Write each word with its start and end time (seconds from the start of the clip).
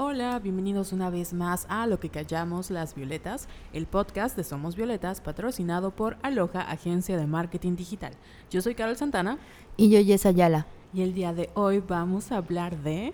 Hola, 0.00 0.38
bienvenidos 0.38 0.92
una 0.92 1.10
vez 1.10 1.32
más 1.32 1.66
a 1.68 1.84
Lo 1.88 1.98
que 1.98 2.08
callamos 2.08 2.70
las 2.70 2.94
violetas, 2.94 3.48
el 3.72 3.86
podcast 3.86 4.36
de 4.36 4.44
Somos 4.44 4.76
Violetas 4.76 5.20
patrocinado 5.20 5.90
por 5.90 6.18
Aloha, 6.22 6.60
agencia 6.60 7.16
de 7.16 7.26
marketing 7.26 7.74
digital. 7.74 8.12
Yo 8.48 8.62
soy 8.62 8.76
Carol 8.76 8.96
Santana 8.96 9.38
Y 9.76 9.90
yo, 9.90 9.98
Yes 9.98 10.24
Ayala. 10.24 10.68
y 10.94 11.02
el 11.02 11.14
día 11.14 11.32
de 11.34 11.50
hoy 11.54 11.80
vamos 11.80 12.30
a 12.30 12.36
hablar 12.36 12.80
de... 12.80 13.12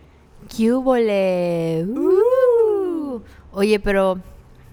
¡Cúbole! 0.55 1.87
Uh. 1.87 3.23
Oye, 3.53 3.81
pero 3.81 4.21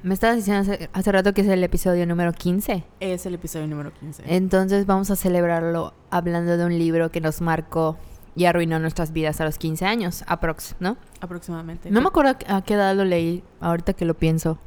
me 0.03 0.13
estabas 0.13 0.35
diciendo 0.35 0.69
hace, 0.69 0.89
hace 0.91 1.11
rato 1.13 1.33
que 1.33 1.39
es 1.39 1.47
el 1.47 1.63
episodio 1.63 2.05
número 2.05 2.33
15. 2.33 2.83
Es 2.99 3.25
el 3.25 3.35
episodio 3.35 3.67
número 3.67 3.93
15. 3.93 4.23
Entonces 4.25 4.85
vamos 4.85 5.09
a 5.11 5.15
celebrarlo 5.15 5.93
hablando 6.09 6.57
de 6.57 6.65
un 6.65 6.77
libro 6.77 7.09
que 7.09 7.21
nos 7.21 7.39
marcó 7.39 7.95
y 8.35 8.45
arruinó 8.45 8.79
nuestras 8.79 9.11
vidas 9.11 9.41
a 9.41 9.45
los 9.45 9.57
15 9.57 9.85
años, 9.85 10.23
aprox, 10.27 10.75
¿no? 10.79 10.97
aproximadamente. 11.19 11.91
No 11.91 12.01
me 12.01 12.07
acuerdo 12.07 12.35
a 12.47 12.61
qué 12.61 12.73
edad 12.73 12.95
lo 12.95 13.05
leí, 13.05 13.43
ahorita 13.59 13.93
que 13.93 14.05
lo 14.05 14.13
pienso. 14.13 14.57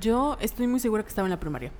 Yo 0.00 0.36
estoy 0.40 0.66
muy 0.66 0.80
segura 0.80 1.02
que 1.02 1.08
estaba 1.08 1.26
en 1.26 1.30
la 1.30 1.40
primaria. 1.40 1.72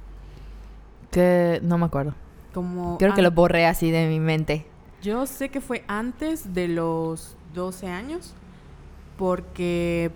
Que 1.10 1.60
no 1.62 1.78
me 1.78 1.86
acuerdo. 1.86 2.14
Como 2.52 2.98
Creo 2.98 3.14
que 3.14 3.22
lo 3.22 3.30
borré 3.30 3.66
así 3.66 3.90
de 3.90 4.08
mi 4.08 4.20
mente. 4.20 4.66
Yo 5.02 5.26
sé 5.26 5.50
que 5.50 5.60
fue 5.60 5.84
antes 5.88 6.54
de 6.54 6.68
los 6.68 7.36
12 7.54 7.88
años, 7.88 8.34
porque 9.18 10.10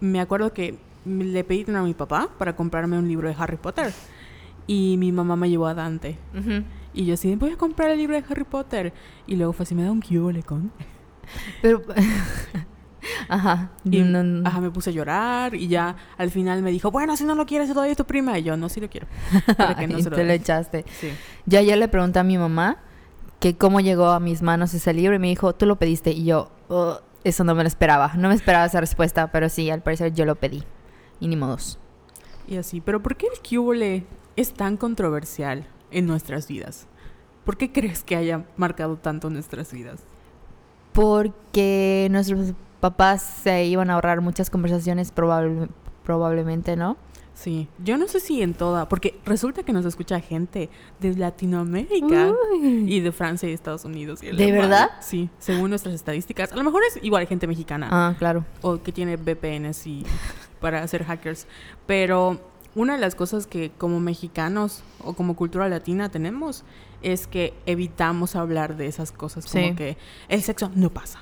me 0.00 0.20
acuerdo 0.20 0.52
que 0.52 0.78
le 1.04 1.44
pedí 1.44 1.64
dinero 1.64 1.80
a 1.80 1.86
mi 1.86 1.94
papá 1.94 2.28
para 2.38 2.54
comprarme 2.56 2.98
un 2.98 3.08
libro 3.08 3.28
de 3.28 3.34
Harry 3.38 3.56
Potter. 3.56 3.92
Y 4.66 4.96
mi 4.98 5.12
mamá 5.12 5.36
me 5.36 5.50
llevó 5.50 5.66
a 5.66 5.74
Dante. 5.74 6.18
Y 6.94 7.04
yo 7.06 7.14
así, 7.14 7.34
voy 7.34 7.50
a 7.52 7.56
comprar 7.56 7.90
el 7.90 7.98
libro 7.98 8.14
de 8.16 8.24
Harry 8.30 8.44
Potter. 8.44 8.92
Y 9.26 9.34
luego 9.36 9.52
fue 9.52 9.64
así, 9.64 9.74
me 9.74 9.82
da 9.82 9.90
un 9.90 10.00
kiole 10.00 10.42
con. 10.42 10.70
Pero... 11.62 11.82
Ajá. 13.28 13.70
Y 13.84 14.00
no- 14.00 14.22
no- 14.22 14.48
ajá, 14.48 14.60
me 14.60 14.70
puse 14.70 14.90
a 14.90 14.92
llorar. 14.92 15.54
Y 15.54 15.68
ya 15.68 15.96
al 16.16 16.30
final 16.30 16.62
me 16.62 16.70
dijo, 16.70 16.90
bueno, 16.90 17.16
si 17.16 17.24
no 17.24 17.34
lo 17.34 17.44
quieres, 17.46 17.68
todavía 17.68 17.92
es 17.92 17.98
tu 17.98 18.06
prima. 18.06 18.38
Y 18.38 18.44
yo, 18.44 18.56
no, 18.56 18.68
sí 18.68 18.80
lo 18.80 18.88
quiero. 18.88 19.06
Para 19.58 19.74
que 19.76 19.86
no 19.86 19.96
Ay, 19.96 20.02
se 20.02 20.10
lo 20.10 20.16
te 20.16 20.24
lo 20.24 20.32
echaste. 20.32 20.84
Sí. 21.00 21.10
Yo 21.46 21.58
ayer 21.58 21.76
le 21.76 21.88
pregunté 21.88 22.18
a 22.18 22.24
mi 22.24 22.38
mamá 22.38 22.78
que 23.40 23.56
cómo 23.56 23.80
llegó 23.80 24.06
a 24.08 24.20
mis 24.20 24.40
manos 24.40 24.72
ese 24.72 24.94
libro 24.94 25.14
y 25.14 25.18
me 25.18 25.28
dijo, 25.28 25.54
tú 25.54 25.66
lo 25.66 25.76
pediste. 25.76 26.12
Y 26.12 26.24
yo, 26.24 26.50
"Oh, 26.68 26.98
eso 27.24 27.44
no 27.44 27.54
me 27.54 27.62
lo 27.62 27.68
esperaba. 27.68 28.12
No 28.16 28.28
me 28.28 28.34
esperaba 28.34 28.64
esa 28.64 28.80
respuesta, 28.80 29.30
pero 29.32 29.48
sí, 29.50 29.68
al 29.70 29.82
parecer 29.82 30.14
yo 30.14 30.24
lo 30.24 30.36
pedí. 30.36 30.62
Y 31.20 31.28
ni 31.28 31.36
modos. 31.36 31.78
Y 32.48 32.56
así, 32.56 32.80
pero 32.80 33.02
¿por 33.02 33.16
qué 33.16 33.26
el 33.32 33.40
kiole 33.40 34.06
es 34.36 34.54
tan 34.54 34.76
controversial 34.78 35.66
en 35.94 36.06
nuestras 36.06 36.46
vidas? 36.48 36.86
¿Por 37.44 37.56
qué 37.56 37.72
crees 37.72 38.02
que 38.02 38.16
haya 38.16 38.44
marcado 38.56 38.96
tanto 38.96 39.30
nuestras 39.30 39.72
vidas? 39.72 40.00
Porque 40.92 42.08
nuestros 42.10 42.52
papás 42.80 43.22
se 43.42 43.64
iban 43.64 43.90
a 43.90 43.94
ahorrar 43.94 44.20
muchas 44.20 44.48
conversaciones 44.50 45.12
probable- 45.14 45.68
probablemente, 46.04 46.76
¿no? 46.76 46.96
Sí, 47.34 47.66
yo 47.82 47.98
no 47.98 48.06
sé 48.06 48.20
si 48.20 48.42
en 48.42 48.54
toda, 48.54 48.88
porque 48.88 49.18
resulta 49.26 49.64
que 49.64 49.72
nos 49.72 49.84
escucha 49.84 50.20
gente 50.20 50.70
de 51.00 51.14
Latinoamérica 51.16 52.32
Uy. 52.52 52.84
y 52.86 53.00
de 53.00 53.10
Francia 53.10 53.48
y 53.48 53.52
Estados 53.52 53.84
Unidos. 53.84 54.22
y 54.22 54.28
¿De 54.36 54.52
verdad? 54.52 54.90
Sí, 55.00 55.28
según 55.40 55.70
nuestras 55.70 55.94
estadísticas. 55.96 56.52
A 56.52 56.56
lo 56.56 56.62
mejor 56.62 56.82
es 56.88 57.02
igual 57.02 57.26
gente 57.26 57.48
mexicana 57.48 57.88
Ah, 57.90 58.14
claro. 58.18 58.44
o 58.62 58.80
que 58.80 58.92
tiene 58.92 59.16
VPNs 59.16 59.84
y 59.88 60.06
para 60.60 60.82
hacer 60.84 61.02
hackers. 61.04 61.48
Pero 61.86 62.38
una 62.74 62.94
de 62.94 63.00
las 63.00 63.14
cosas 63.14 63.46
que 63.46 63.70
como 63.78 64.00
mexicanos 64.00 64.82
o 65.02 65.14
como 65.14 65.36
cultura 65.36 65.68
latina 65.68 66.08
tenemos 66.08 66.64
es 67.02 67.26
que 67.26 67.54
evitamos 67.66 68.34
hablar 68.36 68.76
de 68.76 68.86
esas 68.86 69.12
cosas 69.12 69.46
como 69.46 69.68
Sí. 69.68 69.74
que 69.74 69.96
el 70.28 70.42
sexo 70.42 70.70
no 70.74 70.90
pasa. 70.90 71.20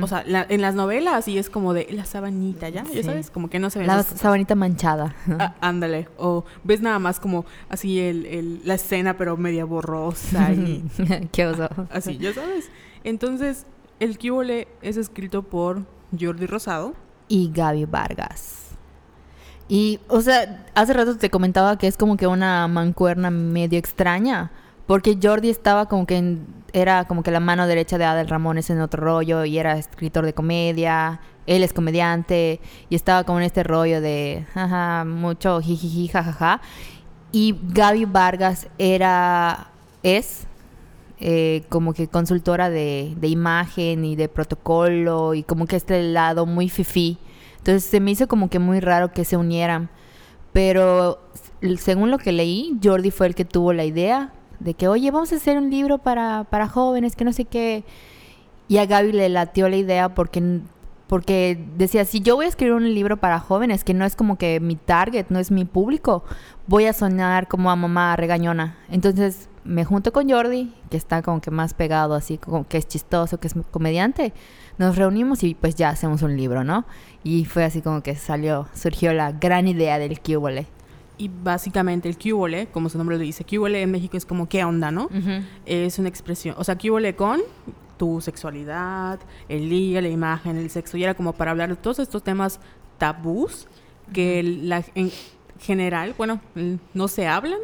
O 0.00 0.06
sea, 0.06 0.24
la- 0.26 0.46
en 0.48 0.62
las 0.62 0.74
novelas 0.74 1.28
y 1.28 1.36
es 1.36 1.50
como 1.50 1.74
de 1.74 1.88
la 1.90 2.06
sabanita, 2.06 2.70
¿ya? 2.70 2.86
Sí. 2.86 2.94
Ya 2.94 3.02
sabes, 3.02 3.30
como 3.30 3.50
que 3.50 3.58
no 3.58 3.68
se 3.68 3.80
ven 3.80 3.88
La 3.88 4.02
sabanita 4.02 4.54
manchada. 4.54 5.14
Ah, 5.38 5.56
ándale. 5.60 6.08
O 6.16 6.44
ves 6.62 6.80
nada 6.80 6.98
más 6.98 7.20
como 7.20 7.44
así 7.68 8.00
el, 8.00 8.24
el- 8.24 8.60
la 8.64 8.74
escena, 8.74 9.18
pero 9.18 9.36
media 9.36 9.66
borrosa 9.66 10.52
y 10.52 10.84
Qué 11.32 11.44
oso. 11.46 11.68
así, 11.90 12.16
ya 12.16 12.32
sabes. 12.32 12.70
Entonces, 13.02 13.66
el 14.00 14.16
Cubole 14.18 14.68
es 14.80 14.96
escrito 14.96 15.42
por 15.42 15.82
Jordi 16.18 16.46
Rosado. 16.46 16.94
y 17.28 17.50
Gaby 17.52 17.84
Vargas. 17.84 18.63
Y, 19.68 20.00
o 20.08 20.20
sea, 20.20 20.64
hace 20.74 20.92
rato 20.92 21.16
te 21.16 21.30
comentaba 21.30 21.78
que 21.78 21.86
es 21.86 21.96
como 21.96 22.16
que 22.16 22.26
una 22.26 22.68
mancuerna 22.68 23.30
medio 23.30 23.78
extraña, 23.78 24.50
porque 24.86 25.18
Jordi 25.22 25.48
estaba 25.48 25.86
como 25.86 26.06
que 26.06 26.18
en- 26.18 26.46
era 26.74 27.04
como 27.04 27.22
que 27.22 27.30
la 27.30 27.40
mano 27.40 27.66
derecha 27.66 27.96
de 27.98 28.04
Adel 28.04 28.28
Ramones 28.28 28.68
en 28.68 28.80
otro 28.80 29.02
rollo 29.02 29.44
y 29.44 29.58
era 29.58 29.78
escritor 29.78 30.24
de 30.26 30.34
comedia, 30.34 31.20
él 31.46 31.62
es 31.62 31.72
comediante 31.72 32.60
y 32.90 32.94
estaba 32.96 33.24
como 33.24 33.38
en 33.38 33.44
este 33.44 33.62
rollo 33.62 34.00
de 34.00 34.44
jaja, 34.52 35.04
mucho 35.04 35.60
jijiji 35.60 36.08
jajaja. 36.08 36.60
Y 37.32 37.58
Gaby 37.70 38.04
Vargas 38.06 38.68
era 38.78 39.68
es 40.02 40.46
eh, 41.20 41.62
como 41.68 41.94
que 41.94 42.08
consultora 42.08 42.70
de, 42.70 43.14
de 43.16 43.28
imagen 43.28 44.04
y 44.04 44.16
de 44.16 44.28
protocolo 44.28 45.34
y 45.34 45.42
como 45.42 45.66
que 45.66 45.76
este 45.76 46.02
lado 46.02 46.44
muy 46.46 46.68
fifi. 46.68 47.18
Entonces 47.64 47.84
se 47.84 47.98
me 47.98 48.10
hizo 48.10 48.28
como 48.28 48.50
que 48.50 48.58
muy 48.58 48.78
raro 48.80 49.14
que 49.14 49.24
se 49.24 49.38
unieran. 49.38 49.88
Pero 50.52 51.18
según 51.78 52.10
lo 52.10 52.18
que 52.18 52.30
leí, 52.30 52.78
Jordi 52.84 53.10
fue 53.10 53.26
el 53.26 53.34
que 53.34 53.46
tuvo 53.46 53.72
la 53.72 53.86
idea 53.86 54.34
de 54.60 54.74
que, 54.74 54.86
oye, 54.86 55.10
vamos 55.10 55.32
a 55.32 55.36
hacer 55.36 55.56
un 55.56 55.70
libro 55.70 55.96
para, 55.96 56.44
para 56.50 56.68
jóvenes, 56.68 57.16
que 57.16 57.24
no 57.24 57.32
sé 57.32 57.46
qué. 57.46 57.84
Y 58.68 58.76
a 58.76 58.84
Gaby 58.84 59.12
le 59.12 59.30
latió 59.30 59.70
la 59.70 59.76
idea 59.76 60.14
porque, 60.14 60.60
porque 61.06 61.58
decía, 61.78 62.04
si 62.04 62.20
yo 62.20 62.36
voy 62.36 62.44
a 62.44 62.48
escribir 62.50 62.74
un 62.74 62.92
libro 62.92 63.16
para 63.16 63.40
jóvenes, 63.40 63.82
que 63.82 63.94
no 63.94 64.04
es 64.04 64.14
como 64.14 64.36
que 64.36 64.60
mi 64.60 64.76
target, 64.76 65.28
no 65.30 65.38
es 65.38 65.50
mi 65.50 65.64
público, 65.64 66.22
voy 66.66 66.84
a 66.84 66.92
sonar 66.92 67.48
como 67.48 67.70
a 67.70 67.76
mamá 67.76 68.14
regañona. 68.14 68.76
Entonces 68.90 69.48
me 69.64 69.86
junto 69.86 70.12
con 70.12 70.28
Jordi, 70.28 70.70
que 70.90 70.98
está 70.98 71.22
como 71.22 71.40
que 71.40 71.50
más 71.50 71.72
pegado, 71.72 72.12
así 72.12 72.36
como 72.36 72.68
que 72.68 72.76
es 72.76 72.86
chistoso, 72.86 73.40
que 73.40 73.46
es 73.46 73.54
comediante. 73.70 74.34
Nos 74.78 74.96
reunimos 74.96 75.42
y 75.44 75.54
pues 75.54 75.74
ya 75.74 75.90
hacemos 75.90 76.22
un 76.22 76.36
libro, 76.36 76.64
¿no? 76.64 76.84
Y 77.22 77.44
fue 77.44 77.64
así 77.64 77.80
como 77.80 78.02
que 78.02 78.16
salió, 78.16 78.68
surgió 78.74 79.12
la 79.12 79.32
gran 79.32 79.68
idea 79.68 79.98
del 79.98 80.20
Cubole. 80.20 80.66
Y 81.16 81.28
básicamente 81.28 82.08
el 82.08 82.18
Cubole, 82.18 82.66
como 82.66 82.88
su 82.88 82.98
nombre 82.98 83.16
lo 83.16 83.22
dice, 83.22 83.44
Cubole 83.44 83.82
en 83.82 83.90
México 83.90 84.16
es 84.16 84.26
como 84.26 84.48
qué 84.48 84.64
onda, 84.64 84.90
¿no? 84.90 85.08
Es 85.64 85.98
una 85.98 86.08
expresión, 86.08 86.56
o 86.58 86.64
sea, 86.64 86.76
Cubole 86.76 87.14
con 87.14 87.40
tu 87.96 88.20
sexualidad, 88.20 89.20
el 89.48 89.68
liga, 89.68 90.00
la 90.00 90.08
imagen, 90.08 90.56
el 90.56 90.70
sexo. 90.70 90.96
Y 90.96 91.04
era 91.04 91.14
como 91.14 91.32
para 91.32 91.52
hablar 91.52 91.68
de 91.68 91.76
todos 91.76 92.00
estos 92.00 92.24
temas 92.24 92.58
tabús 92.98 93.68
que 94.12 94.42
la, 94.42 94.84
en 94.96 95.12
general, 95.60 96.14
bueno, 96.18 96.40
no 96.94 97.08
se 97.08 97.26
hablan. 97.28 97.60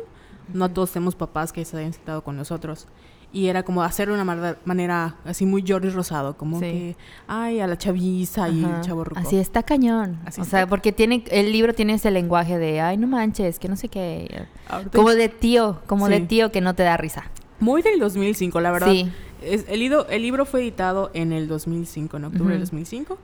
No 0.52 0.68
todos 0.68 0.92
tenemos 0.92 1.14
papás 1.14 1.52
que 1.52 1.64
se 1.64 1.76
hayan 1.76 1.92
sentado 1.92 2.22
con 2.22 2.36
nosotros. 2.36 2.86
Y 3.32 3.46
era 3.46 3.62
como 3.62 3.82
hacerlo 3.84 4.14
de 4.16 4.22
una 4.22 4.24
mar- 4.34 4.58
manera 4.64 5.14
así 5.24 5.46
muy 5.46 5.64
Jordi 5.66 5.90
Rosado, 5.90 6.36
como 6.36 6.58
Sí. 6.58 6.64
que, 6.64 6.96
ay, 7.28 7.60
a 7.60 7.68
la 7.68 7.78
chaviza 7.78 8.48
y 8.48 8.58
el 8.58 8.64
Ajá. 8.64 8.80
chavo 8.80 9.04
ruco. 9.04 9.20
Así 9.20 9.36
está 9.36 9.62
cañón. 9.62 10.18
Así 10.26 10.40
o 10.40 10.44
está. 10.44 10.58
sea, 10.58 10.66
porque 10.66 10.90
tiene 10.90 11.22
el 11.30 11.52
libro 11.52 11.72
tiene 11.72 11.94
ese 11.94 12.10
lenguaje 12.10 12.58
de, 12.58 12.80
ay, 12.80 12.96
no 12.96 13.06
manches, 13.06 13.60
que 13.60 13.68
no 13.68 13.76
sé 13.76 13.88
qué. 13.88 14.46
Ahorita- 14.68 14.96
Como 14.98 15.10
de 15.10 15.28
tío, 15.28 15.80
como 15.86 16.08
de 16.08 16.16
Sí. 16.18 16.22
tío 16.26 16.50
que 16.50 16.60
no 16.60 16.74
te 16.74 16.82
da 16.82 16.96
risa. 16.96 17.24
Muy 17.60 17.82
del 17.82 18.00
2005, 18.00 18.60
la 18.60 18.72
verdad. 18.72 18.90
Sí. 18.90 19.08
Es- 19.42 19.64
el, 19.68 19.80
el 20.10 20.22
libro 20.22 20.44
fue 20.44 20.60
editado 20.62 21.10
en 21.14 21.32
el 21.32 21.46
2005, 21.46 22.16
en 22.16 22.24
octubre 22.24 22.54
del 22.54 22.62
Ujú. 22.62 22.76
2005. 22.76 23.16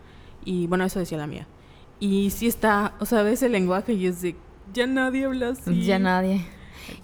Y 0.45 0.69
bueno, 0.69 0.85
eso 0.85 1.01
decía 1.01 1.19
la 1.19 1.27
mía. 1.27 1.49
Y 1.99 2.31
sí 2.31 2.47
está, 2.47 2.95
o 3.01 3.07
sea, 3.07 3.23
ves 3.23 3.43
el 3.43 3.51
lenguaje 3.53 3.95
y 3.95 4.07
es 4.07 4.23
de, 4.23 4.37
ya 4.73 4.87
nadie 4.87 5.25
habla 5.25 5.49
así. 5.49 5.83
Ya 5.83 5.99
nadie. 5.99 6.47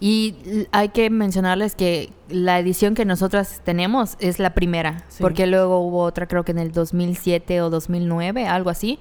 Y 0.00 0.66
hay 0.72 0.90
que 0.90 1.10
mencionarles 1.10 1.74
que 1.74 2.12
la 2.28 2.58
edición 2.58 2.94
que 2.94 3.04
nosotras 3.04 3.60
tenemos 3.64 4.16
es 4.20 4.38
la 4.38 4.54
primera, 4.54 5.04
Sí. 5.08 5.22
porque 5.22 5.46
luego 5.46 5.78
hubo 5.80 6.02
otra 6.02 6.26
creo 6.26 6.44
que 6.44 6.52
en 6.52 6.58
el 6.58 6.72
2007 6.72 7.60
o 7.62 7.70
2009, 7.70 8.46
algo 8.46 8.70
así. 8.70 8.98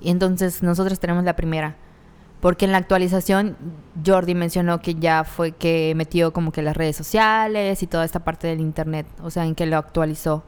Y 0.00 0.10
entonces 0.10 0.62
nosotros 0.62 1.00
tenemos 1.00 1.24
la 1.24 1.34
primera. 1.36 1.76
Porque 2.40 2.66
en 2.66 2.72
la 2.72 2.78
actualización 2.78 3.56
Jordi 4.06 4.34
mencionó 4.36 4.80
que 4.80 4.94
ya 4.94 5.24
fue 5.24 5.52
que 5.52 5.92
metió 5.96 6.32
como 6.32 6.52
que 6.52 6.62
las 6.62 6.76
redes 6.76 6.96
sociales 6.96 7.82
y 7.82 7.86
toda 7.88 8.04
esta 8.04 8.20
parte 8.20 8.46
del 8.46 8.60
internet, 8.60 9.06
o 9.22 9.30
sea, 9.30 9.44
en 9.44 9.56
que 9.56 9.66
lo 9.66 9.76
actualizó. 9.76 10.44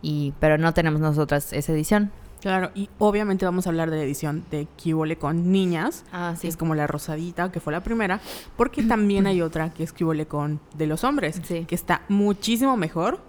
Y 0.00 0.32
pero 0.38 0.58
no 0.58 0.72
tenemos 0.74 1.00
nosotras 1.00 1.52
esa 1.52 1.72
edición. 1.72 2.12
Claro, 2.40 2.70
y 2.74 2.88
obviamente 2.98 3.44
vamos 3.44 3.66
a 3.66 3.70
hablar 3.70 3.90
de 3.90 3.96
la 3.96 4.02
edición 4.04 4.44
de 4.50 4.66
Kibole 4.76 5.16
con 5.18 5.50
niñas. 5.50 6.04
Ah, 6.12 6.34
que 6.40 6.46
es 6.48 6.56
como 6.56 6.74
la 6.74 6.86
rosadita, 6.86 7.50
que 7.50 7.60
fue 7.60 7.72
la 7.72 7.82
primera. 7.82 8.20
Porque 8.56 8.82
también 8.84 9.26
hay 9.26 9.42
otra 9.42 9.70
que 9.74 9.82
es 9.82 9.92
Kibole 9.92 10.26
con 10.26 10.60
de 10.76 10.86
los 10.86 11.02
hombres. 11.04 11.40
Sí. 11.44 11.64
Que 11.66 11.74
está 11.74 12.02
muchísimo 12.08 12.76
mejor. 12.76 13.20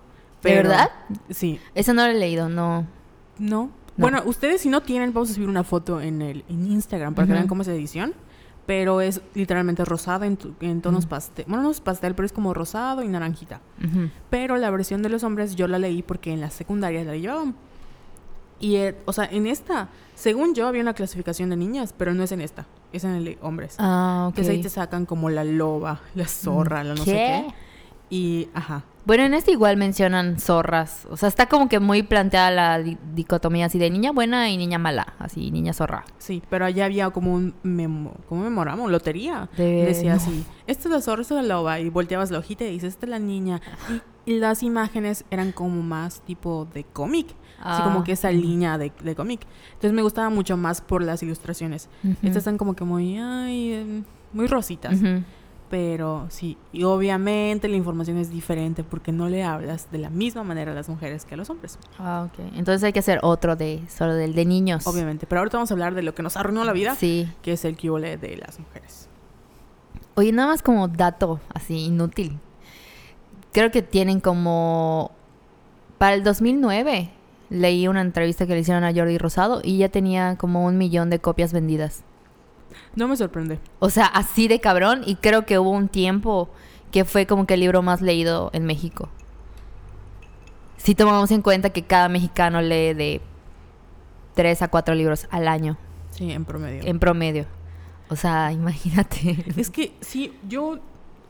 ¿De 0.43 0.53
verdad? 0.55 0.89
Sí. 1.29 1.59
Eso 1.75 1.93
no 1.93 2.05
lo 2.05 2.11
he 2.11 2.17
leído, 2.19 2.47
no. 2.49 2.85
No. 3.39 3.71
Bueno, 3.97 4.21
ustedes 4.25 4.61
si 4.61 4.69
no 4.69 4.81
tienen, 4.81 5.11
vamos 5.13 5.31
a 5.31 5.33
subir 5.33 5.49
una 5.49 5.65
foto 5.65 5.99
en 5.99 6.21
el 6.21 6.45
en 6.47 6.71
Instagram 6.71 7.13
para 7.15 7.27
que 7.27 7.33
vean 7.33 7.47
cómo 7.47 7.63
es 7.63 7.67
la 7.67 7.73
edición. 7.73 8.13
Pero 8.65 9.01
es 9.01 9.19
literalmente 9.33 9.83
rosada 9.83 10.27
en, 10.27 10.37
tu- 10.37 10.53
en 10.61 10.81
tonos 10.81 11.07
pastel. 11.07 11.43
Bueno, 11.47 11.63
no 11.63 11.71
es 11.71 11.81
pastel, 11.81 12.13
pero 12.15 12.25
es 12.27 12.31
como 12.31 12.53
rosado 12.53 13.01
y 13.03 13.07
naranjita. 13.07 13.59
Pero 14.29 14.55
la 14.57 14.69
versión 14.69 15.01
de 15.01 15.09
los 15.09 15.23
hombres 15.23 15.55
yo 15.55 15.67
la 15.67 15.79
leí 15.79 16.03
porque 16.03 16.31
en 16.31 16.39
la 16.39 16.49
secundaria 16.51 17.03
la 17.03 17.15
llevaban. 17.17 17.55
Y, 18.59 18.75
eh, 18.75 18.95
o 19.05 19.13
sea, 19.13 19.25
en 19.25 19.47
esta, 19.47 19.87
según 20.15 20.53
yo, 20.53 20.67
había 20.67 20.81
una 20.81 20.93
clasificación 20.93 21.49
de 21.49 21.55
niñas, 21.55 21.93
pero 21.97 22.13
no 22.13 22.23
es 22.23 22.31
en 22.31 22.41
esta, 22.41 22.65
es 22.91 23.03
en 23.05 23.11
el 23.11 23.25
de 23.25 23.37
hombres. 23.41 23.75
Ah, 23.79 24.25
ok. 24.27 24.29
Entonces 24.37 24.53
ahí 24.55 24.61
te 24.61 24.69
sacan 24.69 25.05
como 25.05 25.29
la 25.29 25.43
loba, 25.45 26.01
la 26.15 26.27
zorra, 26.27 26.83
la 26.83 26.95
no 26.95 27.03
sé 27.05 27.11
¿Qué? 27.11 27.45
Y, 28.11 28.49
ajá. 28.55 28.83
Bueno, 29.05 29.23
en 29.23 29.33
este 29.35 29.51
igual 29.51 29.77
mencionan 29.77 30.39
zorras. 30.39 31.07
O 31.11 31.15
sea, 31.17 31.29
está 31.29 31.47
como 31.47 31.69
que 31.69 31.79
muy 31.79 32.01
planteada 32.03 32.49
la 32.51 32.79
di- 32.79 32.97
dicotomía 33.13 33.67
así 33.67 33.77
de 33.79 33.89
niña 33.91 34.11
buena 34.11 34.49
y 34.49 34.57
niña 34.57 34.77
mala. 34.79 35.13
Así, 35.19 35.51
niña 35.51 35.73
zorra. 35.73 36.03
Sí, 36.17 36.41
pero 36.49 36.65
allá 36.65 36.85
había 36.85 37.09
como 37.11 37.33
un 37.33 37.53
memo, 37.63 38.13
¿cómo 38.27 38.43
memoramos? 38.43 38.91
Lotería. 38.91 39.47
De- 39.57 39.85
Decía 39.85 40.15
así, 40.15 40.43
esta 40.67 40.89
es 40.89 40.93
la 40.95 41.01
zorra, 41.01 41.21
esta 41.21 41.39
es 41.39 41.47
la 41.47 41.55
loba. 41.55 41.79
Y 41.79 41.89
volteabas 41.89 42.29
la 42.31 42.39
hojita 42.39 42.65
y 42.65 42.71
dices, 42.71 42.93
esta 42.93 43.05
es 43.05 43.09
la 43.11 43.19
niña. 43.19 43.61
Y 44.25 44.37
las 44.39 44.63
imágenes 44.63 45.23
eran 45.31 45.51
como 45.51 45.81
más 45.83 46.21
tipo 46.21 46.67
de 46.73 46.83
cómic. 46.83 47.27
Así 47.61 47.81
como 47.83 47.99
Ah. 47.99 48.03
que 48.03 48.11
esa 48.13 48.31
línea 48.31 48.77
de, 48.77 48.91
de 49.03 49.15
cómic. 49.15 49.41
Entonces 49.69 49.93
me 49.93 50.01
gustaba 50.01 50.29
mucho 50.29 50.57
más 50.57 50.81
por 50.81 51.03
las 51.03 51.21
ilustraciones. 51.23 51.89
Estas 52.21 52.37
están 52.37 52.57
como 52.57 52.73
que 52.75 52.83
muy, 52.83 53.17
ay, 53.17 53.73
em, 53.73 54.03
muy 54.33 54.47
rositas. 54.47 54.97
Pero 55.69 56.25
sí, 56.29 56.57
y 56.73 56.83
obviamente 56.83 57.67
la 57.67 57.75
información 57.75 58.17
es 58.17 58.31
diferente 58.31 58.83
porque 58.83 59.11
no 59.11 59.29
le 59.29 59.43
hablas 59.43 59.91
de 59.91 59.99
la 59.99 60.09
misma 60.09 60.43
manera 60.43 60.71
a 60.71 60.73
las 60.75 60.89
mujeres 60.89 61.25
que 61.25 61.35
a 61.35 61.37
los 61.37 61.51
hombres. 61.51 61.77
Ah, 61.99 62.27
ok. 62.27 62.39
Entonces 62.55 62.83
hay 62.83 62.91
que 62.91 62.97
hacer 62.99 63.19
otro 63.21 63.55
de 63.55 63.83
solo 63.87 64.15
del 64.15 64.33
de 64.33 64.45
niños. 64.45 64.87
Obviamente. 64.87 65.27
Pero 65.27 65.41
ahorita 65.41 65.57
vamos 65.57 65.69
a 65.69 65.75
hablar 65.75 65.93
de 65.93 66.01
lo 66.01 66.15
que 66.15 66.23
nos 66.23 66.37
arruinó 66.37 66.63
la 66.63 66.73
vida, 66.73 66.95
Sí. 66.95 67.31
que 67.43 67.53
es 67.53 67.65
el 67.65 67.77
QOL 67.77 68.01
de 68.01 68.41
las 68.43 68.59
mujeres. 68.59 69.09
Oye, 70.15 70.31
nada 70.31 70.47
más 70.49 70.63
como 70.63 70.87
dato 70.87 71.39
así 71.53 71.85
inútil. 71.85 72.39
Creo 73.53 73.69
que 73.69 73.83
tienen 73.83 74.19
como... 74.21 75.11
Para 75.99 76.15
el 76.15 76.23
2009 76.23 77.11
leí 77.49 77.87
una 77.87 78.01
entrevista 78.01 78.45
que 78.45 78.53
le 78.53 78.59
hicieron 78.59 78.83
a 78.83 78.93
Jordi 78.93 79.17
Rosado 79.17 79.61
y 79.63 79.77
ya 79.77 79.89
tenía 79.89 80.35
como 80.37 80.65
un 80.65 80.77
millón 80.77 81.09
de 81.09 81.19
copias 81.19 81.51
vendidas. 81.53 82.03
No 82.95 83.07
me 83.07 83.17
sorprende. 83.17 83.59
O 83.79 83.89
sea, 83.89 84.05
así 84.05 84.47
de 84.47 84.59
cabrón. 84.59 85.01
Y 85.05 85.15
creo 85.15 85.45
que 85.45 85.57
hubo 85.59 85.71
un 85.71 85.87
tiempo 85.87 86.49
que 86.91 87.05
fue 87.05 87.25
como 87.25 87.45
que 87.47 87.55
el 87.55 87.59
libro 87.61 87.81
más 87.81 88.01
leído 88.01 88.49
en 88.53 88.65
México. 88.65 89.09
Si 90.77 90.95
tomamos 90.95 91.31
en 91.31 91.41
cuenta 91.41 91.71
que 91.71 91.83
cada 91.83 92.09
mexicano 92.09 92.61
lee 92.61 92.93
de 92.93 93.21
3 94.35 94.61
a 94.61 94.67
4 94.69 94.95
libros 94.95 95.27
al 95.31 95.47
año, 95.47 95.77
Sí, 96.11 96.31
en 96.31 96.45
promedio. 96.45 96.81
en 96.85 96.99
promedio. 96.99 97.45
O 98.09 98.15
sea, 98.15 98.51
imagínate. 98.53 99.45
Es 99.57 99.69
que 99.69 99.93
sí, 100.01 100.33
yo, 100.47 100.79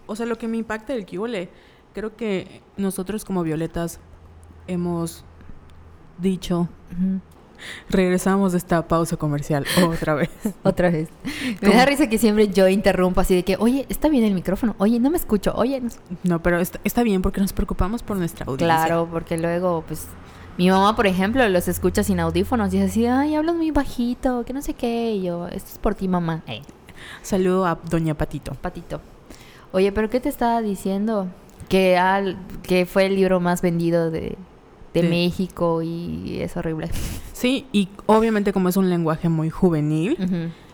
o 0.05 0.15
sea, 0.15 0.25
lo 0.25 0.37
que 0.37 0.47
me 0.47 0.57
impacta 0.57 0.93
del 0.93 1.05
QOL, 1.05 1.49
creo 1.93 2.15
que 2.15 2.61
nosotros 2.77 3.25
como 3.25 3.43
violetas 3.43 3.99
hemos 4.67 5.25
dicho, 6.21 6.67
regresamos 7.89 8.53
de 8.53 8.57
esta 8.57 8.87
pausa 8.87 9.17
comercial 9.17 9.65
otra 9.87 10.13
vez. 10.15 10.29
Otra 10.63 10.89
vez. 10.89 11.09
Me 11.61 11.67
¿Cómo? 11.67 11.73
da 11.73 11.85
risa 11.85 12.07
que 12.07 12.17
siempre 12.17 12.47
yo 12.47 12.67
interrumpo 12.67 13.19
así 13.21 13.35
de 13.35 13.43
que, 13.43 13.57
oye, 13.57 13.85
está 13.89 14.07
bien 14.09 14.23
el 14.23 14.33
micrófono, 14.33 14.75
oye, 14.77 14.99
no 14.99 15.09
me 15.09 15.17
escucho, 15.17 15.53
oye, 15.55 15.81
no- 15.81 15.89
No, 16.23 16.41
pero 16.41 16.59
está, 16.59 16.79
está 16.83 17.03
bien 17.03 17.21
porque 17.21 17.41
nos 17.41 17.53
preocupamos 17.53 18.03
por 18.03 18.17
nuestra 18.17 18.45
audiencia. 18.45 18.85
Claro, 18.85 19.07
porque 19.11 19.37
luego, 19.37 19.83
pues, 19.87 20.07
mi 20.57 20.69
mamá, 20.69 20.95
por 20.95 21.07
ejemplo, 21.07 21.47
los 21.49 21.67
escucha 21.67 22.03
sin 22.03 22.19
audífonos 22.19 22.73
y 22.73 22.77
dice 22.77 22.89
así, 22.89 23.05
ay, 23.05 23.35
hablas 23.35 23.55
muy 23.55 23.71
bajito, 23.71 24.43
que 24.45 24.53
no 24.53 24.61
sé 24.61 24.73
qué, 24.73 25.11
y 25.15 25.23
yo, 25.23 25.47
esto 25.47 25.69
es 25.73 25.77
por 25.79 25.95
ti, 25.95 26.07
mamá. 26.07 26.43
Eh, 26.47 26.61
Saludo 27.21 27.65
a 27.65 27.77
Doña 27.89 28.13
Patito. 28.13 28.53
patito. 28.55 29.01
Oye, 29.71 29.91
pero 29.91 30.09
¿qué 30.09 30.19
te 30.19 30.29
estaba 30.29 30.61
diciendo? 30.61 31.27
Que, 31.69 31.97
al- 31.97 32.37
que 32.63 32.85
fue 32.85 33.05
el 33.05 33.15
libro 33.15 33.39
más 33.39 33.61
vendido 33.61 34.11
de, 34.11 34.35
de 34.93 35.01
De- 35.03 35.09
México 35.09 35.81
y 35.81 36.39
es 36.41 36.55
horrible. 36.57 36.89
Sí, 37.33 37.65
y 37.71 37.87
obviamente 38.05 38.51
como 38.51 38.67
es 38.67 38.75
un 38.75 38.89
lenguaje 38.89 39.29
muy 39.29 39.49
juvenil, 39.49 40.17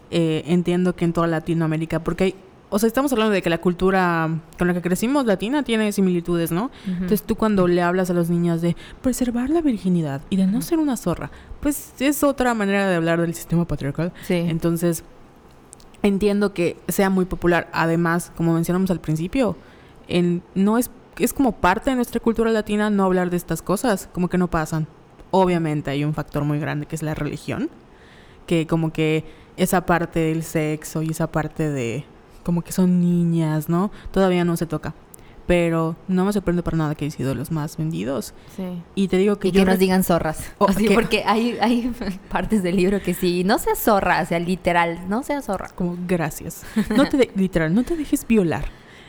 eh, 0.09 0.43
entiendo 0.47 0.95
que 0.95 1.05
en 1.05 1.13
toda 1.13 1.27
Latinoamérica, 1.27 2.03
porque 2.03 2.23
hay, 2.23 2.35
o 2.71 2.79
sea, 2.79 2.87
estamos 2.87 3.11
hablando 3.11 3.31
de 3.33 3.43
que 3.43 3.51
la 3.51 3.59
cultura 3.59 4.41
con 4.57 4.67
la 4.67 4.73
que 4.73 4.81
crecimos 4.81 5.27
latina 5.27 5.61
tiene 5.61 5.91
similitudes, 5.91 6.51
¿no? 6.51 6.71
Entonces 6.87 7.21
tú 7.21 7.35
cuando 7.35 7.67
le 7.67 7.83
hablas 7.83 8.09
a 8.09 8.13
los 8.15 8.31
niños 8.31 8.61
de 8.63 8.75
preservar 9.03 9.51
la 9.51 9.61
virginidad 9.61 10.21
y 10.31 10.37
de 10.37 10.47
no 10.47 10.63
ser 10.63 10.79
una 10.79 10.97
zorra, 10.97 11.29
pues 11.59 11.93
es 11.99 12.23
otra 12.23 12.55
manera 12.55 12.87
de 12.89 12.95
hablar 12.95 13.21
del 13.21 13.35
sistema 13.35 13.65
patriarcal. 13.67 14.11
sí. 14.23 14.33
Entonces 14.33 15.03
entiendo 16.01 16.53
que 16.53 16.77
sea 16.87 17.09
muy 17.09 17.25
popular. 17.25 17.69
Además, 17.73 18.31
como 18.35 18.53
mencionamos 18.53 18.89
al 18.91 18.99
principio, 19.01 19.55
en, 20.07 20.41
no 20.55 20.77
es, 20.79 20.89
es 21.19 21.33
como 21.33 21.53
parte 21.53 21.89
de 21.89 21.95
nuestra 21.95 22.19
cultura 22.19 22.51
latina 22.51 22.89
no 22.89 23.03
hablar 23.05 23.29
de 23.29 23.37
estas 23.37 23.61
cosas, 23.61 24.09
como 24.13 24.27
que 24.27 24.37
no 24.37 24.49
pasan. 24.49 24.87
Obviamente 25.31 25.91
hay 25.91 26.03
un 26.03 26.13
factor 26.13 26.43
muy 26.43 26.59
grande 26.59 26.85
que 26.85 26.95
es 26.95 27.03
la 27.03 27.13
religión, 27.13 27.69
que 28.47 28.67
como 28.67 28.91
que 28.93 29.25
esa 29.57 29.85
parte 29.85 30.19
del 30.19 30.43
sexo 30.43 31.01
y 31.01 31.09
esa 31.11 31.27
parte 31.31 31.69
de 31.69 32.05
como 32.43 32.61
que 32.61 32.71
son 32.71 32.99
niñas, 32.99 33.69
¿no? 33.69 33.91
Todavía 34.11 34.45
no 34.45 34.55
se 34.57 34.65
toca. 34.65 34.93
Pero 35.47 35.95
no 36.07 36.25
me 36.25 36.33
sorprende 36.33 36.63
para 36.63 36.75
nada 36.77 36.95
que 36.95 37.05
haya 37.05 37.15
sido 37.15 37.35
los 37.35 37.51
más 37.51 37.77
vendidos. 37.77 38.33
sí. 38.55 38.81
Y 38.95 39.07
te 39.09 39.17
digo 39.17 39.37
que 39.37 39.49
Y 39.49 39.51
yo 39.51 39.61
que 39.63 39.69
nos 39.71 39.79
digan 39.79 40.03
zorras. 40.03 40.51
O 40.57 40.67
Así, 40.67 40.87
que- 40.87 40.95
porque 40.95 41.23
hay, 41.23 41.55
hay 41.61 41.91
partes 42.29 42.63
del 42.63 42.75
libro 42.77 42.99
que 43.01 43.13
sí, 43.13 43.43
no 43.43 43.59
seas 43.59 43.77
zorra, 43.79 44.21
o 44.21 44.25
sea, 44.25 44.39
literal, 44.39 45.07
no 45.07 45.21
seas 45.21 45.45
zorra. 45.45 45.69
como 45.75 45.97
gracias. 46.07 46.63
No 46.95 47.07
te 47.07 47.17
de- 47.17 47.31
literal, 47.35 47.73
no 47.75 47.83
te 47.83 47.95
dejes 47.95 48.25
violar. 48.27 48.65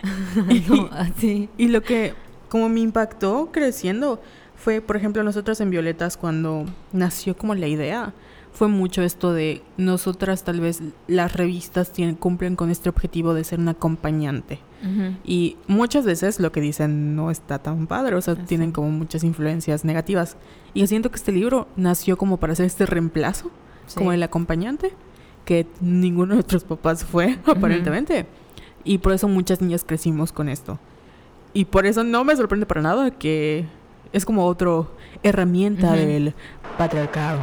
No, 0.68 0.88
así. 0.92 1.48
Y 1.56 1.68
lo 1.68 1.82
que 1.82 2.14
como 2.48 2.68
me 2.68 2.80
impactó 2.80 3.50
creciendo 3.52 4.20
fue, 4.54 4.80
por 4.80 4.96
ejemplo, 4.96 5.22
nosotras 5.22 5.60
en 5.60 5.70
Violetas 5.70 6.16
cuando 6.16 6.64
nació 6.92 7.36
como 7.36 7.54
la 7.54 7.66
idea, 7.66 8.14
fue 8.56 8.68
mucho 8.68 9.02
esto 9.02 9.34
de 9.34 9.62
nosotras 9.76 10.42
tal 10.42 10.60
vez 10.60 10.80
las 11.08 11.34
revistas 11.34 11.92
tienen, 11.92 12.14
cumplen 12.14 12.56
con 12.56 12.70
este 12.70 12.88
objetivo 12.88 13.34
de 13.34 13.44
ser 13.44 13.58
un 13.58 13.68
acompañante. 13.68 14.60
Y 15.24 15.56
muchas 15.66 16.04
veces 16.04 16.38
lo 16.38 16.52
que 16.52 16.60
dicen 16.60 17.16
no 17.16 17.32
está 17.32 17.58
tan 17.58 17.88
padre, 17.88 18.14
o 18.14 18.22
sea, 18.22 18.34
Así. 18.34 18.42
tienen 18.44 18.70
como 18.70 18.88
muchas 18.90 19.24
influencias 19.24 19.84
negativas. 19.84 20.36
Y 20.74 20.80
yo 20.80 20.86
siento 20.86 21.10
que 21.10 21.16
este 21.16 21.32
libro 21.32 21.66
nació 21.76 22.16
como 22.16 22.36
para 22.36 22.54
ser 22.54 22.66
este 22.66 22.86
reemplazo, 22.86 23.50
como 23.94 24.12
el 24.12 24.22
acompañante, 24.22 24.92
que 25.44 25.66
ninguno 25.80 26.30
de 26.30 26.34
nuestros 26.36 26.64
papás 26.64 27.04
fue, 27.04 27.38
aparentemente. 27.46 28.26
Y 28.86 28.98
por 28.98 29.12
eso 29.12 29.26
muchas 29.26 29.60
niñas 29.60 29.84
crecimos 29.84 30.32
con 30.32 30.48
esto. 30.48 30.78
Y 31.52 31.64
por 31.64 31.86
eso 31.86 32.04
no 32.04 32.24
me 32.24 32.36
sorprende 32.36 32.66
para 32.66 32.82
nada 32.82 33.10
que 33.10 33.66
es 34.12 34.24
como 34.24 34.46
otra 34.46 34.84
herramienta 35.22 35.92
del 35.92 36.34
patriarcado. 36.78 37.40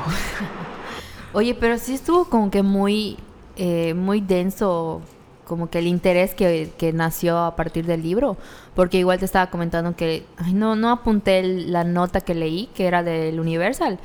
Oye, 1.33 1.53
pero 1.53 1.77
sí 1.77 1.95
estuvo 1.95 2.25
como 2.25 2.49
que 2.49 2.63
muy, 2.63 3.17
eh, 3.57 3.93
muy 3.93 4.21
denso, 4.21 5.01
como 5.45 5.69
que 5.69 5.79
el 5.79 5.87
interés 5.87 6.33
que, 6.33 6.71
que 6.77 6.93
nació 6.93 7.39
a 7.39 7.55
partir 7.55 7.85
del 7.85 8.03
libro, 8.03 8.37
porque 8.73 8.99
igual 8.99 9.19
te 9.19 9.25
estaba 9.25 9.49
comentando 9.49 9.95
que, 9.97 10.25
ay, 10.37 10.53
no, 10.53 10.75
no 10.75 10.91
apunté 10.91 11.43
la 11.43 11.83
nota 11.83 12.21
que 12.21 12.35
leí, 12.35 12.69
que 12.73 12.85
era 12.85 13.03
del 13.03 13.39
Universal, 13.39 13.99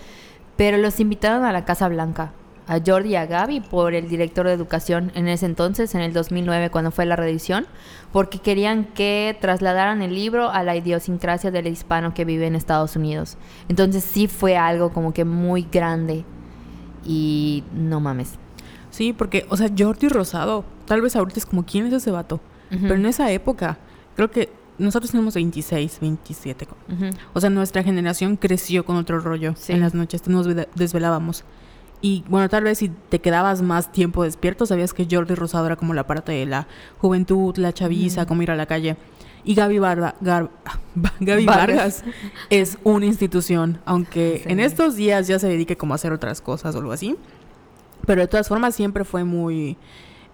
pero 0.57 0.77
los 0.79 0.99
invitaron 0.99 1.45
a 1.45 1.53
la 1.53 1.65
Casa 1.65 1.87
Blanca, 1.89 2.33
a 2.69 2.79
Jordi 2.85 3.11
y 3.11 3.17
a 3.17 3.27
Gaby, 3.27 3.61
por 3.61 3.95
el 3.95 4.09
director 4.09 4.47
de 4.47 4.53
educación 4.53 5.11
en 5.15 5.27
ese 5.27 5.47
entonces, 5.47 5.95
en 5.95 6.03
el 6.03 6.13
2009, 6.13 6.71
cuando 6.71 6.91
fue 6.91 7.07
la 7.07 7.17
reedición, 7.17 7.67
porque 8.13 8.39
querían 8.39 8.85
que 8.85 9.37
trasladaran 9.41 10.03
el 10.03 10.15
libro 10.15 10.51
a 10.51 10.63
la 10.63 10.77
idiosincrasia 10.77 11.51
del 11.51 11.67
hispano 11.67 12.13
que 12.15 12.25
vive 12.25 12.47
en 12.47 12.55
Estados 12.55 12.95
Unidos. 12.97 13.37
Entonces 13.69 14.05
sí 14.05 14.27
fue 14.29 14.57
algo 14.57 14.91
como 14.93 15.13
que 15.15 15.25
muy 15.25 15.67
grande. 15.73 16.25
Y 17.05 17.65
no 17.75 18.01
mames. 18.01 18.33
Sí, 18.91 19.13
porque, 19.13 19.47
o 19.49 19.57
sea, 19.57 19.69
Jordi 19.77 20.09
Rosado, 20.09 20.65
tal 20.87 21.01
vez 21.01 21.17
ahorita 21.17 21.39
es 21.39 21.47
como, 21.47 21.65
¿quién 21.65 21.87
es 21.87 21.93
ese 21.93 22.11
vato? 22.11 22.41
Pero 22.71 22.95
en 22.97 23.07
esa 23.07 23.31
época, 23.33 23.79
creo 24.15 24.31
que 24.31 24.51
nosotros 24.77 25.11
tenemos 25.11 25.35
26, 25.35 25.99
27. 26.01 26.67
co- 26.67 26.77
Ujú. 26.93 27.07
O 27.33 27.41
sea, 27.41 27.49
nuestra 27.49 27.83
generación 27.83 28.37
creció 28.37 28.85
con 28.85 28.97
otro 28.97 29.21
rollo. 29.21 29.55
Sí. 29.57 29.73
En 29.73 29.81
las 29.81 29.95
noches 29.95 30.27
nos 30.29 30.47
desvelábamos. 30.75 31.45
Y 32.01 32.25
bueno, 32.29 32.49
tal 32.49 32.65
vez 32.65 32.79
si 32.79 32.89
te 32.91 33.21
quedabas 33.21 33.61
más 33.63 33.91
tiempo 33.91 34.23
despierto, 34.23 34.67
sabías 34.67 34.95
que 34.95 35.07
Jordi 35.11 35.35
Rosado 35.35 35.67
era 35.67 35.77
como 35.77 35.95
la 35.95 36.07
parte 36.07 36.33
de 36.33 36.47
la 36.47 36.69
juventud, 36.99 37.57
la 37.57 37.73
chaviza, 37.73 38.21
Ujú. 38.23 38.29
como 38.29 38.43
ir 38.43 38.51
a 38.53 38.57
la 38.57 38.67
calle. 38.67 38.97
Y 39.45 39.55
Gaby, 39.55 39.79
Barba- 39.79 40.15
Gar- 40.21 40.51
Gaby 41.21 41.45
Vargas. 41.47 42.03
Vargas 42.05 42.05
es 42.51 42.79
una 42.85 43.07
institución, 43.07 43.81
aunque 43.85 44.43
Sí. 44.45 44.53
en 44.53 44.61
estos 44.61 44.95
días 44.97 45.27
ya 45.27 45.39
se 45.39 45.49
dedique 45.49 45.77
como 45.77 45.95
a 45.95 45.97
hacer 45.97 46.13
otras 46.13 46.41
cosas 46.41 46.75
o 46.75 46.79
algo 46.79 46.93
así. 46.93 47.17
Pero 48.07 48.21
de 48.21 48.29
todas 48.29 48.49
formas 48.49 48.75
siempre 48.75 49.05
fue 49.05 49.25
muy... 49.25 49.77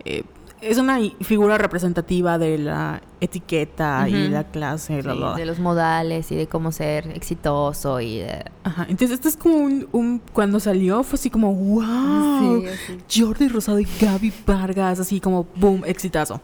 eh, 0.04 0.24
es 0.64 0.78
una 0.78 0.98
figura 1.20 1.58
representativa 1.58 2.38
de 2.38 2.58
la 2.58 3.00
etiqueta 3.20 4.08
y 4.08 4.28
la 4.28 4.44
clase, 4.44 5.02
bla, 5.02 5.12
Sí, 5.12 5.18
bla, 5.18 5.28
bla. 5.28 5.36
de 5.36 5.46
los 5.46 5.58
modales 5.58 6.30
y 6.32 6.36
de 6.36 6.46
cómo 6.46 6.72
ser 6.72 7.08
exitoso 7.10 8.00
y 8.00 8.18
de... 8.18 8.44
Ajá, 8.64 8.82
entonces 8.88 9.12
esto 9.12 9.28
es 9.28 9.36
como 9.36 9.56
un, 9.56 9.88
un- 9.92 10.22
cuando 10.32 10.60
salió 10.60 11.02
fue 11.02 11.16
así 11.18 11.30
como 11.30 11.54
wow, 11.54 12.62
Sí. 12.86 12.98
Jordi 13.22 13.48
Rosado 13.48 13.78
y 13.80 13.86
Gaby 14.00 14.32
Vargas, 14.46 15.00
así 15.00 15.20
como 15.20 15.46
boom, 15.56 15.82
exitazo. 15.86 16.40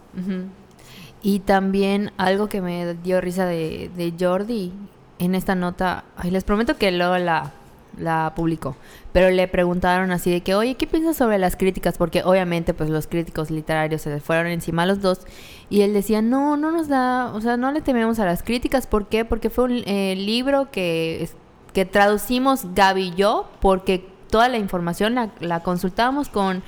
Y 1.22 1.40
también 1.40 2.12
algo 2.16 2.48
que 2.48 2.60
me 2.62 2.94
dio 2.94 3.20
risa 3.20 3.44
de, 3.46 3.90
de 3.96 4.14
Jordi 4.18 4.72
en 5.18 5.34
esta 5.34 5.54
nota, 5.54 6.04
ay, 6.16 6.30
les 6.30 6.44
prometo 6.44 6.76
que 6.78 6.90
luego 6.92 7.18
la, 7.18 7.52
la 7.98 8.32
publicó. 8.34 8.76
Pero 9.12 9.30
le 9.30 9.48
preguntaron 9.48 10.10
así 10.12 10.30
de 10.30 10.42
que, 10.42 10.54
oye, 10.54 10.74
¿qué 10.74 10.86
piensas 10.86 11.16
sobre 11.16 11.38
las 11.38 11.56
críticas? 11.56 11.98
Porque 11.98 12.22
obviamente 12.22 12.74
pues 12.74 12.90
los 12.90 13.06
críticos 13.06 13.50
literarios 13.50 14.02
se 14.02 14.10
le 14.10 14.20
fueron 14.20 14.46
encima 14.46 14.82
a 14.82 14.86
los 14.86 15.00
dos. 15.00 15.20
Y 15.68 15.82
él 15.82 15.92
decía, 15.92 16.22
no, 16.22 16.56
no 16.56 16.70
nos 16.70 16.88
da, 16.88 17.32
o 17.34 17.40
sea, 17.40 17.56
no 17.56 17.72
le 17.72 17.80
tememos 17.80 18.18
a 18.18 18.24
las 18.24 18.42
críticas. 18.42 18.86
¿Por 18.86 19.06
qué? 19.06 19.24
Porque 19.24 19.50
fue 19.50 19.64
un 19.64 19.82
eh, 19.86 20.14
libro 20.16 20.70
que, 20.70 21.28
que 21.72 21.84
traducimos 21.84 22.74
Gaby 22.74 23.08
y 23.08 23.14
yo, 23.14 23.48
porque 23.60 24.06
toda 24.30 24.48
la 24.48 24.58
información 24.58 25.14
la, 25.14 25.30
la 25.40 25.62
consultamos 25.62 26.28
con 26.28 26.62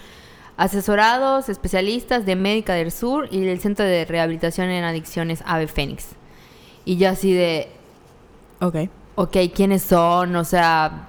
asesorados, 0.57 1.49
especialistas 1.49 2.27
de 2.27 2.37
Médica 2.37 2.75
del 2.75 2.93
Sur 2.93 3.29
y 3.31 3.41
del 3.41 3.61
Centro 3.61 3.85
de 3.85 4.05
Rehabilitación 4.05 4.71
en 4.71 4.85
Adicciones 4.85 5.43
Ave 5.47 5.67
Fénix. 5.67 6.09
Y 6.85 6.97
yo 6.97 7.09
así 7.09 7.33
de... 7.33 7.69
Ok. 8.61 8.89
Ok, 9.15 9.37
¿quiénes 9.55 9.83
son? 9.83 10.35
O 10.37 10.45
sea, 10.45 11.09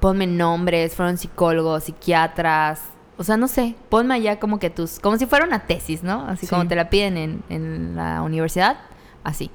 ponme 0.00 0.26
nombres, 0.26 0.94
fueron 0.94 1.18
psicólogos, 1.18 1.84
psiquiatras. 1.84 2.80
O 3.16 3.22
sea, 3.24 3.36
no 3.36 3.48
sé, 3.48 3.74
ponme 3.90 4.14
allá 4.14 4.40
como 4.40 4.58
que 4.58 4.70
tus... 4.70 4.98
Como 4.98 5.18
si 5.18 5.26
fuera 5.26 5.44
una 5.44 5.66
tesis, 5.66 6.02
¿no? 6.02 6.26
Así 6.26 6.46
Sí. 6.46 6.50
como 6.50 6.66
te 6.66 6.74
la 6.74 6.90
piden 6.90 7.16
en, 7.16 7.42
en 7.48 7.96
la 7.96 8.22
universidad. 8.22 8.76
Así. 9.22 9.50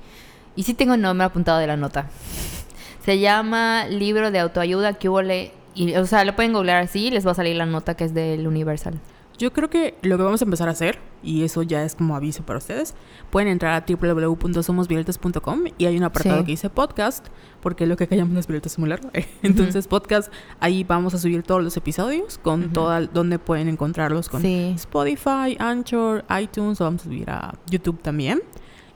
Y 0.56 0.64
sí 0.64 0.74
tengo 0.74 0.94
el 0.94 1.02
nombre 1.02 1.26
apuntado 1.26 1.60
de 1.60 1.68
la 1.68 1.78
nota. 1.78 2.08
Se 3.06 3.20
llama 3.20 3.86
Libro 3.88 4.32
de 4.32 4.40
Autoayuda 4.40 4.94
que 4.94 5.10
hubo 5.10 5.22
le... 5.22 5.52
Y, 5.76 5.96
o 5.96 6.06
sea, 6.06 6.26
lo 6.26 6.36
pueden 6.36 6.54
googlear 6.54 6.82
así 6.84 7.08
y 7.08 7.12
les 7.12 7.26
va 7.26 7.32
a 7.32 7.36
salir 7.36 7.56
la 7.56 7.66
nota 7.66 7.96
que 7.96 8.04
es 8.06 8.14
del 8.14 8.48
Universal. 8.48 9.00
Yo 9.40 9.52
creo 9.54 9.70
que 9.70 9.96
lo 10.04 10.18
que 10.18 10.24
vamos 10.24 10.42
a 10.42 10.46
empezar 10.46 10.68
a 10.68 10.72
hacer, 10.72 11.00
y 11.24 11.44
eso 11.44 11.64
ya 11.64 11.84
es 11.84 11.96
como 11.96 12.16
aviso 12.16 12.44
para 12.46 12.60
ustedes, 12.60 12.94
pueden 13.32 13.48
entrar 13.50 13.74
a 13.74 13.86
www.somosvioletas.com 13.88 15.60
y 15.78 15.86
hay 15.86 15.98
un 15.98 16.04
apartado 16.04 16.40
Sí. 16.40 16.46
que 16.46 16.52
dice 16.52 16.70
podcast, 16.70 17.26
porque 17.62 17.88
lo 17.88 17.96
que 17.98 18.08
callamos 18.08 18.34
las 18.36 18.48
violetas 18.48 18.74
es 18.74 18.80
muy 18.80 18.90
largo. 18.90 19.10
Entonces, 19.42 19.88
podcast, 19.88 20.32
ahí 20.60 20.84
vamos 20.84 21.14
a 21.14 21.18
subir 21.20 21.42
todos 21.44 21.64
los 21.64 21.76
episodios 21.78 22.38
con 22.38 22.66
Ujú. 22.66 22.74
toda, 22.74 23.02
donde 23.08 23.40
pueden 23.40 23.70
encontrarlos 23.70 24.30
con 24.30 24.42
Sí. 24.42 24.74
Spotify, 24.76 25.56
Anchor, 25.58 26.26
iTunes, 26.40 26.80
o 26.82 26.84
vamos 26.84 27.02
a 27.02 27.04
subir 27.06 27.30
a 27.30 27.56
YouTube 27.70 28.02
también. 28.02 28.42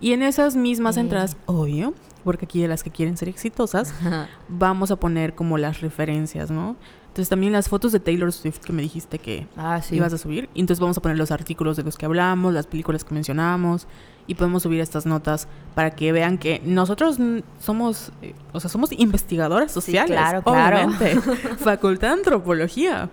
Y 0.02 0.12
en 0.12 0.22
esas 0.24 0.56
mismas 0.58 0.96
Sí. 0.96 1.02
entradas, 1.02 1.38
obvio, 1.46 1.94
porque 2.26 2.46
aquí 2.46 2.62
de 2.62 2.68
las 2.68 2.84
que 2.84 2.92
quieren 2.92 3.16
ser 3.16 3.30
exitosas, 3.30 3.92
Ajá. 4.02 4.28
vamos 4.50 4.92
a 4.92 4.98
poner 4.98 5.34
como 5.36 5.58
las 5.58 5.80
referencias, 5.82 6.52
¿no? 6.52 6.76
Entonces 7.14 7.30
también 7.30 7.54
las 7.54 7.70
fotos 7.70 7.92
de 7.92 8.00
Taylor 8.00 8.34
Swift 8.34 8.58
que 8.58 8.74
me 8.74 8.82
dijiste 8.82 9.20
que 9.20 9.46
Ah, 9.56 9.80
sí. 9.84 9.96
ibas 9.98 10.12
a 10.14 10.18
subir. 10.18 10.50
Y 10.56 10.62
entonces 10.62 10.80
vamos 10.82 10.98
a 10.98 11.02
poner 11.02 11.16
los 11.16 11.30
artículos 11.30 11.78
de 11.78 11.84
los 11.84 11.96
que 11.96 12.08
hablamos, 12.08 12.52
las 12.56 12.66
películas 12.66 13.04
que 13.04 13.14
mencionamos 13.14 13.86
y 14.26 14.34
podemos 14.34 14.64
subir 14.64 14.82
estas 14.82 15.06
notas 15.06 15.48
para 15.76 15.92
que 15.92 16.12
vean 16.12 16.40
que 16.40 16.60
nosotros 16.66 17.18
somos, 17.60 18.12
eh, 18.24 18.34
o 18.52 18.60
sea, 18.60 18.68
somos 18.72 18.92
investigadoras 18.94 19.72
sociales. 19.72 20.10
claro, 20.18 20.42
claro. 20.42 20.90
obviamente. 20.90 21.22
Facultad 21.60 22.08
de 22.08 22.14
Antropología. 22.16 23.12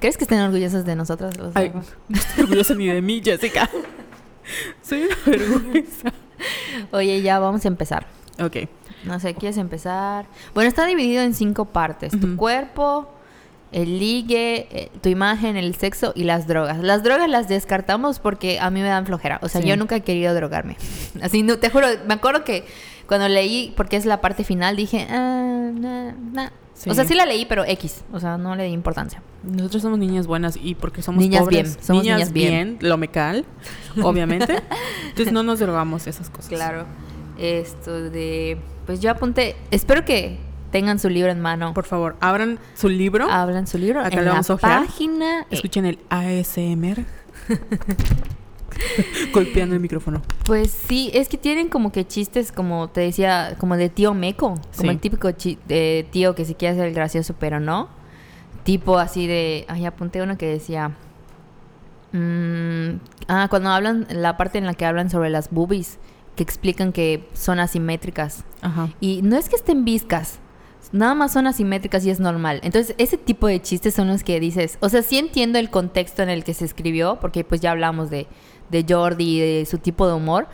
¿Crees 0.00 0.16
que 0.16 0.24
estén 0.24 0.40
orgullosos 0.40 0.86
de 0.86 0.96
nosotros? 0.96 1.36
los 1.36 1.54
Ay, 1.56 1.72
no 2.08 2.16
estoy 2.16 2.44
orgullosa 2.44 2.74
ni 2.74 2.86
de 2.86 3.02
mí, 3.02 3.20
Jessica. 3.24 3.68
Soy 4.80 5.02
una 5.02 5.16
vergüenza. 5.26 6.12
Oye, 6.92 7.20
ya 7.20 7.38
vamos 7.38 7.64
a 7.66 7.68
empezar. 7.68 8.06
Ok. 8.40 8.56
No 9.04 9.20
sé, 9.20 9.34
¿quieres 9.34 9.58
empezar? 9.58 10.26
Bueno, 10.54 10.68
está 10.68 10.86
dividido 10.86 11.22
en 11.22 11.34
cinco 11.34 11.66
partes. 11.66 12.18
Tu 12.18 12.34
cuerpo, 12.36 13.08
el 13.72 13.98
ligue, 13.98 14.68
eh, 14.70 14.90
tu 15.02 15.08
imagen, 15.08 15.56
el 15.56 15.74
sexo 15.74 16.12
y 16.14 16.24
las 16.24 16.46
drogas. 16.46 16.78
Las 16.78 17.02
drogas 17.02 17.28
las 17.28 17.48
descartamos 17.48 18.20
porque 18.20 18.58
a 18.60 18.70
mí 18.70 18.80
me 18.80 18.88
dan 18.88 19.06
flojera. 19.06 19.38
O 19.42 19.48
sea, 19.48 19.60
Sí. 19.60 19.68
yo 19.68 19.76
nunca 19.76 19.96
he 19.96 20.00
querido 20.02 20.34
drogarme. 20.34 20.76
Así, 21.22 21.42
no, 21.42 21.58
te 21.58 21.70
juro, 21.70 21.86
me 22.06 22.14
acuerdo 22.14 22.44
que 22.44 22.64
cuando 23.06 23.28
leí, 23.28 23.72
porque 23.76 23.96
es 23.96 24.06
la 24.06 24.20
parte 24.20 24.44
final, 24.44 24.76
dije, 24.76 25.06
ah, 25.10 25.70
nah, 25.74 26.12
nah. 26.32 26.48
Sí. 26.74 26.90
O 26.90 26.94
sea, 26.94 27.06
sí 27.06 27.14
la 27.14 27.24
leí, 27.24 27.46
pero 27.46 27.64
X. 27.64 28.04
O 28.12 28.20
sea, 28.20 28.36
no 28.36 28.54
le 28.54 28.64
di 28.64 28.70
importancia. 28.72 29.22
Nosotros 29.42 29.80
somos 29.82 29.98
niñas 29.98 30.26
buenas 30.26 30.58
y 30.62 30.74
porque 30.74 31.00
somos 31.00 31.22
Niñas 31.22 31.40
pobres, 31.44 31.74
bien, 31.74 31.84
somos 31.84 32.02
niñas 32.02 32.32
bien. 32.32 32.76
lo 32.82 32.98
mecal, 32.98 33.46
obviamente. 34.02 34.62
Entonces 35.08 35.32
no 35.32 35.42
nos 35.42 35.58
drogamos 35.58 36.06
esas 36.06 36.28
cosas. 36.28 36.48
Claro. 36.50 36.84
Esto 37.38 38.10
de... 38.10 38.58
Pues 38.84 39.00
yo 39.00 39.10
apunté... 39.10 39.56
Espero 39.70 40.04
que 40.04 40.38
tengan 40.70 40.98
su 40.98 41.08
libro 41.08 41.30
en 41.30 41.40
mano. 41.40 41.72
Por 41.74 41.84
favor, 41.84 42.16
abran 42.20 42.58
su 42.74 42.88
libro. 42.88 43.30
Hablan 43.30 43.66
su 43.66 43.78
libro 43.78 44.00
Acá 44.00 44.18
en 44.18 44.24
la 44.24 44.30
vamos 44.32 44.50
a 44.50 44.54
ojear. 44.54 44.86
página... 44.86 45.40
eh, 45.42 45.46
Escuchen 45.50 45.86
el 45.86 45.98
ASMR. 46.10 47.04
Golpeando 49.32 49.74
el 49.74 49.80
micrófono. 49.80 50.20
Pues 50.44 50.70
sí, 50.70 51.10
es 51.14 51.28
que 51.28 51.38
tienen 51.38 51.68
como 51.68 51.92
que 51.92 52.06
chistes, 52.06 52.52
como 52.52 52.88
te 52.88 53.00
decía, 53.00 53.54
como 53.58 53.76
de 53.76 53.88
tío 53.88 54.12
meco. 54.14 54.48
Como 54.48 54.62
Sí. 54.72 54.88
el 54.88 54.98
típico 54.98 55.28
de 55.32 56.06
tío 56.10 56.34
que 56.34 56.44
sí 56.44 56.54
quiere 56.54 56.76
ser 56.76 56.86
el 56.88 56.94
gracioso, 56.94 57.34
pero 57.38 57.58
no. 57.60 57.88
Tipo 58.64 58.98
así 58.98 59.26
de... 59.26 59.64
Ay, 59.68 59.86
apunté 59.86 60.20
uno 60.22 60.36
que 60.36 60.46
decía... 60.46 60.90
mm, 62.12 62.98
ah, 63.28 63.46
cuando 63.48 63.70
hablan, 63.70 64.06
la 64.10 64.36
parte 64.36 64.58
en 64.58 64.66
la 64.66 64.74
que 64.74 64.84
hablan 64.84 65.08
sobre 65.08 65.30
las 65.30 65.50
boobies, 65.50 65.98
que 66.34 66.42
explican 66.42 66.92
que 66.92 67.28
son 67.32 67.60
asimétricas. 67.60 68.44
Ajá. 68.60 68.90
Y 69.00 69.22
no 69.22 69.36
es 69.36 69.48
que 69.48 69.56
estén 69.56 69.84
viscas, 69.86 70.38
nada 70.92 71.14
más 71.14 71.32
son 71.32 71.46
asimétricas 71.46 72.04
y 72.04 72.10
es 72.10 72.20
normal. 72.20 72.60
Entonces, 72.62 72.94
ese 72.98 73.16
tipo 73.16 73.46
de 73.46 73.60
chistes 73.60 73.94
son 73.94 74.08
los 74.08 74.22
que 74.22 74.40
dices, 74.40 74.78
o 74.80 74.88
sea, 74.88 75.02
sí 75.02 75.18
entiendo 75.18 75.58
el 75.58 75.70
contexto 75.70 76.22
en 76.22 76.28
el 76.30 76.44
que 76.44 76.54
se 76.54 76.64
escribió, 76.64 77.18
porque 77.20 77.44
pues 77.44 77.60
ya 77.60 77.70
hablamos 77.72 78.10
de, 78.10 78.26
de 78.70 78.84
Jordi 78.88 79.36
y 79.36 79.40
de 79.40 79.66
su 79.66 79.78
tipo 79.78 80.06
de 80.06 80.14
humor, 80.14 80.46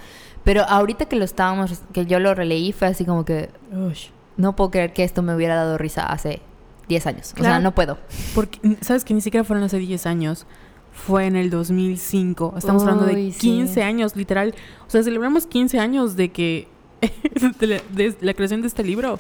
pero 0.45 0.63
ahorita 0.63 1.07
que 1.07 1.17
lo 1.17 1.25
estábamos, 1.25 1.83
que 1.93 2.07
yo 2.07 2.19
lo 2.19 2.35
releí, 2.35 2.73
fue 2.73 2.89
así 2.89 3.05
como 3.05 3.25
que 3.25 3.51
Ush. 3.73 4.09
no 4.37 4.57
puedo 4.57 4.71
creer 4.71 4.93
que 4.93 5.05
esto 5.05 5.23
me 5.23 5.35
hubiera 5.35 5.55
dado 5.55 5.79
risa 5.79 6.07
hace 6.07 6.41
10 6.89 7.07
años. 7.07 7.33
O 7.33 7.35
sea, 7.37 7.43
Claro. 7.45 7.63
no 7.63 7.75
puedo. 7.75 7.99
Porque, 8.35 8.59
¿sabes 8.81 9.05
que 9.05 9.15
Ni 9.15 9.21
siquiera 9.21 9.45
fueron 9.45 9.65
hace 9.65 9.79
10 9.79 10.05
años. 10.07 10.47
Fue 10.93 11.27
en 11.27 11.37
el 11.37 11.49
2005. 11.49 12.55
Estamos 12.59 12.83
hablando 12.83 13.07
de 13.07 13.15
Uy, 13.15 13.33
sí. 13.33 13.39
15 13.39 13.83
años, 13.83 14.15
literal. 14.15 14.55
O 14.87 14.91
sea, 14.91 15.03
celebramos 15.03 15.47
15 15.47 15.79
años 15.79 16.17
de 16.17 16.31
que... 16.33 16.69
de, 17.61 17.67
la, 17.67 17.81
de 17.93 18.15
la 18.21 18.35
creación 18.35 18.61
de 18.63 18.69
este 18.69 18.85
libro. 18.85 19.19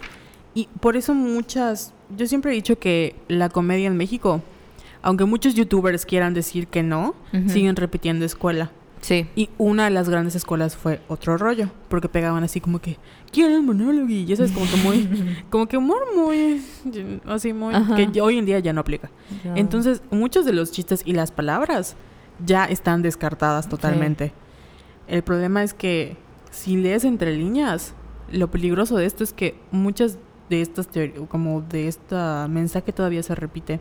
Y 0.55 0.69
por 0.81 0.97
eso 0.97 1.15
muchas... 1.15 1.95
Yo 2.17 2.27
siempre 2.27 2.53
he 2.53 2.55
dicho 2.55 2.79
que 2.79 3.17
la 3.29 3.49
comedia 3.49 3.87
en 3.87 3.97
México, 3.97 4.43
aunque 5.01 5.25
muchos 5.25 5.55
youtubers 5.55 6.05
quieran 6.05 6.35
decir 6.35 6.67
que 6.67 6.83
no, 6.83 7.15
siguen 7.49 7.77
repitiendo 7.77 8.25
escuela. 8.25 8.71
Sí. 9.01 9.27
Y 9.35 9.51
una 9.59 9.85
de 9.85 9.91
las 9.91 10.09
grandes 10.09 10.37
escuelas 10.37 10.77
fue 10.77 11.01
otro 11.09 11.37
rollo, 11.37 11.71
porque 11.89 12.09
pegaban 12.09 12.45
así 12.45 12.61
como 12.61 12.81
que, 12.81 12.99
quiero 13.33 13.57
el 13.57 13.63
monólogo, 13.63 14.09
y 14.09 14.25
ya 14.27 14.37
sabes, 14.37 14.53
como 14.53 14.67
que 14.67 14.77
muy, 14.77 15.45
como 15.51 15.67
que 15.67 15.77
humor 15.77 16.07
muy, 16.15 16.63
así 17.27 17.53
muy, 17.53 17.75
Ajá. 17.75 17.97
que 17.97 18.21
hoy 18.21 18.39
en 18.39 18.47
día 18.47 18.61
ya 18.61 18.73
no 18.73 18.81
aplica. 18.81 19.11
Entonces, 19.57 20.03
muchos 20.11 20.45
de 20.45 20.53
los 20.53 20.71
chistes 20.71 21.03
y 21.05 21.15
las 21.15 21.33
palabras 21.33 21.97
ya 22.45 22.65
están 22.65 23.03
descartadas 23.03 23.69
totalmente. 23.69 24.33
El 25.09 25.23
problema 25.23 25.65
es 25.65 25.75
que 25.75 26.17
si 26.53 26.77
lees 26.77 27.05
entre 27.05 27.37
líneas, 27.37 27.95
lo 28.31 28.51
peligroso 28.51 28.97
de 28.97 29.07
esto 29.07 29.25
es 29.25 29.33
que 29.33 29.57
muchas 29.73 30.19
de 30.57 30.63
estas 30.63 30.89
como 31.29 31.63
de 31.63 31.89
este 31.89 32.15
mensaje 32.49 32.93
todavía 32.93 33.23
se 33.23 33.35
repite, 33.35 33.81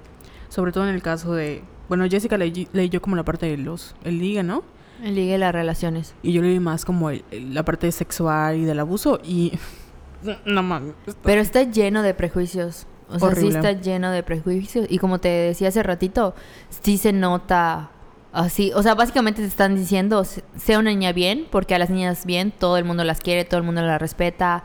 sobre 0.49 0.71
todo 0.71 0.87
en 0.87 0.95
el 0.95 1.01
caso 1.01 1.33
de, 1.33 1.61
bueno, 1.89 2.05
Jessica 2.09 2.37
leí- 2.37 2.67
leyó 2.73 3.01
como 3.01 3.15
la 3.15 3.23
parte 3.23 3.45
de 3.45 3.57
los, 3.57 3.95
el 4.03 4.19
liga, 4.19 4.43
¿no? 4.43 4.63
El 5.03 5.15
ligue 5.15 5.35
y 5.35 5.37
las 5.37 5.51
relaciones. 5.53 6.13
Y 6.23 6.31
yo 6.33 6.41
leí 6.41 6.59
más 6.59 6.85
como 6.85 7.09
el- 7.09 7.23
el- 7.31 7.53
la 7.53 7.63
parte 7.65 7.91
sexual 7.91 8.57
y 8.57 8.65
del 8.65 8.79
abuso 8.79 9.19
y... 9.23 9.51
No 10.45 10.61
mames. 10.61 10.93
Pero 11.23 11.41
está 11.41 11.63
lleno 11.63 12.03
de 12.03 12.13
prejuicios. 12.13 12.85
O 13.09 13.17
sea, 13.17 13.29
sí 13.31 13.37
Horrible. 13.47 13.55
está 13.57 13.71
lleno 13.73 14.11
de 14.11 14.21
prejuicios. 14.21 14.85
Y 14.87 14.99
como 14.99 15.19
te 15.19 15.29
decía 15.29 15.69
hace 15.69 15.81
ratito, 15.81 16.35
sí 16.69 16.99
se 16.99 17.11
nota 17.11 17.89
así. 18.31 18.71
O 18.75 18.83
sea, 18.83 18.93
básicamente 18.93 19.41
te 19.41 19.47
están 19.47 19.75
diciendo, 19.75 20.23
"Se- 20.23 20.43
sea 20.57 20.77
una 20.77 20.91
niña 20.91 21.11
bien, 21.11 21.47
porque 21.51 21.73
a 21.73 21.79
las 21.79 21.89
niñas 21.89 22.25
bien 22.27 22.51
todo 22.51 22.77
el 22.77 22.85
mundo 22.85 23.03
las 23.03 23.19
quiere, 23.19 23.45
todo 23.45 23.57
el 23.59 23.65
mundo 23.65 23.81
las 23.81 23.99
respeta. 23.99 24.63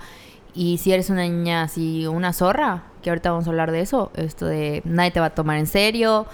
Y 0.57 0.79
si 0.79 0.91
eres 0.93 1.11
una 1.11 1.23
niña 1.23 1.63
así, 1.63 2.07
una 2.07 2.33
zorra, 2.33 2.85
que 3.03 3.11
ahorita 3.11 3.31
vamos 3.31 3.47
a 3.47 3.51
hablar 3.51 3.71
de 3.73 3.81
eso, 3.83 4.11
esto 4.17 4.47
de 4.47 4.81
nadie 4.87 5.11
te 5.11 5.21
va 5.21 5.27
a 5.27 5.35
tomar 5.35 5.59
en 5.59 5.67
serio, 5.67 6.27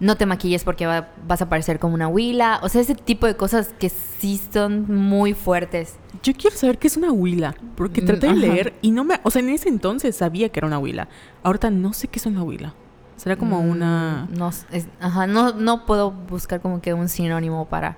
no 0.00 0.16
te 0.16 0.26
maquilles 0.26 0.64
porque 0.64 0.84
va- 0.86 1.08
vas 1.26 1.40
a 1.42 1.48
parecer 1.48 1.78
como 1.78 1.94
una 1.94 2.08
huila. 2.08 2.58
O 2.62 2.68
sea, 2.68 2.80
ese 2.80 2.94
tipo 2.96 3.26
de 3.26 3.36
cosas 3.36 3.72
que 3.78 3.88
sí 3.88 4.40
son 4.52 4.92
muy 4.92 5.32
fuertes. 5.32 5.96
Yo 6.24 6.32
quiero 6.34 6.56
saber 6.56 6.78
qué 6.78 6.88
es 6.88 6.96
una 6.96 7.12
huila. 7.12 7.54
Porque 7.76 8.02
Mm, 8.02 8.04
traté 8.04 8.26
de 8.26 8.32
ajá. 8.32 8.40
leer 8.40 8.74
y 8.82 8.90
no 8.90 9.04
me... 9.04 9.20
O 9.22 9.30
sea, 9.30 9.40
en 9.42 9.48
ese 9.50 9.68
entonces 9.68 10.16
sabía 10.16 10.48
que 10.48 10.58
era 10.60 10.66
una 10.66 10.78
huila. 10.80 11.08
Ahorita 11.44 11.70
no 11.70 11.92
sé 11.92 12.08
qué 12.08 12.18
es 12.18 12.26
una 12.26 12.42
huila. 12.42 12.74
Será 13.16 13.36
como 13.36 13.62
Mm, 13.62 13.68
una... 13.70 14.28
No, 14.36 14.48
es- 14.48 14.88
ajá, 15.00 15.26
no, 15.28 15.52
no 15.52 15.86
puedo 15.86 16.10
buscar 16.10 16.60
como 16.60 16.80
que 16.80 16.94
un 16.94 17.08
sinónimo 17.08 17.66
para... 17.68 17.96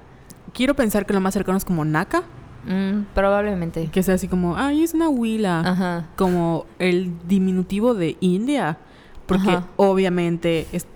Quiero 0.53 0.75
pensar 0.75 1.07
que 1.07 1.13
lo 1.15 1.21
más 1.21 1.33
cercano 1.35 1.57
es 1.59 1.65
como 1.65 1.85
naca. 1.85 2.23
Mm, 2.67 3.07
probablemente. 3.14 3.88
Que 3.88 4.02
sea 4.02 4.14
así 4.14 4.29
como, 4.29 4.57
ay, 4.57 4.83
es 4.83 4.95
una 4.95 5.09
huila. 5.09 5.61
Ajá. 5.61 6.07
Como 6.17 6.67
el 6.79 7.12
diminutivo 7.26 7.95
de 7.95 8.17
India. 8.21 8.79
Porque 9.26 9.49
Ajá. 9.50 9.67
obviamente 9.76 10.67
es 10.73 10.87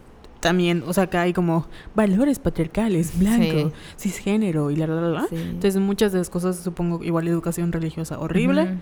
también, 0.40 0.82
o 0.86 0.92
sea, 0.92 1.04
acá 1.04 1.22
hay 1.22 1.32
como 1.32 1.66
valores 1.94 2.38
patriarcales, 2.38 3.18
blanco, 3.18 3.70
Sí. 3.96 4.10
cisgénero 4.10 4.70
y 4.70 4.76
la, 4.76 4.86
la, 4.86 5.00
la. 5.08 5.26
Sí. 5.28 5.36
Entonces 5.36 5.80
muchas 5.80 6.12
de 6.12 6.18
las 6.18 6.28
cosas, 6.28 6.56
supongo, 6.56 7.02
igual 7.02 7.26
educación 7.28 7.72
religiosa 7.72 8.18
horrible. 8.18 8.76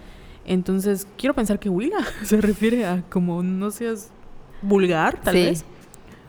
Entonces 0.45 1.07
quiero 1.17 1.35
pensar 1.35 1.61
que 1.61 1.69
huila 1.69 1.99
se 2.25 2.41
refiere 2.41 2.85
a 2.87 3.03
como 3.11 3.43
no 3.45 3.71
seas 3.71 4.11
vulgar, 4.61 5.21
tal 5.23 5.35
sí. 5.35 5.45
vez. 5.45 5.65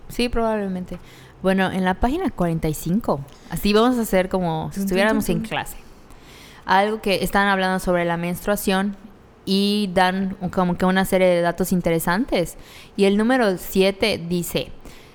Sí, 0.10 0.30
probablemente. 0.30 1.00
Bueno, 1.42 1.72
en 1.72 1.84
la 1.84 1.96
página 1.96 2.30
45, 2.30 3.20
así 3.50 3.74
vamos 3.74 3.98
a 3.98 4.02
hacer 4.02 4.30
como 4.30 4.70
si 4.72 4.82
estuviéramos 4.82 5.28
en 5.30 5.40
clase. 5.42 5.78
Algo 6.66 7.02
que 7.02 7.24
están 7.24 7.48
hablando 7.48 7.80
sobre 7.80 8.06
la 8.06 8.18
menstruación 8.18 8.96
y 9.46 9.90
dan 9.94 10.36
como 10.52 10.78
que 10.78 10.86
una 10.86 11.06
serie 11.06 11.28
de 11.28 11.42
datos 11.42 11.72
interesantes. 11.72 12.58
Y 12.96 13.06
el 13.06 13.18
número 13.18 13.58
7 13.58 14.22
dice, 14.30 14.72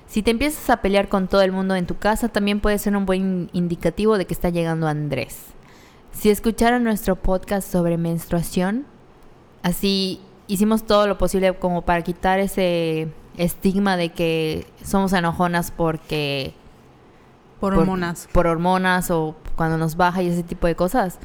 si 0.07 0.23
te 0.23 0.31
empiezas 0.31 0.69
a 0.69 0.81
pelear 0.81 1.07
con 1.07 1.27
todo 1.27 1.41
el 1.41 1.51
mundo 1.51 1.75
en 1.75 1.85
tu 1.85 1.97
casa, 1.97 2.29
también 2.29 2.59
puede 2.59 2.77
ser 2.79 2.95
un 2.95 3.05
buen 3.05 3.49
indicativo 3.53 4.17
de 4.17 4.25
que 4.25 4.33
está 4.33 4.49
llegando 4.49 4.87
Andrés. 4.87 5.37
Si 6.11 6.29
escucharan 6.29 6.83
nuestro 6.83 7.15
podcast 7.15 7.71
sobre 7.71 7.97
menstruación, 7.97 8.85
así 9.61 10.19
hicimos 10.47 10.83
todo 10.85 11.07
lo 11.07 11.17
posible 11.17 11.53
como 11.53 11.83
para 11.83 12.01
quitar 12.01 12.39
ese 12.39 13.07
estigma 13.37 13.95
de 13.97 14.09
que 14.09 14.65
somos 14.83 15.13
enojonas 15.13 15.71
porque 15.71 16.53
Por 17.59 17.73
por- 17.73 17.81
hormonas. 17.83 18.27
por 18.31 18.47
hormonas 18.47 19.11
o 19.11 19.35
cuando 19.55 19.77
nos 19.77 19.95
baja 19.97 20.21
y 20.23 20.27
ese 20.27 20.43
tipo 20.43 20.67
de 20.67 20.75
cosas. 20.75 21.19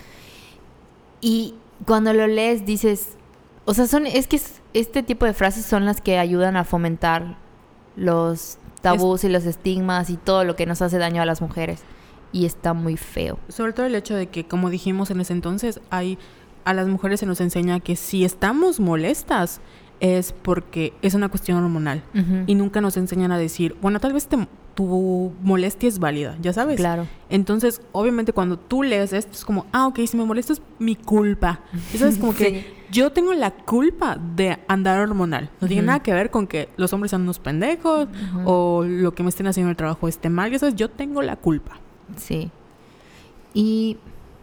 Y 1.20 1.54
cuando 1.86 2.12
lo 2.12 2.26
lees 2.26 2.64
dices, 2.66 3.16
o 3.64 3.74
sea, 3.74 3.86
son 3.86 4.06
es 4.06 4.26
que 4.26 4.36
es- 4.36 4.60
este 4.72 5.02
tipo 5.02 5.26
de 5.26 5.32
frases 5.32 5.64
son 5.64 5.84
las 5.84 6.00
que 6.00 6.18
ayudan 6.18 6.56
a 6.56 6.64
fomentar 6.64 7.36
los 7.96 8.58
tabús 8.82 9.24
y 9.24 9.28
los 9.28 9.44
estigmas 9.46 10.10
y 10.10 10.16
todo 10.16 10.44
lo 10.44 10.56
que 10.56 10.66
nos 10.66 10.82
hace 10.82 10.98
daño 10.98 11.22
a 11.22 11.26
las 11.26 11.40
mujeres 11.40 11.80
y 12.32 12.44
está 12.44 12.74
muy 12.74 12.96
feo. 12.96 13.38
Sobre 13.48 13.72
todo 13.72 13.86
el 13.86 13.94
hecho 13.94 14.14
de 14.14 14.26
que, 14.28 14.46
como 14.46 14.68
dijimos 14.68 15.10
en 15.10 15.20
ese 15.20 15.32
entonces, 15.32 15.80
hay 15.90 16.18
a 16.64 16.74
las 16.74 16.88
mujeres 16.88 17.20
se 17.20 17.26
nos 17.26 17.40
enseña 17.40 17.78
que 17.80 17.94
si 17.94 18.24
estamos 18.24 18.80
molestas 18.80 19.60
es 20.00 20.32
porque 20.32 20.92
es 21.02 21.14
una 21.14 21.28
cuestión 21.28 21.62
hormonal. 21.62 22.02
Y 22.46 22.54
nunca 22.56 22.80
nos 22.80 22.96
enseñan 22.96 23.32
a 23.32 23.38
decir, 23.38 23.76
bueno, 23.80 24.00
tal 24.00 24.12
vez 24.12 24.26
te- 24.26 24.48
tu 24.74 25.32
molestia 25.42 25.88
es 25.88 25.98
válida, 25.98 26.36
ya 26.40 26.52
sabes. 26.52 26.76
Claro. 26.76 27.06
Entonces, 27.28 27.80
obviamente, 27.92 28.32
cuando 28.32 28.58
tú 28.58 28.82
lees 28.82 29.12
esto, 29.12 29.32
es 29.32 29.44
como, 29.44 29.66
ah, 29.72 29.86
ok, 29.86 30.00
si 30.06 30.16
me 30.16 30.24
molesta 30.24 30.52
es 30.52 30.62
mi 30.78 30.96
culpa. 30.96 31.60
Y 31.92 31.98
sabes, 31.98 32.18
como 32.18 32.34
que 32.36 32.74
yo 32.90 33.12
tengo 33.12 33.32
la 33.34 33.50
culpa 33.50 34.16
de 34.36 34.58
andar 34.68 35.00
hormonal. 35.00 35.50
No 35.60 35.68
tiene 35.68 35.82
nada 35.82 36.02
que 36.02 36.12
ver 36.12 36.30
con 36.30 36.46
que 36.46 36.68
los 36.76 36.92
hombres 36.92 37.10
sean 37.10 37.22
unos 37.22 37.38
pendejos 37.38 38.08
o 38.44 38.84
lo 38.84 39.14
que 39.14 39.22
me 39.22 39.28
estén 39.28 39.46
haciendo 39.46 39.70
el 39.70 39.76
trabajo 39.76 40.08
esté 40.08 40.28
mal. 40.28 40.50
Ya 40.50 40.58
sabes, 40.58 40.74
yo 40.74 40.90
tengo 40.90 41.22
la 41.22 41.36
culpa. 41.36 41.78
Sí. 42.16 42.50
Y 43.52 43.96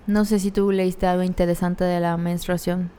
no 0.07 0.25
sé 0.25 0.39
si 0.39 0.51
tú 0.51 0.71
leíste 0.71 1.07
algo 1.07 1.23
interesante 1.23 1.83
de 1.83 1.99
la 1.99 2.17
menstruación. 2.17 2.89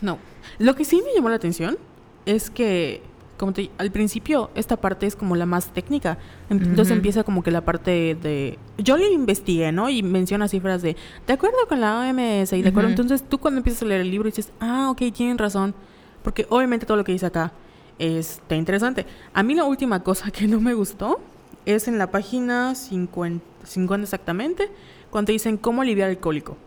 No. 0.00 0.18
Lo 0.58 0.74
que 0.74 0.84
sí 0.84 1.02
me 1.04 1.14
llamó 1.14 1.28
la 1.28 1.36
atención 1.36 1.78
es 2.26 2.50
que, 2.50 3.02
como 3.40 3.54
te 3.54 3.70
al 3.78 3.90
principio, 3.90 4.50
esta 4.54 4.76
parte 4.76 5.06
es 5.06 5.16
como 5.16 5.34
la 5.34 5.46
más 5.46 5.72
técnica. 5.72 6.18
Entonces 6.50 6.94
empieza 6.94 7.24
como 7.24 7.42
que 7.42 7.50
la 7.50 7.62
parte 7.62 8.14
de. 8.14 8.58
Yo 8.76 8.98
le 8.98 9.10
investigué, 9.10 9.72
¿no? 9.72 9.88
Y 9.88 10.02
menciona 10.02 10.46
cifras 10.46 10.82
de. 10.82 10.94
De 11.26 11.32
acuerdo 11.32 11.56
con 11.66 11.80
la 11.80 12.00
OMS 12.00 12.52
y 12.52 12.60
de 12.60 12.68
acuerdo. 12.68 12.90
Entonces 12.90 13.22
tú 13.26 13.38
cuando 13.38 13.58
empiezas 13.58 13.82
a 13.82 13.86
leer 13.86 14.02
el 14.02 14.10
libro 14.10 14.26
dices, 14.26 14.52
ah, 14.60 14.90
ok, 14.90 15.10
tienen 15.14 15.38
razón. 15.38 15.74
Porque 16.22 16.46
obviamente 16.50 16.84
todo 16.84 16.98
lo 16.98 17.04
que 17.04 17.12
dice 17.12 17.24
acá 17.24 17.54
está 17.98 18.56
interesante. 18.56 19.06
A 19.32 19.42
mí 19.42 19.54
la 19.54 19.64
última 19.64 20.02
cosa 20.02 20.30
que 20.30 20.46
no 20.46 20.60
me 20.60 20.74
gustó 20.74 21.18
es 21.64 21.88
en 21.88 21.96
la 21.96 22.10
página 22.10 22.74
50, 22.74 23.42
50 23.64 24.04
exactamente, 24.04 24.70
cuando 25.10 25.26
te 25.26 25.32
dicen 25.32 25.56
cómo 25.56 25.80
aliviar 25.80 26.10
el 26.10 26.18
cólico. 26.18 26.58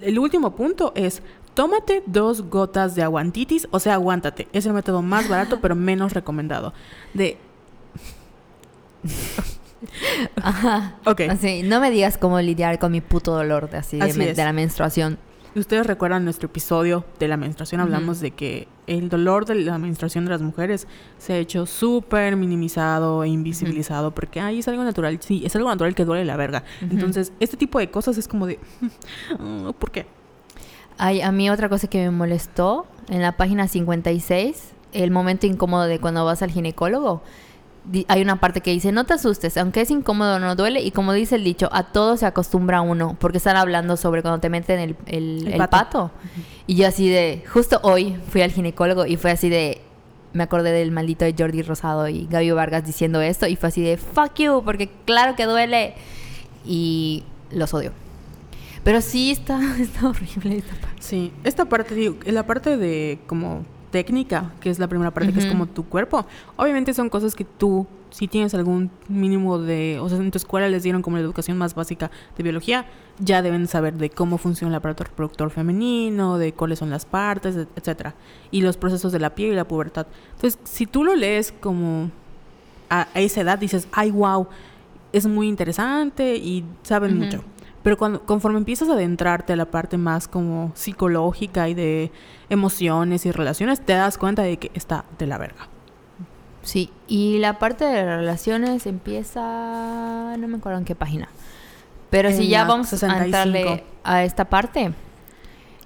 El 0.00 0.18
último 0.18 0.56
punto 0.56 0.92
es, 0.94 1.22
tómate 1.54 2.02
dos 2.06 2.42
gotas 2.48 2.94
de 2.94 3.02
aguantitis, 3.02 3.68
o 3.70 3.78
sea, 3.80 3.94
aguántate. 3.94 4.48
Es 4.52 4.66
el 4.66 4.72
método 4.72 5.02
más 5.02 5.28
barato, 5.28 5.60
pero 5.60 5.74
menos 5.74 6.12
recomendado. 6.14 6.72
De, 7.14 7.38
Ajá. 10.42 10.96
ok, 11.04 11.22
Así, 11.30 11.62
no 11.62 11.80
me 11.80 11.90
digas 11.90 12.16
cómo 12.18 12.40
lidiar 12.40 12.78
con 12.78 12.92
mi 12.92 13.00
puto 13.00 13.34
dolor 13.34 13.68
de, 13.70 13.78
así, 13.78 13.98
de, 13.98 14.04
Así 14.04 14.34
la 14.36 14.52
menstruación. 14.52 15.18
ustedes 15.56 15.86
recuerdan 15.86 16.24
nuestro 16.24 16.46
episodio 16.46 17.04
de 17.18 17.26
la 17.28 17.36
menstruación, 17.36 17.80
hablamos 17.80 18.20
de 18.20 18.30
que 18.30 18.68
el 18.86 19.08
dolor 19.08 19.44
de 19.44 19.56
la 19.56 19.78
menstruación 19.78 20.24
de 20.24 20.30
las 20.30 20.40
mujeres 20.42 20.86
se 21.18 21.32
ha 21.32 21.36
hecho 21.38 21.66
súper 21.66 22.36
minimizado 22.36 23.24
e 23.24 23.28
invisibilizado, 23.28 24.12
porque, 24.12 24.40
ay, 24.40 24.60
es 24.60 24.68
algo 24.68 24.84
natural, 24.84 25.18
sí, 25.20 25.42
es 25.44 25.54
algo 25.56 25.68
natural 25.68 25.94
que 25.96 26.04
duele 26.04 26.24
la 26.24 26.36
verga. 26.36 26.62
Entonces, 26.80 27.32
este 27.40 27.56
tipo 27.56 27.78
de 27.80 27.90
cosas 27.90 28.16
es 28.18 28.28
como 28.28 28.46
de, 28.46 28.58
"Ah, 29.38 29.72
¿por 29.78 29.90
qué? 29.90 30.06
Ay, 30.98 31.20
a 31.22 31.32
mí 31.32 31.50
otra 31.50 31.68
cosa 31.68 31.86
que 31.88 31.98
me 31.98 32.10
molestó 32.10 32.86
en 33.08 33.22
la 33.22 33.32
página 33.36 33.66
56, 33.68 34.72
el 34.92 35.10
momento 35.10 35.46
incómodo 35.46 35.84
de 35.84 35.98
cuando 36.00 36.24
vas 36.24 36.42
al 36.42 36.50
ginecólogo. 36.50 37.22
Hay 38.06 38.22
una 38.22 38.38
parte 38.38 38.60
que 38.60 38.70
dice, 38.70 38.92
no 38.92 39.04
te 39.06 39.14
asustes, 39.14 39.56
aunque 39.56 39.80
es 39.80 39.90
incómodo 39.90 40.38
no 40.38 40.54
duele. 40.54 40.80
Y 40.82 40.92
como 40.92 41.12
dice 41.12 41.34
el 41.34 41.42
dicho, 41.42 41.68
a 41.72 41.82
todo 41.90 42.16
se 42.16 42.26
acostumbra 42.26 42.80
uno, 42.80 43.16
porque 43.18 43.38
están 43.38 43.56
hablando 43.56 43.96
sobre 43.96 44.22
cuando 44.22 44.38
te 44.38 44.48
meten 44.50 44.78
el, 44.78 44.96
el- 45.06 45.46
El 45.48 45.52
el 45.54 45.58
pato. 45.58 45.70
pato. 45.70 46.10
Y 46.68 46.76
yo 46.76 46.86
así 46.86 47.08
de, 47.08 47.42
justo 47.52 47.80
hoy 47.82 48.16
fui 48.28 48.42
al 48.42 48.52
ginecólogo 48.52 49.04
y 49.04 49.16
fue 49.16 49.32
así 49.32 49.48
de, 49.48 49.80
me 50.32 50.44
acordé 50.44 50.70
del 50.70 50.92
maldito 50.92 51.24
de 51.24 51.34
Jordi 51.36 51.62
Rosado 51.62 52.08
y 52.08 52.28
Gaby 52.30 52.52
Vargas 52.52 52.86
diciendo 52.86 53.20
esto 53.20 53.48
y 53.48 53.56
fue 53.56 53.70
así 53.70 53.82
de, 53.82 53.96
fuck 53.96 54.34
you, 54.36 54.62
porque 54.64 54.88
claro 55.04 55.34
que 55.34 55.46
duele. 55.46 55.94
Y 56.64 57.24
los 57.50 57.74
odio. 57.74 57.90
Pero 58.84 59.00
sí 59.00 59.30
está, 59.30 59.60
está 59.80 60.08
horrible 60.08 60.56
esta 60.58 60.74
parte. 60.74 60.96
Sí, 61.02 61.32
esta 61.44 61.64
parte, 61.66 61.94
digo, 61.94 62.16
la 62.26 62.46
parte 62.46 62.76
de 62.76 63.18
como 63.26 63.64
técnica, 63.90 64.52
que 64.60 64.70
es 64.70 64.78
la 64.78 64.88
primera 64.88 65.10
parte, 65.12 65.32
que 65.32 65.38
es 65.40 65.46
como 65.46 65.66
tu 65.66 65.84
cuerpo, 65.84 66.24
obviamente 66.56 66.94
son 66.94 67.10
cosas 67.10 67.34
que 67.34 67.44
tú, 67.44 67.86
si 68.10 68.26
tienes 68.26 68.54
algún 68.54 68.90
mínimo 69.08 69.58
de, 69.58 69.98
o 70.00 70.08
sea, 70.08 70.16
en 70.16 70.30
tu 70.30 70.38
escuela 70.38 70.66
les 70.68 70.82
dieron 70.82 71.02
como 71.02 71.18
la 71.18 71.22
educación 71.22 71.58
más 71.58 71.74
básica 71.74 72.10
de 72.36 72.42
biología, 72.42 72.86
ya 73.18 73.42
deben 73.42 73.66
saber 73.68 73.94
de 73.98 74.08
cómo 74.08 74.38
funciona 74.38 74.70
el 74.70 74.76
aparato 74.76 75.04
reproductor 75.04 75.50
femenino, 75.50 76.38
de 76.38 76.54
cuáles 76.54 76.78
son 76.78 76.88
las 76.88 77.04
partes, 77.04 77.54
et- 77.54 77.68
etcétera, 77.76 78.14
y 78.50 78.62
los 78.62 78.78
procesos 78.78 79.12
de 79.12 79.18
la 79.18 79.34
piel 79.34 79.52
y 79.52 79.56
la 79.56 79.68
pubertad. 79.68 80.06
Entonces, 80.36 80.58
si 80.64 80.86
tú 80.86 81.04
lo 81.04 81.14
lees 81.14 81.52
como 81.52 82.10
a, 82.88 83.08
a 83.14 83.20
esa 83.20 83.42
edad, 83.42 83.58
dices, 83.58 83.88
ay, 83.92 84.10
wow, 84.10 84.48
es 85.12 85.26
muy 85.26 85.48
interesante 85.48 86.36
y 86.36 86.64
saben 86.82 87.18
mucho. 87.18 87.44
Pero 87.82 87.98
cuando, 87.98 88.24
conforme 88.24 88.58
empiezas 88.58 88.88
a 88.88 88.92
adentrarte 88.92 89.52
a 89.52 89.56
la 89.56 89.66
parte 89.66 89.98
más 89.98 90.28
como 90.28 90.70
psicológica 90.74 91.68
y 91.68 91.74
de 91.74 92.12
emociones 92.48 93.26
y 93.26 93.32
relaciones, 93.32 93.80
te 93.80 93.94
das 93.94 94.18
cuenta 94.18 94.42
de 94.42 94.56
que 94.58 94.70
está 94.74 95.04
de 95.18 95.26
la 95.26 95.38
verga. 95.38 95.68
Sí, 96.62 96.90
y 97.08 97.38
la 97.38 97.58
parte 97.58 97.84
de 97.84 98.04
relaciones 98.04 98.86
empieza, 98.86 100.36
no 100.38 100.48
me 100.48 100.58
acuerdo 100.58 100.78
en 100.78 100.84
qué 100.84 100.94
página. 100.94 101.28
Pero 102.10 102.30
si 102.30 102.48
ya 102.48 102.64
vamos 102.64 102.88
65. 102.88 103.20
a 103.20 103.24
entrarle 103.24 103.84
a 104.04 104.22
esta 104.22 104.44
parte, 104.44 104.92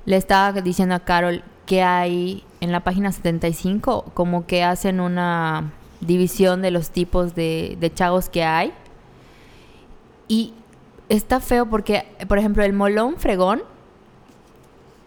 le 0.05 0.17
estaba 0.17 0.61
diciendo 0.61 0.95
a 0.95 1.01
Carol 1.01 1.43
que 1.65 1.83
hay 1.83 2.45
en 2.61 2.73
la 2.73 2.81
página 2.81 3.13
75 3.13 4.11
como 4.13 4.47
que 4.47 4.65
hacen 4.65 5.01
una 5.01 5.73
división 6.01 6.63
de 6.63 6.71
los 6.73 6.91
tipos 6.91 7.35
de, 7.35 7.77
de 7.81 7.95
chavos 7.95 8.29
que 8.29 8.45
hay. 8.45 8.73
Y 10.29 10.53
está 11.09 11.40
feo 11.40 11.66
porque, 11.66 12.07
por 12.29 12.38
ejemplo, 12.38 12.62
el 12.62 12.73
molón 12.73 13.16
fregón 13.16 13.62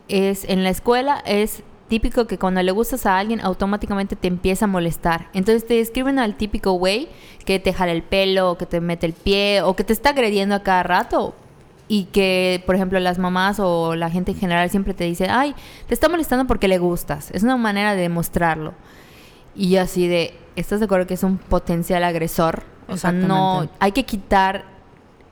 es 0.07 0.43
en 0.45 0.63
la 0.63 0.69
escuela 0.69 1.21
es 1.25 1.63
típico 1.89 2.27
que 2.27 2.38
cuando 2.38 2.63
le 2.63 2.71
gustas 2.71 3.05
a 3.05 3.17
alguien 3.17 3.41
automáticamente 3.41 4.15
te 4.15 4.29
empieza 4.29 4.65
a 4.65 4.67
molestar. 4.67 5.27
Entonces 5.33 5.67
te 5.67 5.73
describen 5.73 6.19
al 6.19 6.35
típico 6.38 6.73
güey 6.73 7.09
que 7.43 7.59
te 7.59 7.73
jala 7.73 7.91
el 7.91 8.03
pelo, 8.03 8.51
o 8.51 8.57
que 8.57 8.65
te 8.65 8.79
mete 8.79 9.07
el 9.07 9.13
pie 9.13 9.62
o 9.63 9.75
que 9.75 9.83
te 9.83 9.91
está 9.91 10.12
agrediendo 10.12 10.55
a 10.55 10.63
cada 10.63 10.83
rato. 10.83 11.35
Y 11.91 12.03
que, 12.05 12.63
por 12.67 12.75
ejemplo, 12.75 12.99
las 12.99 13.17
mamás 13.17 13.59
o 13.59 13.95
la 13.95 14.12
gente 14.12 14.31
en 14.31 14.38
general 14.38 14.69
siempre 14.69 14.93
te 14.93 15.05
dice, 15.05 15.27
ay, 15.27 15.55
te 15.88 15.95
está 15.95 16.07
molestando 16.07 16.45
porque 16.45 16.67
le 16.67 16.77
gustas. 16.77 17.31
Es 17.31 17.41
una 17.41 17.57
manera 17.57 17.95
de 17.95 18.03
demostrarlo. 18.03 18.75
Y 19.55 19.71
yo 19.71 19.81
así 19.81 20.07
de, 20.07 20.35
¿estás 20.55 20.79
de 20.79 20.85
acuerdo 20.85 21.07
que 21.07 21.15
es 21.15 21.23
un 21.23 21.39
potencial 21.39 22.03
agresor? 22.03 22.62
O 22.88 22.97
sea, 22.97 23.12
no, 23.12 23.67
hay 23.79 23.91
que 23.91 24.05
quitar 24.05 24.65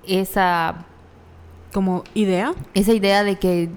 esa, 0.08 0.86
Como 1.74 2.04
idea 2.14 2.54
esa 2.74 2.94
idea 2.94 3.24
de 3.24 3.38
que 3.38 3.70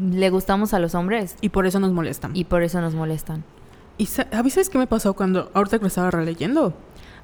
le 0.00 0.30
gustamos 0.30 0.72
a 0.74 0.78
los 0.78 0.94
hombres 0.94 1.36
y 1.40 1.48
por 1.50 1.66
eso 1.66 1.80
nos 1.80 1.92
molestan. 1.92 2.34
y 2.34 2.44
por 2.44 2.62
eso 2.62 2.80
nos 2.80 2.94
molestan. 2.94 3.44
¿Y 3.98 4.04
a 4.04 4.06
sabes 4.08 4.70
qué 4.70 4.78
me 4.78 4.86
pasó 4.86 5.14
cuando 5.14 5.50
ahorita 5.54 5.78
que 5.78 5.82
lo 5.82 5.88
estaba 5.88 6.10
releyendo? 6.10 6.74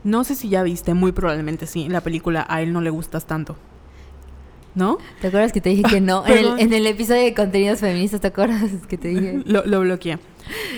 No 0.05 0.25
sé 0.25 0.35
si 0.35 0.49
ya 0.49 0.63
viste, 0.63 0.95
muy 0.95 1.13
probablemente 1.13 1.67
sí, 1.67 1.83
en 1.85 1.93
la 1.93 2.01
película 2.01 2.47
A 2.49 2.63
él 2.63 2.73
no 2.73 2.81
le 2.81 2.91
gustas 2.91 3.27
tanto. 3.27 3.57
¿No? 4.75 4.99
¿Te 5.21 5.27
acuerdas 5.29 5.53
que 5.53 5.61
te 5.61 5.71
dije 5.71 5.83
que 5.83 6.01
no? 6.01 6.25
en, 6.29 6.39
el, 6.39 6.61
en 6.61 6.73
el 6.73 6.87
episodio 6.87 7.23
de 7.23 7.35
contenidos 7.35 7.81
feministas, 7.81 8.21
¿te 8.21 8.29
acuerdas 8.29 8.71
que 8.89 8.97
te 8.97 9.09
dije? 9.09 9.43
Lo, 9.47 9.65
lo 9.67 9.81
bloqueé. 9.81 10.19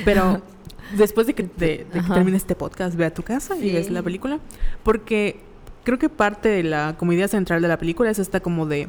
Pero 0.04 0.40
después 0.96 1.26
de 1.26 1.34
que, 1.34 1.42
de, 1.42 1.86
de 1.92 2.00
que 2.00 2.08
termine 2.12 2.36
este 2.38 2.54
podcast, 2.54 2.96
ve 2.96 3.04
a 3.06 3.12
tu 3.14 3.22
casa 3.22 3.54
y 3.56 3.60
Sí. 3.60 3.72
ves 3.72 3.90
la 3.90 4.02
película. 4.02 4.38
Porque 4.82 5.40
creo 5.84 5.98
que 5.98 6.08
parte 6.08 6.48
de 6.48 6.62
la 6.62 6.96
como 6.98 7.12
idea 7.12 7.28
central 7.28 7.62
de 7.62 7.68
la 7.68 7.78
película 7.78 8.10
es 8.10 8.18
esta 8.18 8.40
como 8.40 8.66
de... 8.66 8.88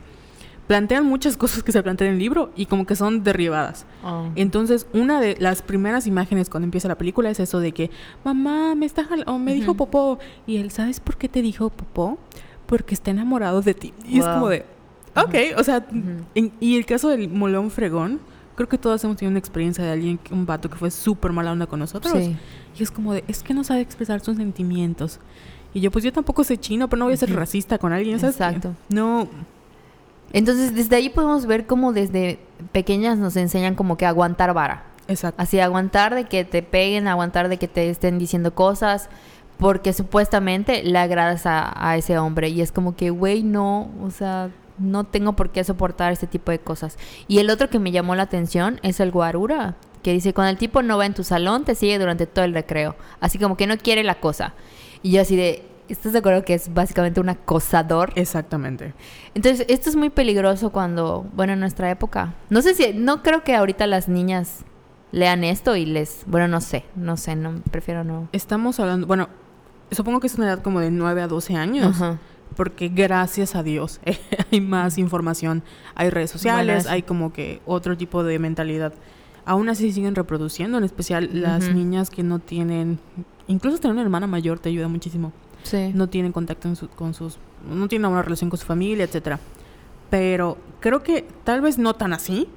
plantean 0.68 1.06
muchas 1.06 1.36
cosas 1.44 1.64
que 1.64 1.72
se 1.72 1.82
plantean 1.84 2.10
en 2.10 2.14
el 2.16 2.20
libro 2.20 2.52
y 2.56 2.66
como 2.68 2.86
que 2.86 2.96
son 2.96 3.24
derribadas. 3.24 3.86
Oh. 4.04 4.30
Entonces, 4.36 4.88
una 4.94 5.20
de 5.20 5.36
las 5.40 5.62
primeras 5.62 6.08
imágenes 6.08 6.50
cuando 6.50 6.66
empieza 6.66 6.88
la 6.88 6.98
película 6.98 7.30
es 7.30 7.40
eso 7.40 7.60
de 7.60 7.72
que, 7.72 7.90
mamá, 8.24 8.76
me 8.76 8.86
está 8.86 9.08
o 9.28 9.38
me 9.40 9.54
dijo 9.54 9.74
popó. 9.76 10.20
Y 10.48 10.58
él, 10.58 10.72
¿sabes 10.72 11.00
por 11.00 11.18
qué 11.18 11.28
te 11.30 11.42
dijo 11.42 11.70
popó? 11.70 12.18
Porque 12.66 12.94
está 12.94 13.12
enamorado 13.12 13.62
de 13.62 13.74
ti. 13.74 13.94
Y 14.08 14.20
es 14.20 14.26
como 14.26 14.48
de, 14.50 14.66
ok, 15.16 15.58
o 15.60 15.64
sea, 15.64 15.86
en- 16.34 16.52
y 16.60 16.78
el 16.78 16.86
caso 16.86 17.10
del 17.10 17.28
molón 17.30 17.70
fregón, 17.70 18.20
creo 18.56 18.70
que 18.70 18.78
todos 18.78 19.04
hemos 19.04 19.18
tenido 19.18 19.32
una 19.32 19.40
experiencia 19.40 19.84
de 19.84 19.92
alguien, 19.92 20.20
un 20.32 20.46
vato 20.46 20.70
que 20.70 20.76
fue 20.78 20.90
súper 20.92 21.32
mala 21.34 21.52
onda 21.52 21.66
con 21.68 21.80
nosotros. 21.80 22.14
Sí. 22.16 22.36
Y 22.80 22.84
es 22.84 22.90
como 22.90 23.14
de, 23.14 23.24
es 23.28 23.44
que 23.44 23.54
no 23.54 23.64
sabe 23.64 23.82
expresar 23.82 24.22
sus 24.22 24.38
sentimientos. 24.38 25.20
Y 25.74 25.82
yo, 25.82 25.92
pues 25.92 26.04
yo 26.04 26.14
tampoco 26.14 26.44
sé 26.44 26.58
chino, 26.58 26.88
pero 26.88 27.00
no 27.00 27.06
voy 27.06 27.16
a 27.16 27.18
ser 27.18 27.34
racista 27.36 27.78
con 27.78 27.94
alguien, 27.94 28.20
¿sabes? 28.20 28.36
Exacto. 28.36 28.76
No, 28.90 29.28
Entonces, 30.32 30.74
desde 30.76 30.96
ahí 30.96 31.10
podemos 31.10 31.46
ver 31.46 31.66
cómo 31.66 31.94
desde 31.94 32.40
pequeñas 32.72 33.18
nos 33.18 33.36
enseñan 33.36 33.76
como 33.76 33.98
que 33.98 34.06
aguantar 34.06 34.54
vara. 34.54 34.86
exacto. 35.08 35.42
Así, 35.42 35.60
aguantar 35.60 36.16
de 36.16 36.26
que 36.26 36.44
te 36.46 36.64
peguen, 36.64 37.08
aguantar 37.08 37.50
de 37.50 37.58
que 37.58 37.68
te 37.68 37.90
estén 37.90 38.18
diciendo 38.20 38.54
cosas, 38.56 39.10
porque 39.58 39.94
supuestamente 39.94 40.84
le 40.84 40.98
agradas 40.98 41.46
a, 41.46 41.72
a 41.90 41.98
ese 41.98 42.18
hombre. 42.18 42.50
Y 42.50 42.62
es 42.62 42.72
como 42.72 42.96
que, 42.96 43.10
güey, 43.12 43.44
no, 43.44 43.92
o 44.02 44.10
sea, 44.12 44.50
no 44.80 45.04
tengo 45.04 45.34
por 45.34 45.52
qué 45.52 45.64
soportar 45.64 46.12
este 46.12 46.26
tipo 46.28 46.52
de 46.52 46.60
cosas. 46.60 46.98
Y 47.28 47.38
el 47.40 47.50
otro 47.50 47.70
que 47.70 47.80
me 47.80 47.92
llamó 47.92 48.16
la 48.16 48.24
atención 48.24 48.80
es 48.82 49.00
el 49.00 49.12
guarura, 49.12 49.76
que 50.02 50.12
dice, 50.14 50.34
cuando 50.34 50.50
el 50.50 50.58
tipo 50.58 50.82
no 50.82 50.98
va 50.98 51.06
en 51.06 51.14
tu 51.14 51.24
salón, 51.24 51.64
te 51.64 51.76
sigue 51.76 52.00
durante 52.00 52.26
todo 52.26 52.44
el 52.46 52.54
recreo. 52.54 52.96
Así 53.22 53.38
como 53.38 53.56
que 53.56 53.68
no 53.68 53.78
quiere 53.78 54.04
la 54.04 54.16
cosa. 54.16 54.54
Y 55.04 55.12
yo 55.12 55.22
así 55.22 55.36
de, 55.36 55.64
¿estás 55.90 56.14
de 56.14 56.20
acuerdo 56.20 56.44
que 56.44 56.54
es 56.54 56.74
básicamente 56.74 57.20
un 57.20 57.30
acosador? 57.30 58.12
Exactamente. 58.16 58.94
Entonces, 59.36 59.66
esto 59.70 59.90
es 59.90 59.96
muy 59.96 60.10
peligroso 60.10 60.72
cuando, 60.72 61.26
bueno, 61.34 61.54
en 61.54 61.60
nuestra 61.60 61.92
época. 61.92 62.34
No 62.50 62.62
sé 62.62 62.74
si, 62.74 62.94
no 62.94 63.22
creo 63.22 63.44
que 63.44 63.56
ahorita 63.56 63.86
las 63.86 64.08
niñas 64.08 64.64
lean 65.12 65.44
esto 65.44 65.76
y 65.76 65.86
les, 65.86 66.24
bueno, 66.26 66.48
no 66.48 66.60
sé, 66.62 66.86
no 66.96 67.18
sé, 67.18 67.36
no, 67.36 67.62
prefiero 67.70 68.04
no. 68.04 68.30
Estamos 68.32 68.80
hablando, 68.80 69.06
bueno, 69.06 69.30
supongo 69.92 70.20
que 70.20 70.28
es 70.28 70.36
una 70.36 70.48
edad 70.48 70.62
como 70.64 70.80
de 70.80 70.90
9 70.90 71.22
a 71.22 71.28
12 71.28 71.56
años, 71.56 71.86
Ajá. 71.96 72.18
porque 72.56 72.88
gracias 72.90 73.56
a 73.56 73.62
Dios 73.62 74.00
hay 74.52 74.60
más 74.60 74.98
información, 74.98 75.64
hay 75.94 76.10
redes 76.10 76.32
sociales, 76.32 76.86
Bueno, 76.86 76.96
hay 76.96 77.04
como 77.04 77.32
que 77.32 77.62
otro 77.66 77.96
tipo 77.96 78.24
de 78.24 78.40
mentalidad. 78.40 78.94
Aún 79.46 79.68
así 79.70 79.92
siguen 79.92 80.16
reproduciendo, 80.16 80.78
en 80.78 80.84
especial 80.86 81.30
las 81.34 81.68
niñas 81.74 82.10
que 82.10 82.24
no 82.24 82.40
tienen, 82.40 83.00
incluso 83.48 83.78
tener 83.78 83.94
una 83.94 84.02
hermana 84.04 84.26
mayor 84.28 84.60
te 84.60 84.70
ayuda 84.70 84.88
muchísimo. 84.88 85.32
Sí. 85.64 85.92
no 85.94 86.08
tienen 86.08 86.34
contacto 86.34 86.68
en 86.68 86.76
su- 86.76 86.90
con 86.90 87.14
sus, 87.14 87.38
no 87.74 87.88
tienen 87.88 88.12
una 88.12 88.22
relación 88.22 88.50
con 88.50 88.60
su 88.60 88.66
familia, 88.66 89.06
etcétera. 89.06 89.40
Pero 90.10 90.58
creo 90.82 91.04
que 91.04 91.26
tal 91.46 91.62
vez 91.62 91.78
no 91.78 91.94
tan 91.94 92.12
así, 92.12 92.50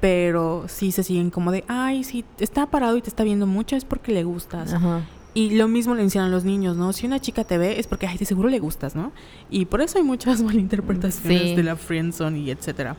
pero 0.00 0.64
sí 0.68 0.92
se 0.92 1.02
siguen 1.02 1.30
como 1.30 1.50
de, 1.52 1.64
ay, 1.68 2.04
si 2.04 2.24
está 2.38 2.66
parado 2.66 2.96
y 2.96 3.02
te 3.02 3.08
está 3.08 3.24
viendo 3.24 3.46
mucho 3.46 3.74
es 3.76 3.84
porque 3.84 4.12
le 4.12 4.24
gustas. 4.24 4.72
Ajá. 4.72 5.02
Y 5.34 5.50
lo 5.56 5.68
mismo 5.68 5.94
le 5.94 6.02
enseñan 6.02 6.26
a 6.28 6.30
los 6.30 6.44
niños, 6.44 6.76
¿no? 6.76 6.92
Si 6.92 7.06
una 7.06 7.20
chica 7.20 7.44
te 7.44 7.58
ve 7.58 7.78
es 7.78 7.86
porque, 7.86 8.06
ay, 8.06 8.18
de 8.18 8.24
seguro 8.24 8.48
le 8.48 8.58
gustas, 8.58 8.96
¿no? 8.96 9.12
Y 9.50 9.66
por 9.66 9.80
eso 9.80 9.98
hay 9.98 10.04
muchas 10.04 10.42
malinterpretaciones 10.42 11.42
Sí. 11.50 11.54
de 11.54 11.62
la 11.62 11.76
friendzone 11.76 12.38
y 12.40 12.50
etcétera. 12.50 12.96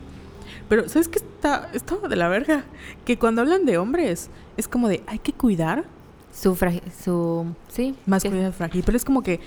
Pero, 0.70 0.88
¿sabes 0.88 1.08
qué 1.08 1.18
está, 1.18 1.68
está 1.74 1.96
de 1.96 2.14
la 2.16 2.28
verga? 2.28 2.64
Que 3.04 3.18
cuando 3.18 3.42
hablan 3.42 3.66
de 3.66 3.76
hombres, 3.76 4.30
es 4.56 4.68
como 4.68 4.88
de, 4.88 5.02
hay 5.06 5.18
que 5.18 5.32
cuidar 5.32 5.84
Su, 6.32 6.56
su, 7.02 7.46
sí. 7.68 7.96
masculinidad 8.06 8.52
frágil. 8.52 8.84
Pero 8.86 8.96
es 8.96 9.04
como 9.04 9.20
que, 9.22 9.40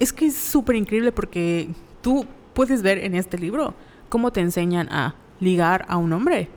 es 0.00 0.14
que 0.14 0.24
es 0.26 0.34
súper 0.34 0.74
increíble 0.74 1.12
porque 1.12 1.68
tú 2.00 2.24
puedes 2.54 2.80
ver 2.80 2.96
en 2.98 3.14
este 3.14 3.36
libro 3.36 3.74
cómo 4.08 4.32
te 4.32 4.40
enseñan 4.40 4.88
a 4.90 5.14
ligar 5.38 5.84
a 5.88 5.98
un 5.98 6.12
hombre. 6.14 6.48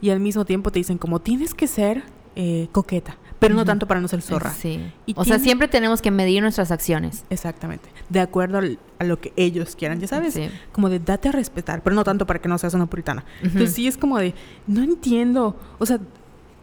Y 0.00 0.08
al 0.08 0.18
mismo 0.18 0.46
tiempo 0.46 0.72
te 0.72 0.78
dicen 0.78 0.96
como, 0.96 1.20
tienes 1.20 1.52
que 1.52 1.66
ser 1.66 2.02
eh, 2.36 2.68
coqueta, 2.72 3.18
pero 3.38 3.54
no 3.54 3.64
tanto 3.64 3.86
para 3.86 4.00
no 4.00 4.08
ser 4.08 4.20
zorra. 4.22 4.50
Sí. 4.52 4.92
Y 5.06 5.14
o 5.16 5.24
sea, 5.24 5.38
siempre 5.38 5.68
tenemos 5.68 6.02
que 6.02 6.10
medir 6.10 6.42
nuestras 6.42 6.70
acciones. 6.70 7.24
Exactamente. 7.30 7.88
De 8.08 8.20
acuerdo 8.20 8.58
al- 8.58 8.78
a 8.98 9.04
lo 9.04 9.20
que 9.20 9.32
ellos 9.36 9.76
quieran, 9.76 10.00
ya 10.00 10.08
sabes. 10.08 10.34
Sí. 10.34 10.48
Como 10.72 10.88
de 10.88 10.98
date 10.98 11.28
a 11.28 11.32
respetar, 11.32 11.82
pero 11.82 11.94
no 11.94 12.02
tanto 12.04 12.26
para 12.26 12.40
que 12.40 12.48
no 12.48 12.58
seas 12.58 12.74
una 12.74 12.86
puritana. 12.86 13.24
Entonces 13.42 13.72
sí 13.74 13.86
es 13.86 13.96
como 13.96 14.18
de, 14.18 14.34
no 14.66 14.82
entiendo. 14.82 15.56
O 15.78 15.86
sea, 15.86 16.00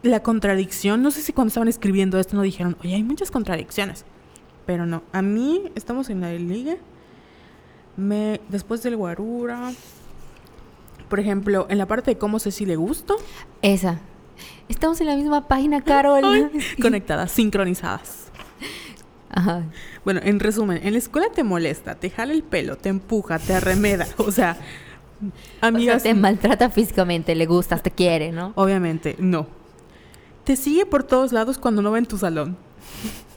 la 0.02 0.22
contradicción, 0.22 1.02
no 1.02 1.10
sé 1.10 1.22
si 1.22 1.32
cuando 1.32 1.48
estaban 1.48 1.68
escribiendo 1.68 2.18
esto 2.18 2.36
no 2.36 2.42
dijeron, 2.42 2.76
oye, 2.82 2.94
hay 2.94 3.02
muchas 3.02 3.30
contradicciones. 3.30 4.04
Pero 4.66 4.84
no, 4.84 5.02
a 5.12 5.22
mí 5.22 5.62
estamos 5.76 6.10
en 6.10 6.20
la 6.20 6.32
ligue. 6.32 6.78
Me, 7.96 8.40
después 8.48 8.82
del 8.82 8.96
guarura. 8.96 9.72
Por 11.08 11.20
ejemplo, 11.20 11.66
en 11.70 11.78
la 11.78 11.86
parte 11.86 12.10
de 12.10 12.18
cómo 12.18 12.38
sé 12.38 12.50
si 12.50 12.66
le 12.66 12.76
gusto, 12.76 13.16
Esa. 13.62 14.00
Estamos 14.68 15.00
en 15.00 15.06
la 15.06 15.16
misma 15.16 15.46
página, 15.48 15.80
Carol. 15.82 16.24
ay, 16.24 16.50
conectadas, 16.82 17.30
sincronizadas. 17.32 18.26
Ajá. 19.30 19.64
Bueno, 20.04 20.20
en 20.22 20.40
resumen, 20.40 20.80
en 20.82 20.92
la 20.92 20.98
escuela 20.98 21.28
te 21.34 21.44
molesta, 21.44 21.94
te 21.96 22.10
jala 22.10 22.32
el 22.32 22.42
pelo, 22.42 22.76
te 22.76 22.88
empuja, 22.88 23.38
te 23.38 23.54
arremeda. 23.54 24.06
O 24.18 24.30
sea, 24.32 24.56
O 25.62 25.66
amigas, 25.66 26.02
sea, 26.02 26.12
te 26.12 26.18
maltrata 26.18 26.70
físicamente, 26.70 27.34
le 27.34 27.46
gustas, 27.46 27.82
te 27.82 27.90
quiere, 27.90 28.32
¿no? 28.32 28.52
obviamente, 28.54 29.16
no. 29.18 29.46
Te 30.44 30.56
sigue 30.56 30.86
por 30.86 31.02
todos 31.02 31.32
lados 31.32 31.58
cuando 31.58 31.82
no 31.82 31.90
va 31.90 31.98
en 31.98 32.06
tu 32.06 32.18
salón. 32.18 32.56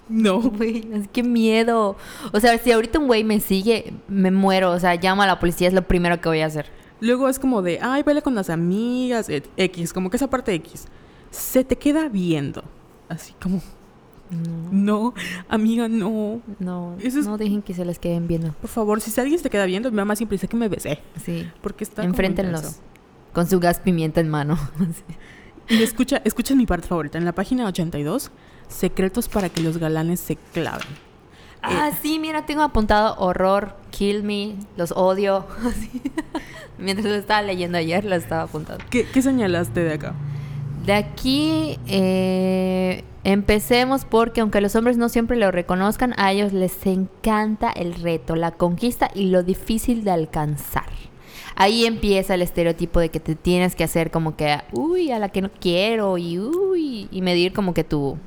No. 0.08 0.39
Güey, 0.42 0.88
es 0.94 1.08
que 1.08 1.24
miedo. 1.24 1.96
O 2.32 2.39
sea, 2.39 2.58
si 2.60 2.72
ahorita 2.72 3.00
un 3.00 3.08
güey 3.08 3.24
me 3.24 3.39
sigue, 3.39 3.94
me 4.08 4.30
muero. 4.30 4.72
O 4.72 4.80
sea, 4.80 4.96
llamo 4.96 5.24
a 5.24 5.28
la 5.28 5.39
policía, 5.39 5.68
es 5.68 5.74
lo 5.74 5.82
primero 5.88 6.22
que 6.22 6.30
voy 6.30 6.42
a 6.42 6.46
hacer. 6.46 6.68
Luego 7.00 7.28
es 7.30 7.39
como 7.39 7.62
de, 7.63 7.80
ay, 7.82 8.04
baila 8.04 8.22
con 8.22 8.36
las 8.36 8.50
amigas, 8.52 9.28
X, 9.58 9.92
como 9.94 10.10
que 10.12 10.18
esa 10.18 10.30
parte 10.30 10.54
X. 10.54 10.86
Se 11.32 11.63
te 11.63 11.78
queda 11.78 12.10
viendo. 12.10 12.63
Así 13.08 13.34
como, 13.42 13.62
No, 14.32 14.70
no, 14.72 15.13
amiga, 15.48 15.88
no. 15.88 16.42
no, 16.60 16.96
Eso 17.02 17.20
es- 17.20 17.26
no 17.26 17.38
dejen 17.38 17.62
que 17.63 17.74
se 17.74 17.84
les 17.86 17.98
queden 18.00 18.28
viendo. 18.28 18.52
Por 18.54 18.70
favor, 18.70 19.02
si 19.02 19.20
alguien 19.20 19.39
se 19.39 19.50
queda 19.50 19.65
viendo, 19.65 19.89
mi 19.89 19.98
mamá 19.98 20.15
siempre 20.15 20.36
dice 20.36 20.48
que 20.48 20.56
me 20.58 20.68
besé. 20.70 21.00
Sí. 21.24 21.50
Porque 21.62 21.84
está 21.84 22.04
Enfréntenlos. 22.04 22.80
Con 23.34 23.48
su 23.50 23.60
gas 23.60 23.80
pimienta 23.80 24.22
en 24.22 24.30
mano. 24.30 24.58
Y 25.72 25.84
escucha, 25.84 26.20
escucha 26.26 26.56
mi 26.56 26.65
parte 26.65 26.88
favorita. 26.88 27.20
En 27.20 27.26
la 27.26 27.32
página 27.34 27.68
82, 27.68 28.32
secretos 28.68 29.30
para 29.30 29.50
que 29.50 29.62
los 29.62 29.78
galanes 29.78 30.20
se 30.20 30.36
claven. 30.36 30.88
ah, 31.62 31.92
sí, 32.02 32.18
mira, 32.18 32.48
tengo 32.48 32.63
apuntado 32.63 33.15
horror, 33.20 33.76
kill 33.92 34.24
me, 34.24 34.56
los 34.78 34.92
odio. 34.94 35.46
Mientras 36.80 37.06
lo 37.06 37.13
estaba 37.13 37.44
leyendo 37.44 37.78
ayer, 37.78 38.04
lo 38.04 38.15
estaba 38.15 38.44
apuntando. 38.44 38.84
¿Qué, 38.89 39.06
qué 39.06 39.22
señalaste 39.22 39.84
de 39.84 39.94
acá? 39.94 40.15
De 40.86 40.94
aquí 40.94 41.78
eh, 41.88 43.04
empecemos 43.24 44.06
porque 44.06 44.42
aunque 44.42 44.62
los 44.62 44.76
hombres 44.76 44.98
no 44.98 45.10
siempre 45.10 45.38
lo 45.38 45.52
reconozcan, 45.52 46.13
a 46.18 46.32
ellos 46.32 46.54
les 46.54 46.86
encanta 46.88 47.70
el 47.72 47.94
reto, 47.96 48.36
la 48.36 48.52
conquista 48.52 49.10
y 49.13 49.26
lo 49.26 49.44
difícil 49.44 50.04
de 50.04 50.12
alcanzar. 50.12 50.86
Ahí 51.56 51.86
empieza 51.86 52.36
el 52.36 52.42
estereotipo 52.42 53.00
de 53.02 53.10
que 53.10 53.20
te 53.20 53.36
tienes 53.36 53.76
que 53.76 53.84
hacer 53.84 54.10
como 54.12 54.36
que, 54.38 54.58
uy, 54.72 55.12
a 55.12 55.20
la 55.20 55.30
que 55.30 55.42
no 55.42 55.50
quiero 55.60 56.18
y 56.18 56.39
uy, 56.39 57.10
y 57.12 57.22
medir 57.22 57.52
como 57.52 57.74
que 57.74 57.84
tu, 57.84 58.18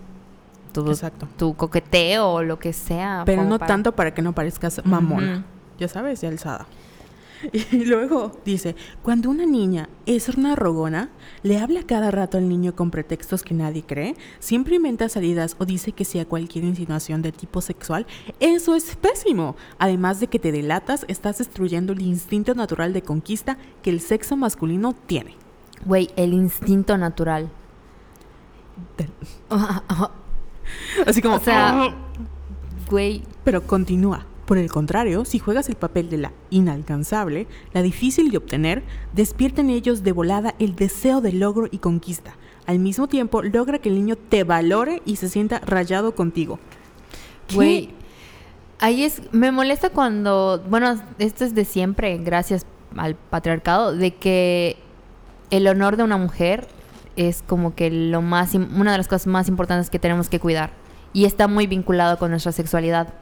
tu, 0.72 0.86
Exacto. 0.90 1.26
tu 1.38 1.54
coqueteo 1.54 2.28
o 2.30 2.42
lo 2.42 2.58
que 2.58 2.74
sea. 2.74 3.22
Pero 3.24 3.44
no 3.44 3.58
para- 3.58 3.66
tanto 3.68 3.92
para 3.92 4.12
que 4.12 4.20
no 4.20 4.34
parezcas 4.34 4.82
mamona. 4.84 5.36
Ujú. 5.38 5.42
Ya 5.78 5.88
sabes, 5.88 6.20
de 6.20 6.28
alzada. 6.28 6.66
Y 7.72 7.84
luego 7.84 8.32
dice, 8.44 8.76
cuando 9.02 9.30
una 9.30 9.46
niña 9.46 9.88
es 10.06 10.28
una 10.28 10.54
rogona, 10.54 11.10
le 11.42 11.58
habla 11.58 11.82
cada 11.82 12.10
rato 12.10 12.38
al 12.38 12.48
niño 12.48 12.74
con 12.74 12.90
pretextos 12.90 13.42
que 13.42 13.54
nadie 13.54 13.82
cree, 13.82 14.16
siempre 14.38 14.76
inventa 14.76 15.08
salidas 15.08 15.56
o 15.58 15.64
dice 15.64 15.92
que 15.92 16.04
sea 16.04 16.24
cualquier 16.24 16.64
insinuación 16.64 17.22
de 17.22 17.32
tipo 17.32 17.60
sexual, 17.60 18.06
eso 18.40 18.74
es 18.74 18.96
pésimo. 18.96 19.56
Además 19.78 20.20
de 20.20 20.28
que 20.28 20.38
te 20.38 20.52
delatas, 20.52 21.04
estás 21.08 21.38
destruyendo 21.38 21.92
el 21.92 22.02
instinto 22.02 22.54
natural 22.54 22.92
de 22.92 23.02
conquista 23.02 23.58
que 23.82 23.90
el 23.90 24.00
sexo 24.00 24.36
masculino 24.36 24.94
tiene. 25.06 25.36
Güey, 25.84 26.10
el 26.16 26.32
instinto 26.32 26.96
natural. 26.96 27.50
Así 31.06 31.20
como, 31.20 31.36
O 31.36 31.40
sea, 31.40 31.94
güey, 32.88 33.22
Pero 33.44 33.66
continúa. 33.66 34.26
Por 34.46 34.58
el 34.58 34.70
contrario, 34.70 35.24
si 35.24 35.38
juegas 35.38 35.68
el 35.68 35.76
papel 35.76 36.10
de 36.10 36.18
la 36.18 36.32
inalcanzable, 36.50 37.46
la 37.72 37.82
difícil 37.82 38.30
de 38.30 38.38
obtener, 38.38 38.82
despierta 39.12 39.60
en 39.60 39.70
ellos 39.70 40.02
de 40.02 40.12
volada 40.12 40.54
el 40.58 40.74
deseo 40.74 41.20
de 41.20 41.32
logro 41.32 41.68
y 41.70 41.78
conquista. 41.78 42.36
Al 42.66 42.78
mismo 42.78 43.08
tiempo, 43.08 43.42
logra 43.42 43.78
que 43.78 43.88
el 43.88 43.94
niño 43.94 44.16
te 44.16 44.44
valore 44.44 45.02
y 45.04 45.16
se 45.16 45.28
sienta 45.28 45.60
rayado 45.60 46.14
contigo. 46.14 46.58
Güey, 47.54 47.90
ahí 48.78 49.04
es, 49.04 49.22
me 49.32 49.52
molesta 49.52 49.90
cuando, 49.90 50.62
bueno, 50.68 51.00
esto 51.18 51.44
es 51.44 51.54
de 51.54 51.64
siempre, 51.64 52.18
gracias 52.18 52.66
al 52.96 53.14
patriarcado, 53.14 53.94
de 53.94 54.14
que 54.14 54.76
el 55.50 55.66
honor 55.68 55.96
de 55.96 56.02
una 56.02 56.16
mujer 56.16 56.66
es 57.16 57.42
como 57.46 57.74
que 57.74 57.90
lo 57.90 58.22
más, 58.22 58.54
una 58.54 58.92
de 58.92 58.98
las 58.98 59.08
cosas 59.08 59.26
más 59.26 59.48
importantes 59.48 59.90
que 59.90 59.98
tenemos 59.98 60.28
que 60.28 60.40
cuidar. 60.40 60.70
Y 61.12 61.26
está 61.26 61.46
muy 61.46 61.66
vinculado 61.66 62.18
con 62.18 62.30
nuestra 62.30 62.52
sexualidad. 62.52 63.14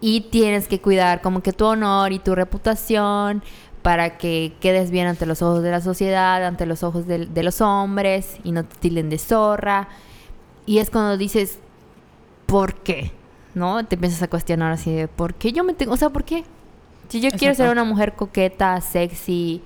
Y 0.00 0.22
tienes 0.22 0.68
que 0.68 0.80
cuidar 0.80 1.22
como 1.22 1.42
que 1.42 1.52
tu 1.52 1.64
honor 1.64 2.12
y 2.12 2.18
tu 2.18 2.34
reputación 2.34 3.42
para 3.82 4.18
que 4.18 4.54
quedes 4.60 4.90
bien 4.90 5.06
ante 5.06 5.26
los 5.26 5.42
ojos 5.42 5.62
de 5.62 5.70
la 5.70 5.80
sociedad, 5.80 6.44
ante 6.44 6.66
los 6.66 6.82
ojos 6.82 7.06
de, 7.06 7.26
de 7.26 7.42
los 7.42 7.60
hombres 7.60 8.38
y 8.44 8.52
no 8.52 8.64
te 8.64 8.76
tilen 8.76 9.10
de 9.10 9.18
zorra. 9.18 9.88
Y 10.66 10.78
es 10.78 10.90
cuando 10.90 11.16
dices, 11.16 11.60
¿por 12.46 12.74
qué? 12.74 13.12
¿No? 13.54 13.86
Te 13.86 13.94
empiezas 13.94 14.22
a 14.22 14.28
cuestionar 14.28 14.72
así 14.72 14.92
de, 14.92 15.08
¿por 15.08 15.34
qué 15.34 15.52
yo 15.52 15.64
me 15.64 15.72
tengo, 15.72 15.92
o 15.92 15.96
sea, 15.96 16.10
¿por 16.10 16.24
qué? 16.24 16.44
Si 17.08 17.20
yo 17.20 17.30
quiero 17.30 17.54
ser 17.54 17.70
una 17.70 17.84
mujer 17.84 18.14
coqueta, 18.14 18.80
sexy, 18.80 19.62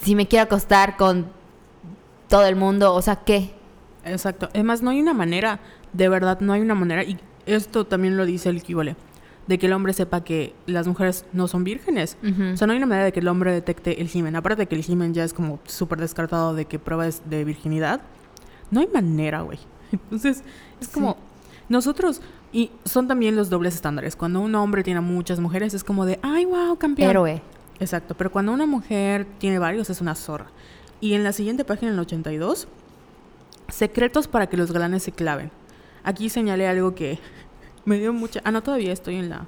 si 0.00 0.14
me 0.14 0.28
quiero 0.28 0.44
acostar 0.44 0.96
con 0.96 1.26
todo 2.28 2.46
el 2.46 2.56
mundo, 2.56 2.94
o 2.94 3.02
sea, 3.02 3.16
¿qué? 3.16 3.52
Exacto. 4.04 4.48
Además, 4.54 4.82
no 4.82 4.90
hay 4.90 5.00
una 5.00 5.14
manera, 5.14 5.58
de 5.92 6.08
verdad, 6.08 6.40
no 6.40 6.52
hay 6.52 6.60
una 6.60 6.74
manera, 6.74 7.02
y 7.02 7.18
esto 7.54 7.86
también 7.86 8.16
lo 8.16 8.26
dice 8.26 8.48
el 8.48 8.62
Kibole, 8.62 8.96
de 9.46 9.58
que 9.58 9.66
el 9.66 9.72
hombre 9.72 9.92
sepa 9.92 10.22
que 10.22 10.54
las 10.66 10.86
mujeres 10.86 11.24
no 11.32 11.48
son 11.48 11.64
vírgenes. 11.64 12.16
O 12.52 12.56
sea, 12.56 12.66
no 12.66 12.72
hay 12.72 12.78
una 12.78 12.86
manera 12.86 13.06
de 13.06 13.12
que 13.12 13.20
el 13.20 13.28
hombre 13.28 13.52
detecte 13.52 14.00
el 14.00 14.10
himen. 14.12 14.36
Aparte 14.36 14.62
de 14.62 14.66
que 14.68 14.74
el 14.74 14.84
himen 14.86 15.14
ya 15.14 15.24
es 15.24 15.32
como 15.32 15.58
súper 15.64 15.98
descartado 15.98 16.54
de 16.54 16.66
que 16.66 16.78
pruebas 16.78 17.22
de 17.28 17.44
virginidad. 17.44 18.02
No 18.70 18.80
hay 18.80 18.88
manera, 18.88 19.40
güey. 19.40 19.58
Entonces, 19.92 20.42
es 20.80 20.88
como... 20.88 21.16
Nosotros... 21.68 22.20
Y 22.50 22.70
son 22.86 23.08
también 23.08 23.36
los 23.36 23.50
dobles 23.50 23.74
estándares. 23.74 24.16
Cuando 24.16 24.40
un 24.40 24.54
hombre 24.54 24.82
tiene 24.82 24.98
a 24.98 25.02
muchas 25.02 25.38
mujeres 25.38 25.74
es 25.74 25.84
como 25.84 26.06
de, 26.06 26.18
ay, 26.22 26.46
wow, 26.46 26.78
campeón. 26.78 27.10
Héroe. 27.10 27.42
Exacto, 27.80 28.14
pero 28.16 28.32
cuando 28.32 28.52
una 28.52 28.66
mujer 28.66 29.26
tiene 29.38 29.58
varios 29.58 29.90
es 29.90 30.00
una 30.00 30.14
zorra. 30.14 30.46
Y 31.00 31.12
en 31.12 31.24
la 31.24 31.32
siguiente 31.32 31.64
página, 31.64 31.90
en 31.90 31.94
el 31.94 32.00
82, 32.00 32.68
secretos 33.68 34.28
para 34.28 34.48
que 34.48 34.56
los 34.56 34.72
galanes 34.72 35.02
se 35.02 35.12
claven. 35.12 35.50
Aquí 36.04 36.28
señalé 36.28 36.66
algo 36.66 36.94
que 36.94 37.18
me 37.84 37.98
dio 37.98 38.12
mucha... 38.12 38.40
Ah, 38.44 38.50
no, 38.50 38.62
todavía 38.62 38.92
estoy 38.92 39.16
en 39.16 39.30
la... 39.30 39.46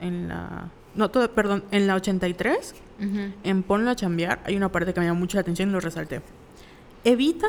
En 0.00 0.28
la... 0.28 0.70
No, 0.94 1.10
todo, 1.10 1.30
perdón, 1.32 1.64
en 1.72 1.86
la 1.86 1.96
83, 1.96 2.74
Ujú. 3.00 3.32
en 3.42 3.62
Ponlo 3.64 3.90
a 3.90 3.96
chambear, 3.96 4.40
hay 4.44 4.56
una 4.56 4.70
parte 4.70 4.94
que 4.94 5.00
me 5.00 5.06
llama 5.06 5.18
mucho 5.18 5.36
la 5.36 5.40
atención 5.40 5.70
y 5.70 5.72
lo 5.72 5.80
resalté. 5.80 6.22
Evita 7.02 7.48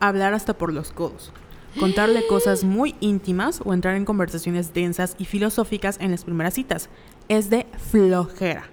hablar 0.00 0.34
hasta 0.34 0.58
por 0.58 0.72
los 0.72 0.90
codos. 0.90 1.32
Contarle 1.78 2.26
cosas 2.28 2.64
muy 2.64 2.96
íntimas 3.00 3.60
o 3.64 3.72
entrar 3.72 3.94
en 3.94 4.04
conversaciones 4.04 4.74
densas 4.74 5.14
y 5.18 5.24
filosóficas 5.24 5.98
en 6.00 6.10
las 6.10 6.24
primeras 6.24 6.54
citas. 6.54 6.88
Es 7.28 7.48
de 7.48 7.66
flojera. 7.90 8.64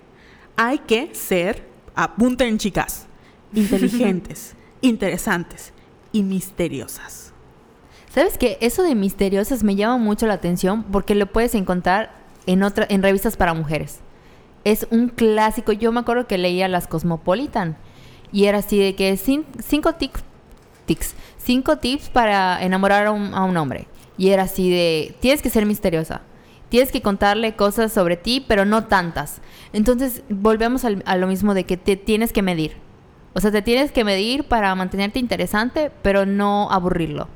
Hay 0.57 0.79
que 0.79 1.13
ser, 1.13 1.63
apunten 1.93 2.57
chicas, 2.57 3.05
inteligentes, 3.53 4.55
interesantes 4.81 5.73
y 6.11 6.23
misteriosas. 6.23 7.20
¿Sabes 8.13 8.37
qué? 8.37 8.57
Eso 8.61 8.83
de 8.83 8.93
misteriosas 8.95 9.63
me 9.63 9.75
llama 9.75 9.97
mucho 9.97 10.27
la 10.27 10.33
atención 10.33 10.83
porque 10.83 11.15
lo 11.15 11.27
puedes 11.27 11.55
encontrar 11.55 12.11
en 12.45 12.63
otra, 12.63 12.85
en 12.89 13.01
revistas 13.03 13.37
para 13.37 13.53
mujeres. 13.53 13.99
Es 14.65 14.85
un 14.91 15.07
clásico. 15.09 15.71
Yo 15.71 15.91
me 15.91 16.01
acuerdo 16.01 16.27
que 16.27 16.37
leía 16.37 16.67
las 16.67 16.87
Cosmopolitan 16.87 17.77
y 18.31 18.45
era 18.45 18.59
así 18.59 18.77
de 18.79 18.95
que 18.95 19.13
cin- 19.13 19.45
cinco 19.63 19.93
tics, 19.95 20.23
cinco 21.37 21.77
tips 21.77 22.09
para 22.09 22.61
enamorar 22.63 23.07
a 23.07 23.11
un, 23.11 23.33
a 23.33 23.45
un 23.45 23.55
hombre. 23.57 23.87
Y 24.17 24.29
era 24.29 24.43
así 24.43 24.69
de 24.69 25.15
tienes 25.21 25.41
que 25.41 25.49
ser 25.49 25.65
misteriosa. 25.65 26.21
Tienes 26.69 26.91
que 26.91 27.01
contarle 27.01 27.55
cosas 27.55 27.91
sobre 27.91 28.17
ti, 28.17 28.43
pero 28.47 28.65
no 28.65 28.85
tantas. 28.85 29.41
Entonces, 29.73 30.23
volvemos 30.29 30.85
al- 30.85 31.03
a 31.05 31.15
lo 31.17 31.27
mismo 31.27 31.53
de 31.53 31.63
que 31.65 31.77
te 31.77 31.95
tienes 31.95 32.31
que 32.33 32.41
medir. 32.41 32.75
O 33.33 33.39
sea, 33.39 33.51
te 33.51 33.61
tienes 33.61 33.91
que 33.91 34.03
medir 34.03 34.43
para 34.45 34.73
mantenerte 34.75 35.19
interesante, 35.19 35.91
pero 36.01 36.25
no 36.25 36.69
aburrirlo. 36.71 37.27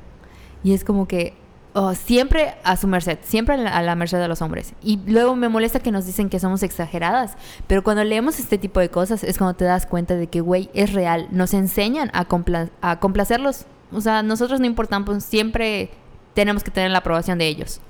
Y 0.66 0.72
es 0.74 0.82
como 0.82 1.06
que 1.06 1.32
oh, 1.74 1.94
siempre 1.94 2.56
a 2.64 2.76
su 2.76 2.88
merced, 2.88 3.18
siempre 3.22 3.54
a 3.54 3.82
la, 3.82 3.94
merced 3.94 4.18
de 4.18 4.26
los 4.26 4.42
hombres. 4.42 4.72
Y 4.82 4.98
luego 5.06 5.36
me 5.36 5.48
molesta 5.48 5.78
que 5.78 5.92
nos 5.92 6.06
dicen 6.06 6.28
que 6.28 6.40
somos 6.40 6.64
exageradas, 6.64 7.36
pero 7.68 7.84
cuando 7.84 8.02
leemos 8.02 8.40
este 8.40 8.58
tipo 8.58 8.80
de 8.80 8.88
cosas 8.88 9.22
es 9.22 9.38
cuando 9.38 9.54
te 9.54 9.64
das 9.64 9.86
cuenta 9.86 10.16
de 10.16 10.26
que, 10.26 10.40
güey, 10.40 10.68
es 10.74 10.92
real. 10.92 11.28
Nos 11.30 11.54
enseñan 11.54 12.10
a, 12.14 12.26
compla- 12.26 12.70
a 12.80 12.98
complacerlos. 12.98 13.66
O 13.92 14.00
sea, 14.00 14.24
nosotros 14.24 14.58
no 14.58 14.66
importamos, 14.66 15.22
siempre 15.22 15.90
tenemos 16.34 16.64
que 16.64 16.72
tener 16.72 16.90
la 16.90 16.98
aprobación 16.98 17.38
de 17.38 17.46
ellos. 17.46 17.80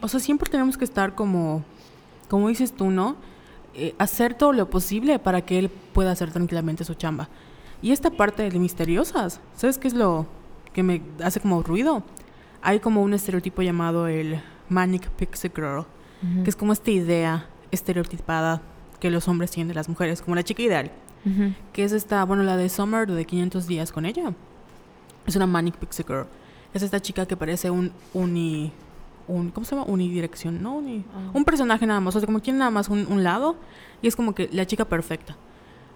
O 0.00 0.08
sea, 0.08 0.18
siempre 0.18 0.50
tenemos 0.50 0.78
que 0.78 0.84
estar 0.86 1.14
como, 1.14 1.62
como 2.30 2.48
dices 2.48 2.72
tú, 2.72 2.90
¿no? 2.90 3.16
Eh, 3.74 3.94
hacer 3.98 4.32
todo 4.32 4.54
lo 4.54 4.70
posible 4.70 5.18
para 5.18 5.42
que 5.42 5.58
él 5.58 5.68
pueda 5.68 6.12
hacer 6.12 6.32
tranquilamente 6.32 6.84
su 6.84 6.94
chamba. 6.94 7.28
Y 7.86 7.92
esta 7.92 8.10
parte 8.10 8.48
de 8.50 8.58
misteriosas, 8.58 9.40
¿sabes 9.54 9.78
qué 9.78 9.86
es 9.86 9.94
lo 9.94 10.26
que 10.72 10.82
me 10.82 11.02
hace 11.22 11.38
como 11.38 11.62
ruido? 11.62 12.02
Hay 12.60 12.80
como 12.80 13.00
un 13.02 13.14
estereotipo 13.14 13.62
llamado 13.62 14.08
el 14.08 14.40
Manic 14.68 15.08
Pixie 15.10 15.52
Girl, 15.54 15.84
que 16.42 16.50
es 16.50 16.56
como 16.56 16.72
esta 16.72 16.90
idea 16.90 17.46
estereotipada 17.70 18.60
que 18.98 19.08
los 19.10 19.28
hombres 19.28 19.52
tienen 19.52 19.68
de 19.68 19.74
las 19.74 19.88
mujeres, 19.88 20.20
como 20.20 20.34
la 20.34 20.42
chica 20.42 20.62
ideal, 20.62 20.90
que 21.72 21.84
es 21.84 21.92
esta, 21.92 22.24
bueno, 22.24 22.42
la 22.42 22.56
de 22.56 22.68
Summer 22.68 23.06
de 23.06 23.24
500 23.24 23.68
días 23.68 23.92
con 23.92 24.04
ella. 24.04 24.32
Es 25.24 25.36
una 25.36 25.46
Manic 25.46 25.76
Pixie 25.76 26.04
Girl. 26.04 26.26
Es 26.74 26.82
esta 26.82 26.98
chica 27.00 27.24
que 27.26 27.36
parece 27.36 27.70
un 27.70 27.92
uni... 28.14 28.72
Un, 29.28 29.50
¿Cómo 29.50 29.64
se 29.64 29.74
llama? 29.76 29.86
Unidirección, 29.90 30.60
¿no? 30.62 30.76
Uni- 30.76 31.04
Ah. 31.14 31.30
Un 31.34 31.44
personaje 31.44 31.84
nada 31.86 32.00
más, 32.00 32.14
o 32.16 32.20
sea, 32.20 32.26
como 32.26 32.40
tiene 32.40 32.58
nada 32.60 32.70
más 32.72 32.88
un, 32.88 33.06
un 33.10 33.22
lado 33.24 33.56
y 34.02 34.06
es 34.08 34.14
como 34.16 34.34
que 34.34 34.48
la 34.52 34.66
chica 34.66 34.84
perfecta. 34.84 35.36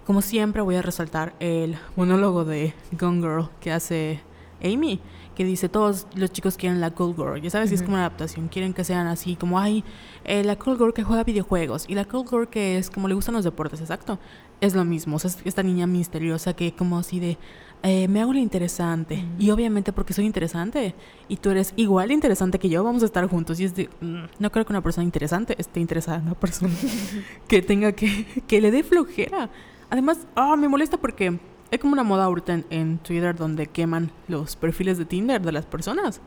Como 0.06 0.22
siempre 0.22 0.62
voy 0.62 0.76
a 0.76 0.82
resaltar 0.82 1.34
el 1.40 1.76
monólogo 1.94 2.44
de 2.44 2.74
Gone 2.98 3.20
Girl 3.20 3.48
que 3.60 3.70
hace 3.70 4.20
Amy, 4.62 5.00
que 5.34 5.44
dice 5.44 5.68
todos 5.68 6.06
los 6.14 6.30
chicos 6.32 6.56
quieren 6.56 6.80
la 6.80 6.90
cool 6.90 7.14
girl, 7.14 7.40
ya 7.40 7.50
sabes, 7.50 7.70
y 7.70 7.74
es 7.74 7.82
como 7.82 7.94
una 7.94 8.04
adaptación, 8.04 8.48
quieren 8.48 8.74
que 8.74 8.84
sean 8.84 9.06
así 9.06 9.36
como, 9.36 9.58
ay, 9.58 9.84
eh, 10.24 10.44
la 10.44 10.56
cool 10.56 10.76
girl 10.76 10.92
que 10.92 11.02
juega 11.02 11.24
videojuegos 11.24 11.86
y 11.88 11.94
la 11.94 12.04
cool 12.04 12.28
girl 12.28 12.48
que 12.48 12.76
es 12.78 12.90
como 12.90 13.08
le 13.08 13.14
gustan 13.14 13.34
los 13.34 13.44
deportes, 13.44 13.80
exacto, 13.80 14.18
es 14.60 14.74
lo 14.74 14.84
mismo, 14.84 15.16
o 15.16 15.18
sea, 15.18 15.30
es 15.30 15.38
esta 15.44 15.62
niña 15.62 15.86
misteriosa 15.86 16.52
que 16.54 16.72
como 16.72 16.98
así 16.98 17.20
de, 17.20 17.38
eh, 17.82 18.06
me 18.08 18.20
hago 18.20 18.34
la 18.34 18.40
interesante, 18.40 19.24
y 19.38 19.50
obviamente 19.50 19.92
porque 19.92 20.12
soy 20.12 20.26
interesante, 20.26 20.94
y 21.28 21.36
tú 21.36 21.50
eres 21.50 21.72
igual 21.76 22.08
de 22.08 22.14
interesante 22.14 22.58
que 22.58 22.68
yo, 22.68 22.84
vamos 22.84 23.02
a 23.02 23.06
estar 23.06 23.26
juntos, 23.26 23.60
y 23.60 23.64
es 23.64 23.74
de, 23.74 23.88
mm, 24.00 24.24
no 24.40 24.52
creo 24.52 24.66
que 24.66 24.72
una 24.72 24.82
persona 24.82 25.04
interesante 25.04 25.54
esté 25.58 25.80
interesada 25.80 26.18
en 26.18 26.24
una 26.24 26.34
persona 26.34 26.74
que 27.48 27.62
tenga 27.62 27.92
que, 27.92 28.26
que 28.46 28.60
le 28.60 28.70
dé 28.70 28.82
flojera. 28.82 29.48
Además, 29.90 30.18
ah, 30.36 30.56
me 30.56 30.68
molesta 30.68 30.96
porque 30.96 31.38
hay 31.72 31.78
como 31.78 31.92
una 31.92 32.02
moda 32.02 32.24
ahorita 32.24 32.54
en, 32.54 32.66
en 32.70 32.98
Twitter 32.98 33.34
donde 33.36 33.66
queman 33.66 34.10
los 34.28 34.56
perfiles 34.56 34.98
de 34.98 35.04
Tinder 35.04 35.40
de 35.42 35.52
las 35.52 35.66
personas. 35.66 36.20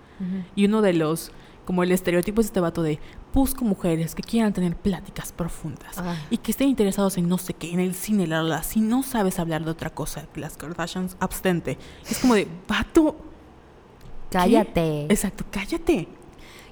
Y 0.55 0.65
uno 0.65 0.81
de 0.81 0.93
los, 0.93 1.31
como 1.65 1.83
el 1.83 1.91
estereotipo 1.91 2.39
es 2.41 2.47
este 2.47 2.59
vato 2.61 2.81
de 2.81 2.99
busco 3.33 3.65
mujeres 3.65 4.15
que 4.15 4.21
quieran 4.21 4.53
tener 4.53 4.75
pláticas 4.75 5.31
profundas 5.33 5.97
Ah. 5.97 6.15
y 6.29 6.37
que 6.37 6.51
estén 6.51 6.69
interesados 6.69 7.17
en 7.17 7.27
no 7.27 7.37
sé 7.37 7.53
qué, 7.53 7.71
en 7.73 7.79
el 7.79 7.93
cine, 7.95 8.27
la, 8.27 8.41
la. 8.43 8.63
Si 8.63 8.79
no 8.79 9.03
sabes 9.03 9.39
hablar 9.39 9.65
de 9.65 9.71
otra 9.71 9.89
cosa 9.89 10.27
que 10.33 10.39
las 10.39 10.55
Kardashians, 10.55 11.17
abstente. 11.19 11.77
Es 12.09 12.19
como 12.19 12.35
de, 12.35 12.47
vato. 12.67 13.15
¿qué? 14.29 14.37
Cállate. 14.37 15.05
Exacto, 15.05 15.43
cállate. 15.51 16.07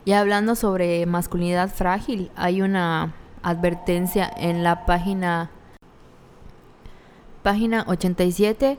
Y 0.05 0.13
hablando 0.13 0.55
sobre 0.55 1.05
masculinidad 1.05 1.73
frágil, 1.73 2.31
hay 2.35 2.61
una 2.61 3.13
advertencia 3.43 4.31
en 4.37 4.63
la 4.63 4.85
página 4.85 5.49
página 7.41 7.83
87. 7.87 8.77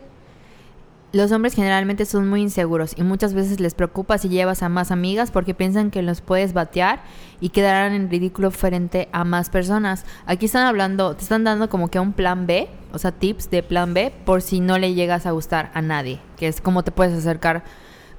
Los 1.13 1.31
hombres 1.31 1.55
generalmente 1.55 2.07
son 2.07 2.27
muy 2.29 2.41
inseguros 2.41 2.95
y 2.97 3.03
muchas 3.03 3.35
veces 3.35 3.61
les 3.61 3.75
preocupa 3.75 4.17
si 4.17 4.31
llevas 4.31 4.63
a 4.63 4.71
más 4.71 4.91
amigas 4.91 5.31
porque 5.31 5.53
piensan 5.53 5.91
que 5.91 6.01
los 6.01 6.23
puedes 6.23 6.55
batear 6.55 7.03
y 7.39 7.51
quedarán 7.51 7.93
en 7.93 8.09
ridículo 8.09 8.51
frente 8.51 9.11
a 9.13 9.23
más 9.25 9.51
personas. 9.51 10.07
Aquí 10.25 10.47
están 10.47 10.67
hablando, 10.67 11.15
te 11.15 11.23
están 11.23 11.45
dando 11.45 11.69
como 11.69 11.89
que 11.89 12.01
un 12.01 12.15
plan 12.15 12.47
B, 12.47 12.71
o 12.95 12.99
sea, 12.99 13.13
tips 13.13 13.51
de 13.51 13.63
plan 13.63 13.93
B 13.93 14.11
por 14.25 14.41
si 14.41 14.61
no 14.61 14.79
le 14.79 14.95
llegas 14.95 15.27
a 15.27 15.33
gustar 15.33 15.71
a 15.75 15.83
nadie, 15.83 16.19
que 16.39 16.49
es 16.49 16.63
como 16.63 16.83
te 16.83 16.93
puedes 16.93 17.13
acercar 17.13 17.63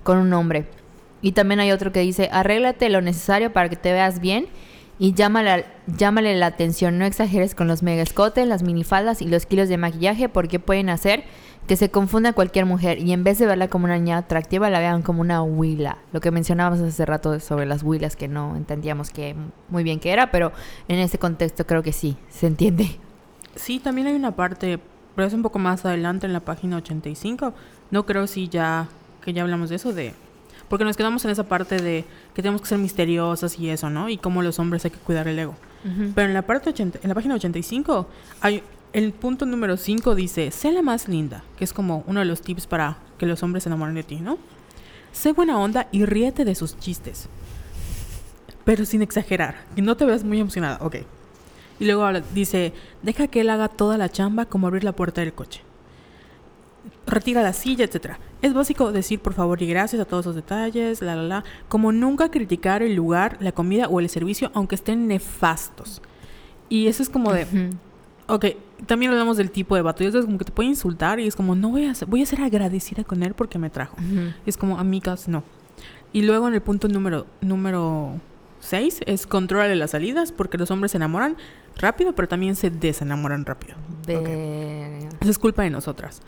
con 0.04 0.20
un 0.20 0.32
hombre. 0.34 0.68
Y 1.24 1.32
también 1.32 1.62
hay 1.62 1.72
otro 1.72 1.92
que 1.92 2.02
dice, 2.02 2.30
arréglate 2.32 2.90
lo 2.90 3.02
necesario 3.02 3.52
para 3.54 3.70
que 3.70 3.76
te 3.76 3.92
veas 3.92 4.20
bien 4.20 4.48
y 5.00 5.14
llámale, 5.14 5.66
llámale 5.98 6.36
la 6.36 6.48
atención. 6.48 6.98
No 6.98 7.06
exageres 7.06 7.56
con 7.56 7.68
los 7.68 7.84
mega 7.84 8.02
escotes, 8.02 8.48
las 8.48 8.64
minifaldas 8.64 9.22
y 9.22 9.28
los 9.28 9.46
kilos 9.46 9.70
de 9.70 9.78
maquillaje 9.78 10.30
porque 10.30 10.60
pueden 10.60 10.90
hacer 10.90 11.24
que 11.68 11.78
se 11.78 11.90
confunda 11.90 12.34
cualquier 12.34 12.66
mujer 12.66 13.00
y 13.00 13.14
en 13.14 13.24
vez 13.24 13.40
de 13.40 13.46
verla 13.46 13.70
como 13.70 13.86
una 13.86 13.98
niña 13.98 14.18
atractiva 14.18 14.70
la 14.70 14.80
vean 14.80 15.02
como 15.02 15.22
una 15.22 15.42
huila. 15.42 15.98
Lo 16.12 16.20
que 16.20 16.32
mencionábamos 16.32 16.82
hace 16.82 17.06
rato 17.06 17.40
sobre 17.40 17.66
las 17.66 17.84
huilas 17.84 18.16
que 18.16 18.28
no 18.28 18.56
entendíamos 18.56 19.12
que 19.12 19.36
muy 19.70 19.84
bien 19.84 20.00
qué 20.00 20.12
era, 20.12 20.30
pero 20.30 20.52
en 20.88 21.00
este 21.00 21.18
contexto 21.18 21.66
creo 21.66 21.82
que 21.82 21.94
sí, 21.94 22.18
se 22.30 22.48
entiende. 22.48 23.00
Sí, 23.56 23.80
también 23.80 24.08
hay 24.08 24.14
una 24.14 24.36
parte, 24.36 24.80
pero 25.16 25.28
es 25.28 25.34
un 25.34 25.42
poco 25.42 25.60
más 25.60 25.86
adelante 25.86 26.26
en 26.26 26.34
la 26.34 26.42
página 26.42 26.78
85. 26.78 27.54
No 27.92 28.06
creo 28.06 28.28
si 28.28 28.50
ya, 28.50 28.88
que 29.24 29.32
ya 29.34 29.44
hablamos 29.44 29.70
de 29.70 29.76
eso, 29.78 29.94
de... 29.94 30.14
Porque 30.74 30.86
nos 30.86 30.98
quedamos 30.98 31.24
en 31.24 31.30
esa 31.30 31.44
parte 31.44 31.78
de 31.78 32.04
que 32.34 32.42
tenemos 32.42 32.60
que 32.60 32.68
ser 32.68 32.80
misteriosas 32.80 33.60
y 33.60 33.70
eso, 33.70 33.92
¿no? 33.92 34.10
Y 34.10 34.18
cómo 34.18 34.42
los 34.42 34.58
hombres 34.58 34.84
hay 34.84 34.90
que 34.90 34.98
cuidar 34.98 35.28
el 35.28 35.38
ego. 35.38 35.54
Pero 36.16 36.28
en 36.28 36.34
la 36.34 36.42
parte 36.42 36.72
80, 36.72 36.98
en 37.04 37.10
la 37.10 37.14
página 37.14 37.36
85 37.36 38.08
hay 38.42 38.64
el 38.92 39.12
punto 39.12 39.46
número 39.46 39.78
5 39.78 40.16
dice, 40.16 40.50
sé 40.50 40.72
la 40.72 40.82
más 40.82 41.08
linda, 41.08 41.44
que 41.60 41.64
es 41.64 41.74
como 41.74 42.04
uno 42.08 42.22
de 42.22 42.26
los 42.26 42.42
tips 42.42 42.66
para 42.66 42.98
que 43.20 43.28
los 43.28 43.44
hombres 43.44 43.66
se 43.66 43.70
enamoren 43.70 43.94
de 43.94 44.02
ti, 44.02 44.16
¿no? 44.16 44.40
Sé 45.12 45.34
buena 45.34 45.60
onda 45.60 45.90
y 45.92 46.06
ríete 46.06 46.44
de 46.44 46.56
sus 46.56 46.76
chistes. 46.80 47.30
Pero 48.66 48.86
sin 48.86 49.04
exagerar. 49.04 49.66
Y 49.76 49.84
no 49.84 49.96
te 49.96 50.06
veas 50.06 50.24
muy 50.24 50.40
emocionada. 50.40 50.80
Ok. 50.82 50.96
Y 51.80 51.86
luego 51.86 52.10
dice, 52.34 52.74
deja 53.04 53.28
que 53.28 53.42
él 53.42 53.52
haga 53.52 53.68
toda 53.68 54.00
la 54.00 54.10
chamba 54.10 54.48
como 54.48 54.66
abrir 54.66 54.84
la 54.84 54.94
puerta 54.94 55.22
del 55.22 55.34
coche. 55.34 55.62
Retira 57.06 57.42
la 57.42 57.54
silla, 57.54 57.86
etcétera. 57.86 58.20
Es 58.42 58.54
básico 58.54 58.92
decir 58.92 59.20
por 59.20 59.34
favor 59.34 59.62
y 59.62 59.68
gracias 59.68 60.02
a 60.02 60.06
todos 60.06 60.26
los 60.26 60.36
detalles, 60.36 61.02
la 61.02 61.16
la 61.16 61.24
la, 61.24 61.44
como 61.68 61.92
nunca 61.92 62.30
criticar 62.30 62.82
el 62.82 62.96
lugar, 62.96 63.38
la 63.40 63.52
comida 63.52 63.88
o 63.88 64.00
el 64.00 64.10
servicio 64.10 64.52
aunque 64.54 64.76
estén 64.76 65.08
nefastos. 65.08 66.02
Y 66.70 66.88
eso 66.88 67.04
es 67.04 67.10
como 67.10 67.32
de, 67.32 67.46
ok, 68.28 68.46
también 68.86 69.12
hablamos 69.12 69.38
del 69.38 69.52
tipo 69.52 69.76
de 69.76 69.82
vato, 69.82 70.04
y 70.04 70.08
es 70.08 70.16
como 70.16 70.38
que 70.38 70.46
te 70.46 70.52
puede 70.52 70.70
insultar 70.70 71.20
y 71.20 71.28
es 71.28 71.36
como, 71.36 71.56
no 71.56 71.70
voy 71.70 71.86
a 71.86 71.94
ser, 71.94 72.08
voy 72.08 72.22
a 72.22 72.26
ser 72.26 72.42
agradecida 72.42 73.04
con 73.04 73.24
él 73.24 73.34
porque 73.34 73.60
me 73.60 73.70
trajo. 73.70 73.96
Ujú. 73.98 74.34
Y 74.46 74.50
es 74.50 74.58
como, 74.58 74.80
amigas, 74.80 75.28
no. 75.28 75.44
Y 76.14 76.22
luego 76.22 76.48
en 76.48 76.54
el 76.54 76.62
punto 76.62 76.88
número 76.88 77.26
número 77.42 78.20
6 78.60 79.02
es 79.06 79.28
controle 79.28 79.76
las 79.76 79.92
salidas 79.92 80.32
porque 80.32 80.58
los 80.58 80.72
hombres 80.72 80.92
se 80.92 80.98
enamoran 80.98 81.38
rápido, 81.78 82.14
pero 82.14 82.28
también 82.28 82.56
se 82.56 82.70
desenamoran 82.70 83.46
rápido. 83.46 83.76
De... 84.06 85.08
Eso 85.22 85.32
es 85.32 85.40
culpa 85.40 85.64
de 85.64 85.70
nosotras. 85.70 86.22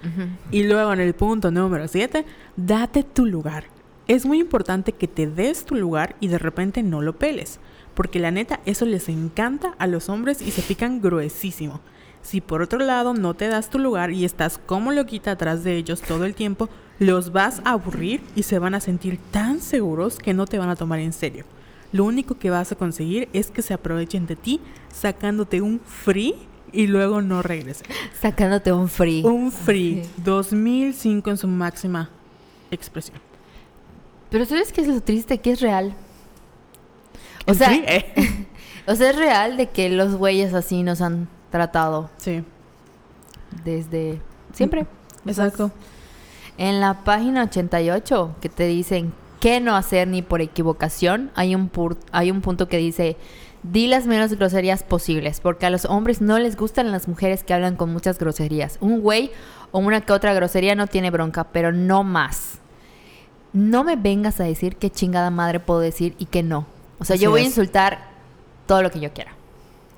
Y 0.52 0.64
luego 0.64 0.94
en 0.94 1.00
el 1.00 1.14
punto 1.14 1.52
número 1.52 1.88
7, 1.88 2.26
date 2.56 3.04
tu 3.04 3.26
lugar. 3.26 3.66
Es 4.08 4.26
muy 4.26 4.40
importante 4.40 4.92
que 4.92 5.08
te 5.08 5.28
des 5.28 5.66
tu 5.66 5.76
lugar 5.76 6.16
y 6.20 6.28
de 6.28 6.38
repente 6.38 6.84
no 6.84 7.02
lo 7.02 7.18
peles. 7.18 7.60
Porque 7.94 8.20
la 8.20 8.32
neta, 8.32 8.60
eso 8.66 8.86
les 8.86 9.10
encanta 9.10 9.74
a 9.80 9.88
los 9.88 10.10
hombres 10.10 10.42
y 10.42 10.52
se 10.52 10.62
pican 10.62 11.02
gruesísimo. 11.02 11.82
Si 12.22 12.42
por 12.42 12.62
otro 12.62 12.80
lado 12.80 13.14
no 13.14 13.36
te 13.36 13.48
das 13.48 13.70
tu 13.70 13.80
lugar 13.80 14.12
y 14.12 14.26
estás 14.26 14.58
como 14.58 14.92
loquita 14.92 15.32
atrás 15.32 15.64
de 15.64 15.76
ellos 15.76 16.02
todo 16.02 16.26
el 16.26 16.36
tiempo, 16.36 16.70
los 17.00 17.32
vas 17.32 17.62
a 17.66 17.72
aburrir 17.72 18.22
y 18.36 18.44
se 18.44 18.60
van 18.60 18.74
a 18.76 18.80
sentir 18.80 19.20
tan 19.32 19.62
seguros 19.62 20.18
que 20.18 20.34
no 20.34 20.46
te 20.46 20.58
van 20.58 20.70
a 20.70 20.76
tomar 20.76 21.00
en 21.00 21.14
serio. 21.14 21.46
Lo 21.92 22.04
único 22.06 22.36
que 22.38 22.50
vas 22.50 22.72
a 22.72 22.76
conseguir 22.76 23.30
es 23.34 23.52
que 23.52 23.62
se 23.62 23.74
aprovechen 23.74 24.26
de 24.28 24.36
ti 24.36 24.60
sacándote 24.94 25.62
un 25.62 25.80
free 25.80 26.36
y 26.74 26.88
luego 26.88 27.22
no 27.22 27.42
regresen. 27.42 27.88
Sacándote 28.22 28.72
un 28.74 28.90
free. 28.90 29.24
Un 29.24 29.52
free 29.52 30.04
Sí. 30.04 30.10
2005 30.24 31.30
en 31.30 31.38
su 31.38 31.48
máxima 31.48 32.10
expresión. 32.72 33.18
Pero 34.30 34.46
¿sabes 34.46 34.74
qué 34.74 34.82
es 34.82 34.88
lo 34.88 35.00
triste? 35.02 35.38
Que 35.40 35.52
es 35.52 35.62
real. 35.62 35.94
O 37.48 37.54
sea, 37.54 37.70
Sí, 37.70 37.84
eh. 37.88 38.46
o 38.88 38.96
sea, 38.96 39.12
es 39.12 39.16
real 39.16 39.56
de 39.56 39.70
que 39.70 39.90
los 39.90 40.16
güeyes 40.16 40.54
así 40.54 40.84
nos 40.84 41.00
han 41.02 41.30
tratado 41.52 42.10
Sí, 42.18 42.44
desde 43.64 44.20
siempre. 44.54 44.86
exacto. 45.26 45.72
En 46.58 46.80
la 46.82 47.04
página 47.04 47.44
88 47.44 48.36
que 48.42 48.50
te 48.50 48.66
dicen 48.68 49.14
qué 49.46 49.60
no 49.60 49.76
hacer 49.76 50.08
ni 50.08 50.24
por 50.24 50.42
equivocación, 50.42 51.30
hay 51.36 51.54
un, 51.54 51.72
pur- 51.72 51.98
hay 52.12 52.32
un 52.32 52.42
punto 52.42 52.68
que 52.68 52.78
dice, 52.78 53.16
di 53.62 53.86
las 53.86 54.08
menos 54.08 54.34
groserías 54.34 54.82
posibles, 54.82 55.40
porque 55.40 55.68
a 55.68 55.70
los 55.70 55.86
hombres 55.86 56.20
no 56.20 56.40
les 56.40 56.58
gustan 56.58 56.92
las 56.92 57.08
mujeres 57.08 57.44
que 57.44 57.54
hablan 57.54 57.76
con 57.76 57.94
muchas 57.94 58.18
groserías. 58.18 58.80
Un 58.82 59.02
güey 59.02 59.30
o 59.72 59.78
una 59.78 60.02
que 60.02 60.14
otra 60.14 60.34
grosería 60.34 60.74
no 60.74 60.88
tiene 60.88 61.12
bronca, 61.12 61.44
pero 61.44 61.72
no 61.72 62.04
más. 62.04 62.54
No 63.54 63.84
me 63.84 63.96
vengas 63.98 64.40
a 64.40 64.46
decir 64.46 64.78
qué 64.78 64.90
chingada 64.90 65.30
madre 65.30 65.60
puedo 65.60 65.80
decir 65.80 66.16
y 66.18 66.26
qué 66.26 66.42
no. 66.42 66.66
O 66.98 67.06
sea, 67.06 67.14
Así 67.14 67.24
yo 67.26 67.30
voy 67.30 67.42
a 67.42 67.46
insultar 67.46 68.00
todo 68.66 68.82
lo 68.82 68.90
que 68.90 69.00
yo 69.00 69.14
quiera. 69.14 69.34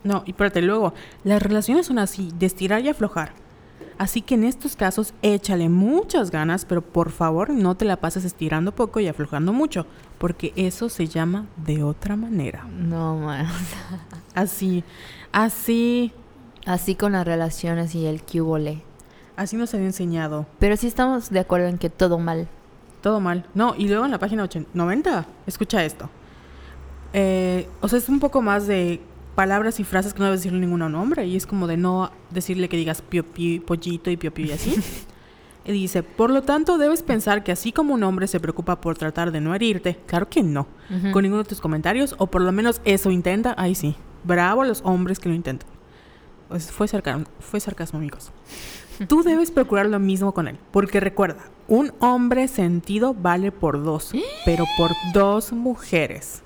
No, 0.03 0.23
y 0.25 0.31
espérate, 0.31 0.61
luego, 0.61 0.93
las 1.23 1.41
relaciones 1.41 1.85
son 1.85 1.99
así, 1.99 2.33
de 2.37 2.47
estirar 2.47 2.81
y 2.83 2.89
aflojar. 2.89 3.31
Así 3.97 4.21
que 4.21 4.35
en 4.35 4.43
estos 4.43 4.75
casos, 4.75 5.13
échale 5.23 5.69
muchas 5.69 6.29
ganas, 6.29 6.65
pero 6.65 6.81
por 6.81 7.09
favor 7.09 7.49
no 7.49 7.75
te 7.75 7.85
la 7.85 7.97
pases 7.97 8.25
estirando 8.25 8.71
poco 8.73 8.99
y 8.99 9.07
aflojando 9.07 9.53
mucho, 9.53 9.87
porque 10.19 10.53
eso 10.55 10.89
se 10.89 11.07
llama 11.07 11.47
de 11.57 11.83
otra 11.83 12.15
manera. 12.15 12.63
No, 12.65 13.17
man. 13.17 13.47
Así, 14.35 14.83
así, 15.31 16.13
Así 16.67 16.95
con 16.95 17.13
las 17.13 17.25
relaciones 17.25 17.95
y 17.95 18.05
el 18.05 18.21
cubole. 18.21 18.83
así 19.37 19.55
nos 19.55 19.73
había 19.73 19.87
enseñado. 19.87 20.45
Pero 20.59 20.75
sí 20.75 20.85
estamos 20.85 21.29
de 21.29 21.39
acuerdo 21.39 21.67
en 21.67 21.77
que 21.77 21.89
todo 21.89 22.19
mal. 22.19 22.47
Todo 23.01 23.21
mal. 23.21 23.45
No, 23.55 23.73
y 23.77 23.87
luego 23.87 24.03
en 24.03 24.11
la 24.11 24.19
página 24.19 24.43
80 24.43 24.69
90, 24.73 25.25
escucha 25.47 25.85
esto. 25.85 26.09
Eh, 27.13 27.69
o 27.79 27.87
sea, 27.87 27.99
es 27.99 28.09
un 28.09 28.19
poco 28.19 28.41
más 28.41 28.67
de 28.67 28.99
palabras 29.37 29.79
y 29.79 29.83
frases 29.83 30.15
que 30.15 30.19
no 30.19 30.25
debes 30.25 30.39
decirle 30.39 30.59
ningún 30.59 30.81
hombre. 30.81 31.27
Y 31.27 31.35
es 31.35 31.45
como 31.45 31.67
de 31.67 31.77
no 31.77 32.11
decirle 32.31 32.69
que 32.69 32.75
digas 32.75 33.03
pio, 33.03 33.23
pio, 33.23 33.63
pollito 33.63 34.09
y 34.09 34.17
pio, 34.17 34.33
pio 34.33 34.47
y 34.47 34.51
así. 34.51 34.75
y 35.63 35.71
dice, 35.71 36.01
por 36.01 36.31
lo 36.31 36.41
tanto, 36.41 36.79
debes 36.79 37.03
pensar 37.03 37.43
que 37.43 37.51
así 37.51 37.71
como 37.71 37.93
un 37.93 38.01
hombre 38.01 38.25
se 38.25 38.39
preocupa 38.39 38.81
por 38.81 38.97
tratar 38.97 39.31
de 39.31 39.39
no 39.39 39.53
herirte, 39.53 39.99
claro 40.07 40.27
que 40.27 40.41
no, 40.41 40.65
con 41.13 41.21
ninguno 41.21 41.43
de 41.43 41.49
tus 41.49 41.61
comentarios, 41.61 42.15
o 42.17 42.25
por 42.25 42.41
lo 42.41 42.51
menos 42.51 42.81
eso 42.83 43.11
intenta, 43.11 43.53
ahí 43.59 43.75
sí. 43.75 43.95
Bravo 44.23 44.63
a 44.63 44.65
los 44.65 44.81
hombres 44.83 45.19
que 45.19 45.29
lo 45.29 45.35
intentan. 45.35 45.69
Pues 46.47 46.71
fue, 46.71 46.87
sarcasmo, 46.87 47.25
fue 47.39 47.59
sarcasmo, 47.59 47.99
amigos. 47.99 48.31
Tú 49.07 49.21
debes 49.21 49.51
procurar 49.51 49.85
lo 49.85 49.99
mismo 49.99 50.33
con 50.33 50.47
él, 50.47 50.57
porque 50.71 50.99
recuerda, 50.99 51.43
un 51.67 51.93
hombre 51.99 52.47
sentido 52.47 53.13
vale 53.13 53.51
por 53.51 53.83
dos, 53.83 54.13
pero 54.45 54.65
por 54.77 54.93
dos 55.13 55.53
mujeres. 55.53 56.41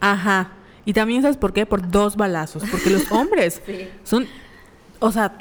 Ajá. 0.00 0.52
Y 0.84 0.92
también 0.94 1.22
sabes 1.22 1.36
por 1.36 1.52
qué, 1.52 1.64
por 1.66 1.90
dos 1.90 2.16
balazos, 2.16 2.62
porque 2.70 2.90
los 2.90 3.10
hombres 3.12 3.62
son, 4.04 4.26
o 5.00 5.12
sea, 5.12 5.36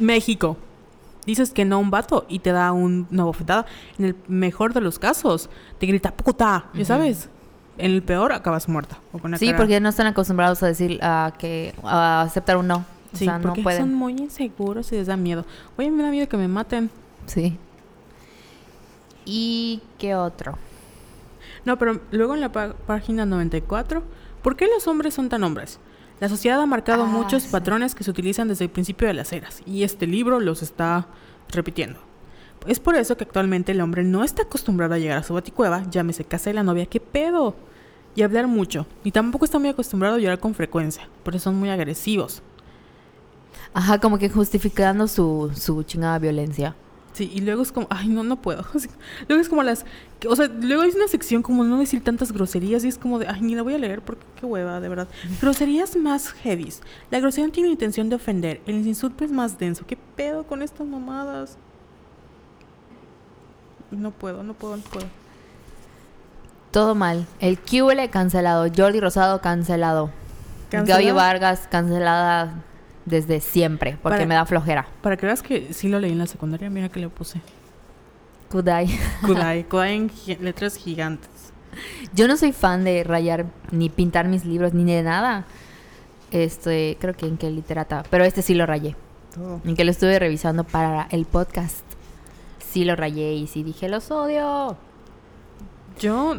México. 0.00 0.56
Dices 1.24 1.50
que 1.50 1.64
no 1.64 1.76
a 1.76 1.78
un 1.78 1.90
vato 1.90 2.24
y 2.28 2.38
te 2.38 2.52
da 2.52 2.70
un- 2.72 3.08
una 3.10 3.24
bofetada. 3.24 3.66
En 3.98 4.04
el 4.04 4.16
mejor 4.28 4.72
de 4.74 4.80
los 4.80 4.98
casos, 5.00 5.50
te 5.78 5.86
grita 5.86 6.12
puta, 6.12 6.66
ya 6.72 6.84
sabes. 6.84 7.28
En 7.78 7.90
el 7.90 8.02
peor 8.02 8.32
acabas 8.32 8.68
muerta. 8.68 8.98
o 9.12 9.18
con 9.18 9.30
una 9.32 9.38
Sí, 9.38 9.46
cara- 9.46 9.58
porque 9.58 9.80
no 9.80 9.88
están 9.88 10.06
acostumbrados 10.06 10.62
a 10.62 10.66
decir 10.68 10.98
a 11.02 11.32
que 11.38 11.74
a 11.82 12.22
aceptar 12.22 12.56
un 12.56 12.68
no. 12.68 12.84
O 13.12 13.16
Sí, 13.16 13.24
sea, 13.24 13.38
no 13.38 13.42
porque 13.48 13.62
pueden. 13.62 13.80
son 13.82 13.94
muy 13.94 14.12
inseguros 14.12 14.90
y 14.92 14.96
les 14.96 15.06
da 15.08 15.16
miedo. 15.16 15.44
Oye, 15.76 15.90
me 15.90 16.02
da 16.04 16.10
miedo 16.10 16.28
que 16.28 16.36
me 16.36 16.46
maten. 16.48 16.90
Sí. 17.26 17.58
¿Y 19.24 19.82
qué 19.98 20.14
otro? 20.14 20.56
No, 21.64 21.76
pero 21.78 22.00
luego 22.12 22.34
en 22.34 22.40
la 22.40 22.52
página 22.52 23.26
94, 23.26 24.04
¿por 24.46 24.54
qué 24.54 24.68
los 24.68 24.86
hombres 24.86 25.12
son 25.12 25.28
tan 25.28 25.42
hombres? 25.42 25.80
La 26.20 26.28
sociedad 26.28 26.60
ha 26.60 26.66
marcado 26.66 27.02
Ah, 27.02 27.06
muchos 27.06 27.42
sí. 27.42 27.48
patrones 27.50 27.96
que 27.96 28.04
se 28.04 28.12
utilizan 28.12 28.46
desde 28.46 28.62
el 28.66 28.70
principio 28.70 29.08
de 29.08 29.14
las 29.14 29.32
eras, 29.32 29.60
y 29.66 29.82
este 29.82 30.06
libro 30.06 30.38
los 30.38 30.62
está 30.62 31.08
repitiendo. 31.48 31.98
Es 32.64 32.78
por 32.78 32.94
eso 32.94 33.16
que 33.16 33.24
actualmente 33.24 33.72
el 33.72 33.80
hombre 33.80 34.04
no 34.04 34.22
está 34.22 34.42
acostumbrado 34.42 34.94
a 34.94 34.98
llegar 34.98 35.18
a 35.18 35.24
su 35.24 35.34
baticueva, 35.34 35.82
llámese 35.90 36.24
casa 36.24 36.50
de 36.50 36.54
la 36.54 36.62
novia, 36.62 36.86
¿qué 36.86 37.00
pedo? 37.00 37.56
Y 38.14 38.22
hablar 38.22 38.46
mucho, 38.46 38.86
y 39.02 39.10
tampoco 39.10 39.44
está 39.46 39.58
muy 39.58 39.68
acostumbrado 39.70 40.14
a 40.14 40.18
llorar 40.20 40.38
con 40.38 40.54
frecuencia, 40.54 41.08
por 41.24 41.34
eso 41.34 41.42
son 41.50 41.56
muy 41.56 41.70
agresivos. 41.70 42.40
Ajá, 43.74 43.98
como 43.98 44.16
que 44.16 44.30
justificando 44.30 45.08
su, 45.08 45.50
su 45.56 45.82
chingada 45.82 46.20
violencia. 46.20 46.76
Sí, 47.16 47.32
y 47.34 47.40
luego 47.40 47.62
es 47.62 47.72
como, 47.72 47.86
ay, 47.88 48.08
no, 48.08 48.24
no 48.24 48.36
puedo. 48.42 48.62
Luego 49.26 49.40
es 49.40 49.48
como 49.48 49.62
las, 49.62 49.86
o 50.28 50.36
sea, 50.36 50.48
luego 50.48 50.82
hay 50.82 50.90
una 50.90 51.08
sección 51.08 51.42
como 51.42 51.64
no 51.64 51.78
decir 51.78 52.04
tantas 52.04 52.30
groserías 52.30 52.84
y 52.84 52.88
es 52.88 52.98
como 52.98 53.18
de, 53.18 53.26
ay, 53.26 53.40
ni 53.40 53.54
la 53.54 53.62
voy 53.62 53.72
a 53.72 53.78
leer 53.78 54.02
porque 54.02 54.26
qué 54.38 54.44
hueva, 54.44 54.80
de 54.80 54.90
verdad. 54.90 55.08
Groserías 55.40 55.96
más 55.96 56.28
heavies. 56.28 56.82
La 57.10 57.18
grosería 57.18 57.46
no 57.46 57.54
tiene 57.54 57.70
intención 57.70 58.10
de 58.10 58.16
ofender, 58.16 58.60
el 58.66 58.86
insulto 58.86 59.24
es 59.24 59.32
más 59.32 59.58
denso. 59.58 59.86
¿Qué 59.86 59.96
pedo 59.96 60.44
con 60.44 60.60
estas 60.60 60.86
mamadas? 60.86 61.56
No 63.90 64.10
puedo, 64.10 64.42
no 64.42 64.52
puedo, 64.52 64.76
no 64.76 64.82
puedo. 64.82 65.06
Todo 66.70 66.94
mal. 66.94 67.26
El 67.40 67.58
QL 67.58 68.10
cancelado. 68.10 68.66
Jordi 68.76 69.00
Rosado 69.00 69.40
cancelado. 69.40 70.10
¿Cancelado? 70.68 71.02
Gaby 71.02 71.16
Vargas 71.16 71.66
cancelada 71.70 72.62
desde 73.06 73.40
siempre 73.40 73.92
porque 74.02 74.16
Para- 74.18 74.26
me 74.26 74.34
da 74.34 74.44
flojera. 74.44 74.86
Para 75.02 75.16
que 75.16 75.24
veas 75.26 75.42
que 75.42 75.72
sí 75.72 75.88
lo 75.88 75.98
leí 75.98 76.12
en 76.12 76.18
la 76.18 76.26
secundaria, 76.26 76.68
mira 76.68 76.88
que 76.90 77.00
le 77.00 77.08
puse. 77.08 77.40
Kudai. 78.50 78.86
Kudai, 79.24 79.64
Kudai 79.68 79.94
en 79.96 80.10
gi- 80.10 80.36
letras 80.40 80.76
gigantes. 80.76 81.30
Yo 82.14 82.26
no 82.28 82.36
soy 82.36 82.52
fan 82.52 82.84
de 82.84 83.02
rayar 83.04 83.46
ni 83.70 83.88
pintar 83.88 84.28
mis 84.28 84.44
libros 84.44 84.72
ni 84.74 84.84
de 84.84 85.02
nada. 85.02 85.44
Este, 86.30 86.96
creo 87.00 87.14
que 87.14 87.26
en 87.26 87.36
que 87.38 87.50
literata, 87.50 88.02
pero 88.10 88.24
este 88.24 88.42
sí 88.42 88.54
lo 88.54 88.66
rayé. 88.66 88.96
Todo. 89.34 89.60
En 89.64 89.76
que 89.76 89.84
lo 89.84 89.90
estuve 89.90 90.18
revisando 90.18 90.64
para 90.64 91.06
el 91.10 91.24
podcast. 91.26 91.84
Sí 92.58 92.84
lo 92.84 92.96
rayé 92.96 93.34
y 93.34 93.46
sí 93.46 93.62
dije, 93.62 93.88
los 93.88 94.10
odio. 94.10 94.76
Yo, 96.00 96.34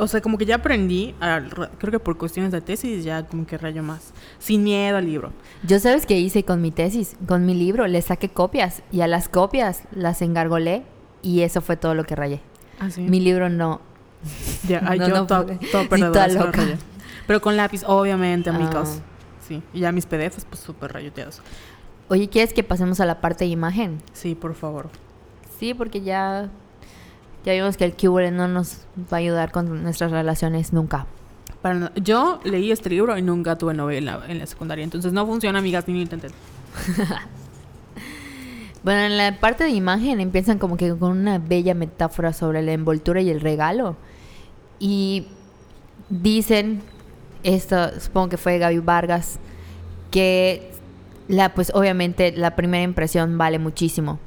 o 0.00 0.06
sea, 0.08 0.20
como 0.20 0.38
que 0.38 0.46
ya 0.46 0.56
aprendí, 0.56 1.14
a 1.20 1.40
creo 1.78 1.90
que 1.92 2.00
por 2.00 2.16
cuestiones 2.16 2.52
de 2.52 2.60
tesis 2.60 3.04
ya 3.04 3.26
como 3.26 3.46
que 3.46 3.58
rayo 3.58 3.82
más. 3.82 4.12
Sin 4.38 4.64
miedo 4.64 4.96
al 4.96 5.04
libro. 5.04 5.32
Yo 5.62 5.78
sabes 5.78 6.06
qué 6.06 6.18
hice 6.18 6.44
con 6.44 6.60
mi 6.62 6.70
tesis, 6.70 7.16
con 7.28 7.46
mi 7.46 7.54
libro, 7.54 7.86
le 7.86 8.00
saqué 8.02 8.28
copias 8.28 8.82
y 8.90 9.02
a 9.02 9.06
las 9.06 9.28
copias 9.28 9.82
las 9.92 10.22
engargolé 10.22 10.82
y 11.22 11.40
eso 11.42 11.60
fue 11.60 11.76
todo 11.76 11.94
lo 11.94 12.04
que 12.04 12.16
rayé. 12.16 12.40
Así. 12.78 13.02
Mi 13.02 13.20
libro 13.20 13.48
no. 13.48 13.80
Ya, 14.66 14.82
ay, 14.86 14.98
No, 15.00 15.08
yo 15.08 15.14
no 15.14 15.26
todo, 15.26 15.46
todo 15.70 15.88
perdedora, 15.88 16.28
sí 16.28 16.34
loca. 16.38 16.50
rayé. 16.52 16.76
Pero 17.26 17.40
con 17.40 17.56
lápiz, 17.56 17.82
obviamente, 17.86 18.50
amigos. 18.50 18.98
Ah. 18.98 19.04
Sí. 19.46 19.62
Y 19.74 19.80
ya 19.80 19.92
mis 19.92 20.06
PDFs, 20.06 20.44
pues 20.46 20.60
súper 20.60 20.92
rayoteados. 20.92 21.42
Oye, 22.08 22.28
¿quieres 22.28 22.52
que 22.52 22.62
pasemos 22.64 23.00
a 23.00 23.06
la 23.06 23.20
parte 23.20 23.44
de 23.44 23.50
imagen? 23.50 24.02
Sí, 24.12 24.34
por 24.34 24.54
favor. 24.54 24.88
Sí, 25.58 25.74
porque 25.74 26.00
ya 26.00 26.50
Ya 27.44 27.52
vimos 27.54 27.76
que 27.76 27.84
el 27.84 27.94
QL 27.94 28.30
no 28.34 28.48
nos 28.48 28.78
va 29.12 29.16
a 29.16 29.20
ayudar 29.20 29.50
con 29.52 29.82
nuestras 29.82 30.10
relaciones 30.10 30.72
nunca. 30.72 31.06
Para 31.62 31.74
no- 31.74 31.94
yo 31.94 32.40
leí 32.44 32.70
este 32.70 32.90
libro 32.90 33.16
y 33.18 33.22
nunca 33.22 33.56
tuve 33.56 33.74
novela 33.74 34.22
en 34.28 34.38
la 34.38 34.46
secundaria, 34.46 34.84
entonces 34.84 35.12
no 35.12 35.26
funciona, 35.26 35.58
amigas, 35.58 35.86
ni 35.88 35.94
lo 35.94 36.00
intenten. 36.02 36.30
Bueno, 38.82 39.00
en 39.02 39.18
la 39.18 39.38
parte 39.40 39.64
de 39.64 39.70
imagen 39.70 40.20
empiezan 40.20 40.58
como 40.58 40.78
que 40.78 40.96
con 40.96 41.12
una 41.12 41.38
bella 41.38 41.74
metáfora 41.74 42.32
sobre 42.32 42.62
la 42.62 42.72
envoltura 42.72 43.20
y 43.20 43.28
el 43.28 43.40
regalo. 43.42 43.96
Y 44.78 45.26
dicen, 46.08 46.80
esto 47.42 48.00
supongo 48.00 48.30
que 48.30 48.36
fue 48.38 48.56
Gaby 48.58 48.78
Vargas, 48.78 49.38
que 50.10 50.70
la, 51.28 51.52
pues 51.54 51.70
obviamente 51.74 52.32
la 52.32 52.56
primera 52.56 52.82
impresión 52.82 53.36
vale 53.36 53.58
muchísimo. 53.58 54.18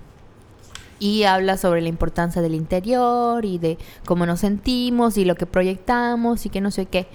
Y 1.04 1.26
habla 1.26 1.58
sobre 1.58 1.82
la 1.82 1.90
importancia 1.90 2.42
del 2.42 2.56
interior 2.56 3.44
y 3.44 3.58
de 3.58 3.78
cómo 4.06 4.26
nos 4.26 4.40
sentimos 4.40 5.18
y 5.18 5.26
lo 5.26 5.36
que 5.36 5.46
proyectamos 5.46 6.46
y 6.46 6.50
que 6.50 6.62
no 6.62 6.72
sé 6.72 6.86
qué. 6.86 7.10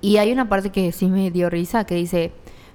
Y 0.00 0.16
hay 0.16 0.32
una 0.32 0.48
parte 0.48 0.70
que 0.70 0.92
sí 0.92 1.08
me 1.08 1.30
dio 1.30 1.50
risa 1.50 1.84
que 1.84 1.94
dice, 1.94 2.32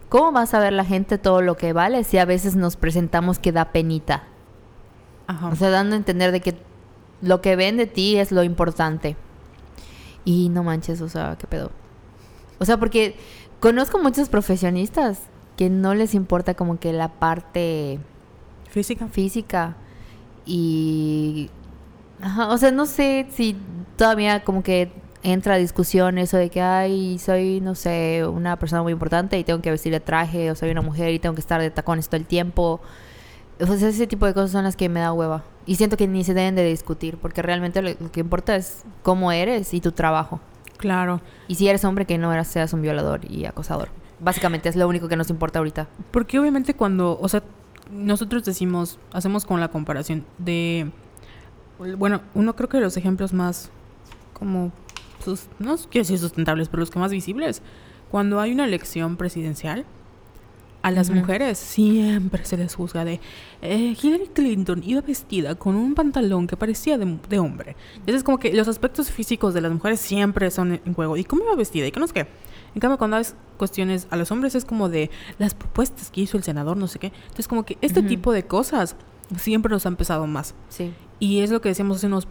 ¿cómo 0.09 0.31
va 0.31 0.43
a 0.43 0.45
saber 0.45 0.71
la 0.71 0.85
gente 0.85 1.17
todo 1.17 1.41
lo 1.41 1.57
que 1.57 1.73
vale 1.73 2.03
si 2.03 2.19
a 2.19 2.25
veces 2.25 2.55
nos 2.55 2.75
presentamos 2.75 3.39
que 3.39 3.51
da 3.51 3.71
penita? 3.71 4.25
Ajá. 5.25 5.47
O 5.47 5.55
sea, 5.55 5.71
dando 5.71 5.95
a 5.95 5.97
entender 5.97 6.31
de 6.31 6.41
que 6.41 6.55
lo 7.23 7.41
que 7.41 7.55
ven 7.55 7.75
de 7.75 7.87
ti 7.87 8.17
es 8.17 8.31
lo 8.31 8.43
importante. 8.43 9.15
Y 10.23 10.49
no 10.49 10.61
manches, 10.61 11.01
o 11.01 11.09
sea, 11.09 11.35
qué 11.39 11.47
pedo. 11.47 11.71
O 12.59 12.65
sea, 12.65 12.77
porque 12.77 13.15
conozco 13.59 13.97
muchos 13.97 14.29
profesionistas 14.29 15.19
que 15.57 15.71
no 15.71 15.95
les 15.95 16.13
importa 16.13 16.53
como 16.53 16.77
que 16.77 16.93
la 16.93 17.07
parte 17.07 17.97
Física. 18.69 19.07
física 19.07 19.77
y 20.45 21.49
ajá, 22.21 22.49
o 22.49 22.57
sea, 22.57 22.71
no 22.71 22.85
sé 22.85 23.27
si 23.31 23.55
todavía 23.97 24.43
como 24.43 24.63
que 24.63 24.91
entra 25.23 25.55
a 25.55 25.57
discusión 25.57 26.17
eso 26.17 26.37
de 26.37 26.49
que 26.49 26.61
ay, 26.61 27.17
soy 27.17 27.61
no 27.61 27.75
sé, 27.75 28.25
una 28.27 28.57
persona 28.57 28.83
muy 28.83 28.91
importante 28.91 29.39
y 29.39 29.43
tengo 29.43 29.61
que 29.61 29.71
vestir 29.71 29.91
de 29.93 29.99
traje 29.99 30.51
o 30.51 30.55
soy 30.55 30.71
una 30.71 30.81
mujer 30.81 31.13
y 31.13 31.19
tengo 31.19 31.33
que 31.35 31.41
estar 31.41 31.61
de 31.61 31.71
tacones 31.71 32.09
todo 32.09 32.17
el 32.17 32.25
tiempo. 32.25 32.81
O 33.59 33.65
sea, 33.65 33.89
ese 33.89 34.07
tipo 34.07 34.25
de 34.25 34.33
cosas 34.33 34.51
son 34.51 34.63
las 34.63 34.75
que 34.75 34.89
me 34.89 34.99
da 34.99 35.13
hueva. 35.13 35.43
Y 35.65 35.75
siento 35.75 35.95
que 35.95 36.07
ni 36.07 36.23
se 36.23 36.33
deben 36.33 36.55
de 36.55 36.65
discutir, 36.65 37.17
porque 37.17 37.41
realmente 37.41 37.81
lo, 37.81 37.89
lo 37.89 38.11
que 38.11 38.19
importa 38.19 38.55
es 38.55 38.83
cómo 39.03 39.31
eres 39.31 39.73
y 39.73 39.79
tu 39.79 39.91
trabajo. 39.93 40.41
Claro. 40.77 41.21
Y 41.47 41.55
si 41.55 41.69
eres 41.69 41.85
hombre, 41.85 42.05
que 42.05 42.17
no 42.17 42.33
eras, 42.33 42.47
seas 42.47 42.73
un 42.73 42.81
violador 42.81 43.21
y 43.31 43.45
acosador. 43.45 43.89
Básicamente 44.19 44.67
es 44.67 44.75
lo 44.75 44.87
único 44.87 45.07
que 45.07 45.15
nos 45.15 45.29
importa 45.29 45.59
ahorita. 45.59 45.87
Porque 46.11 46.39
obviamente 46.39 46.73
cuando, 46.73 47.17
o 47.21 47.29
sea, 47.29 47.43
nosotros 47.91 48.43
decimos, 48.43 48.99
hacemos 49.11 49.45
con 49.45 49.59
la 49.59 49.67
comparación 49.69 50.25
de, 50.37 50.91
bueno, 51.97 52.21
uno 52.33 52.55
creo 52.55 52.69
que 52.69 52.79
los 52.79 52.97
ejemplos 52.97 53.33
más 53.33 53.69
como, 54.33 54.71
sus, 55.23 55.47
no 55.59 55.75
quiero 55.77 56.03
decir 56.03 56.19
sustentables, 56.19 56.69
pero 56.69 56.81
los 56.81 56.89
que 56.89 56.99
más 56.99 57.11
visibles, 57.11 57.61
cuando 58.11 58.39
hay 58.39 58.51
una 58.51 58.65
elección 58.65 59.17
presidencial, 59.17 59.85
a 60.83 60.91
las 60.91 61.09
mujeres 61.09 61.57
siempre 61.57 62.43
se 62.43 62.57
les 62.57 62.75
juzga 62.75 63.05
de 63.05 63.21
eh, 63.61 63.95
Hillary 64.01 64.27
Clinton 64.33 64.83
iba 64.85 64.99
vestida 64.99 65.55
con 65.55 65.75
un 65.75 65.95
pantalón 65.95 66.45
que 66.45 66.57
parecía 66.57 66.97
de, 66.97 67.19
de 67.29 67.39
hombre. 67.39 67.77
Entonces 67.95 68.21
como 68.21 68.37
que 68.37 68.53
los 68.53 68.67
aspectos 68.67 69.09
físicos 69.09 69.53
de 69.53 69.61
las 69.61 69.71
mujeres 69.71 70.01
siempre 70.01 70.51
son 70.51 70.81
en 70.85 70.93
juego. 70.93 71.15
¿Y 71.15 71.23
cómo 71.23 71.45
iba 71.45 71.55
vestida? 71.55 71.87
¿Y 71.87 71.91
qué 71.91 72.01
no 72.01 72.07
sé 72.07 72.13
qué? 72.13 72.27
En 72.75 72.81
cambio, 72.81 72.97
cuando 72.97 73.17
hay 73.17 73.23
cuestiones 73.57 74.07
a 74.09 74.15
los 74.17 74.31
hombres 74.31 74.55
es 74.55 74.65
como 74.65 74.89
de 74.89 75.09
las 75.37 75.53
propuestas 75.53 76.09
que 76.09 76.21
hizo 76.21 76.37
el 76.37 76.43
senador, 76.43 76.77
no 76.77 76.87
sé 76.87 76.99
qué. 76.99 77.07
Entonces 77.23 77.47
como 77.47 77.63
que 77.63 77.77
este 77.81 77.99
Ujú. 77.99 78.09
tipo 78.09 78.31
de 78.33 78.43
cosas 78.45 78.95
siempre 79.37 79.71
nos 79.71 79.85
han 79.85 79.95
pesado 79.95 80.27
más. 80.27 80.55
Sí. 80.69 80.93
Y 81.19 81.39
es 81.41 81.51
lo 81.51 81.61
que 81.61 81.69
decíamos 81.69 81.97
hace 81.97 82.07
unos, 82.07 82.27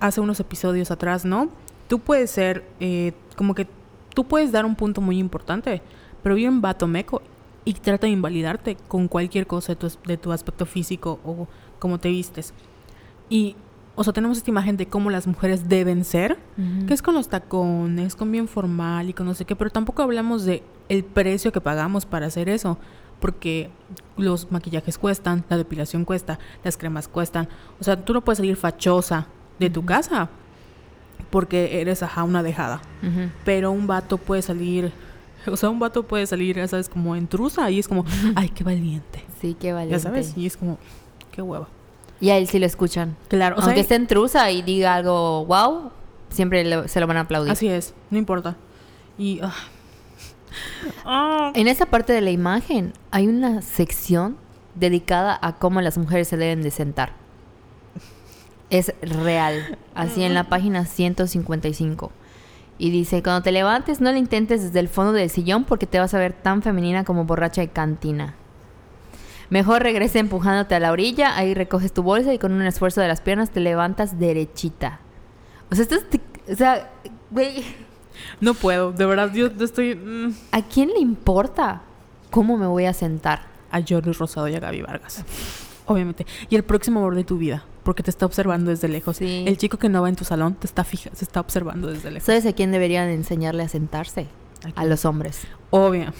hace 0.00 0.20
unos 0.20 0.40
episodios 0.40 0.90
atrás, 0.90 1.24
¿no? 1.24 1.48
Tú 1.88 1.98
puedes 1.98 2.30
ser, 2.30 2.64
eh, 2.80 3.12
como 3.36 3.54
que 3.54 3.66
tú 4.14 4.24
puedes 4.24 4.52
dar 4.52 4.64
un 4.64 4.76
punto 4.76 5.00
muy 5.00 5.18
importante, 5.18 5.82
pero 6.22 6.34
un 6.36 6.60
vato 6.60 6.86
meco 6.86 7.22
y 7.64 7.74
trata 7.74 8.06
de 8.06 8.12
invalidarte 8.12 8.76
con 8.88 9.08
cualquier 9.08 9.46
cosa 9.46 9.74
de 9.74 9.76
tu, 9.76 9.88
de 10.06 10.16
tu 10.16 10.32
aspecto 10.32 10.66
físico 10.66 11.20
o 11.24 11.46
cómo 11.78 11.98
te 11.98 12.08
vistes. 12.08 12.54
Y, 13.28 13.56
o 13.94 14.04
sea, 14.04 14.12
tenemos 14.12 14.38
esta 14.38 14.50
imagen 14.50 14.76
de 14.76 14.86
cómo 14.86 15.10
las 15.10 15.26
mujeres 15.26 15.68
deben 15.68 16.04
ser, 16.04 16.38
que 16.86 16.94
es 16.94 17.02
con 17.02 17.14
los 17.14 17.28
tacones, 17.28 18.16
con 18.16 18.32
bien 18.32 18.48
formal 18.48 19.08
y 19.10 19.12
con 19.12 19.26
no 19.26 19.34
sé 19.34 19.44
qué, 19.44 19.54
pero 19.56 19.70
tampoco 19.70 20.02
hablamos 20.02 20.44
de 20.44 20.62
el 20.88 21.04
precio 21.04 21.52
que 21.52 21.60
pagamos 21.60 22.06
para 22.06 22.26
hacer 22.26 22.48
eso, 22.48 22.78
porque 23.20 23.70
los 24.16 24.50
maquillajes 24.50 24.98
cuestan, 24.98 25.44
la 25.48 25.56
depilación 25.58 26.04
cuesta, 26.04 26.38
las 26.64 26.76
cremas 26.76 27.06
cuestan, 27.08 27.48
o 27.80 27.84
sea, 27.84 28.02
tú 28.02 28.12
no 28.14 28.22
puedes 28.22 28.38
salir 28.38 28.56
fachosa 28.56 29.26
de 29.58 29.68
tu 29.70 29.84
casa 29.84 30.28
porque 31.30 31.80
eres 31.80 32.02
ajá 32.02 32.24
una 32.24 32.42
dejada, 32.42 32.80
pero 33.44 33.70
un 33.70 33.86
vato 33.86 34.18
puede 34.18 34.42
salir, 34.42 34.92
o 35.46 35.56
sea, 35.56 35.70
un 35.70 35.78
vato 35.78 36.02
puede 36.02 36.26
salir, 36.26 36.56
ya 36.56 36.66
sabes, 36.68 36.88
como 36.88 37.14
intrusa 37.16 37.70
y 37.70 37.78
es 37.78 37.88
como, 37.88 38.04
ay, 38.34 38.48
qué 38.48 38.64
valiente, 38.64 39.24
Sí, 39.40 39.56
qué 39.58 39.72
valiente. 39.72 39.96
ya 39.96 40.02
sabes, 40.02 40.36
y 40.36 40.46
es 40.46 40.56
como, 40.56 40.78
qué 41.30 41.42
hueva. 41.42 41.68
Y 42.22 42.30
a 42.30 42.38
él 42.38 42.46
sí 42.46 42.58
lo 42.58 42.64
escuchan. 42.66 43.16
Claro, 43.28 43.56
o 43.56 43.58
sea, 43.58 43.66
Aunque 43.66 43.80
esté 43.80 43.96
en 43.96 44.06
trusa 44.06 44.50
y 44.50 44.62
diga 44.62 44.94
algo 44.94 45.44
wow, 45.44 45.90
siempre 46.30 46.64
le- 46.64 46.88
se 46.88 47.00
lo 47.00 47.06
van 47.06 47.18
a 47.18 47.20
aplaudir. 47.22 47.52
así 47.52 47.68
es, 47.68 47.92
no 48.10 48.16
importa. 48.16 48.56
Y 49.18 49.40
ah. 49.42 49.52
Ah. 51.04 51.52
En 51.54 51.66
esa 51.68 51.86
parte 51.86 52.12
de 52.12 52.20
la 52.20 52.30
imagen 52.30 52.92
hay 53.10 53.26
una 53.26 53.60
sección 53.60 54.36
dedicada 54.74 55.38
a 55.42 55.56
cómo 55.56 55.80
las 55.80 55.98
mujeres 55.98 56.28
se 56.28 56.36
deben 56.36 56.62
de 56.62 56.70
sentar. 56.70 57.12
Es 58.70 58.94
real, 59.02 59.76
así 59.94 60.22
en 60.22 60.32
la 60.32 60.44
página 60.44 60.86
155. 60.86 62.10
Y 62.78 62.90
dice, 62.90 63.22
cuando 63.22 63.42
te 63.42 63.52
levantes 63.52 64.00
no 64.00 64.10
lo 64.12 64.16
intentes 64.18 64.62
desde 64.62 64.80
el 64.80 64.88
fondo 64.88 65.12
del 65.12 65.28
sillón 65.28 65.64
porque 65.64 65.86
te 65.86 65.98
vas 65.98 66.14
a 66.14 66.18
ver 66.18 66.32
tan 66.32 66.62
femenina 66.62 67.04
como 67.04 67.24
borracha 67.24 67.60
de 67.60 67.68
cantina. 67.68 68.34
Mejor 69.52 69.82
regresa 69.82 70.18
empujándote 70.18 70.74
a 70.74 70.80
la 70.80 70.92
orilla, 70.92 71.36
ahí 71.36 71.52
recoges 71.52 71.92
tu 71.92 72.02
bolsa 72.02 72.32
y 72.32 72.38
con 72.38 72.52
un 72.52 72.62
esfuerzo 72.62 73.02
de 73.02 73.08
las 73.08 73.20
piernas 73.20 73.50
te 73.50 73.60
levantas 73.60 74.18
derechita. 74.18 75.00
O 75.70 75.74
sea, 75.74 75.82
esto 75.82 75.96
es... 75.96 76.04
O 76.50 76.56
sea, 76.56 76.90
güey... 77.30 77.62
No 78.40 78.54
puedo, 78.54 78.92
de 78.92 79.04
verdad, 79.04 79.30
yo 79.34 79.48
estoy 79.60 79.94
mm, 79.94 80.34
¿A 80.52 80.62
quién 80.62 80.88
le 80.88 81.00
importa 81.00 81.82
cómo 82.30 82.56
me 82.56 82.66
voy 82.66 82.86
a 82.86 82.94
sentar? 82.94 83.52
a 83.72 83.80
Jordi 83.80 84.12
Rosado 84.12 84.46
y 84.48 84.54
a 84.54 84.60
Gaby 84.60 84.82
Vargas. 84.82 85.24
Obviamente. 85.86 86.26
Y 86.48 86.54
el 86.54 86.62
próximo 86.62 87.00
amor 87.00 87.16
de 87.16 87.24
tu 87.24 87.38
vida, 87.38 87.64
porque 87.82 88.02
te 88.02 88.10
está 88.10 88.26
observando 88.26 88.70
desde 88.70 88.86
lejos. 88.86 89.16
Sí. 89.16 89.44
El 89.46 89.56
chico 89.56 89.78
que 89.78 89.88
no 89.88 90.02
va 90.02 90.08
en 90.08 90.16
tu 90.16 90.24
salón 90.24 90.54
te 90.54 90.66
está 90.66 90.84
fija, 90.84 91.10
se 91.14 91.24
está 91.24 91.40
observando 91.40 91.88
desde 91.88 92.10
lejos. 92.10 92.26
¿Sabes 92.26 92.46
a 92.46 92.52
quién 92.52 92.70
deberían 92.70 93.08
enseñarle 93.08 93.64
a 93.64 93.68
sentarse? 93.68 94.28
A 94.76 94.84
los 94.84 95.04
hombres. 95.04 95.42
Obvio. 95.70 96.12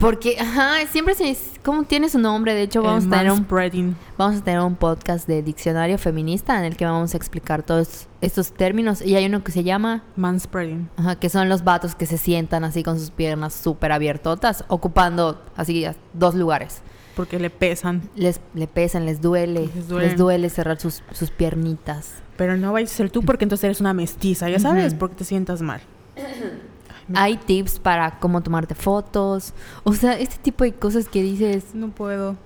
Porque, 0.00 0.38
ajá, 0.40 0.86
siempre 0.90 1.14
se... 1.14 1.36
¿Cómo 1.62 1.82
tiene 1.84 2.08
su 2.08 2.18
nombre? 2.18 2.54
De 2.54 2.62
hecho, 2.62 2.82
vamos 2.82 3.04
El 3.04 3.12
a, 3.12 3.18
tener 3.18 3.32
un, 3.32 3.38
manspreading. 3.40 3.96
vamos 4.16 4.40
a 4.40 4.44
tener 4.44 4.60
un 4.60 4.74
podcast 4.74 5.28
de 5.28 5.42
diccionario 5.42 5.98
feminista 5.98 6.58
en 6.58 6.64
el 6.64 6.74
que 6.78 6.86
vamos 6.86 7.12
a 7.12 7.18
explicar 7.18 7.62
todos 7.62 8.08
estos 8.22 8.52
términos. 8.54 9.02
Y 9.02 9.14
hay 9.16 9.26
uno 9.26 9.44
que 9.44 9.52
se 9.52 9.62
llama... 9.62 10.02
Manspreading. 10.16 10.88
Ajá, 10.96 11.16
que 11.16 11.28
son 11.28 11.50
los 11.50 11.64
vatos 11.64 11.94
que 11.94 12.06
se 12.06 12.16
sientan 12.16 12.64
así 12.64 12.82
con 12.82 12.98
sus 12.98 13.10
piernas 13.10 13.52
súper 13.52 13.92
abiertotas, 13.92 14.64
ocupando 14.68 15.42
así 15.54 15.84
dos 16.14 16.34
lugares. 16.34 16.80
Porque 17.14 17.38
le 17.38 17.50
pesan. 17.50 18.08
Les, 18.16 18.40
le 18.54 18.66
pesan, 18.66 19.04
les 19.04 19.20
duele, 19.20 19.68
Les 19.90 20.16
duele, 20.16 20.48
cerrar 20.48 20.80
sus, 20.80 21.02
sus 21.12 21.30
piernitas. 21.30 22.14
Pero 22.38 22.56
no 22.56 22.72
vayas 22.72 22.90
a 22.92 22.96
ser 22.96 23.10
tú 23.10 23.22
porque 23.22 23.44
entonces 23.44 23.64
eres 23.64 23.80
una 23.82 23.92
mestiza, 23.92 24.48
ya 24.48 24.58
sabes, 24.58 24.92
Ujú. 24.92 24.98
porque 24.98 25.16
te 25.16 25.24
sientas 25.24 25.60
mal. 25.60 25.82
Hay 27.14 27.36
tips 27.36 27.78
para 27.78 28.18
cómo 28.18 28.42
tomarte 28.42 28.74
fotos. 28.74 29.52
O 29.84 29.92
sea, 29.92 30.18
este 30.18 30.36
tipo 30.38 30.64
de 30.64 30.72
cosas 30.74 31.08
que 31.08 31.22
dices. 31.22 31.74
No 31.74 31.88
puedo. 31.88 32.36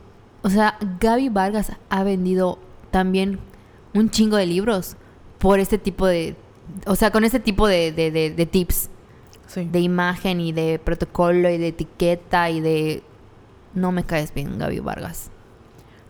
O 0.43 0.51
sea, 0.51 0.77
Gaby 1.01 1.29
Vargas 1.31 1.73
ha 1.89 2.05
vendido 2.05 2.59
también 2.91 3.39
un 3.95 4.11
chingo 4.11 4.37
de 4.37 4.47
libros 4.47 4.97
por 5.39 5.59
este 5.61 5.79
tipo 5.79 6.07
de. 6.07 6.37
O 6.87 6.97
sea, 6.97 7.11
con 7.11 7.25
este 7.25 7.41
tipo 7.41 7.67
de, 7.67 7.93
de- 7.93 8.11
de- 8.11 8.31
de 8.31 8.47
tips. 8.47 8.91
Sí. 9.47 9.69
De 9.71 9.81
imagen 9.81 10.41
y 10.41 10.53
de 10.53 10.81
protocolo 10.83 11.49
y 11.51 11.59
de 11.59 11.69
etiqueta 11.69 12.51
y 12.51 12.61
de. 12.61 13.03
No 13.75 13.93
me 13.93 14.05
caes 14.05 14.33
bien, 14.35 14.59
Gaby 14.59 14.81
Vargas. 14.81 15.31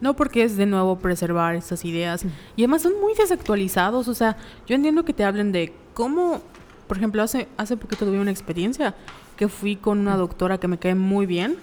No 0.00 0.14
porque 0.14 0.42
es 0.44 0.56
de 0.56 0.66
nuevo 0.66 0.98
preservar 0.98 1.54
esas 1.54 1.84
ideas. 1.84 2.24
Y 2.56 2.62
además 2.62 2.82
son 2.82 2.92
muy 3.00 3.14
desactualizados. 3.14 4.06
O 4.08 4.14
sea, 4.14 4.36
yo 4.66 4.74
entiendo 4.76 5.04
que 5.04 5.14
te 5.14 5.24
hablen 5.24 5.50
de 5.52 5.72
cómo, 5.94 6.42
por 6.86 6.96
ejemplo, 6.96 7.22
hace, 7.22 7.48
hace 7.56 7.76
poquito 7.76 8.04
tuve 8.04 8.20
una 8.20 8.30
experiencia 8.30 8.94
que 9.36 9.48
fui 9.48 9.76
con 9.76 9.98
una 9.98 10.16
doctora 10.16 10.58
que 10.58 10.68
me 10.68 10.78
cae 10.78 10.94
muy 10.94 11.26
bien, 11.26 11.56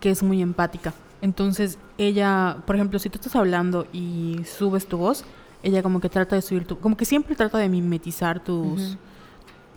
que 0.00 0.10
es 0.10 0.22
muy 0.22 0.42
empática. 0.42 0.92
Entonces, 1.22 1.78
ella, 1.96 2.58
por 2.66 2.76
ejemplo, 2.76 2.98
si 2.98 3.08
tú 3.08 3.16
estás 3.16 3.34
hablando 3.36 3.86
y 3.92 4.40
subes 4.44 4.86
tu 4.86 4.98
voz, 4.98 5.24
ella 5.62 5.82
como 5.82 6.00
que 6.00 6.10
trata 6.10 6.36
de 6.36 6.42
subir 6.42 6.66
tu, 6.66 6.78
como 6.78 6.96
que 6.96 7.06
siempre 7.06 7.34
trata 7.34 7.56
de 7.58 7.68
mimetizar 7.70 8.44
tus, 8.44 8.98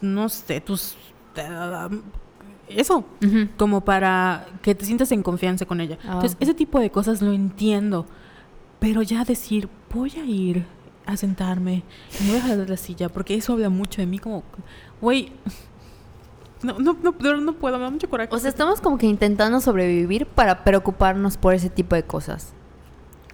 no 0.01 0.27
sé, 0.27 0.59
tus, 0.59 0.97
eso, 2.67 3.05
como 3.55 3.81
para 3.81 4.45
que 4.61 4.75
te 4.75 4.83
sientas 4.83 5.11
en 5.13 5.23
confianza 5.23 5.65
con 5.65 5.79
ella. 5.79 5.97
Ah, 6.03 6.15
Entonces, 6.15 6.37
ese 6.41 6.53
tipo 6.53 6.79
de 6.79 6.89
cosas 6.89 7.21
lo 7.21 7.31
entiendo, 7.31 8.05
pero 8.79 9.01
ya 9.01 9.23
decir, 9.23 9.69
voy 9.93 10.11
a 10.17 10.25
ir 10.25 10.65
a 11.07 11.17
sentarme 11.17 11.83
me 12.21 12.29
voy 12.29 12.37
a 12.37 12.41
jalar 12.41 12.57
de 12.57 12.67
la 12.67 12.77
silla 12.77 13.09
porque 13.09 13.33
eso 13.33 13.53
habla 13.53 13.69
mucho 13.69 14.01
de 14.01 14.07
mí 14.07 14.19
como, 14.19 14.43
güey, 15.01 15.31
no, 16.63 16.77
no, 16.79 16.93
no, 17.01 17.11
no 17.37 17.53
puedo, 17.53 17.77
me 17.77 17.83
da 17.83 17.89
mucho 17.89 18.09
coraje. 18.09 18.33
O 18.33 18.39
sea, 18.39 18.49
estamos 18.49 18.81
como 18.81 18.97
que 18.97 19.05
intentando 19.05 19.59
sobrevivir 19.61 20.25
para 20.25 20.63
preocuparnos 20.63 21.37
por 21.37 21.53
ese 21.53 21.69
tipo 21.69 21.95
de 21.95 22.03
cosas. 22.03 22.53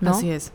¿no? 0.01 0.11
Así 0.11 0.29
es. 0.29 0.51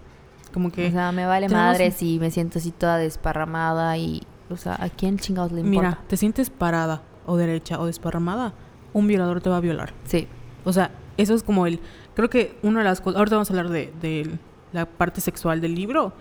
Como 0.53 0.71
que... 0.71 0.89
O 0.89 0.91
sea, 0.91 1.13
me 1.13 1.27
vale 1.27 1.49
madre 1.49 1.91
si 1.91 2.19
me 2.19 2.31
siento 2.31 2.59
así 2.59 2.71
toda 2.71 2.99
desparramada 2.99 3.97
y... 3.97 4.23
O 4.51 4.57
sea, 4.57 4.77
¿a 4.81 4.89
quién 4.89 5.19
chingados 5.19 5.53
le 5.53 5.61
importa? 5.61 5.89
Mira, 5.89 6.01
te 6.09 6.17
sientes 6.17 6.49
parada 6.49 7.03
o 7.27 7.37
derecha 7.37 7.79
o 7.79 7.87
desparramada, 7.87 8.55
un 8.95 9.07
violador 9.07 9.43
te 9.43 9.51
va 9.51 9.59
a 9.59 9.61
violar. 9.61 9.93
Sí. 10.05 10.27
O 10.65 10.73
sea, 10.73 10.91
eso 11.19 11.35
es 11.35 11.43
como 11.43 11.67
el... 11.67 11.81
Creo 12.15 12.31
que 12.31 12.59
una 12.63 12.81
de 12.81 12.85
las 12.85 13.01
cosas... 13.01 13.19
Ahorita 13.19 13.37
vamos 13.37 13.51
a 13.51 13.53
hablar 13.53 13.69
de, 13.69 13.93
de 14.01 14.39
la 14.73 14.87
parte 14.87 15.21
sexual 15.21 15.61
del 15.61 15.75
libro, 15.75 16.13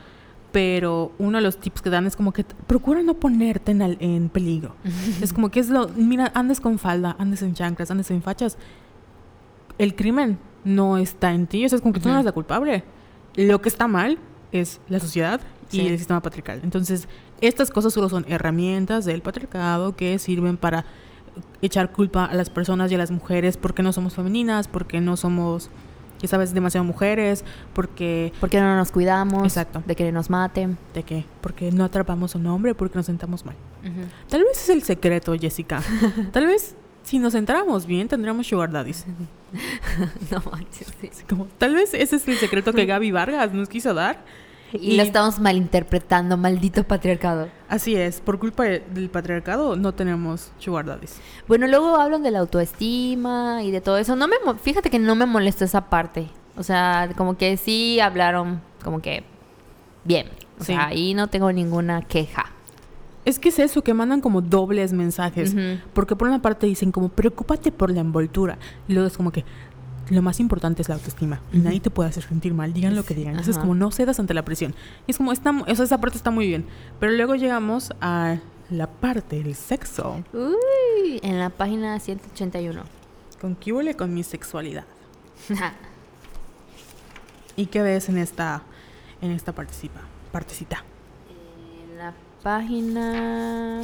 pero 0.57 1.11
uno 1.19 1.37
de 1.37 1.43
los 1.43 1.59
tips 1.59 1.83
que 1.83 1.91
dan 1.91 2.07
es 2.07 2.15
como 2.15 2.31
que 2.33 2.43
procura 2.65 3.03
no 3.03 3.13
ponerte 3.13 3.73
en, 3.73 3.83
al- 3.83 3.97
en 3.99 4.27
peligro. 4.29 4.73
es 5.21 5.31
como 5.31 5.51
que 5.51 5.59
es 5.59 5.69
lo... 5.69 5.87
Mira, 5.89 6.31
andes 6.33 6.59
con 6.59 6.79
falda, 6.79 7.15
andes 7.19 7.43
en 7.43 7.53
chanclas, 7.53 7.91
andes 7.91 8.09
en 8.09 8.23
fachas. 8.23 8.57
El 9.77 9.95
crimen 9.95 10.39
no 10.65 10.97
está 10.97 11.31
en 11.31 11.45
ti, 11.45 11.63
o 11.63 11.69
sea, 11.69 11.75
es 11.75 11.81
como 11.83 11.93
que 11.93 11.99
tú 11.99 12.07
no 12.09 12.15
eres 12.15 12.25
la 12.25 12.31
culpable. 12.31 12.83
Lo 13.35 13.61
que 13.61 13.69
está 13.69 13.87
mal 13.87 14.17
es 14.51 14.81
la 14.89 14.99
sociedad 14.99 15.41
y 15.71 15.77
Sí. 15.77 15.87
el 15.87 15.95
sistema 15.99 16.21
patriarcal. 16.23 16.61
Entonces, 16.63 17.07
estas 17.39 17.69
cosas 17.69 17.93
solo 17.93 18.09
son 18.09 18.25
herramientas 18.27 19.05
del 19.05 19.21
patriarcado 19.21 19.95
que 19.95 20.17
sirven 20.17 20.57
para 20.57 20.85
echar 21.61 21.91
culpa 21.91 22.25
a 22.25 22.33
las 22.33 22.49
personas 22.49 22.91
y 22.91 22.95
a 22.95 22.97
las 22.97 23.11
mujeres 23.11 23.57
porque 23.57 23.83
no 23.83 23.93
somos 23.93 24.15
femeninas, 24.15 24.67
porque 24.67 25.01
no 25.01 25.17
somos, 25.17 25.69
ya 26.21 26.27
sabes, 26.27 26.53
demasiado 26.53 26.83
mujeres, 26.83 27.43
porque 27.73 28.33
¿Por 28.39 28.49
qué 28.49 28.59
no 28.59 28.75
nos 28.75 28.91
cuidamos? 28.91 29.43
Exacto. 29.43 29.83
De 29.85 29.95
que 29.95 30.11
nos 30.11 30.29
maten. 30.29 30.77
de 30.93 31.03
qué, 31.03 31.25
porque 31.41 31.71
no 31.71 31.83
atrapamos 31.83 32.35
a 32.35 32.39
un 32.39 32.47
hombre, 32.47 32.75
porque 32.75 32.97
nos 32.97 33.05
sentamos 33.05 33.45
mal. 33.45 33.55
Tal 34.29 34.43
vez 34.43 34.63
es 34.63 34.69
el 34.69 34.83
secreto, 34.83 35.35
Jessica. 35.39 35.81
Tal 36.31 36.45
vez 36.45 36.75
si 37.03 37.19
nos 37.19 37.33
centramos 37.33 37.85
bien 37.85 38.09
tendríamos 38.09 38.47
sugar 38.47 38.69
daddies. 38.69 39.05
no 40.31 40.43
manches, 40.51 40.93
sí. 40.99 41.09
Como, 41.29 41.45
tal 41.57 41.73
vez 41.73 41.93
ese 41.93 42.17
es 42.17 42.27
el 42.27 42.35
secreto 42.35 42.73
que 42.73 42.85
Gaby 42.85 43.11
Vargas 43.11 43.53
nos 43.53 43.69
quiso 43.69 43.93
dar. 43.93 44.25
Y, 44.73 44.97
lo 44.97 45.03
estamos 45.03 45.39
malinterpretando, 45.39 46.35
maldito 46.37 46.83
patriarcado. 46.83 47.47
Así 47.69 47.95
es, 47.95 48.19
por 48.19 48.37
culpa 48.39 48.63
de- 48.63 48.83
del 48.93 49.09
patriarcado 49.09 49.75
no 49.75 49.93
tenemos 49.93 50.51
sugar 50.59 50.85
daddies. 50.85 51.19
Bueno, 51.47 51.67
luego 51.67 51.95
hablan 51.95 52.23
de 52.23 52.31
la 52.31 52.39
autoestima 52.39 53.63
y 53.63 53.71
de 53.71 53.81
todo 53.81 53.97
eso. 53.97 54.15
No 54.15 54.27
me, 54.27 54.35
fíjate 54.61 54.89
que 54.89 54.99
no 54.99 55.15
me 55.15 55.25
molestó 55.25 55.63
esa 55.65 55.89
parte. 55.89 56.27
O 56.57 56.63
sea, 56.63 57.09
como 57.15 57.37
que 57.37 57.55
sí 57.57 57.99
hablaron 57.99 58.61
como 58.83 59.01
que 59.01 59.23
bien. 60.03 60.27
O 60.59 60.63
Sí. 60.63 60.73
sea, 60.73 60.87
ahí 60.87 61.13
no 61.13 61.27
tengo 61.27 61.51
ninguna 61.51 62.01
queja. 62.01 62.45
Es 63.25 63.39
que 63.39 63.49
es 63.49 63.59
eso, 63.59 63.83
que 63.83 63.93
mandan 63.93 64.21
como 64.21 64.41
dobles 64.41 64.93
mensajes. 64.93 65.53
Porque 65.93 66.15
por 66.15 66.29
una 66.29 66.41
parte 66.41 66.65
dicen 66.65 66.91
como, 66.93 67.09
preocúpate 67.09 67.71
por 67.73 67.91
la 67.91 67.99
envoltura. 67.99 68.57
Y 68.87 68.93
luego 68.93 69.07
es 69.07 69.17
como 69.17 69.31
que 69.31 69.43
lo 70.09 70.21
más 70.21 70.39
importante 70.39 70.81
es 70.81 70.89
la 70.89 70.95
autoestima. 70.95 71.41
Y 71.51 71.57
nadie 71.57 71.79
te 71.79 71.89
puede 71.89 72.09
hacer 72.09 72.23
sentir 72.23 72.53
mal, 72.53 72.73
digan 72.73 72.95
lo 72.95 73.03
que 73.03 73.13
digan. 73.13 73.37
Es 73.39 73.57
como, 73.57 73.75
no 73.75 73.91
cedas 73.91 74.19
ante 74.19 74.33
la 74.33 74.43
presión. 74.45 74.73
Y 75.07 75.11
es 75.11 75.17
como, 75.17 75.31
está, 75.31 75.51
mu- 75.51 75.63
o 75.67 75.75
sea, 75.75 75.85
esa 75.85 75.99
parte 75.99 76.17
está 76.17 76.31
muy 76.31 76.47
bien. 76.47 76.65
Pero 76.99 77.11
luego 77.13 77.35
llegamos 77.35 77.91
a 78.01 78.37
la 78.69 78.87
parte 78.87 79.41
del 79.43 79.55
sexo. 79.55 80.23
Uy, 80.33 81.19
en 81.23 81.39
la 81.39 81.49
página 81.49 81.99
181. 81.99 82.81
¿Con 83.41 83.55
qué 83.55 83.71
huele 83.73 83.95
con 83.95 84.13
mi 84.13 84.23
sexualidad? 84.23 84.85
¿Y 87.55 87.65
qué 87.67 87.81
ves 87.81 88.09
en 88.09 88.17
esta, 88.17 88.61
en 89.21 89.31
esta 89.31 89.51
participa, 89.53 90.01
partecita? 90.31 90.83
En 91.91 91.97
la 91.97 92.13
página... 92.43 93.81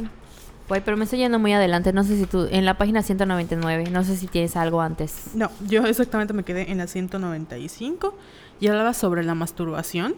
Güey, 0.68 0.82
pero 0.82 0.96
me 0.96 1.04
estoy 1.04 1.18
yendo 1.18 1.38
muy 1.38 1.52
adelante. 1.52 1.92
No 1.92 2.04
sé 2.04 2.16
si 2.16 2.26
tú... 2.26 2.48
En 2.50 2.64
la 2.64 2.78
página 2.78 3.02
199. 3.02 3.90
No 3.90 4.02
sé 4.02 4.16
si 4.16 4.26
tienes 4.26 4.56
algo 4.56 4.80
antes. 4.80 5.34
No, 5.34 5.50
yo 5.66 5.84
exactamente 5.84 6.32
me 6.32 6.42
quedé 6.42 6.70
en 6.70 6.78
la 6.78 6.86
195 6.86 8.14
y 8.60 8.68
hablaba 8.68 8.94
sobre 8.94 9.24
la 9.24 9.34
masturbación, 9.34 10.14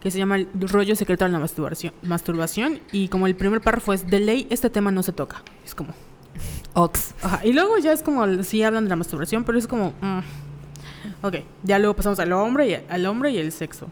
que 0.00 0.10
se 0.10 0.18
llama 0.18 0.36
el 0.36 0.48
rollo 0.54 0.96
secreto 0.96 1.24
de 1.24 1.30
la 1.30 1.38
masturbación, 1.38 1.94
masturbación 2.02 2.80
y 2.92 3.08
como 3.08 3.26
el 3.26 3.34
primer 3.34 3.62
párrafo 3.62 3.94
es 3.94 4.06
de 4.06 4.20
ley 4.20 4.46
este 4.50 4.68
tema 4.68 4.90
no 4.90 5.02
se 5.02 5.12
toca. 5.12 5.42
Es 5.64 5.74
como 5.74 5.94
Ox. 6.74 7.14
ajá, 7.22 7.40
y 7.42 7.52
luego 7.52 7.78
ya 7.78 7.92
es 7.92 8.02
como 8.02 8.42
sí 8.42 8.62
hablan 8.62 8.84
de 8.84 8.90
la 8.90 8.96
masturbación, 8.96 9.44
pero 9.44 9.56
es 9.56 9.66
como 9.66 9.94
mm, 10.02 10.18
ok, 11.22 11.36
ya 11.62 11.78
luego 11.78 11.94
pasamos 11.94 12.18
al 12.18 12.32
hombre 12.32 12.68
y 12.68 12.74
al 12.86 13.06
hombre 13.06 13.30
y 13.30 13.38
el 13.38 13.50
sexo. 13.50 13.88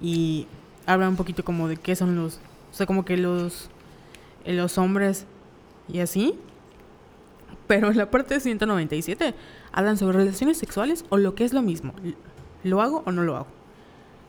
Y 0.00 0.48
hablan 0.84 1.10
un 1.10 1.16
poquito 1.16 1.44
como 1.44 1.68
de 1.68 1.76
qué 1.76 1.94
son 1.94 2.16
los, 2.16 2.40
o 2.72 2.74
sea, 2.74 2.86
como 2.86 3.04
que 3.04 3.16
los 3.16 3.70
los 4.54 4.78
hombres 4.78 5.26
y 5.88 6.00
así. 6.00 6.38
Pero 7.66 7.90
en 7.90 7.96
la 7.96 8.10
parte 8.10 8.34
de 8.34 8.40
197 8.40 9.34
hablan 9.72 9.96
sobre 9.96 10.18
relaciones 10.18 10.58
sexuales 10.58 11.04
o 11.08 11.16
lo 11.16 11.34
que 11.34 11.44
es 11.44 11.52
lo 11.52 11.62
mismo. 11.62 11.94
¿Lo 12.62 12.80
hago 12.82 13.02
o 13.06 13.12
no 13.12 13.22
lo 13.22 13.36
hago? 13.36 13.46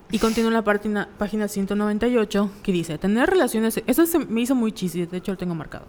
Y 0.09 0.19
continúa 0.19 0.51
la 0.51 0.63
página, 0.63 1.09
página 1.17 1.47
198 1.47 2.51
que 2.63 2.71
dice, 2.71 2.97
tener 2.97 3.29
relaciones... 3.29 3.81
Eso 3.87 4.05
se 4.05 4.19
me 4.19 4.41
hizo 4.41 4.55
muy 4.55 4.71
chiste, 4.71 5.05
de 5.05 5.17
hecho 5.17 5.33
lo 5.33 5.37
tengo 5.37 5.53
marcado. 5.53 5.85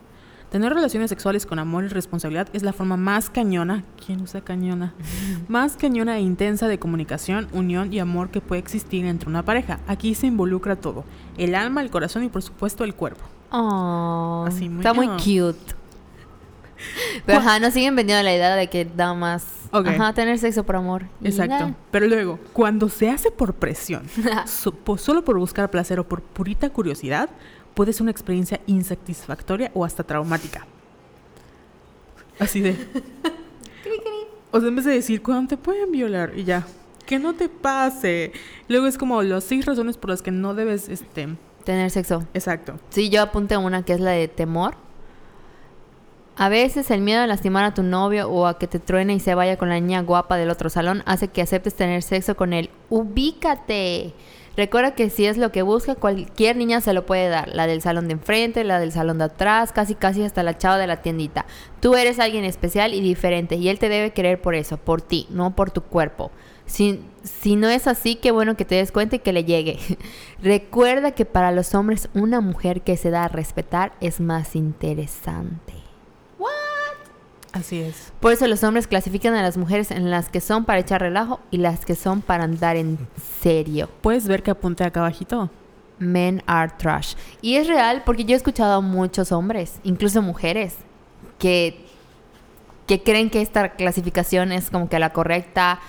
Tener 0.51 0.73
relaciones 0.73 1.11
sexuales 1.11 1.45
con 1.45 1.59
amor 1.59 1.85
y 1.85 1.89
responsabilidad 1.89 2.49
es 2.55 2.63
la 2.63 2.73
forma 2.73 2.97
más 2.97 3.29
cañona, 3.29 3.85
¿quién 4.05 4.23
usa 4.23 4.41
cañona? 4.41 4.95
Más 5.49 5.77
cañona 5.77 6.17
e 6.17 6.23
intensa 6.23 6.69
de 6.69 6.79
comunicación, 6.79 7.49
unión 7.53 7.93
y 7.93 7.99
amor 7.99 8.31
que 8.31 8.41
puede 8.41 8.61
existir 8.61 9.05
entre 9.05 9.29
una 9.29 9.45
pareja. 9.45 9.79
Aquí 9.87 10.15
se 10.15 10.27
involucra 10.27 10.75
todo, 10.75 11.05
el 11.37 11.55
alma, 11.55 11.83
el 11.83 11.91
corazón 11.91 12.25
y 12.25 12.29
por 12.29 12.43
supuesto 12.43 12.85
el 12.85 12.95
cuerpo. 12.95 13.25
Oh, 13.51 14.45
Así, 14.47 14.69
muy 14.69 14.79
está 14.79 14.93
muy 14.93 15.07
cute. 15.09 15.59
Pero 17.27 17.39
ajá, 17.39 17.59
nos 17.59 17.75
siguen 17.75 17.97
vendiendo 17.97 18.23
la 18.23 18.35
idea 18.35 18.55
de 18.55 18.69
que 18.69 18.85
da 18.85 19.15
más. 19.15 19.45
Ajá, 19.73 20.13
tener 20.13 20.39
sexo 20.39 20.65
por 20.65 20.77
amor. 20.77 21.07
Exacto. 21.23 21.75
Pero 21.91 22.07
luego, 22.07 22.39
cuando 22.53 22.89
se 22.89 23.11
hace 23.11 23.31
por 23.31 23.55
presión, 23.55 24.05
so- 24.47 24.75
solo 24.97 25.25
por 25.25 25.39
buscar 25.39 25.71
placer 25.71 25.99
o 26.01 26.05
por 26.09 26.23
purita 26.23 26.71
curiosidad, 26.71 27.29
puede 27.75 27.93
ser 27.93 28.03
una 28.03 28.11
experiencia 28.13 28.61
insatisfactoria 28.67 29.71
o 29.75 29.85
hasta 29.85 30.03
traumática. 30.05 30.67
Así 32.39 32.61
de. 32.61 32.77
O 34.51 34.61
sea, 34.61 34.71
en 34.71 34.77
vez 34.77 34.87
de 34.87 34.93
decir, 34.93 35.23
cuando 35.23 35.47
te 35.49 35.57
pueden 35.59 35.93
violar 35.93 36.33
y 36.35 36.43
ya, 36.45 36.67
que 37.05 37.19
no 37.19 37.35
te 37.35 37.51
pase. 37.51 38.33
Luego 38.67 38.87
es 38.87 38.97
como 38.97 39.23
las 39.23 39.45
seis 39.45 39.67
razones 39.67 39.99
por 39.99 40.09
las 40.09 40.23
que 40.23 40.31
no 40.31 40.55
debes, 40.55 40.89
este. 40.89 41.29
Tener 41.69 41.91
sexo. 41.91 42.25
Exacto. 42.33 42.79
Sí, 42.89 43.11
yo 43.11 43.21
apunté 43.21 43.59
una 43.59 43.83
que 43.83 43.93
es 43.93 44.01
la 44.01 44.13
de 44.13 44.27
temor. 44.27 44.77
A 46.35 46.49
veces 46.49 46.91
el 46.91 47.03
miedo 47.03 47.21
a 47.21 47.27
lastimar 47.27 47.67
a 47.67 47.75
tu 47.75 47.83
novio 47.83 48.31
o 48.31 48.47
a 48.47 48.59
que 48.59 48.67
te 48.67 48.79
truene 48.79 49.13
y 49.13 49.21
se 49.21 49.35
vaya 49.35 49.59
con 49.59 49.69
la 49.69 49.79
niña 49.79 50.01
guapa 50.01 50.39
del 50.39 50.49
otro 50.49 50.71
salón 50.71 51.03
hace 51.05 51.29
que 51.29 51.43
aceptes 51.43 51.75
tener 51.75 52.03
sexo 52.03 52.39
con 52.39 52.55
él. 52.55 52.71
Ubícate. 52.89 54.15
Recuerda 54.57 54.95
que 54.95 55.11
si 55.11 55.27
es 55.27 55.37
lo 55.37 55.53
que 55.53 55.61
busca, 55.61 55.95
cualquier 55.95 56.57
niña 56.57 56.81
se 56.81 56.95
lo 56.95 57.05
puede 57.05 57.29
dar. 57.29 57.49
La 57.49 57.67
del 57.67 57.83
salón 57.83 58.09
de 58.09 58.15
enfrente, 58.15 58.65
la 58.65 58.81
del 58.81 58.93
salón 58.93 59.19
de 59.19 59.25
atrás, 59.25 59.71
casi 59.71 59.95
casi 59.95 60.23
hasta 60.23 60.43
la 60.43 60.57
chava 60.57 60.79
de 60.79 60.87
la 60.87 61.03
tiendita. 61.03 61.45
Tú 61.81 61.97
eres 61.97 62.19
alguien 62.19 62.47
especial 62.47 62.95
y 62.95 63.03
diferente 63.03 63.57
y 63.57 63.69
él 63.69 63.79
te 63.79 63.91
debe 63.91 64.15
querer 64.15 64.41
por 64.41 64.55
eso, 64.55 64.79
por 64.79 65.03
ti, 65.03 65.27
no 65.29 65.55
por 65.55 65.71
tu 65.71 65.83
cuerpo. 65.83 66.31
Si, 66.65 67.03
si 67.29 67.57
no 67.57 67.69
es 67.69 67.87
así, 67.87 68.17
qué 68.17 68.31
bueno 68.31 68.57
que 68.57 68.65
te 68.65 68.77
des 68.77 68.93
cuenta 68.93 69.17
y 69.17 69.19
que 69.21 69.33
le 69.33 69.45
llegue. 69.45 69.79
Recuerda 70.43 71.13
que 71.13 71.25
para 71.25 71.53
los 71.53 71.75
hombres 71.75 72.09
una 72.15 72.41
mujer 72.41 72.83
que 72.83 72.97
se 72.97 73.11
da 73.11 73.25
a 73.25 73.29
respetar 73.29 73.93
es 74.01 74.21
más 74.21 74.57
interesante. 74.57 75.75
Así 77.53 77.81
es. 77.81 78.13
Por 78.21 78.33
eso 78.33 78.47
los 78.47 78.63
hombres 78.63 78.87
clasifican 78.87 79.35
a 79.35 79.43
las 79.43 79.57
mujeres 79.57 79.91
en 79.91 80.11
las 80.11 80.29
que 80.29 80.41
son 80.41 80.65
para 80.65 80.81
echar 80.81 81.01
relajo 81.01 81.41
y 81.51 81.59
las 81.59 81.85
que 81.85 81.95
son 81.95 82.21
para 82.21 82.45
andar 82.45 82.77
en 82.77 82.99
serio. 83.41 83.89
Puedes 84.01 84.29
ver 84.29 84.43
que 84.43 84.51
apunté 84.51 84.85
acá 84.85 85.01
abajito. 85.01 85.51
Men 85.99 86.43
are 86.47 86.73
trash. 86.77 87.15
Y 87.41 87.57
es 87.57 87.67
real 87.67 88.03
porque 88.05 88.25
yo 88.25 88.35
he 88.35 88.37
escuchado 88.37 88.75
a 88.75 88.81
muchos 88.81 89.33
hombres, 89.33 89.81
incluso 89.83 90.23
mujeres, 90.23 90.77
que, 91.39 91.85
que 92.87 93.03
creen 93.03 93.31
que 93.31 93.41
esta 93.41 93.71
clasificación 93.71 94.53
es 94.53 94.71
como 94.71 94.89
que 94.89 94.99
la 94.99 95.13
correcta. 95.13 95.81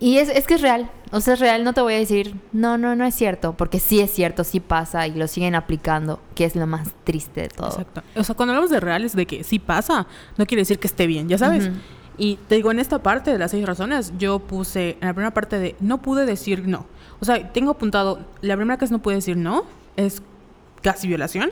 Y 0.00 0.16
es, 0.16 0.30
es 0.30 0.46
que 0.46 0.54
es 0.54 0.62
real. 0.62 0.90
O 1.12 1.20
sea, 1.20 1.34
es 1.34 1.40
real. 1.40 1.62
No 1.62 1.74
te 1.74 1.82
voy 1.82 1.94
a 1.94 1.98
decir, 1.98 2.34
no, 2.52 2.78
no, 2.78 2.96
no 2.96 3.04
es 3.04 3.14
cierto. 3.14 3.54
Porque 3.56 3.78
sí 3.78 4.00
es 4.00 4.10
cierto, 4.10 4.44
sí 4.44 4.58
pasa 4.58 5.06
y 5.06 5.14
lo 5.14 5.28
siguen 5.28 5.54
aplicando, 5.54 6.20
que 6.34 6.46
es 6.46 6.56
lo 6.56 6.66
más 6.66 6.88
triste 7.04 7.42
de 7.42 7.48
todo. 7.48 7.68
Exacto. 7.68 8.02
O 8.16 8.24
sea, 8.24 8.34
cuando 8.34 8.52
hablamos 8.52 8.70
de 8.70 8.80
reales, 8.80 9.14
de 9.14 9.26
que 9.26 9.44
sí 9.44 9.58
pasa, 9.58 10.06
no 10.38 10.46
quiere 10.46 10.62
decir 10.62 10.78
que 10.78 10.86
esté 10.86 11.06
bien, 11.06 11.28
ya 11.28 11.36
sabes. 11.36 11.70
Y 12.16 12.36
te 12.48 12.54
digo, 12.54 12.70
en 12.70 12.78
esta 12.78 13.02
parte 13.02 13.30
de 13.30 13.38
las 13.38 13.50
seis 13.50 13.64
razones, 13.66 14.12
yo 14.18 14.38
puse, 14.40 14.96
en 15.00 15.06
la 15.06 15.12
primera 15.14 15.32
parte 15.32 15.58
de 15.58 15.76
no 15.80 16.02
pude 16.02 16.24
decir 16.26 16.66
no. 16.66 16.86
O 17.20 17.24
sea, 17.24 17.52
tengo 17.52 17.72
apuntado, 17.72 18.20
la 18.40 18.56
primera 18.56 18.78
que 18.78 18.86
es 18.86 18.90
no 18.90 19.00
pude 19.00 19.16
decir 19.16 19.36
no, 19.36 19.64
es 19.96 20.22
casi 20.82 21.08
violación. 21.08 21.50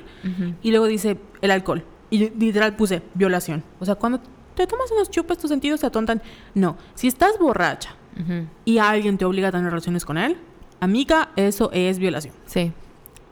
Y 0.62 0.70
luego 0.70 0.86
dice 0.86 1.18
el 1.42 1.51
alcohol. 1.51 1.84
Y 2.11 2.30
literal 2.30 2.74
puse 2.76 3.03
violación. 3.12 3.62
O 3.78 3.84
sea, 3.84 3.96
cuando 3.96 4.20
te 4.55 4.66
tomas 4.66 4.90
unos 4.90 5.11
chupes, 5.11 5.36
tus 5.36 5.51
sentidos 5.51 5.80
se 5.80 5.86
atontan. 5.86 6.22
No. 6.55 6.78
Si 6.94 7.07
estás 7.07 7.38
borracha 7.38 7.97
Ujú. 8.20 8.46
y 8.64 8.78
alguien 8.78 9.16
te 9.18 9.24
obliga 9.24 9.48
a 9.48 9.52
tener 9.52 9.70
relaciones 9.70 10.04
con 10.04 10.18
él, 10.18 10.36
amiga, 10.80 11.30
eso 11.36 11.70
es 11.72 11.98
violación. 11.98 12.34
Sí. 12.46 12.72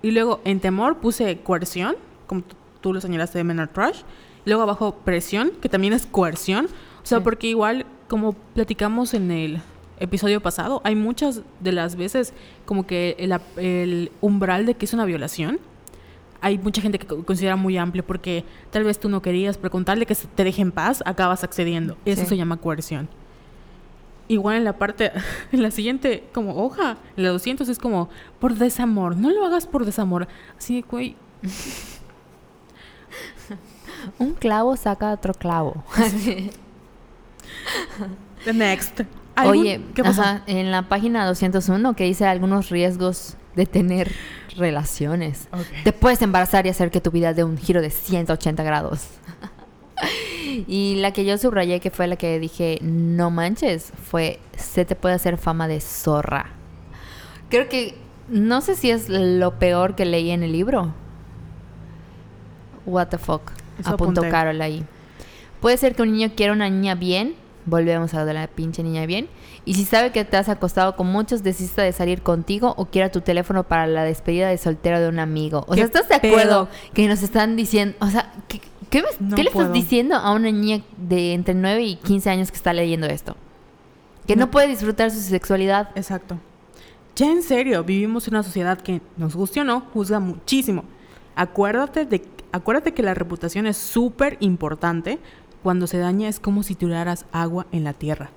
Y 0.02 0.10
luego 0.12 0.40
en 0.44 0.60
temor 0.60 0.98
puse 0.98 1.38
coerción, 1.38 1.96
como 2.26 2.42
tú, 2.80 2.92
lo 2.92 3.00
señalaste 3.00 3.38
de 3.38 3.44
Menor 3.44 3.68
Trash. 3.68 4.02
Luego 4.44 4.62
abajo 4.62 4.94
presión, 5.04 5.50
que 5.60 5.68
también 5.68 5.92
es 5.92 6.06
coerción. 6.06 6.66
O 7.02 7.06
sea, 7.06 7.18
Sí. 7.18 7.24
porque 7.24 7.48
igual, 7.48 7.84
como 8.08 8.32
platicamos 8.32 9.12
en 9.14 9.30
el 9.32 9.60
episodio 9.98 10.40
pasado, 10.40 10.80
hay 10.84 10.94
muchas 10.94 11.42
de 11.60 11.72
las 11.72 11.96
veces 11.96 12.32
como 12.64 12.86
que 12.86 13.16
el, 13.18 13.34
el 13.56 14.12
umbral 14.20 14.66
de 14.66 14.74
que 14.74 14.84
es 14.84 14.92
una 14.94 15.04
violación. 15.04 15.58
Hay 16.42 16.58
mucha 16.58 16.80
gente 16.82 16.98
que 16.98 17.06
co- 17.06 17.24
considera 17.24 17.56
muy 17.56 17.76
amplio 17.78 18.04
porque 18.06 18.44
tal 18.70 18.84
vez 18.84 19.00
tú 19.00 19.08
no 19.08 19.22
querías, 19.22 19.56
pero 19.56 19.70
con 19.70 19.84
tal 19.84 19.98
de 19.98 20.06
que 20.06 20.14
te 20.14 20.44
deje 20.44 20.62
en 20.62 20.70
paz, 20.70 21.02
acabas 21.06 21.42
accediendo. 21.42 21.96
Eso 22.04 22.22
Sí. 22.22 22.28
se 22.28 22.36
llama 22.36 22.58
coerción. 22.58 23.08
Igual 24.28 24.56
en 24.56 24.64
la 24.64 24.72
parte, 24.78 25.12
en 25.52 25.62
la 25.62 25.70
siguiente 25.70 26.24
como 26.32 26.56
hoja, 26.64 26.96
en 27.16 27.22
la 27.24 27.30
200 27.30 27.68
es 27.68 27.78
como 27.78 28.08
por 28.40 28.54
desamor. 28.54 29.16
No 29.16 29.30
lo 29.30 29.44
hagas 29.46 29.66
por 29.66 29.84
desamor. 29.84 30.26
Así 30.58 30.74
de, 30.76 30.82
güey, 30.82 31.16
Un 34.18 34.34
clavo 34.34 34.76
saca 34.76 35.12
otro 35.12 35.32
clavo. 35.34 35.82
the 38.44 38.52
next. 38.52 39.00
¿Algún- 39.34 39.58
Oye, 39.58 39.80
¿qué 39.94 40.02
pasó? 40.02 40.22
ajá, 40.22 40.42
en 40.46 40.70
la 40.70 40.82
página 40.82 41.26
201 41.26 41.94
que 41.94 42.04
dice 42.04 42.24
algunos 42.26 42.70
riesgos 42.70 43.36
de 43.54 43.66
tener 43.66 44.12
relaciones. 44.56 45.48
Ok. 45.52 45.60
Te 45.84 45.92
puedes 45.92 46.22
embarazar 46.22 46.66
y 46.66 46.70
hacer 46.70 46.90
que 46.90 47.00
tu 47.00 47.10
vida 47.10 47.34
dé 47.34 47.44
un 47.44 47.58
giro 47.58 47.80
de 47.82 47.90
180 47.90 48.62
grados. 48.62 49.08
y 50.66 50.96
la 50.96 51.12
que 51.12 51.24
yo 51.24 51.38
subrayé, 51.38 51.80
que 51.80 51.90
fue 51.90 52.06
la 52.06 52.16
que 52.16 52.38
dije, 52.38 52.78
no 52.82 53.30
manches, 53.30 53.92
fue, 54.10 54.38
se 54.56 54.84
te 54.84 54.94
puede 54.94 55.14
hacer 55.14 55.38
fama 55.38 55.68
de 55.68 55.80
zorra. 55.80 56.50
Creo 57.48 57.68
que, 57.68 57.94
no 58.28 58.60
sé 58.60 58.74
si 58.74 58.90
es 58.90 59.08
lo 59.08 59.58
peor 59.58 59.94
que 59.94 60.04
leí 60.04 60.30
en 60.30 60.42
el 60.42 60.52
libro. 60.52 60.92
What 62.84 63.08
the 63.08 63.18
fuck. 63.18 63.52
Eso 63.78 63.90
Apuntó 63.90 64.20
apunté. 64.20 64.30
Carol 64.30 64.60
ahí. 64.60 64.84
Puede 65.60 65.76
ser 65.76 65.94
que 65.94 66.02
un 66.02 66.12
niño 66.12 66.32
quiera 66.36 66.52
una 66.52 66.68
niña 66.68 66.94
bien. 66.94 67.34
Volvemos 67.66 68.14
a 68.14 68.20
lo 68.20 68.26
de 68.26 68.34
la 68.34 68.46
pinche 68.46 68.82
niña 68.82 69.06
bien. 69.06 69.28
Y 69.64 69.74
si 69.74 69.84
sabe 69.84 70.12
que 70.12 70.24
te 70.24 70.36
has 70.36 70.48
acostado 70.48 70.94
con 70.94 71.08
muchos, 71.08 71.42
desista 71.42 71.82
de 71.82 71.92
salir 71.92 72.22
contigo 72.22 72.74
o 72.76 72.86
quiera 72.86 73.10
tu 73.10 73.20
teléfono 73.20 73.64
para 73.64 73.88
la 73.88 74.04
despedida 74.04 74.48
de 74.48 74.58
soltero 74.58 75.00
de 75.00 75.08
un 75.08 75.18
amigo. 75.18 75.64
O 75.66 75.72
¿Qué 75.72 75.78
sea, 75.78 75.86
¿estás 75.86 76.08
de 76.08 76.14
acuerdo 76.14 76.66
pedo? 76.66 76.92
que 76.94 77.08
nos 77.08 77.22
están 77.22 77.56
diciendo? 77.56 77.96
O 78.00 78.06
sea, 78.06 78.32
¿qué, 78.46 78.60
qué 78.90 79.02
me- 79.02 79.08
No 79.28 79.36
qué 79.36 79.42
le 79.44 79.50
estás 79.50 79.72
diciendo 79.72 80.16
a 80.16 80.32
una 80.32 80.50
niña 80.50 80.82
de 80.96 81.32
entre 81.34 81.54
9 81.54 81.82
y 81.82 81.96
15 81.96 82.30
años 82.30 82.50
que 82.50 82.56
está 82.56 82.72
leyendo 82.72 83.06
esto? 83.06 83.36
Que 84.26 84.36
no, 84.36 84.46
No. 84.46 84.50
puede 84.50 84.68
disfrutar 84.68 85.10
su 85.10 85.20
sexualidad. 85.20 85.90
Exacto. 85.94 86.38
Ya 87.14 87.30
en 87.30 87.42
serio, 87.42 87.82
vivimos 87.84 88.26
en 88.28 88.34
una 88.34 88.42
sociedad 88.42 88.78
que, 88.80 89.00
nos 89.16 89.34
guste 89.36 89.60
o 89.60 89.64
no, 89.64 89.80
juzga 89.94 90.20
muchísimo. 90.20 90.84
Acuérdate, 91.34 92.04
de, 92.04 92.22
acuérdate 92.52 92.92
que 92.92 93.02
la 93.02 93.14
reputación 93.14 93.66
es 93.66 93.76
súper 93.76 94.36
importante. 94.40 95.18
Cuando 95.62 95.86
se 95.86 95.98
daña 95.98 96.28
es 96.28 96.38
como 96.40 96.62
si 96.62 96.74
tiraras 96.74 97.26
agua 97.32 97.66
en 97.72 97.84
la 97.84 97.92
tierra. 97.92 98.30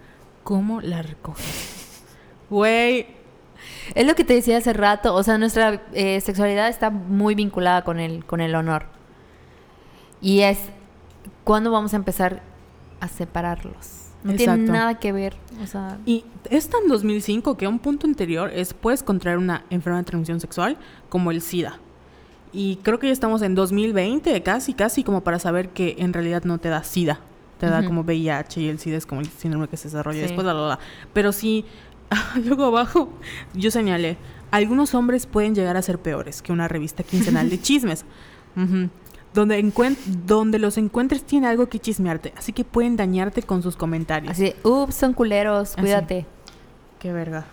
¿Cómo 0.43 0.81
la 0.81 1.01
recoges? 1.01 2.03
Güey, 2.49 3.07
Es 3.93 4.07
lo 4.07 4.15
que 4.15 4.23
te 4.23 4.33
decía 4.33 4.57
hace 4.57 4.71
rato. 4.73 5.13
O 5.13 5.21
sea, 5.23 5.37
nuestra 5.37 5.81
eh, 5.93 6.21
sexualidad 6.21 6.69
está 6.69 6.89
muy 6.89 7.35
vinculada 7.35 7.83
con 7.83 7.99
el, 7.99 8.23
con 8.25 8.39
el 8.39 8.55
honor. 8.55 8.85
Y 10.21 10.41
es 10.41 10.59
cuando 11.43 11.71
vamos 11.71 11.93
a 11.93 11.97
empezar 11.97 12.41
a 12.99 13.07
separarlos. 13.07 14.05
No 14.23 14.33
tiene 14.33 14.53
Exacto. 14.53 14.71
nada 14.73 14.99
que 14.99 15.11
ver. 15.13 15.35
O 15.63 15.67
sea, 15.67 15.97
Y 16.05 16.25
es 16.49 16.67
tan 16.69 16.87
2005 16.89 17.55
que 17.55 17.67
un 17.67 17.79
punto 17.79 18.05
anterior 18.05 18.51
es 18.53 18.73
puedes 18.73 19.01
contraer 19.01 19.37
una 19.37 19.63
enfermedad 19.69 20.01
de 20.01 20.05
transmisión 20.05 20.39
sexual 20.41 20.77
como 21.07 21.31
el 21.31 21.41
SIDA. 21.41 21.79
Y 22.51 22.77
creo 22.77 22.99
que 22.99 23.07
ya 23.07 23.13
estamos 23.13 23.41
en 23.43 23.55
2020, 23.55 24.41
casi, 24.43 24.73
casi 24.73 25.03
como 25.03 25.23
para 25.23 25.39
saber 25.39 25.69
que 25.69 25.95
en 25.99 26.11
realidad 26.13 26.43
no 26.43 26.57
te 26.57 26.67
da 26.69 26.83
SIDA. 26.83 27.19
Te 27.59 27.67
da 27.67 27.79
Ujú. 27.79 27.87
como 27.87 28.01
VIH 28.01 28.61
y 28.61 28.67
el 28.69 28.79
SIDA 28.79 28.97
es 28.97 29.05
como 29.05 29.21
el 29.21 29.27
síndrome 29.27 29.67
que 29.69 29.77
se 29.77 29.87
desarrolla 29.87 30.17
Sí. 30.19 30.23
después, 30.23 30.45
la, 30.45 30.53
la, 30.53 30.67
la. 30.67 30.79
Pero 31.13 31.31
sí, 31.31 31.63
luego 32.45 32.65
abajo 32.65 33.09
yo 33.53 33.71
señalé, 33.71 34.17
algunos 34.51 34.93
hombres 34.95 35.27
pueden 35.27 35.55
llegar 35.55 35.77
a 35.77 35.81
ser 35.81 35.99
peores 35.99 36.41
que 36.41 36.51
una 36.51 36.67
revista 36.67 37.03
quincenal 37.03 37.49
de 37.49 37.61
chismes. 37.61 38.03
Ujú. 38.57 38.89
Donde, 39.33 39.63
encuent- 39.63 39.97
donde 40.25 40.57
los 40.59 40.77
encuentres 40.77 41.23
tiene 41.23 41.47
algo 41.47 41.69
que 41.69 41.77
chismearte, 41.79 42.33
así 42.35 42.51
que 42.51 42.63
pueden 42.63 42.95
dañarte 42.97 43.43
con 43.43 43.61
sus 43.61 43.75
comentarios. 43.75 44.31
así 44.31 44.53
ups, 44.63 44.95
son 44.95 45.13
culeros, 45.13 45.73
Así. 45.73 45.81
cuídate. 45.81 46.25
Qué 46.99 47.11
verga. 47.13 47.45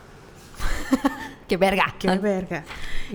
¡Qué 1.49 1.57
verga! 1.57 1.95
Qué 1.99 2.09
verga. 2.19 2.65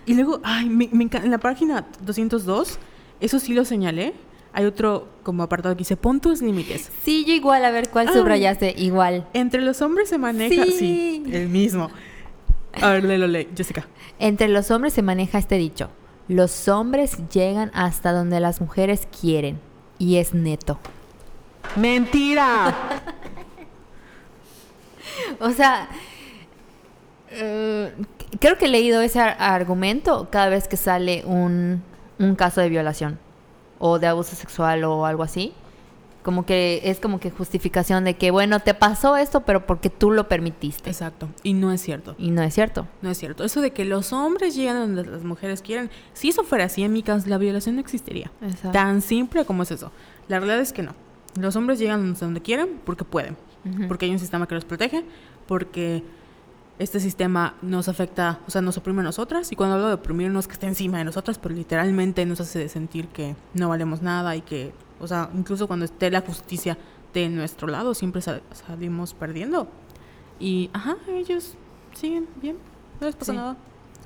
Y 0.05 0.13
luego, 0.13 0.39
ay, 0.43 0.69
me, 0.69 0.87
me 0.91 1.03
encanta. 1.03 1.25
En 1.25 1.31
la 1.31 1.37
página 1.39 1.85
202, 2.01 2.79
eso 3.19 3.39
sí 3.39 3.53
lo 3.53 3.65
señalé. 3.65 4.13
Hay 4.53 4.65
otro 4.65 5.07
como 5.23 5.43
apartado 5.43 5.75
que 5.75 5.79
dice, 5.79 5.97
pon 5.97 6.19
tus 6.19 6.41
límites. 6.41 6.91
Sí, 7.03 7.25
yo 7.25 7.33
igual, 7.33 7.63
a 7.65 7.71
ver 7.71 7.89
cuál 7.89 8.07
Ay. 8.09 8.13
subrayaste. 8.13 8.73
Igual. 8.77 9.27
Entre 9.33 9.61
los 9.61 9.81
hombres 9.81 10.09
se 10.09 10.17
maneja... 10.17 10.63
Sí. 10.65 10.71
Sí, 10.77 11.23
el 11.31 11.49
mismo. 11.49 11.89
A 12.81 12.89
ver, 12.91 13.03
léelo, 13.03 13.27
lee, 13.27 13.47
Jessica. 13.55 13.87
Entre 14.19 14.47
los 14.49 14.69
hombres 14.71 14.93
se 14.93 15.01
maneja 15.01 15.37
este 15.39 15.55
dicho. 15.57 15.89
Los 16.31 16.69
hombres 16.69 17.17
llegan 17.33 17.71
hasta 17.73 18.13
donde 18.13 18.39
las 18.39 18.61
mujeres 18.61 19.05
quieren. 19.19 19.59
Y 19.99 20.15
es 20.15 20.33
neto. 20.33 20.79
¡Mentira! 21.75 22.73
O 25.39 25.49
sea, 25.51 25.89
eh, 27.31 27.93
creo 28.39 28.57
que 28.57 28.65
he 28.65 28.69
leído 28.69 29.01
ese 29.01 29.19
ar- 29.19 29.35
argumento 29.39 30.27
cada 30.31 30.47
vez 30.49 30.67
que 30.67 30.77
sale 30.77 31.23
un, 31.25 31.81
un 32.19 32.35
caso 32.35 32.61
de 32.61 32.69
violación 32.69 33.19
o 33.79 33.99
de 33.99 34.07
abuso 34.07 34.35
sexual 34.35 34.83
o 34.83 35.05
algo 35.05 35.23
así. 35.23 35.53
Como 36.23 36.45
que 36.45 36.81
es 36.83 36.99
como 36.99 37.19
que 37.19 37.31
justificación 37.31 38.03
de 38.03 38.15
que, 38.15 38.29
bueno, 38.29 38.59
te 38.59 38.73
pasó 38.73 39.17
esto, 39.17 39.41
pero 39.41 39.65
porque 39.65 39.89
tú 39.89 40.11
lo 40.11 40.27
permitiste. 40.27 40.89
Exacto. 40.89 41.29
Y 41.41 41.53
no 41.53 41.71
es 41.71 41.81
cierto. 41.81 42.15
Y 42.19 42.29
no 42.29 42.43
es 42.43 42.53
cierto. 42.53 42.87
No 43.01 43.09
es 43.09 43.17
cierto. 43.17 43.43
Eso 43.43 43.61
de 43.61 43.71
que 43.71 43.85
los 43.85 44.13
hombres 44.13 44.55
llegan 44.55 44.77
donde 44.77 45.09
las 45.09 45.23
mujeres 45.23 45.61
quieren. 45.61 45.89
Si 46.13 46.29
eso 46.29 46.43
fuera 46.43 46.65
así, 46.65 46.83
en 46.83 46.93
mi 46.93 47.01
caso, 47.01 47.27
la 47.27 47.37
violación 47.37 47.75
no 47.75 47.81
existiría. 47.81 48.31
Exacto. 48.41 48.71
Tan 48.71 49.01
simple 49.01 49.45
como 49.45 49.63
es 49.63 49.71
eso. 49.71 49.91
La 50.27 50.39
realidad 50.39 50.61
es 50.61 50.73
que 50.73 50.83
no. 50.83 50.93
Los 51.39 51.55
hombres 51.55 51.79
llegan 51.79 52.13
donde 52.13 52.41
quieren 52.41 52.79
porque 52.85 53.03
pueden. 53.03 53.35
Porque 53.87 54.05
hay 54.05 54.11
un 54.11 54.19
sistema 54.19 54.47
que 54.47 54.55
los 54.55 54.65
protege, 54.65 55.03
porque 55.47 56.03
este 56.79 56.99
sistema 56.99 57.55
nos 57.61 57.87
afecta, 57.87 58.39
o 58.47 58.51
sea, 58.51 58.61
nos 58.61 58.75
oprime 58.77 59.01
a 59.01 59.03
nosotras. 59.03 59.51
Y 59.51 59.55
cuando 59.55 59.75
hablo 59.75 59.87
de 59.87 59.93
oprimir, 59.93 60.31
no 60.31 60.39
es 60.39 60.47
que 60.47 60.53
esté 60.53 60.65
encima 60.65 60.97
de 60.97 61.03
nosotras, 61.03 61.37
pero 61.37 61.53
literalmente 61.53 62.25
nos 62.25 62.41
hace 62.41 62.67
sentir 62.69 63.07
que 63.07 63.35
no 63.53 63.69
valemos 63.69 64.01
nada 64.01 64.35
y 64.35 64.41
que, 64.41 64.73
o 65.01 65.07
sea, 65.07 65.29
incluso 65.35 65.67
cuando 65.67 65.85
esté 65.85 66.09
la 66.11 66.21
justicia 66.21 66.77
de 67.13 67.27
nuestro 67.29 67.67
lado, 67.67 67.93
siempre 67.93 68.21
sal- 68.21 68.43
salimos 68.53 69.13
perdiendo. 69.13 69.67
Y, 70.39 70.69
ajá, 70.73 70.95
ellos 71.09 71.55
siguen 71.93 72.27
bien, 72.41 72.57
no 72.99 73.07
les 73.07 73.15
pasa 73.15 73.31
Sí. 73.33 73.37
nada. 73.37 73.57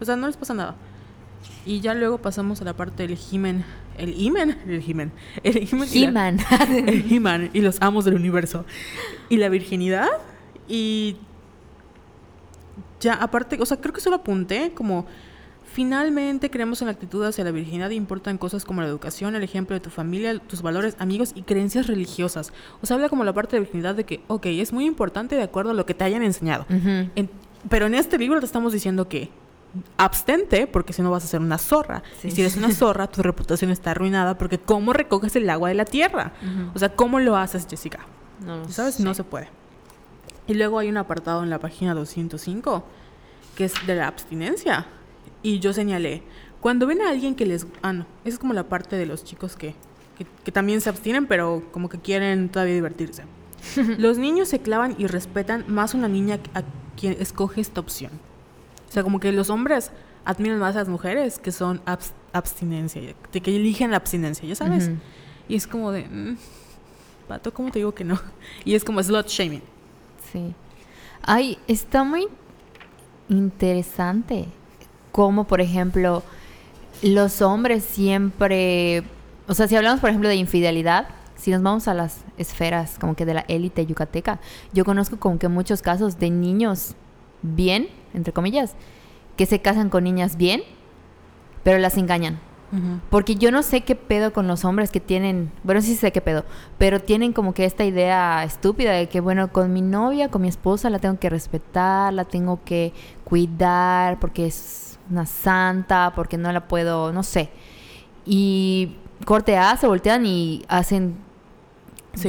O 0.02 0.06
sea, 0.06 0.16
no 0.16 0.28
les 0.28 0.38
pasa 0.38 0.54
nada. 0.54 0.76
Y 1.66 1.80
ya 1.80 1.94
luego 1.94 2.18
pasamos 2.18 2.62
a 2.62 2.66
la 2.66 2.74
parte 2.74 3.08
del 3.08 3.18
He-Man. 3.32 3.64
El 3.98 4.14
He-Man, 4.20 4.58
el 4.68 4.84
He-Man. 4.86 5.12
El 5.44 5.58
He-Man 5.72 5.88
y 5.94 6.00
la- 6.00 6.08
He-Man. 6.10 6.40
el 6.88 7.14
He-Man 7.14 7.50
y 7.54 7.62
los 7.62 7.82
amos 7.82 8.04
del 8.06 8.16
universo. 8.16 8.66
Y 9.30 9.38
la 9.38 9.48
virginidad. 9.50 10.08
Y 10.68 11.18
ya, 13.00 13.14
aparte, 13.14 13.58
o 13.62 13.66
sea, 13.66 13.78
creo 13.78 13.94
que 13.94 14.02
solo 14.02 14.18
apunté 14.18 14.72
como 14.74 15.06
finalmente 15.76 16.50
creemos 16.50 16.82
en 16.82 16.86
la 16.88 16.94
actitud 16.94 17.22
hacia 17.26 17.44
la 17.44 17.52
virginidad 17.52 17.90
y 17.90 17.96
importan 17.96 18.38
cosas 18.38 18.64
como 18.64 18.80
la 18.82 18.88
educación, 18.88 19.36
el 19.36 19.44
ejemplo 19.44 19.74
de 19.74 19.82
tu 19.82 19.90
familia, 19.90 20.40
tus 20.40 20.62
valores, 20.62 20.96
amigos 21.00 21.34
y 21.36 21.42
creencias 21.42 21.88
religiosas. 21.88 22.54
O 22.82 22.86
sea, 22.86 22.96
habla 22.96 23.10
como 23.10 23.26
la 23.26 23.34
parte 23.34 23.58
de 23.58 23.60
virginidad 23.60 23.94
de 23.94 24.06
que, 24.06 24.24
ok, 24.28 24.46
es 24.46 24.72
muy 24.72 24.86
importante 24.86 25.36
de 25.36 25.44
acuerdo 25.44 25.72
a 25.72 25.74
lo 25.74 25.86
que 25.86 25.94
te 25.94 26.06
hayan 26.06 26.24
enseñado. 26.24 26.66
En- 26.70 27.30
pero 27.70 27.88
en 27.88 27.94
este 27.94 28.18
libro 28.18 28.40
te 28.40 28.46
estamos 28.46 28.72
diciendo 28.72 29.10
que 29.10 29.30
abstente 29.98 30.66
porque 30.66 30.94
si 30.94 31.02
no 31.02 31.12
vas 31.12 31.26
a 31.26 31.28
ser 31.28 31.42
una 31.42 31.58
zorra. 31.58 32.04
Sí. 32.22 32.30
Y 32.30 32.32
si 32.32 32.40
eres 32.42 32.56
una 32.56 32.72
zorra, 32.74 33.08
tu 33.08 33.22
reputación 33.22 33.70
está 33.70 33.92
arruinada 33.92 34.38
porque 34.38 34.58
¿cómo 34.58 34.94
recoges 34.94 35.36
el 35.36 35.50
agua 35.50 35.68
de 35.68 35.76
la 35.76 35.84
tierra? 35.84 36.32
O 36.74 36.80
sea, 36.80 36.96
¿cómo 36.96 37.20
lo 37.20 37.36
haces, 37.36 37.68
Jessica? 37.70 38.00
No 38.46 38.70
¿Sabes? 38.70 39.02
No 39.02 39.14
se 39.14 39.26
puede. 39.26 39.50
Y 40.48 40.54
luego 40.54 40.80
hay 40.80 40.88
un 40.88 40.96
apartado 40.98 41.44
en 41.44 41.50
la 41.50 41.60
página 41.60 41.94
205 41.94 42.86
que 43.58 43.66
es 43.66 43.74
de 43.88 43.96
la 43.96 44.08
abstinencia. 44.08 44.86
Y 45.46 45.60
yo 45.60 45.74
señalé, 45.74 46.24
cuando 46.60 46.88
ven 46.88 47.02
a 47.04 47.10
alguien 47.10 47.36
que 47.36 47.46
les... 47.46 47.68
Ah, 47.84 47.94
no, 47.94 48.08
esa 48.24 48.34
es 48.34 48.40
como 48.40 48.54
la 48.54 48.64
parte 48.68 48.96
de 48.96 49.06
los 49.06 49.24
chicos 49.24 49.56
que, 49.56 49.76
que, 50.18 50.26
que 50.44 50.52
también 50.52 50.82
se 50.82 50.90
abstienen, 50.90 51.28
pero 51.28 51.62
como 51.72 51.88
que 51.88 52.00
quieren 52.00 52.50
todavía 52.50 52.74
divertirse. 52.74 53.26
los 54.00 54.18
niños 54.18 54.48
se 54.48 54.60
clavan 54.60 54.96
y 54.98 55.06
respetan 55.06 55.64
más 55.68 55.94
una 55.94 56.08
niña 56.08 56.40
a 56.56 56.64
quien 57.00 57.16
escoge 57.20 57.62
esta 57.62 57.80
opción. 57.80 58.12
O 58.90 58.92
sea, 58.92 59.04
como 59.04 59.20
que 59.20 59.32
los 59.32 59.52
hombres 59.52 59.92
admiran 60.24 60.58
más 60.58 60.76
a 60.76 60.80
las 60.80 60.88
mujeres 60.90 61.38
que 61.38 61.52
son 61.52 61.80
abs- 61.86 62.14
abstinencia, 62.34 63.02
de 63.32 63.42
que 63.42 63.56
eligen 63.56 63.92
la 63.92 63.98
abstinencia, 63.98 64.48
ya 64.48 64.56
sabes. 64.56 64.88
Ujú. 64.88 64.98
Y 65.48 65.56
es 65.58 65.68
como 65.68 65.92
de, 65.92 66.06
mm, 66.06 66.38
pato, 67.28 67.54
¿cómo 67.54 67.70
te 67.70 67.78
digo 67.80 67.94
que 67.94 68.04
no? 68.04 68.20
Y 68.66 68.74
es 68.74 68.84
como 68.84 69.04
slot 69.04 69.28
shaming. 69.28 69.62
Sí. 70.32 70.56
Ay, 71.22 71.60
está 71.68 72.04
muy 72.04 72.28
interesante. 73.30 74.48
Como, 75.16 75.46
por 75.46 75.62
ejemplo, 75.62 76.24
los 77.02 77.42
hombres 77.42 77.86
siempre, 77.86 79.02
o 79.48 79.54
sea, 79.54 79.66
si 79.66 79.78
hablamos 79.78 80.02
por 80.02 80.10
ejemplo 80.10 80.28
de 80.28 80.36
infidelidad, 80.36 81.08
si 81.38 81.52
nos 81.52 81.62
vamos 81.62 81.88
a 81.88 81.94
las 81.94 82.26
esferas 82.38 82.98
como 83.00 83.16
que 83.16 83.26
de 83.26 83.34
la 83.34 83.46
élite 83.48 83.86
yucateca, 83.86 84.42
yo 84.74 84.84
conozco 84.84 85.18
como 85.18 85.40
que 85.40 85.48
muchos 85.48 85.82
casos 85.82 86.20
de 86.20 86.32
niños 86.32 86.96
bien, 87.42 87.88
entre 88.14 88.34
comillas, 88.34 88.76
que 89.38 89.46
se 89.46 89.62
casan 89.62 89.90
con 89.90 90.04
niñas 90.04 90.36
bien, 90.36 90.64
pero 91.64 91.78
las 91.80 91.96
engañan. 91.96 92.38
Porque 93.10 93.36
yo 93.36 93.52
no 93.52 93.64
sé 93.64 93.82
qué 93.82 93.96
pedo 93.96 94.34
con 94.34 94.48
los 94.48 94.66
hombres 94.66 94.92
que 94.92 95.00
tienen, 95.00 95.50
bueno, 95.64 95.82
sí 95.82 95.96
sé 95.96 96.12
qué 96.12 96.20
pedo, 96.20 96.44
pero 96.78 97.00
tienen 97.00 97.32
como 97.32 97.54
que 97.54 97.64
esta 97.64 97.86
idea 97.86 98.44
estúpida 98.44 98.92
de 98.92 99.08
que, 99.08 99.22
bueno, 99.22 99.50
con 99.50 99.72
mi 99.72 99.82
novia, 99.82 100.30
con 100.30 100.42
mi 100.42 100.50
esposa, 100.50 100.90
la 100.90 101.00
tengo 101.00 101.18
que 101.18 101.30
respetar, 101.30 102.12
la 102.12 102.26
tengo 102.26 102.60
que 102.66 102.92
cuidar, 103.24 104.20
porque 104.20 104.48
es 104.48 104.85
una 105.10 105.26
santa, 105.26 106.14
porque 106.16 106.38
no 106.38 106.52
la 106.52 106.68
puedo, 106.68 107.12
no 107.12 107.24
sé. 107.24 107.50
Y 108.26 108.96
corte 109.26 109.58
A, 109.58 109.78
se 109.78 109.88
voltean 109.88 110.26
y 110.26 110.64
hacen 110.68 111.18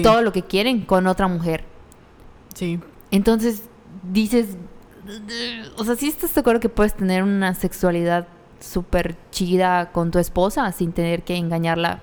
todo 0.03 0.22
lo 0.22 0.33
que 0.33 0.43
quieren 0.43 0.83
con 0.83 1.07
otra 1.07 1.29
mujer. 1.29 1.64
Sí. 2.55 2.81
Entonces 3.11 3.64
dices, 4.12 4.57
o 5.77 5.85
sea, 5.85 5.97
sí 5.97 6.09
estás 6.09 6.35
de 6.35 6.41
acuerdo 6.41 6.61
que 6.61 6.68
puedes 6.68 6.95
tener 6.95 7.22
una 7.22 7.55
sexualidad 7.55 8.29
súper 8.61 9.16
chida 9.31 9.93
con 9.93 10.11
tu 10.11 10.18
esposa 10.18 10.70
sin 10.72 10.93
tener 10.93 11.22
que 11.22 11.37
engañarla 11.37 12.03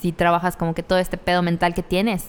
si 0.00 0.12
trabajas 0.12 0.56
como 0.56 0.74
que 0.74 0.82
todo 0.82 0.98
este 0.98 1.16
pedo 1.16 1.42
mental 1.42 1.74
que 1.74 1.82
tienes. 1.82 2.26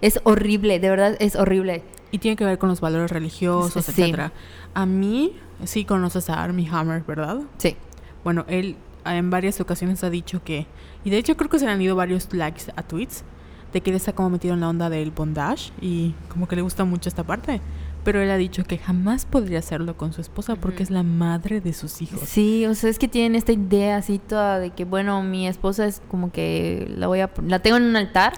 Es 0.00 0.20
horrible, 0.24 0.78
de 0.78 0.90
verdad 0.90 1.16
es 1.18 1.36
horrible. 1.36 1.82
Y 2.10 2.18
tiene 2.18 2.36
que 2.36 2.44
ver 2.44 2.58
con 2.58 2.68
los 2.68 2.80
valores 2.80 3.10
religiosos, 3.10 3.84
sí. 3.84 3.90
etcétera. 3.90 4.32
A 4.74 4.86
mí, 4.86 5.36
sí 5.64 5.84
conoces 5.84 6.30
a 6.30 6.42
Armie 6.42 6.68
Hammer, 6.70 7.02
¿verdad? 7.06 7.40
Sí. 7.58 7.76
Bueno, 8.24 8.44
él 8.48 8.76
en 9.04 9.30
varias 9.30 9.60
ocasiones 9.60 10.02
ha 10.04 10.10
dicho 10.10 10.42
que, 10.42 10.66
y 11.04 11.10
de 11.10 11.18
hecho 11.18 11.36
creo 11.36 11.48
que 11.48 11.58
se 11.58 11.66
le 11.66 11.72
han 11.72 11.80
ido 11.80 11.96
varios 11.96 12.32
likes 12.32 12.64
a 12.74 12.82
tweets, 12.82 13.24
de 13.72 13.80
que 13.80 13.90
él 13.90 13.96
está 13.96 14.12
como 14.12 14.30
metido 14.30 14.54
en 14.54 14.60
la 14.60 14.68
onda 14.68 14.88
del 14.88 15.10
bondage 15.10 15.72
y 15.80 16.14
como 16.28 16.48
que 16.48 16.56
le 16.56 16.62
gusta 16.62 16.84
mucho 16.84 17.08
esta 17.08 17.24
parte 17.24 17.60
pero 18.06 18.22
él 18.22 18.30
ha 18.30 18.36
dicho 18.36 18.62
que 18.62 18.78
jamás 18.78 19.24
podría 19.24 19.58
hacerlo 19.58 19.96
con 19.96 20.12
su 20.12 20.20
esposa 20.20 20.54
porque 20.54 20.84
es 20.84 20.90
la 20.90 21.02
madre 21.02 21.60
de 21.60 21.72
sus 21.72 22.00
hijos. 22.02 22.20
Sí, 22.20 22.64
o 22.64 22.72
sea, 22.76 22.88
es 22.88 23.00
que 23.00 23.08
tienen 23.08 23.34
esta 23.34 23.50
idea 23.50 23.96
así 23.96 24.20
toda 24.20 24.60
de 24.60 24.70
que, 24.70 24.84
bueno, 24.84 25.24
mi 25.24 25.48
esposa 25.48 25.86
es 25.86 26.00
como 26.08 26.30
que 26.30 26.86
la 26.96 27.08
voy 27.08 27.18
a 27.18 27.32
la 27.44 27.58
tengo 27.58 27.78
en 27.78 27.82
un 27.82 27.96
altar 27.96 28.34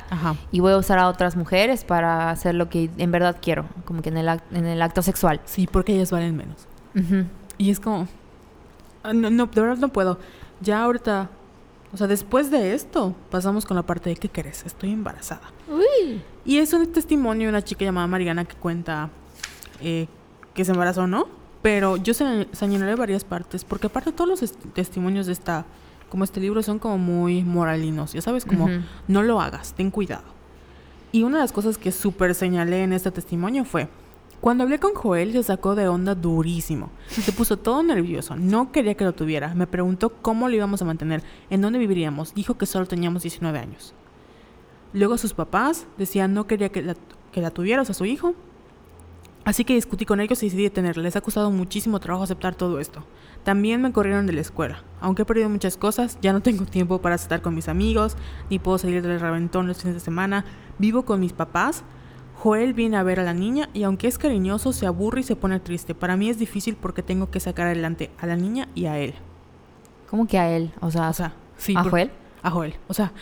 y 0.52 0.60
voy 0.60 0.72
a 0.72 0.78
usar 0.78 0.98
a 0.98 1.06
otras 1.06 1.36
mujeres 1.36 1.84
para 1.84 2.30
hacer 2.30 2.54
lo 2.54 2.70
que 2.70 2.88
en 2.96 3.10
verdad 3.10 3.36
quiero, 3.42 3.66
como 3.84 4.00
que 4.00 4.08
en 4.08 4.16
el, 4.16 4.40
en 4.52 4.64
el 4.64 4.80
acto 4.80 5.02
sexual. 5.02 5.42
Sí, 5.44 5.68
porque 5.70 5.94
ellas 5.94 6.10
valen 6.12 6.34
menos. 6.34 6.67
Y 7.59 7.70
es 7.70 7.80
como, 7.80 8.09
ah, 9.03 9.12
no, 9.12 9.30
no, 9.30 9.47
de 9.47 9.61
verdad 9.61 9.78
no 9.78 9.89
puedo. 9.89 10.18
Ya 10.61 10.82
ahorita 10.82 11.30
o 11.93 11.97
sea, 11.97 12.07
después 12.07 12.51
de 12.51 12.74
esto, 12.74 13.14
pasamos 13.30 13.64
con 13.64 13.76
la 13.76 13.82
parte 13.82 14.11
de 14.11 14.16
¿qué 14.16 14.28
querés? 14.28 14.64
Estoy 14.66 14.93
embarazada. 14.93 15.53
Uy. 15.68 16.22
Y 16.45 16.59
es 16.59 16.72
un 16.72 16.86
testimonio 16.93 17.47
de 17.47 17.51
una 17.51 17.64
chica 17.64 17.84
llamada 17.84 18.07
Mariana 18.07 18.45
que 18.45 18.57
cuenta 18.57 19.11
eh, 19.80 20.07
que 20.55 20.64
se 20.64 20.72
embarazó 20.72 21.07
no, 21.07 21.28
pero 21.62 21.97
yo 21.97 22.12
señalaré 22.14 22.95
varias 22.95 23.24
partes, 23.24 23.64
porque 23.64 23.86
aparte 23.86 24.12
todos 24.12 24.28
los 24.28 24.53
testimonios 24.74 25.26
de 25.26 25.32
esta, 25.32 25.64
como 26.11 26.24
este 26.24 26.41
libro, 26.41 26.62
son 26.62 26.78
como 26.78 26.99
muy 26.99 27.43
moralinos, 27.43 28.12
ya 28.12 28.20
sabes, 28.20 28.45
como 28.45 28.68
no 29.07 29.22
lo 29.22 29.41
hagas, 29.41 29.72
ten 29.74 29.91
cuidado. 29.91 30.24
Y 31.11 31.22
una 31.22 31.39
de 31.39 31.45
las 31.45 31.53
cosas 31.53 31.78
que 31.78 31.91
súper 31.91 32.34
señalé 32.34 32.82
en 32.82 32.93
este 32.93 33.11
testimonio 33.11 33.64
fue, 33.64 33.89
cuando 34.41 34.64
hablé 34.64 34.78
con 34.78 34.95
Joel 34.95 35.32
se 35.32 35.43
sacó 35.43 35.74
de 35.74 35.89
onda 35.89 36.14
durísimo, 36.14 36.91
se 37.09 37.32
puso 37.32 37.57
todo 37.57 37.82
nervioso, 37.82 38.36
no 38.36 38.72
quería 38.72 38.95
que 38.95 39.05
lo 39.05 39.12
tuviera, 39.12 39.55
me 39.55 39.66
preguntó 39.66 40.11
cómo 40.11 40.49
lo 40.49 40.55
íbamos 40.55 40.80
a 40.82 40.84
mantener, 40.84 41.22
en 41.51 41.61
dónde 41.61 41.78
viviríamos, 41.78 42.34
dijo 42.34 42.57
que 42.57 42.66
solo 42.66 42.86
teníamos 42.86 43.22
19 43.22 43.59
años. 43.59 43.95
Luego 44.93 45.18
sus 45.18 45.34
papás 45.34 45.86
decían 45.99 46.34
no 46.34 46.47
quería 46.47 46.70
que 46.70 46.82
la, 46.82 46.95
que 47.32 47.41
la 47.41 47.51
tuviera, 47.51 47.82
o 47.82 47.84
sea, 47.84 47.95
su 47.95 48.05
hijo, 48.05 48.34
Así 49.49 49.64
que 49.64 49.72
discutí 49.72 50.05
con 50.05 50.20
ellos 50.20 50.43
y 50.43 50.47
decidí 50.47 50.64
detenerles. 50.64 51.03
Les 51.03 51.16
ha 51.16 51.22
costado 51.22 51.51
muchísimo 51.51 52.01
trabajo 52.01 52.22
aceptar 52.22 52.55
todo 52.55 52.80
esto. 52.80 53.05
También 53.45 53.80
me 53.80 53.93
corrieron 53.93 54.26
de 54.26 54.34
la 54.34 54.43
escuela. 54.43 54.82
Aunque 55.01 55.22
he 55.22 55.24
perdido 55.24 55.49
muchas 55.49 55.78
cosas, 55.78 56.18
ya 56.20 56.34
no 56.34 56.43
tengo 56.43 56.66
tiempo 56.66 57.01
para 57.01 57.14
estar 57.14 57.41
con 57.41 57.55
mis 57.55 57.66
amigos, 57.68 58.14
ni 58.51 58.59
puedo 58.59 58.76
salir 58.76 59.01
del 59.01 59.18
reventón 59.18 59.66
los 59.66 59.78
fines 59.78 59.95
de 59.95 60.01
semana. 60.01 60.45
Vivo 60.78 61.07
con 61.07 61.20
mis 61.20 61.32
papás. 61.32 61.82
Joel 62.39 62.72
viene 62.72 62.97
a 62.97 63.03
ver 63.03 63.18
a 63.18 63.24
la 63.24 63.34
niña 63.34 63.68
y 63.74 63.82
aunque 63.82 64.07
es 64.07 64.16
cariñoso, 64.16 64.72
se 64.72 64.86
aburre 64.86 65.20
y 65.20 65.24
se 65.24 65.34
pone 65.34 65.59
triste. 65.59 65.95
Para 65.95 66.16
mí 66.16 66.30
es 66.30 66.39
difícil 66.39 66.76
porque 66.76 67.03
tengo 67.03 67.30
que 67.30 67.41
sacar 67.41 67.66
adelante 67.66 68.11
a 68.18 68.26
la 68.26 68.36
niña 68.36 68.68
y 68.76 68.86
a 68.86 68.99
él. 68.99 69.14
¿Cómo 70.09 70.26
que 70.28 70.39
a 70.39 70.49
él? 70.49 70.72
O 70.80 70.91
sea, 70.91 71.12
sí, 71.57 71.74
¿a 71.76 71.82
Joel? 71.82 72.12
A 72.43 72.51
Joel. 72.51 72.74
O 72.86 72.95
sea, 72.95 73.12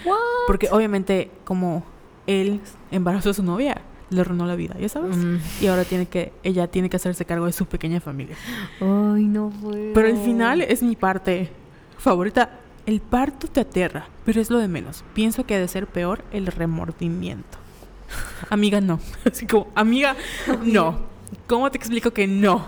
porque 0.47 0.69
obviamente 0.71 1.31
como 1.45 1.83
él 2.27 2.61
embarazó 2.91 3.31
a 3.31 3.35
su 3.35 3.43
novia, 3.43 3.81
le 4.11 4.21
arruinó 4.21 4.45
la 4.45 4.55
vida, 4.55 4.77
ya 4.79 4.89
sabes. 4.91 5.17
Mm. 5.17 5.39
Y 5.63 5.67
ahora 5.67 5.85
tiene 5.85 6.07
que, 6.07 6.35
ella 6.43 6.69
tiene 6.69 6.91
que 6.91 6.97
hacerse 6.97 7.25
cargo 7.25 7.47
de 7.47 7.53
su 7.53 7.65
pequeña 7.65 8.01
familia. 8.01 8.37
Ay, 8.81 9.25
no 9.25 9.51
fue. 9.51 9.93
Pero 9.95 10.09
el 10.09 10.19
final 10.19 10.61
es 10.61 10.83
mi 10.83 10.95
parte 10.95 11.51
favorita. 11.97 12.61
El 12.85 13.01
parto 13.01 13.49
te 13.49 13.61
aterra, 13.61 14.09
pero 14.27 14.43
es 14.43 14.51
lo 14.51 14.59
de 14.59 14.69
menos. 14.69 15.05
Pienso 15.15 15.47
que 15.47 15.55
ha 15.55 15.59
de 15.59 15.69
ser 15.69 15.87
peor 15.87 16.23
el 16.31 16.47
remordimiento. 16.47 17.66
amiga, 18.51 18.81
no. 18.81 19.01
Así 19.25 19.47
como, 19.47 19.69
amiga, 19.75 20.17
no. 20.63 20.99
¿Cómo 21.47 21.71
te 21.71 21.79
explico 21.79 22.11
que 22.13 22.27
no? 22.27 22.67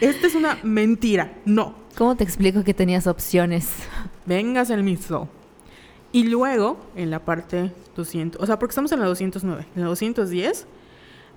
Esta 0.00 0.26
es 0.26 0.34
una 0.34 0.58
mentira. 0.62 1.32
No. 1.44 1.74
¿Cómo 1.96 2.16
te 2.16 2.24
explico 2.24 2.64
que 2.64 2.74
tenías 2.74 3.06
opciones? 3.06 3.70
Vengas 4.26 4.70
el 4.70 4.82
mismo. 4.82 5.28
Y 6.12 6.24
luego, 6.24 6.78
en 6.96 7.10
la 7.10 7.24
parte 7.24 7.72
200, 7.96 8.40
o 8.40 8.46
sea, 8.46 8.58
porque 8.58 8.72
estamos 8.72 8.92
en 8.92 9.00
la 9.00 9.06
209, 9.06 9.66
en 9.74 9.82
la 9.82 9.88
210, 9.88 10.66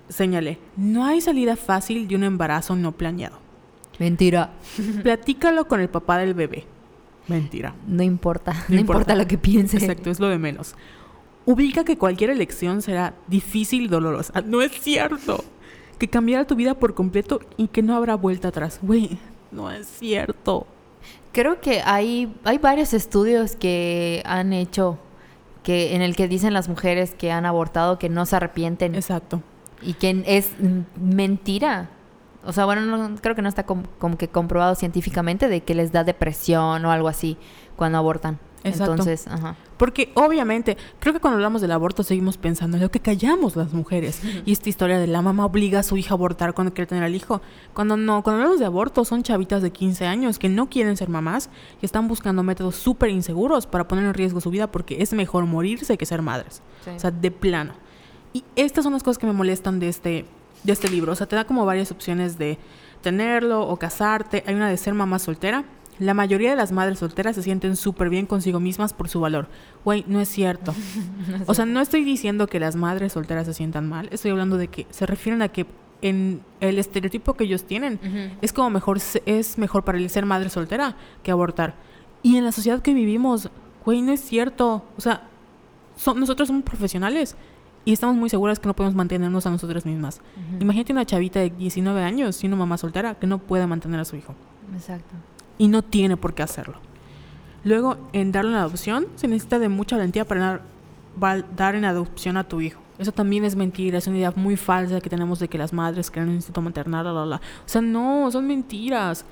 señalé, 0.08 0.58
no 0.76 1.04
hay 1.04 1.20
salida 1.20 1.56
fácil 1.56 2.06
de 2.08 2.16
un 2.16 2.24
embarazo 2.24 2.76
no 2.76 2.92
planeado. 2.92 3.38
Mentira. 3.98 4.52
Platícalo 5.02 5.66
con 5.66 5.80
el 5.80 5.88
papá 5.88 6.18
del 6.18 6.34
bebé. 6.34 6.64
Mentira. 7.26 7.74
No 7.86 8.02
importa, 8.02 8.64
no, 8.68 8.78
importa. 8.80 9.14
lo 9.14 9.26
que 9.26 9.36
piense. 9.36 9.76
Exacto, 9.76 10.10
es 10.10 10.18
lo 10.18 10.28
de 10.28 10.38
menos. 10.38 10.74
Ubica 11.48 11.84
que 11.84 11.96
cualquier 11.96 12.30
elección 12.30 12.82
será 12.82 13.14
difícil 13.26 13.84
y 13.84 13.88
dolorosa. 13.88 14.42
No 14.42 14.60
es 14.60 14.72
cierto. 14.72 15.44
Que 15.98 16.08
cambiará 16.08 16.46
tu 16.46 16.54
vida 16.54 16.74
por 16.74 16.94
completo 16.94 17.40
y 17.56 17.68
que 17.68 17.82
no 17.82 17.96
habrá 17.96 18.16
vuelta 18.16 18.48
atrás. 18.48 18.78
Güey, 18.82 19.18
no 19.50 19.70
es 19.70 19.86
cierto 19.86 20.66
creo 21.32 21.60
que 21.60 21.82
hay, 21.84 22.34
hay 22.42 22.58
varios 22.58 22.92
estudios 22.94 23.54
que 23.54 24.22
han 24.26 24.52
hecho 24.52 24.98
que 25.62 25.94
en 25.94 26.02
el 26.02 26.16
que 26.16 26.26
dicen 26.26 26.52
las 26.52 26.68
mujeres 26.68 27.14
que 27.14 27.30
han 27.30 27.46
abortado 27.46 27.98
que 27.98 28.08
no 28.08 28.26
se 28.26 28.34
arrepienten. 28.34 28.96
Exacto. 28.96 29.42
Y 29.80 29.94
que 29.94 30.24
es 30.26 30.50
mentira. 30.96 31.90
O 32.44 32.52
sea, 32.52 32.64
bueno, 32.64 33.16
creo 33.20 33.36
que 33.36 33.42
no 33.42 33.48
está 33.48 33.64
como 33.64 34.18
que 34.18 34.26
comprobado 34.26 34.74
científicamente 34.74 35.48
de 35.48 35.60
que 35.60 35.76
les 35.76 35.92
da 35.92 36.02
depresión 36.02 36.84
o 36.84 36.90
algo 36.90 37.06
así 37.06 37.36
cuando 37.76 37.98
abortan. 37.98 38.40
Exacto. 38.64 38.92
Entonces, 38.92 39.26
ajá. 39.28 39.56
Porque 39.76 40.10
obviamente, 40.14 40.76
creo 40.98 41.14
que 41.14 41.20
cuando 41.20 41.36
hablamos 41.36 41.62
del 41.62 41.70
aborto 41.70 42.02
seguimos 42.02 42.36
pensando 42.36 42.76
en 42.76 42.82
lo 42.82 42.90
que 42.90 43.00
callamos 43.00 43.54
las 43.54 43.72
mujeres. 43.72 44.20
Y 44.44 44.52
esta 44.52 44.68
historia 44.68 44.98
de 44.98 45.06
la 45.06 45.22
mamá 45.22 45.46
obliga 45.46 45.80
a 45.80 45.82
su 45.82 45.96
hija 45.96 46.14
a 46.14 46.16
abortar 46.16 46.54
cuando 46.54 46.74
quiere 46.74 46.86
tener 46.86 47.04
al 47.04 47.14
hijo. 47.14 47.40
Cuando 47.74 47.96
no, 47.96 48.22
cuando 48.22 48.42
hablamos 48.42 48.58
de 48.58 48.66
aborto 48.66 49.04
son 49.04 49.22
chavitas 49.22 49.62
de 49.62 49.70
15 49.70 50.06
años 50.06 50.38
que 50.38 50.48
no 50.48 50.68
quieren 50.68 50.96
ser 50.96 51.08
mamás 51.08 51.50
y 51.80 51.86
están 51.86 52.08
buscando 52.08 52.42
métodos 52.42 52.74
súper 52.74 53.10
inseguros 53.10 53.66
para 53.66 53.86
poner 53.86 54.04
en 54.04 54.14
riesgo 54.14 54.40
su 54.40 54.50
vida 54.50 54.70
porque 54.70 55.00
es 55.00 55.12
mejor 55.12 55.46
morirse 55.46 55.96
que 55.96 56.06
ser 56.06 56.22
madres. 56.22 56.62
O 56.94 56.98
sea, 56.98 57.10
de 57.10 57.30
plano. 57.30 57.74
Y 58.32 58.44
estas 58.56 58.84
son 58.84 58.92
las 58.92 59.02
cosas 59.02 59.18
que 59.18 59.26
me 59.26 59.32
molestan 59.32 59.78
de 59.78 59.88
este, 59.88 60.24
de 60.64 60.72
este 60.72 60.88
libro. 60.88 61.12
O 61.12 61.14
sea, 61.14 61.28
te 61.28 61.36
da 61.36 61.44
como 61.44 61.64
varias 61.64 61.92
opciones 61.92 62.36
de 62.36 62.58
tenerlo 63.00 63.62
o 63.62 63.76
casarte. 63.76 64.42
Hay 64.46 64.54
una 64.54 64.68
de 64.68 64.76
ser 64.76 64.94
mamá 64.94 65.18
soltera 65.18 65.64
la 65.98 66.14
mayoría 66.14 66.50
de 66.50 66.56
las 66.56 66.72
madres 66.72 67.00
solteras 67.00 67.34
se 67.34 67.42
sienten 67.42 67.76
súper 67.76 68.08
bien 68.08 68.26
consigo 68.26 68.60
mismas 68.60 68.92
por 68.92 69.08
su 69.08 69.20
valor. 69.20 69.48
Güey, 69.84 70.04
no 70.06 70.20
es 70.20 70.28
cierto. 70.28 70.74
o 71.46 71.54
sea, 71.54 71.66
no 71.66 71.80
estoy 71.80 72.04
diciendo 72.04 72.46
que 72.46 72.60
las 72.60 72.76
madres 72.76 73.12
solteras 73.12 73.46
se 73.46 73.54
sientan 73.54 73.88
mal. 73.88 74.08
Estoy 74.12 74.30
hablando 74.30 74.56
de 74.56 74.68
que 74.68 74.86
se 74.90 75.06
refieren 75.06 75.42
a 75.42 75.48
que 75.48 75.66
en 76.00 76.42
el 76.60 76.78
estereotipo 76.78 77.34
que 77.34 77.44
ellos 77.44 77.64
tienen 77.64 77.98
es 78.40 78.52
como 78.52 78.70
mejor 78.70 79.00
es 79.26 79.58
mejor 79.58 79.84
para 79.84 79.98
el 79.98 80.08
ser 80.10 80.26
madre 80.26 80.48
soltera 80.50 80.96
que 81.24 81.32
abortar. 81.32 81.74
Y 82.22 82.36
en 82.36 82.44
la 82.44 82.52
sociedad 82.52 82.80
que 82.80 82.94
vivimos, 82.94 83.50
güey, 83.84 84.02
no 84.02 84.12
es 84.12 84.20
cierto. 84.20 84.84
O 84.96 85.00
sea, 85.00 85.22
nosotros 86.14 86.46
somos 86.46 86.62
profesionales 86.62 87.36
y 87.84 87.92
estamos 87.92 88.14
muy 88.14 88.30
seguras 88.30 88.60
que 88.60 88.68
no 88.68 88.76
podemos 88.76 88.94
mantenernos 88.94 89.46
a 89.46 89.50
nosotras 89.50 89.84
mismas. 89.84 90.20
Imagínate 90.60 90.92
una 90.92 91.04
chavita 91.04 91.40
de 91.40 91.50
19 91.50 92.02
años 92.02 92.44
y 92.44 92.46
una 92.46 92.56
mamá 92.56 92.78
soltera 92.78 93.16
que 93.16 93.26
no 93.26 93.38
puede 93.38 93.66
mantener 93.66 93.98
a 93.98 94.04
su 94.04 94.14
hijo. 94.14 94.36
Exacto 94.74 95.16
y 95.58 95.68
no 95.68 95.82
tiene 95.82 96.16
por 96.16 96.34
qué 96.34 96.42
hacerlo. 96.42 96.78
Luego, 97.64 97.96
en 98.12 98.32
darle 98.32 98.50
una 98.50 98.60
adopción, 98.60 99.06
se 99.16 99.28
necesita 99.28 99.58
de 99.58 99.68
mucha 99.68 99.96
valentía 99.96 100.24
para 100.24 100.62
dar 101.56 101.74
en 101.74 101.84
adopción 101.84 102.36
a 102.36 102.44
tu 102.44 102.60
hijo. 102.60 102.80
Eso 102.98 103.12
también 103.12 103.44
es 103.44 103.54
mentira, 103.54 103.98
es 103.98 104.06
una 104.06 104.16
idea 104.16 104.32
muy 104.34 104.56
falsa 104.56 105.00
que 105.00 105.10
tenemos 105.10 105.38
de 105.38 105.48
que 105.48 105.58
las 105.58 105.72
madres 105.72 106.10
crean 106.10 106.28
un 106.28 106.36
instinto 106.36 106.60
maternal, 106.62 107.04
la, 107.04 107.26
la, 107.26 107.36
O 107.36 107.40
sea, 107.66 107.80
no, 107.80 108.30
son 108.30 108.46
mentiras. 108.46 109.24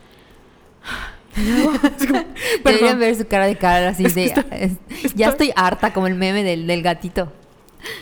Deberían 2.65 2.99
ver 2.99 3.15
su 3.15 3.27
cara 3.27 3.47
de 3.47 3.57
cara 3.57 3.91
así 3.91 4.05
de... 4.05 4.79
ya 5.15 5.29
estoy 5.29 5.53
harta, 5.55 5.93
como 5.93 6.07
el 6.07 6.15
meme 6.15 6.43
del, 6.43 6.67
del 6.67 6.83
gatito. 6.83 7.33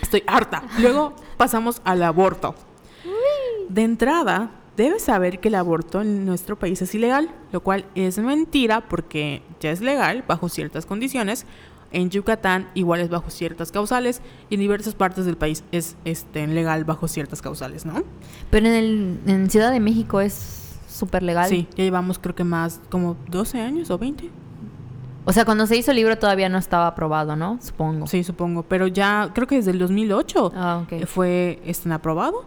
Estoy 0.01 0.23
harta. 0.25 0.63
Luego 0.79 1.13
pasamos 1.37 1.81
al 1.83 2.01
aborto. 2.03 2.55
De 3.69 3.83
entrada, 3.83 4.51
debes 4.77 5.03
saber 5.03 5.39
que 5.39 5.47
el 5.47 5.55
aborto 5.55 6.01
en 6.01 6.25
nuestro 6.25 6.57
país 6.57 6.81
es 6.81 6.93
ilegal, 6.95 7.29
lo 7.51 7.61
cual 7.61 7.85
es 7.95 8.17
mentira 8.17 8.87
porque 8.87 9.41
ya 9.59 9.71
es 9.71 9.81
legal 9.81 10.23
bajo 10.27 10.49
ciertas 10.49 10.85
condiciones. 10.85 11.45
En 11.91 12.09
Yucatán 12.09 12.69
igual 12.73 12.99
es 12.99 13.09
bajo 13.09 13.29
ciertas 13.29 13.71
causales 13.71 14.21
y 14.49 14.55
en 14.55 14.61
diversas 14.61 14.95
partes 14.95 15.25
del 15.25 15.37
país 15.37 15.63
es 15.71 15.95
este, 16.03 16.45
legal 16.47 16.83
bajo 16.83 17.07
ciertas 17.07 17.41
causales, 17.41 17.85
¿no? 17.85 18.03
Pero 18.49 18.67
en, 18.67 18.73
el, 18.73 19.19
en 19.27 19.49
Ciudad 19.49 19.71
de 19.71 19.79
México 19.79 20.19
es 20.19 20.77
súper 20.89 21.23
legal. 21.23 21.47
Sí, 21.49 21.67
ya 21.75 21.83
llevamos 21.83 22.19
creo 22.19 22.35
que 22.35 22.43
más 22.43 22.81
como 22.89 23.15
12 23.29 23.61
años 23.61 23.89
o 23.91 23.97
20. 23.97 24.29
O 25.27 25.33
sea, 25.33 25.43
cuando 25.43 25.65
se 25.65 25.75
hizo 25.75 25.89
el 25.91 25.97
libro 25.97 26.17
todavía 26.19 26.49
no 26.49 26.57
estaba 26.59 26.85
aprobado, 26.87 27.35
¿no? 27.35 27.57
Supongo. 27.61 28.05
Sí, 28.05 28.23
supongo. 28.23 28.61
Pero 28.63 28.85
ya 28.85 29.31
creo 29.33 29.47
que 29.47 29.55
desde 29.55 29.71
el 29.71 29.79
2008 29.79 30.51
Ah, 30.55 30.83
ok. 30.83 31.05
fue 31.07 31.59
este, 31.65 31.91
aprobado. 31.91 32.45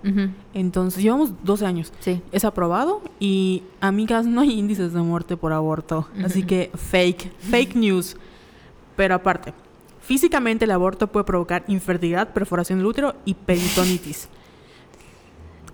Entonces 0.55 1.03
llevamos 1.03 1.33
12 1.43 1.67
años. 1.67 1.93
Sí. 1.99 2.23
Es 2.31 2.45
aprobado 2.45 3.03
y, 3.19 3.65
amigas, 3.81 4.27
no 4.27 4.43
hay 4.43 4.53
índices 4.59 4.93
de 4.93 5.01
muerte 5.01 5.37
por 5.37 5.53
aborto. 5.53 6.07
Así 6.25 6.45
que 6.45 6.71
fake, 6.75 7.33
fake 7.41 7.75
news. 7.75 8.17
Pero 8.95 9.17
aparte, 9.17 9.53
físicamente 10.01 10.65
el 10.65 10.71
aborto 10.71 11.09
puede 11.09 11.25
provocar 11.25 11.65
infertilidad, 11.67 12.29
perforación 12.33 12.79
del 12.79 12.87
útero 12.87 13.15
y 13.25 13.35
peritonitis. 13.35 14.29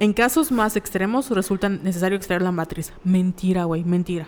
En 0.00 0.12
casos 0.12 0.50
más 0.50 0.74
extremos 0.76 1.30
resulta 1.30 1.68
necesario 1.68 2.16
extraer 2.16 2.42
la 2.42 2.50
matriz. 2.50 2.92
Mentira, 3.04 3.64
güey, 3.64 3.84
mentira. 3.84 4.26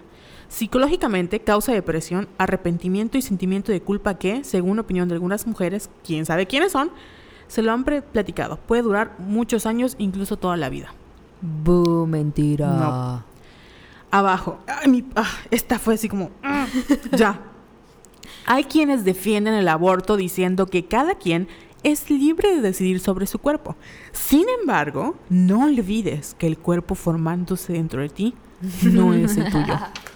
Psicológicamente 0.49 1.41
causa 1.41 1.73
depresión, 1.73 2.29
arrepentimiento 2.39 3.19
y 3.19 3.23
sentimiento 3.23 3.73
de 3.73 3.81
culpa 3.81 4.15
que, 4.15 4.45
según 4.45 4.79
opinión 4.79 5.09
de 5.09 5.15
algunas 5.15 5.47
mujeres, 5.47 5.91
quién 6.05 6.25
sabe 6.27 6.47
quiénes 6.47 6.73
son, 6.73 6.91
se 7.49 7.63
lo 7.63 7.73
han 7.73 7.85
platicado. 7.85 8.57
Puede 8.67 8.83
durar 8.83 9.15
muchos 9.19 9.67
años, 9.67 9.97
incluso 9.99 10.37
toda 10.37 10.57
la 10.57 10.69
vida. 10.69 10.93
Bu, 11.41 12.07
mentira. 12.07 12.69
No. 12.69 13.25
Abajo. 14.11 14.59
Ay, 14.67 14.89
mi- 14.91 15.05
ah, 15.17 15.29
esta 15.51 15.79
fue 15.79 15.95
así 15.95 16.09
como... 16.09 16.31
ah, 16.43 16.67
ya. 17.13 17.41
Hay 18.47 18.65
quienes 18.65 19.05
defienden 19.05 19.55
el 19.55 19.69
aborto 19.69 20.17
diciendo 20.17 20.67
que 20.67 20.87
cada 20.87 21.17
quien 21.17 21.49
es 21.83 22.09
libre 22.11 22.55
de 22.55 22.61
decidir 22.61 23.01
sobre 23.01 23.27
su 23.27 23.39
cuerpo. 23.41 23.77
Sin 24.13 24.47
embargo, 24.61 25.17
no 25.29 25.65
olvides 25.65 26.35
que 26.39 26.47
el 26.47 26.57
cuerpo 26.59 26.95
formándose 26.95 27.73
dentro 27.75 28.01
de 28.01 28.09
ti 28.09 28.35
no 28.83 29.13
es 29.15 29.37
el 29.37 29.51
tuyo. 29.51 29.75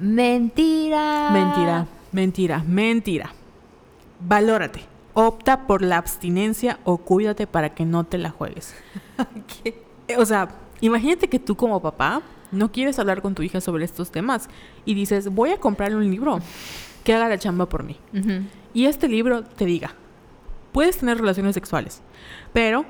Mentira. 0.00 1.30
Mentira, 1.32 1.86
mentira, 2.12 2.64
mentira. 2.66 3.32
Valórate. 4.20 4.80
Opta 5.12 5.66
por 5.66 5.82
la 5.82 5.96
abstinencia 5.98 6.78
o 6.84 6.98
cuídate 6.98 7.46
para 7.46 7.74
que 7.74 7.84
no 7.84 8.04
te 8.04 8.18
la 8.18 8.30
juegues. 8.30 8.74
Eh, 10.08 10.16
O 10.18 10.24
sea, 10.26 10.48
imagínate 10.80 11.28
que 11.28 11.38
tú 11.38 11.54
como 11.56 11.80
papá 11.80 12.22
no 12.50 12.72
quieres 12.72 12.98
hablar 12.98 13.22
con 13.22 13.34
tu 13.34 13.42
hija 13.42 13.60
sobre 13.60 13.84
estos 13.84 14.10
temas 14.10 14.48
y 14.84 14.94
dices, 14.94 15.28
voy 15.32 15.50
a 15.50 15.60
comprarle 15.60 15.96
un 15.98 16.10
libro 16.10 16.40
que 17.04 17.14
haga 17.14 17.28
la 17.28 17.38
chamba 17.38 17.66
por 17.68 17.84
mí. 17.84 17.96
Y 18.74 18.86
este 18.86 19.08
libro 19.08 19.44
te 19.44 19.66
diga, 19.66 19.94
puedes 20.72 20.98
tener 20.98 21.18
relaciones 21.18 21.54
sexuales, 21.54 22.02
pero 22.52 22.84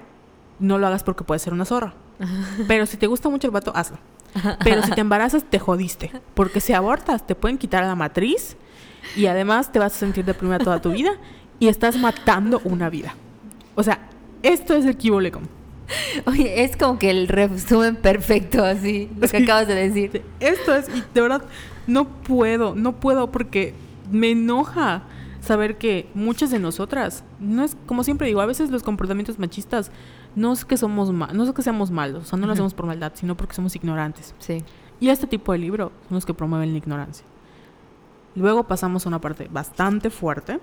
no 0.60 0.78
lo 0.78 0.86
hagas 0.86 1.02
porque 1.04 1.24
puedes 1.24 1.42
ser 1.42 1.52
una 1.52 1.64
zorra. 1.66 1.92
Pero 2.68 2.84
si 2.86 2.96
te 2.98 3.06
gusta 3.06 3.28
mucho 3.30 3.46
el 3.46 3.50
vato, 3.50 3.72
hazlo. 3.74 3.98
Pero 4.64 4.82
si 4.82 4.90
te 4.92 5.00
embarazas, 5.00 5.44
te 5.44 5.58
jodiste. 5.58 6.10
Porque 6.34 6.60
si 6.60 6.72
abortas, 6.72 7.26
te 7.26 7.34
pueden 7.34 7.58
quitar 7.58 7.84
la 7.84 7.94
matriz 7.94 8.56
y 9.16 9.26
además 9.26 9.72
te 9.72 9.78
vas 9.78 9.94
a 9.94 9.98
sentir 9.98 10.24
deprimida 10.24 10.58
toda 10.58 10.80
tu 10.80 10.92
vida 10.92 11.12
y 11.58 11.68
estás 11.68 11.96
matando 11.98 12.60
una 12.64 12.88
vida. 12.90 13.14
O 13.74 13.82
sea, 13.82 13.98
esto 14.42 14.74
es 14.74 14.84
el 14.84 14.96
Kibolecom. 14.96 15.44
Oye, 16.26 16.62
es 16.62 16.76
como 16.76 16.98
que 16.98 17.10
el 17.10 17.26
resumen 17.26 17.96
perfecto, 17.96 18.64
así, 18.64 19.10
lo 19.16 19.22
que 19.28 19.38
Sí. 19.38 19.42
acabas 19.44 19.66
de 19.66 19.74
decir. 19.74 20.22
Esto 20.38 20.74
es, 20.74 20.88
y 20.88 21.02
de 21.12 21.20
verdad, 21.20 21.42
no 21.88 22.06
puedo, 22.06 22.74
no 22.76 22.92
puedo 22.92 23.32
porque 23.32 23.74
me 24.10 24.30
enoja 24.30 25.02
saber 25.40 25.78
que 25.78 26.06
muchas 26.14 26.50
de 26.50 26.58
nosotras, 26.60 27.24
no 27.40 27.64
es 27.64 27.76
como 27.86 28.04
siempre 28.04 28.28
digo, 28.28 28.40
a 28.40 28.46
veces 28.46 28.70
los 28.70 28.82
comportamientos 28.84 29.38
machistas 29.38 29.90
no 30.36 30.52
es 30.52 30.64
que 30.64 30.76
somos 30.76 31.12
ma- 31.12 31.30
no 31.32 31.44
es 31.44 31.52
que 31.52 31.62
seamos 31.62 31.90
malos, 31.90 32.24
o 32.24 32.26
sea, 32.26 32.38
no 32.38 32.46
lo 32.46 32.52
hacemos 32.52 32.74
por 32.74 32.86
maldad, 32.86 33.12
sino 33.14 33.36
porque 33.36 33.54
somos 33.54 33.74
ignorantes. 33.76 34.34
Sí. 34.38 34.62
Y 35.00 35.08
este 35.08 35.26
tipo 35.26 35.52
de 35.52 35.58
libros 35.58 35.90
son 36.08 36.16
los 36.16 36.26
que 36.26 36.34
promueven 36.34 36.72
la 36.72 36.78
ignorancia. 36.78 37.24
Luego 38.36 38.64
pasamos 38.64 39.06
a 39.06 39.08
una 39.08 39.20
parte 39.20 39.48
bastante 39.50 40.08
fuerte, 40.10 40.60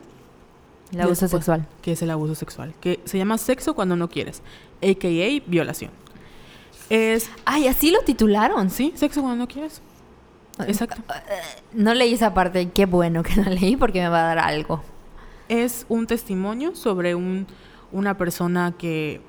El 0.93 1.01
abuso 1.01 1.26
Después. 1.26 1.32
sexual. 1.43 1.68
que 1.82 1.91
es 1.93 2.01
el 2.01 2.11
abuso 2.11 2.34
sexual, 2.36 2.74
que 2.80 2.99
se 3.05 3.18
llama 3.18 3.38
sexo 3.38 3.74
cuando 3.76 3.95
no 3.95 4.07
quieres, 4.09 4.41
a.k.a. 4.82 5.41
violación. 5.49 5.91
Es, 6.89 7.30
Ay, 7.43 7.68
así 7.68 7.91
lo 7.91 7.99
titularon. 8.01 8.70
sí, 8.70 8.93
sexo 8.95 9.22
cuando 9.22 9.43
no 9.43 9.47
quieres. 9.47 9.82
Exacto. 10.65 11.01
No 11.74 11.93
leí 11.93 12.13
esa 12.13 12.34
parte, 12.34 12.70
qué 12.72 12.86
bueno 12.86 13.22
que 13.24 13.36
no 13.36 13.49
leí 13.49 13.76
porque 13.76 13.99
me 14.01 14.07
va 14.09 14.20
a 14.24 14.36
dar 14.36 14.39
algo. 14.39 14.82
Es 15.49 15.86
un 15.89 16.07
testimonio 16.07 16.76
sobre 16.76 17.13
un, 17.15 17.45
una 17.91 18.18
persona 18.18 18.74
que 18.78 19.22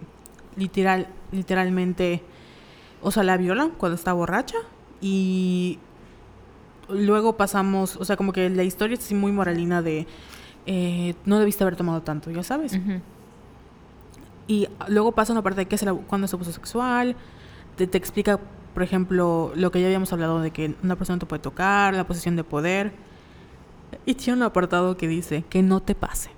literal, 0.58 1.08
literalmente, 1.32 2.22
o 3.02 3.10
sea, 3.10 3.22
la 3.22 3.36
viola 3.36 3.70
cuando 3.78 3.94
está 3.94 4.12
borracha 4.12 4.58
y 5.00 5.78
luego 6.88 7.36
pasamos, 7.36 7.96
o 7.96 8.04
sea, 8.04 8.16
como 8.16 8.32
que 8.32 8.50
la 8.50 8.64
historia 8.64 8.94
es 8.94 9.00
así 9.00 9.14
muy 9.14 9.32
moralina 9.32 9.82
de 9.82 10.06
eh, 10.66 11.14
no 11.24 11.38
debiste 11.38 11.64
haber 11.64 11.76
tomado 11.76 12.02
tanto, 12.02 12.30
ya 12.30 12.42
sabes. 12.42 12.78
Y 14.46 14.68
luego 14.88 15.12
pasa 15.12 15.32
una 15.32 15.42
parte 15.42 15.60
de 15.60 15.66
qué 15.66 15.76
es 15.76 15.84
cuándo 16.06 16.26
es 16.26 16.34
abuso 16.34 16.52
sexual, 16.52 17.16
te, 17.76 17.86
te 17.86 17.98
explica, 17.98 18.40
por 18.74 18.82
ejemplo, 18.82 19.52
lo 19.54 19.70
que 19.70 19.80
ya 19.80 19.86
habíamos 19.86 20.12
hablado 20.12 20.40
de 20.40 20.50
que 20.50 20.74
una 20.82 20.96
persona 20.96 21.18
te 21.18 21.26
puede 21.26 21.42
tocar, 21.42 21.94
la 21.94 22.06
posición 22.06 22.36
de 22.36 22.44
poder. 22.44 22.92
Y 24.04 24.14
tiene 24.14 24.38
un 24.38 24.42
apartado 24.42 24.96
que 24.96 25.08
dice 25.08 25.44
que 25.48 25.62
no 25.62 25.80
te 25.80 25.94
pase. 25.94 26.30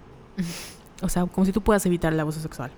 O 1.03 1.09
sea, 1.09 1.27
como 1.27 1.45
si 1.45 1.53
tú 1.53 1.61
puedas 1.61 1.85
evitar 1.87 2.13
el 2.13 2.21
abuso 2.21 2.41
sexual. 2.41 2.71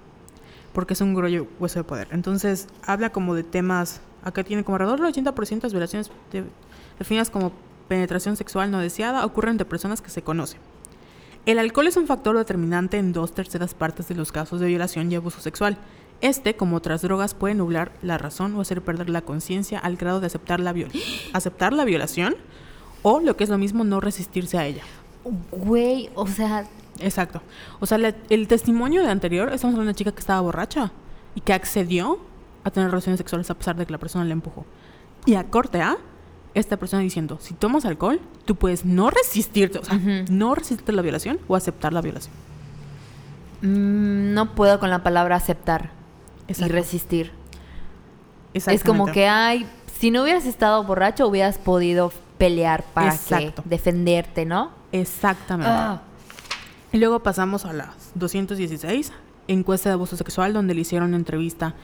Porque 0.73 0.95
es 0.95 1.01
un 1.01 1.15
grollo 1.15 1.47
hueso 1.61 1.79
de 1.81 1.85
poder. 1.85 2.09
Entonces, 2.13 2.67
habla 2.87 3.11
como 3.11 3.35
de 3.35 3.43
temas. 3.43 4.01
Acá 4.25 4.45
tiene 4.45 4.65
como 4.65 4.77
alrededor 4.77 5.01
del 5.01 5.25
80% 5.25 5.49
de 5.57 5.61
las 5.63 5.73
violaciones 5.73 6.11
de- 6.33 6.45
definidas 6.99 7.29
como 7.31 7.53
penetración 7.89 8.37
sexual 8.37 8.71
no 8.71 8.79
deseada 8.79 9.25
ocurren 9.27 9.57
de 9.59 9.65
personas 9.65 10.01
que 10.01 10.09
se 10.11 10.23
conocen. 10.23 10.61
El 11.45 11.59
alcohol 11.59 11.89
es 11.89 11.97
un 11.97 12.07
factor 12.07 12.37
determinante 12.39 12.99
en 12.99 13.13
dos 13.13 13.35
terceras 13.35 13.75
partes 13.75 14.07
de 14.09 14.15
los 14.15 14.31
casos 14.33 14.61
de 14.61 14.67
violación 14.69 15.11
y 15.11 15.17
abuso 15.17 15.41
sexual. 15.41 15.77
Este, 16.21 16.55
como 16.55 16.77
otras 16.77 17.03
drogas, 17.03 17.35
puede 17.35 17.57
nublar 17.57 17.91
la 18.01 18.17
razón 18.17 18.55
o 18.55 18.61
hacer 18.61 18.81
perder 18.81 19.11
la 19.11 19.23
conciencia 19.23 19.81
al 19.81 19.97
grado 19.97 20.21
de 20.21 20.27
aceptar 20.29 20.61
la, 20.61 20.73
viol- 20.73 20.93
aceptar 21.33 21.73
la 21.73 21.85
violación 21.85 22.37
o, 23.03 23.19
lo 23.21 23.37
que 23.37 23.43
es 23.45 23.51
lo 23.51 23.59
mismo, 23.59 23.83
no 23.83 24.01
resistirse 24.01 24.57
a 24.57 24.65
ella. 24.67 24.85
Güey, 25.51 26.11
o 26.15 26.29
sea, 26.29 26.65
Exacto. 27.03 27.43
O 27.81 27.87
sea, 27.87 27.99
la- 27.99 28.15
el 28.31 28.49
testimonio 28.49 29.03
de 29.03 29.11
anterior, 29.11 29.49
estamos 29.53 29.75
hablando 29.75 29.81
de 29.83 29.91
una 29.91 29.95
chica 29.95 30.13
que 30.13 30.21
estaba 30.21 30.41
borracha 30.41 30.93
y 31.35 31.41
que 31.41 31.53
accedió 31.53 32.19
a 32.65 32.71
tener 32.71 32.91
relaciones 32.91 33.19
sexuales 33.19 33.51
a 33.51 33.55
pesar 33.55 33.77
de 33.77 33.85
que 33.87 33.93
la 33.93 33.99
persona 33.99 34.25
le 34.25 34.33
empujó. 34.33 34.65
Y 35.27 35.35
a 35.35 35.45
corte 35.45 35.81
A, 35.83 35.97
esta 36.55 36.77
persona 36.77 37.03
diciendo, 37.03 37.39
si 37.41 37.55
tomas 37.55 37.85
alcohol, 37.85 38.21
tú 38.45 38.57
puedes 38.57 38.85
no 38.85 39.09
resistirte, 39.11 39.79
o 39.79 39.85
sea, 39.85 39.99
no 40.31 40.55
resistirte 40.55 40.93
a 40.93 40.95
la 40.95 41.03
violación 41.03 41.39
o 41.49 41.57
aceptar 41.57 41.93
la 41.93 42.01
violación. 42.03 42.35
mm, 43.63 44.35
no 44.35 44.55
puedo 44.55 44.79
con 44.81 44.91
la 44.91 45.03
palabra 45.03 45.37
aceptar 45.37 45.91
y 46.49 46.53
resistir. 46.73 47.31
Es 48.55 48.83
como 48.85 49.07
que, 49.13 49.29
ay, 49.29 49.67
si 49.99 50.11
no 50.11 50.23
hubieras 50.25 50.45
estado 50.47 50.83
borracho, 50.85 51.27
hubieras 51.29 51.59
podido 51.59 52.13
pelear 52.39 52.85
para 52.93 53.13
que 53.13 53.17
defenderte, 53.65 54.45
¿no? 54.45 54.73
Exactamente. 54.91 55.73
Ah. 55.73 56.03
Y 56.93 56.99
luego 56.99 57.23
pasamos 57.23 57.65
a 57.65 57.73
las 57.73 58.13
216, 58.17 59.13
encuesta 59.49 59.89
de 59.89 59.95
abuso 59.95 60.15
sexual, 60.15 60.53
donde 60.53 60.75
le 60.75 60.83
hicieron 60.83 61.15
entrevista. 61.15 61.75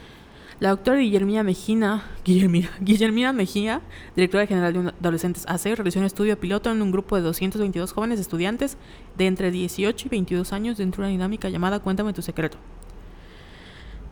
La 0.59 0.69
doctora 0.69 0.99
Guillermina 0.99 1.41
Mejía, 1.41 2.03
Guillermina, 2.23 2.69
Guillermina 2.79 3.33
Mejía, 3.33 3.81
directora 4.15 4.45
general 4.45 4.73
de 4.73 4.89
Adolescentes 4.99 5.45
AC, 5.47 5.75
realizó 5.75 5.97
un 5.97 6.05
estudio 6.05 6.39
piloto 6.39 6.69
en 6.71 6.83
un 6.83 6.91
grupo 6.91 7.15
de 7.15 7.23
222 7.23 7.91
jóvenes 7.91 8.19
estudiantes 8.19 8.77
de 9.17 9.25
entre 9.25 9.49
18 9.49 10.07
y 10.07 10.09
22 10.09 10.53
años 10.53 10.77
dentro 10.77 11.01
de 11.01 11.07
una 11.07 11.11
dinámica 11.11 11.49
llamada 11.49 11.79
Cuéntame 11.79 12.13
tu 12.13 12.21
secreto. 12.21 12.59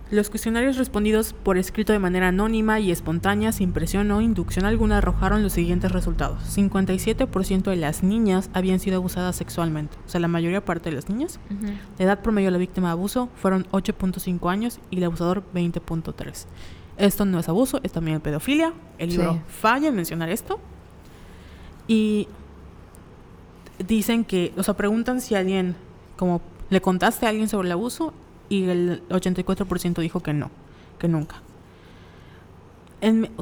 Los 0.09 0.29
cuestionarios 0.29 0.77
respondidos 0.77 1.33
por 1.33 1.57
escrito 1.57 1.91
de 1.91 1.99
manera 1.99 2.29
anónima 2.29 2.79
y 2.79 2.91
espontánea, 2.91 3.51
sin 3.51 3.73
presión 3.73 4.09
o 4.11 4.21
inducción 4.21 4.63
alguna, 4.65 4.99
arrojaron 4.99 5.43
los 5.43 5.51
siguientes 5.53 5.91
resultados. 5.91 6.43
57% 6.57 7.63
de 7.63 7.75
las 7.75 8.03
niñas 8.03 8.49
habían 8.53 8.79
sido 8.79 8.95
abusadas 8.97 9.35
sexualmente. 9.35 9.97
O 10.05 10.09
sea, 10.09 10.21
la 10.21 10.29
mayoría 10.29 10.63
parte 10.63 10.89
de 10.89 10.95
las 10.95 11.09
niñas. 11.09 11.41
La 11.97 12.05
edad 12.05 12.21
promedio 12.21 12.47
de 12.47 12.51
la 12.53 12.57
víctima 12.57 12.87
de 12.87 12.91
abuso 12.93 13.27
fueron 13.35 13.65
8.5 13.71 14.49
años 14.49 14.79
y 14.91 14.97
el 14.99 15.03
abusador 15.03 15.43
20.3. 15.53 16.45
Esto 16.97 17.25
no 17.25 17.39
es 17.39 17.49
abuso, 17.49 17.81
es 17.83 17.91
también 17.91 18.21
pedofilia. 18.21 18.71
El 18.97 19.09
libro 19.09 19.33
Sí. 19.33 19.39
falla 19.59 19.89
en 19.89 19.95
mencionar 19.95 20.29
esto. 20.29 20.57
Y 21.85 22.27
dicen 23.85 24.23
que, 24.23 24.53
o 24.57 24.63
sea, 24.63 24.75
preguntan 24.75 25.19
si 25.21 25.35
alguien, 25.35 25.75
como 26.15 26.41
le 26.69 26.81
contaste 26.81 27.25
a 27.25 27.29
alguien 27.29 27.49
sobre 27.49 27.67
el 27.67 27.73
abuso 27.73 28.13
y 28.49 28.63
el 28.65 29.07
84% 29.09 30.01
dijo 30.01 30.21
que 30.21 30.33
no, 30.33 30.49
que 30.99 31.07
nunca. 31.07 31.41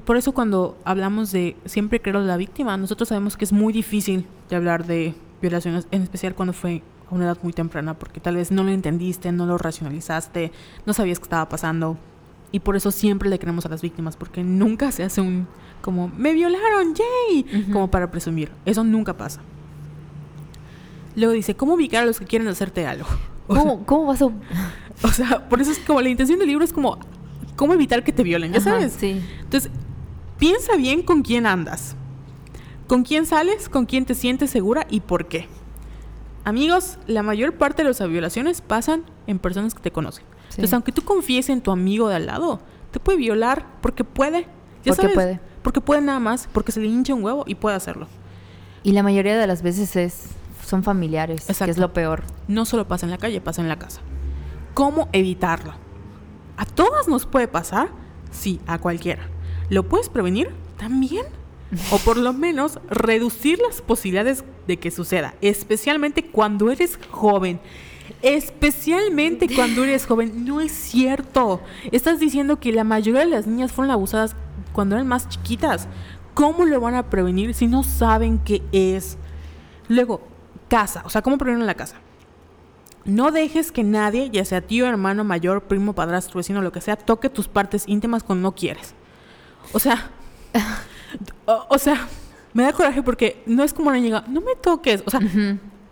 por 0.06 0.18
eso 0.18 0.34
cuando 0.34 0.78
hablamos 0.84 1.32
de 1.32 1.56
siempre 1.66 2.02
creo 2.02 2.22
la 2.22 2.38
víctima, 2.38 2.78
nosotros 2.78 3.10
sabemos 3.10 3.38
que 3.38 3.46
es 3.46 3.54
muy 3.54 3.74
difícil 3.74 4.26
de 4.50 4.56
hablar 4.56 4.86
de 4.86 5.16
violaciones, 5.42 5.88
en 5.92 6.02
especial 6.02 6.36
cuando 6.36 6.54
fue 6.54 6.82
a 7.10 7.16
una 7.16 7.26
edad 7.26 7.38
muy 7.44 7.54
temprana, 7.54 7.94
porque 7.94 8.20
tal 8.20 8.36
vez 8.36 8.52
no 8.52 8.64
lo 8.64 8.72
entendiste, 8.72 9.32
no 9.32 9.46
lo 9.46 9.58
racionalizaste, 9.58 10.52
no 10.86 10.94
sabías 10.94 11.20
qué 11.20 11.24
estaba 11.24 11.48
pasando. 11.48 11.98
Y 12.52 12.62
por 12.62 12.76
eso 12.76 12.90
siempre 12.90 13.30
le 13.30 13.38
creemos 13.38 13.66
a 13.66 13.70
las 13.70 13.82
víctimas, 13.82 14.16
porque 14.16 14.44
nunca 14.44 14.92
se 14.92 15.04
hace 15.04 15.22
un 15.22 15.48
como, 15.82 16.08
me 16.08 16.34
violaron, 16.34 16.96
yay, 16.96 17.68
como 17.72 17.92
para 17.92 18.10
presumir. 18.10 18.52
Eso 18.66 18.84
nunca 18.84 19.16
pasa. 19.16 19.42
Luego 21.16 21.34
dice, 21.34 21.56
¿cómo 21.56 21.76
ubicar 21.76 22.02
a 22.04 22.06
los 22.08 22.20
que 22.20 22.26
quieren 22.26 22.48
hacerte 22.48 22.88
algo? 22.88 23.06
¿Cómo, 23.46 23.84
¿cómo 23.86 24.08
vas 24.08 24.22
a...? 24.24 24.30
O 25.04 25.10
sea, 25.10 25.48
por 25.50 25.62
eso 25.62 25.72
es 25.72 25.80
como 25.80 26.02
la 26.02 26.10
intención 26.10 26.40
del 26.40 26.48
libro 26.48 26.64
es 26.64 26.74
como, 26.74 26.98
¿cómo 27.56 27.74
evitar 27.74 28.04
que 28.04 28.12
te 28.12 28.24
violen? 28.24 28.54
¿Ya 28.54 28.62
sabes? 28.62 28.96
Sí. 28.98 29.22
Entonces, 29.42 29.72
piensa 30.40 30.76
bien 30.78 31.02
con 31.02 31.22
quién 31.22 31.46
andas. 31.46 31.96
¿Con 32.88 33.04
quién 33.04 33.26
sales? 33.26 33.68
¿Con 33.68 33.86
quién 33.86 34.06
te 34.06 34.14
sientes 34.14 34.52
segura? 34.52 34.86
¿Y 34.90 35.02
por 35.02 35.28
qué? 35.28 35.48
Amigos, 36.44 37.00
la 37.08 37.24
mayor 37.24 37.54
parte 37.54 37.84
de 37.84 37.90
las 37.90 38.08
violaciones 38.08 38.62
pasan 38.62 39.04
en 39.26 39.40
personas 39.40 39.74
que 39.74 39.82
te 39.82 39.92
conocen. 39.92 40.24
Entonces, 40.50 40.74
aunque 40.74 40.92
tú 40.92 41.02
confíes 41.02 41.50
en 41.50 41.62
tu 41.62 41.72
amigo 41.72 42.08
de 42.08 42.16
al 42.16 42.28
lado, 42.28 42.62
te 42.92 43.00
puede 43.00 43.18
violar 43.18 43.66
porque 43.82 44.04
puede. 44.04 44.48
¿Ya 44.84 44.94
porque 44.94 45.10
puede. 45.10 45.40
Porque 45.64 45.82
puede 45.82 46.02
nada 46.02 46.20
más, 46.20 46.48
porque 46.54 46.72
se 46.72 46.80
le 46.80 46.88
hincha 46.88 47.14
un 47.14 47.24
huevo 47.24 47.44
y 47.48 47.56
puede 47.56 47.76
hacerlo. 47.76 48.08
Y 48.84 48.92
la 48.92 49.02
mayoría 49.02 49.38
de 49.38 49.48
las 49.48 49.64
veces 49.64 49.96
es 49.96 50.28
son 50.64 50.84
familiares, 50.84 51.46
que 51.46 51.72
es 51.72 51.78
lo 51.78 51.94
peor. 51.94 52.24
No 52.48 52.66
solo 52.66 52.88
pasa 52.88 53.06
en 53.06 53.12
la 53.12 53.18
calle, 53.18 53.42
pasa 53.42 53.62
en 53.62 53.68
la 53.68 53.78
casa. 53.78 54.02
¿Cómo 54.76 55.08
evitarlo? 55.14 55.74
¿A 56.58 56.66
todas 56.66 57.08
nos 57.08 57.26
puede 57.26 57.48
pasar? 57.48 57.88
Sí, 58.30 58.60
a 58.68 58.78
cualquiera. 58.78 59.30
¿Lo 59.70 59.88
puedes 59.88 60.10
prevenir? 60.10 60.50
También. 60.78 61.26
O 61.92 61.98
por 62.00 62.18
lo 62.18 62.34
menos 62.34 62.80
reducir 62.90 63.58
las 63.60 63.82
posibilidades 63.82 64.44
de 64.68 64.78
que 64.78 64.92
suceda, 64.92 65.34
especialmente 65.40 66.26
cuando 66.26 66.72
eres 66.72 67.00
joven. 67.10 67.62
Especialmente 68.22 69.48
cuando 69.56 69.86
eres 69.86 70.06
joven. 70.06 70.44
No 70.44 70.60
es 70.60 70.74
cierto. 70.74 71.62
Estás 71.94 72.20
diciendo 72.20 72.60
que 72.60 72.74
la 72.74 72.84
mayoría 72.84 73.22
de 73.22 73.28
las 73.28 73.48
niñas 73.48 73.72
fueron 73.72 73.92
abusadas 73.92 74.36
cuando 74.74 74.96
eran 74.96 75.08
más 75.08 75.30
chiquitas. 75.30 75.88
¿Cómo 76.34 76.66
lo 76.66 76.82
van 76.82 76.96
a 76.96 77.10
prevenir 77.10 77.54
si 77.54 77.68
no 77.68 77.82
saben 77.84 78.40
qué 78.40 78.62
es? 78.74 79.18
Luego, 79.88 80.22
casa. 80.68 81.02
O 81.06 81.10
sea, 81.10 81.22
¿cómo 81.22 81.38
prevenir 81.38 81.66
la 81.66 81.76
casa? 81.76 81.96
No 83.06 83.32
dejes 83.32 83.72
que 83.72 83.84
nadie, 83.84 84.30
ya 84.32 84.44
sea 84.46 84.62
tío, 84.62 84.88
hermano, 84.88 85.24
mayor, 85.24 85.62
primo, 85.64 85.94
padrastro, 85.94 86.38
vecino, 86.38 86.62
lo 86.62 86.72
que 86.72 86.82
sea, 86.82 86.96
toque 86.96 87.30
tus 87.30 87.48
partes 87.48 87.84
íntimas 87.88 88.24
cuando 88.24 88.42
no 88.44 88.56
quieres. 88.56 88.96
O 89.74 89.80
sea, 89.80 90.10
o, 91.46 91.78
sea, 91.78 92.08
me 92.54 92.64
da 92.64 92.74
coraje 92.74 93.04
porque 93.04 93.42
no 93.46 93.64
es 93.64 93.74
como 93.74 93.90
una 93.90 94.00
niña, 94.00 94.24
no 94.28 94.42
me 94.42 94.56
toques. 94.56 95.04
O 95.06 95.12
sea, 95.12 95.20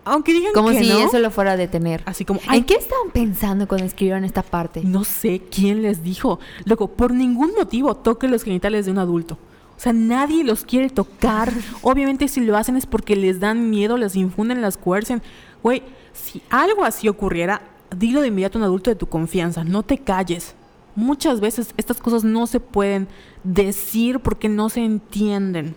aunque 0.04 0.32
digan 0.32 0.52
como 0.52 0.70
que 0.70 0.80
si 0.80 0.90
eso 0.90 1.18
lo 1.18 1.30
fuera 1.30 1.52
a 1.52 1.56
detener. 1.56 2.02
Así 2.06 2.24
como, 2.24 2.40
¿en 2.52 2.64
qué 2.64 2.74
estaban 2.74 3.10
pensando 3.12 3.66
cuando 3.66 3.86
escribieron 3.86 4.24
esta 4.24 4.42
parte? 4.42 4.82
No 4.84 5.04
sé 5.04 5.42
quién 5.50 5.82
les 5.82 6.02
dijo. 6.02 6.40
Luego, 6.64 6.88
por 6.88 7.12
ningún 7.12 7.52
motivo 7.56 7.94
toque 7.94 8.28
los 8.28 8.42
genitales 8.42 8.86
de 8.86 8.92
un 8.92 8.98
adulto. 8.98 9.38
O 9.76 9.80
sea, 9.80 9.92
nadie 9.92 10.44
los 10.44 10.64
quiere 10.64 10.90
tocar. 10.90 11.52
Obviamente 11.82 12.28
si 12.28 12.40
lo 12.40 12.56
hacen 12.56 12.76
es 12.76 12.86
porque 12.86 13.16
les 13.16 13.40
dan 13.40 13.70
miedo, 13.70 13.96
les 13.96 14.16
infunden, 14.16 14.60
las 14.62 14.76
coercen. 14.76 15.22
Güey, 15.62 15.82
si 16.14 16.42
algo 16.48 16.84
así 16.84 17.08
ocurriera, 17.08 17.60
dilo 17.94 18.22
de 18.22 18.28
inmediato 18.28 18.58
a 18.58 18.60
un 18.60 18.64
adulto 18.64 18.90
de 18.90 18.96
tu 18.96 19.06
confianza, 19.06 19.64
no 19.64 19.82
te 19.82 19.98
calles. 19.98 20.54
Muchas 20.96 21.40
veces 21.40 21.74
estas 21.76 21.98
cosas 21.98 22.24
no 22.24 22.46
se 22.46 22.60
pueden 22.60 23.08
decir 23.42 24.20
porque 24.20 24.48
no 24.48 24.70
se 24.70 24.84
entienden. 24.84 25.76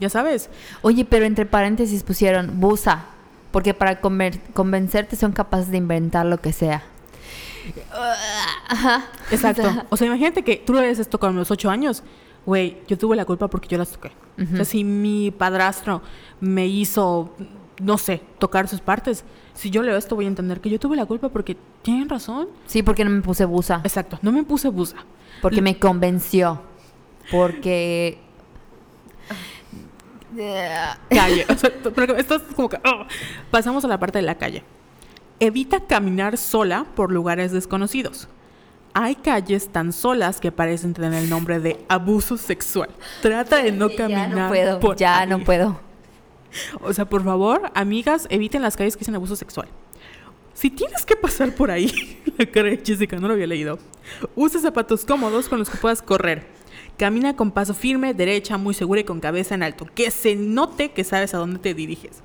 Ya 0.00 0.10
sabes. 0.10 0.50
Oye, 0.82 1.04
pero 1.04 1.24
entre 1.24 1.46
paréntesis 1.46 2.02
pusieron 2.02 2.60
busa, 2.60 3.06
porque 3.52 3.72
para 3.72 4.00
convencerte 4.00 5.16
son 5.16 5.32
capaces 5.32 5.70
de 5.70 5.78
inventar 5.78 6.26
lo 6.26 6.40
que 6.40 6.52
sea. 6.52 6.82
Exacto. 9.30 9.86
O 9.88 9.96
sea, 9.96 10.08
imagínate 10.08 10.42
que 10.42 10.56
tú 10.56 10.72
lo 10.72 10.80
ves 10.80 10.98
esto 10.98 11.18
con 11.18 11.34
los 11.34 11.50
ocho 11.50 11.70
años 11.70 12.02
güey, 12.46 12.78
yo 12.86 12.96
tuve 12.96 13.16
la 13.16 13.24
culpa 13.24 13.48
porque 13.48 13.68
yo 13.68 13.76
las 13.76 13.90
toqué. 13.90 14.12
O 14.40 14.56
sea, 14.56 14.64
si 14.64 14.84
mi 14.84 15.30
padrastro 15.30 16.00
me 16.40 16.66
hizo, 16.66 17.34
no 17.82 17.98
sé, 17.98 18.22
tocar 18.38 18.68
sus 18.68 18.80
partes, 18.80 19.24
si 19.56 19.70
yo 19.70 19.82
leo 19.82 19.96
esto 19.96 20.14
voy 20.14 20.26
a 20.26 20.28
entender 20.28 20.60
que 20.60 20.70
yo 20.70 20.78
tuve 20.78 20.96
la 20.96 21.06
culpa 21.06 21.28
porque 21.30 21.56
tienen 21.82 22.08
razón. 22.08 22.48
Sí, 22.66 22.82
porque 22.82 23.04
no 23.04 23.10
me 23.10 23.22
puse 23.22 23.44
busa. 23.44 23.80
Exacto, 23.82 24.18
no 24.22 24.30
me 24.30 24.44
puse 24.44 24.68
busa. 24.68 24.96
Porque 25.42 25.60
me 25.60 25.78
convenció. 25.78 26.62
Porque... 27.30 28.18
calle. 31.08 31.46
O 31.48 31.54
sea, 31.56 31.70
esto 32.16 32.34
es 32.36 32.42
como 32.54 32.68
que... 32.68 32.76
Oh. 32.84 33.06
Pasamos 33.50 33.84
a 33.84 33.88
la 33.88 33.98
parte 33.98 34.18
de 34.18 34.22
la 34.22 34.36
calle. 34.36 34.62
Evita 35.40 35.80
caminar 35.80 36.36
sola 36.36 36.86
por 36.94 37.10
lugares 37.10 37.52
desconocidos 37.52 38.28
hay 38.98 39.14
calles 39.14 39.68
tan 39.68 39.92
solas 39.92 40.40
que 40.40 40.50
parecen 40.50 40.94
tener 40.94 41.12
el 41.12 41.28
nombre 41.28 41.60
de 41.60 41.84
abuso 41.86 42.38
sexual. 42.38 42.88
Trata 43.20 43.62
de 43.62 43.70
no 43.70 43.90
caminar. 43.90 44.30
Ya 44.30 44.34
no 44.34 44.48
puedo, 44.48 44.94
ya 44.94 45.26
no 45.26 45.38
puedo. 45.40 45.85
O 46.80 46.92
sea, 46.92 47.08
por 47.08 47.24
favor, 47.24 47.70
amigas, 47.74 48.26
eviten 48.30 48.62
las 48.62 48.76
calles 48.76 48.96
que 48.96 49.00
dicen 49.00 49.14
abuso 49.14 49.36
sexual. 49.36 49.68
Si 50.54 50.70
tienes 50.70 51.04
que 51.04 51.16
pasar 51.16 51.54
por 51.54 51.70
ahí, 51.70 52.22
la 52.38 52.46
cara 52.46 52.70
de 52.70 52.80
Jessica 52.84 53.16
no 53.18 53.28
lo 53.28 53.34
había 53.34 53.46
leído. 53.46 53.78
Usa 54.34 54.60
zapatos 54.60 55.04
cómodos 55.04 55.48
con 55.48 55.58
los 55.58 55.68
que 55.68 55.76
puedas 55.76 56.02
correr. 56.02 56.46
Camina 56.96 57.36
con 57.36 57.50
paso 57.50 57.74
firme, 57.74 58.14
derecha, 58.14 58.56
muy 58.56 58.72
segura 58.72 59.00
y 59.00 59.04
con 59.04 59.20
cabeza 59.20 59.54
en 59.54 59.62
alto. 59.62 59.86
Que 59.94 60.10
se 60.10 60.34
note 60.34 60.92
que 60.92 61.04
sabes 61.04 61.34
a 61.34 61.38
dónde 61.38 61.58
te 61.58 61.74
diriges. 61.74 62.22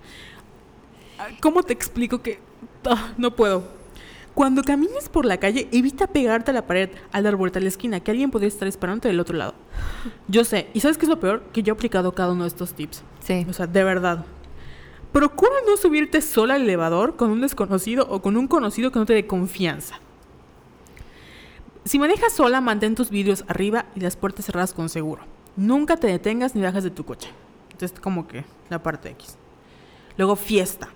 ¿Cómo 1.41 1.63
te 1.63 1.74
explico 1.74 2.22
que 2.22 2.39
ah, 2.86 3.13
no 3.17 3.36
puedo? 3.36 3.80
Cuando 4.34 4.63
camines 4.63 5.09
por 5.09 5.25
la 5.25 5.38
calle, 5.38 5.67
evita 5.71 6.07
pegarte 6.07 6.51
a 6.51 6.53
la 6.53 6.65
pared 6.65 6.89
al 7.11 7.23
dar 7.23 7.36
vuelta 7.36 7.59
a 7.59 7.61
la 7.61 7.67
esquina, 7.67 7.99
que 7.99 8.11
alguien 8.11 8.32
podría 8.32 8.47
estar 8.47 8.67
esperando 8.67 9.07
del 9.07 9.19
otro 9.19 9.38
lado. 9.38 9.55
Yo 10.27 10.45
sé, 10.45 10.69
y 10.73 10.79
¿sabes 10.79 10.97
qué 10.97 11.05
es 11.05 11.09
lo 11.09 11.19
peor? 11.19 11.43
Que 11.51 11.63
yo 11.63 11.73
he 11.73 11.75
aplicado 11.75 12.13
cada 12.13 12.32
uno 12.32 12.43
de 12.43 12.47
estos 12.47 12.73
tips. 12.73 13.03
Sí. 13.19 13.45
O 13.49 13.53
sea, 13.53 13.67
de 13.67 13.84
verdad. 13.84 14.25
Procura 15.11 15.51
no 15.67 15.75
subirte 15.75 16.21
sola 16.21 16.53
al 16.53 16.61
elevador 16.61 17.17
con 17.17 17.29
un 17.32 17.41
desconocido 17.41 18.07
o 18.09 18.21
con 18.21 18.38
un 18.38 18.47
conocido 18.47 18.91
que 18.91 18.99
no 18.99 19.05
te 19.05 19.13
dé 19.13 19.27
confianza. 19.27 19.99
Si 21.84 21.99
manejas 21.99 22.32
sola, 22.32 22.61
mantén 22.61 22.95
tus 22.95 23.09
vidrios 23.09 23.43
arriba 23.47 23.88
y 23.95 23.99
las 23.99 24.15
puertas 24.15 24.45
cerradas 24.45 24.73
con 24.73 24.88
seguro. 24.88 25.23
Nunca 25.57 25.97
te 25.97 26.07
detengas 26.07 26.55
ni 26.55 26.61
bajas 26.61 26.86
de 26.86 26.91
tu 26.91 27.03
coche. 27.03 27.29
Entonces, 27.71 27.99
como 27.99 28.27
que 28.27 28.45
la 28.69 28.82
parte 28.82 29.09
X. 29.09 29.38
Luego, 30.15 30.38
fiesta. 30.38 30.89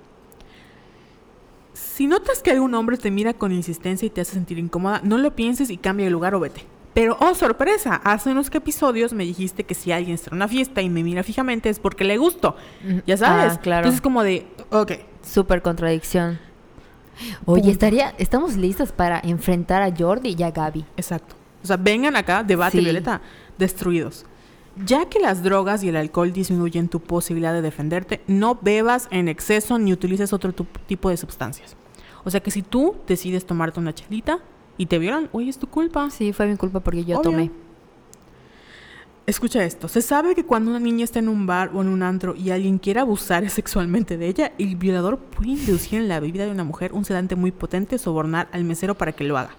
Si 1.76 2.08
notas 2.08 2.42
que 2.42 2.52
algún 2.52 2.74
hombre 2.74 2.96
te 2.98 3.12
mira 3.12 3.34
con 3.34 3.52
insistencia 3.52 4.06
y 4.06 4.10
te 4.10 4.22
hace 4.22 4.32
sentir 4.32 4.58
incómoda, 4.58 5.02
no 5.04 5.18
lo 5.18 5.36
pienses 5.36 5.70
y 5.70 5.78
cambia 5.78 6.06
de 6.06 6.10
lugar 6.10 6.34
o 6.34 6.40
vete. 6.40 6.66
Pero, 6.94 7.18
oh 7.20 7.36
sorpresa, 7.36 7.96
hace 7.96 8.32
unos 8.32 8.50
episodios 8.54 9.12
me 9.12 9.26
dijiste 9.26 9.66
que 9.66 9.76
si 9.76 9.92
alguien 9.92 10.16
está 10.16 10.30
en 10.30 10.38
una 10.38 10.48
fiesta 10.48 10.82
y 10.82 10.90
me 10.90 11.04
mira 11.04 11.24
fijamente 11.24 11.70
es 11.70 11.80
porque 11.80 12.06
le 12.06 12.18
gusto. 12.18 12.56
Ya 13.06 13.18
sabes. 13.18 13.54
Ah, 13.54 13.60
claro. 13.60 13.80
Entonces, 13.80 14.00
como 14.00 14.24
de, 14.24 14.48
ok. 14.70 14.94
Súper 15.22 15.62
contradicción. 15.62 16.40
Oye, 17.44 17.70
estaría, 17.72 18.16
estamos 18.18 18.56
listas 18.56 18.94
para 18.94 19.20
enfrentar 19.20 19.82
a 19.82 19.94
Jordi 19.94 20.36
y 20.40 20.44
a 20.44 20.52
Gaby. 20.52 20.86
Exacto. 20.96 21.36
O 21.62 21.68
sea, 21.68 21.76
vengan 21.76 22.16
acá, 22.16 22.44
debate, 22.44 22.80
Violeta, 22.80 23.22
destruidos. 23.58 24.26
Ya 24.84 25.08
que 25.08 25.20
las 25.20 25.42
drogas 25.42 25.84
y 25.84 25.90
el 25.90 25.96
alcohol 25.96 26.34
disminuyen 26.34 26.90
tu 26.90 27.00
posibilidad 27.00 27.54
de 27.54 27.62
defenderte, 27.62 28.22
no 28.28 28.60
bebas 28.62 29.08
en 29.10 29.30
exceso 29.30 29.78
ni 29.78 29.94
utilices 29.94 30.34
otro 30.34 30.54
tipo 30.54 31.10
de 31.10 31.18
sustancias. 31.18 31.78
O 32.26 32.32
sea 32.32 32.42
que 32.42 32.52
si 32.52 32.62
tú 32.62 32.96
decides 33.08 33.46
tomarte 33.46 33.80
una 33.80 33.94
chelita 33.94 34.40
y 34.78 34.88
te 34.88 35.00
vieron, 35.00 35.30
oye, 35.32 35.50
es 35.50 35.60
tu 35.60 35.68
culpa. 35.68 36.10
Sí, 36.10 36.34
fue 36.34 36.48
mi 36.48 36.58
culpa 36.58 36.82
porque 36.82 37.06
yo 37.06 37.22
tomé. 37.22 37.52
Escucha 39.28 39.64
esto, 39.64 39.88
se 39.88 40.04
sabe 40.04 40.36
que 40.36 40.46
cuando 40.46 40.70
una 40.70 40.80
niña 40.80 41.04
está 41.04 41.18
en 41.18 41.30
un 41.30 41.48
bar 41.48 41.72
o 41.74 41.82
en 41.82 41.88
un 41.88 42.04
antro 42.04 42.36
y 42.36 42.52
alguien 42.52 42.78
quiere 42.78 43.00
abusar 43.00 43.50
sexualmente 43.50 44.18
de 44.18 44.28
ella, 44.28 44.52
el 44.60 44.76
violador 44.76 45.18
puede 45.18 45.52
inducir 45.52 46.00
en 46.00 46.08
la 46.08 46.20
bebida 46.20 46.46
de 46.46 46.52
una 46.52 46.64
mujer 46.64 46.94
un 46.94 47.06
sedante 47.06 47.36
muy 47.36 47.52
potente, 47.52 47.98
sobornar 47.98 48.50
al 48.52 48.66
mesero 48.66 48.94
para 48.96 49.14
que 49.14 49.24
lo 49.24 49.38
haga. 49.38 49.56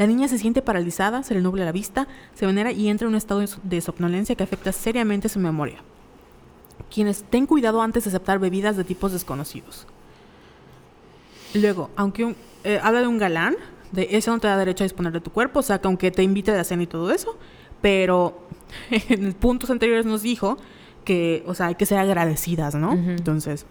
La 0.00 0.06
niña 0.06 0.28
se 0.28 0.38
siente 0.38 0.62
paralizada, 0.62 1.22
se 1.22 1.34
le 1.34 1.42
nubla 1.42 1.66
la 1.66 1.72
vista, 1.72 2.08
se 2.32 2.46
venera 2.46 2.72
y 2.72 2.88
entra 2.88 3.04
en 3.04 3.10
un 3.10 3.16
estado 3.16 3.44
de 3.62 3.80
somnolencia 3.82 4.34
que 4.34 4.42
afecta 4.42 4.72
seriamente 4.72 5.28
su 5.28 5.38
memoria. 5.38 5.82
Quienes 6.90 7.22
ten 7.24 7.44
cuidado 7.44 7.82
antes 7.82 8.04
de 8.04 8.08
aceptar 8.08 8.38
bebidas 8.38 8.78
de 8.78 8.84
tipos 8.84 9.12
desconocidos. 9.12 9.86
Luego, 11.52 11.90
aunque 11.96 12.34
eh, 12.64 12.80
habla 12.82 13.02
de 13.02 13.08
un 13.08 13.18
galán, 13.18 13.56
de 13.92 14.08
eso 14.12 14.30
no 14.30 14.38
te 14.38 14.48
da 14.48 14.56
derecho 14.56 14.84
a 14.84 14.86
disponer 14.86 15.12
de 15.12 15.20
tu 15.20 15.32
cuerpo, 15.32 15.58
o 15.58 15.62
sea, 15.62 15.82
que 15.82 15.86
aunque 15.86 16.10
te 16.10 16.22
invite 16.22 16.50
a 16.50 16.54
la 16.54 16.64
cena 16.64 16.84
y 16.84 16.86
todo 16.86 17.10
eso, 17.12 17.36
pero 17.82 18.40
en 18.90 19.34
puntos 19.34 19.68
anteriores 19.68 20.06
nos 20.06 20.22
dijo 20.22 20.56
que, 21.04 21.44
o 21.46 21.54
sea, 21.54 21.66
hay 21.66 21.74
que 21.74 21.84
ser 21.84 21.98
agradecidas, 21.98 22.74
¿no? 22.74 22.92
Entonces, 22.92 23.66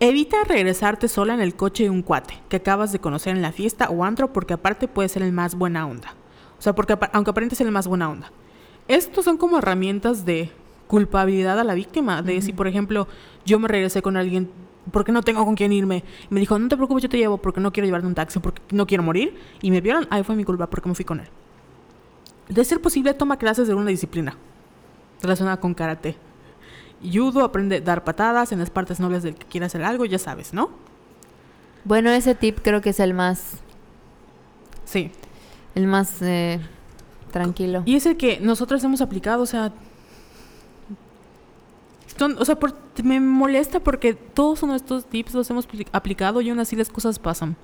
evita 0.00 0.44
regresarte 0.44 1.08
sola 1.08 1.34
en 1.34 1.40
el 1.40 1.54
coche 1.54 1.84
de 1.84 1.90
un 1.90 2.02
cuate 2.02 2.40
que 2.48 2.56
acabas 2.56 2.92
de 2.92 3.00
conocer 3.00 3.34
en 3.34 3.42
la 3.42 3.52
fiesta 3.52 3.90
o 3.90 4.04
antro 4.04 4.32
porque 4.32 4.54
aparte 4.54 4.88
puede 4.88 5.08
ser 5.08 5.22
el 5.22 5.32
más 5.32 5.54
buena 5.54 5.86
onda. 5.86 6.14
O 6.58 6.62
sea, 6.62 6.74
porque 6.74 6.96
aunque 7.12 7.30
aparente 7.30 7.56
ser 7.56 7.66
el 7.66 7.72
más 7.72 7.86
buena 7.86 8.10
onda. 8.10 8.32
Estos 8.88 9.24
son 9.24 9.36
como 9.36 9.58
herramientas 9.58 10.24
de 10.24 10.50
culpabilidad 10.86 11.58
a 11.60 11.64
la 11.64 11.74
víctima. 11.74 12.22
De 12.22 12.40
si, 12.42 12.52
por 12.52 12.66
ejemplo, 12.66 13.06
yo 13.44 13.58
me 13.58 13.68
regresé 13.68 14.02
con 14.02 14.16
alguien 14.16 14.50
porque 14.90 15.12
no 15.12 15.22
tengo 15.22 15.44
con 15.44 15.54
quién 15.54 15.72
irme. 15.72 16.02
Y 16.30 16.34
me 16.34 16.40
dijo, 16.40 16.58
no 16.58 16.68
te 16.68 16.76
preocupes, 16.76 17.02
yo 17.02 17.08
te 17.08 17.18
llevo 17.18 17.38
porque 17.38 17.60
no 17.60 17.72
quiero 17.72 17.86
llevarte 17.86 18.06
un 18.06 18.14
taxi, 18.14 18.38
porque 18.40 18.62
no 18.70 18.86
quiero 18.86 19.02
morir. 19.02 19.36
Y 19.62 19.70
me 19.70 19.80
vieron, 19.80 20.06
ahí 20.10 20.24
fue 20.24 20.34
mi 20.34 20.44
culpa 20.44 20.68
porque 20.68 20.88
me 20.88 20.94
fui 20.94 21.04
con 21.04 21.20
él. 21.20 21.28
De 22.48 22.64
ser 22.64 22.80
posible, 22.80 23.12
toma 23.14 23.36
clases 23.36 23.68
de 23.68 23.74
una 23.74 23.90
disciplina 23.90 24.36
relacionada 25.20 25.58
con 25.58 25.74
karate. 25.74 26.16
Judo, 27.02 27.44
aprende 27.44 27.76
a 27.76 27.80
dar 27.80 28.04
patadas 28.04 28.52
en 28.52 28.58
las 28.58 28.70
partes 28.70 29.00
nobles 29.00 29.22
del 29.22 29.34
que 29.34 29.46
quiera 29.46 29.66
hacer 29.66 29.82
algo, 29.84 30.04
ya 30.04 30.18
sabes, 30.18 30.52
¿no? 30.52 30.70
Bueno, 31.84 32.10
ese 32.10 32.34
tip 32.34 32.58
creo 32.62 32.80
que 32.80 32.90
es 32.90 33.00
el 33.00 33.14
más... 33.14 33.58
Sí. 34.84 35.10
El 35.74 35.86
más 35.86 36.20
eh, 36.22 36.60
tranquilo. 37.30 37.82
Y 37.86 37.96
es 37.96 38.06
el 38.06 38.16
que 38.16 38.40
nosotros 38.40 38.82
hemos 38.84 39.00
aplicado, 39.00 39.42
o 39.42 39.46
sea... 39.46 39.72
o 42.20 42.44
sea, 42.44 42.58
me 43.04 43.20
molesta 43.20 43.80
porque 43.80 44.14
todos 44.14 44.62
estos 44.74 45.04
tips 45.04 45.34
los 45.34 45.48
hemos 45.50 45.68
aplicado 45.92 46.40
y 46.40 46.50
aún 46.50 46.58
así 46.58 46.74
las 46.74 46.88
cosas 46.88 47.18
pasan. 47.18 47.56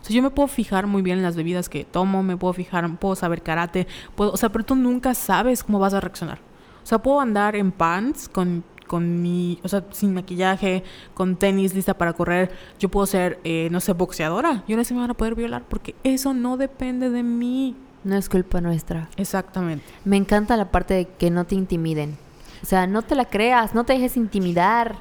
O 0.00 0.04
sea, 0.04 0.14
yo 0.16 0.22
me 0.22 0.30
puedo 0.30 0.48
fijar 0.48 0.86
muy 0.86 1.02
bien 1.02 1.18
en 1.18 1.24
las 1.24 1.36
bebidas 1.36 1.68
que 1.68 1.84
tomo, 1.84 2.22
me 2.22 2.36
puedo 2.36 2.54
fijar, 2.54 2.88
puedo 2.98 3.14
saber 3.16 3.42
karate, 3.42 3.86
puedo, 4.14 4.32
o 4.32 4.36
sea, 4.36 4.48
pero 4.48 4.64
tú 4.64 4.76
nunca 4.76 5.12
sabes 5.14 5.62
cómo 5.62 5.78
vas 5.78 5.92
a 5.92 6.00
reaccionar. 6.00 6.38
O 6.82 6.86
sea, 6.86 6.98
puedo 6.98 7.20
andar 7.20 7.54
en 7.54 7.70
pants 7.70 8.28
con 8.28 8.64
con 8.88 9.22
mi, 9.22 9.60
o 9.62 9.68
sea, 9.68 9.84
sin 9.92 10.12
maquillaje, 10.12 10.82
con 11.14 11.36
tenis 11.36 11.74
lista 11.74 11.94
para 11.94 12.14
correr, 12.14 12.50
yo 12.80 12.88
puedo 12.88 13.06
ser, 13.06 13.38
eh, 13.44 13.68
no 13.70 13.78
sé, 13.78 13.92
boxeadora. 13.92 14.64
Y 14.66 14.72
ahora 14.72 14.82
sí 14.82 14.94
me 14.94 15.00
van 15.00 15.10
a 15.10 15.14
poder 15.14 15.36
violar 15.36 15.62
porque 15.68 15.94
eso 16.02 16.34
no 16.34 16.56
depende 16.56 17.10
de 17.10 17.22
mí. 17.22 17.76
No 18.02 18.16
es 18.16 18.28
culpa 18.28 18.60
nuestra. 18.60 19.08
Exactamente. 19.16 19.84
Me 20.04 20.16
encanta 20.16 20.56
la 20.56 20.70
parte 20.70 20.94
de 20.94 21.06
que 21.06 21.30
no 21.30 21.44
te 21.44 21.54
intimiden. 21.54 22.16
O 22.62 22.66
sea, 22.66 22.86
no 22.86 23.02
te 23.02 23.14
la 23.14 23.26
creas, 23.26 23.74
no 23.74 23.84
te 23.84 23.92
dejes 23.92 24.16
intimidar. 24.16 24.96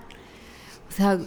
O 0.90 0.92
sea, 0.92 1.18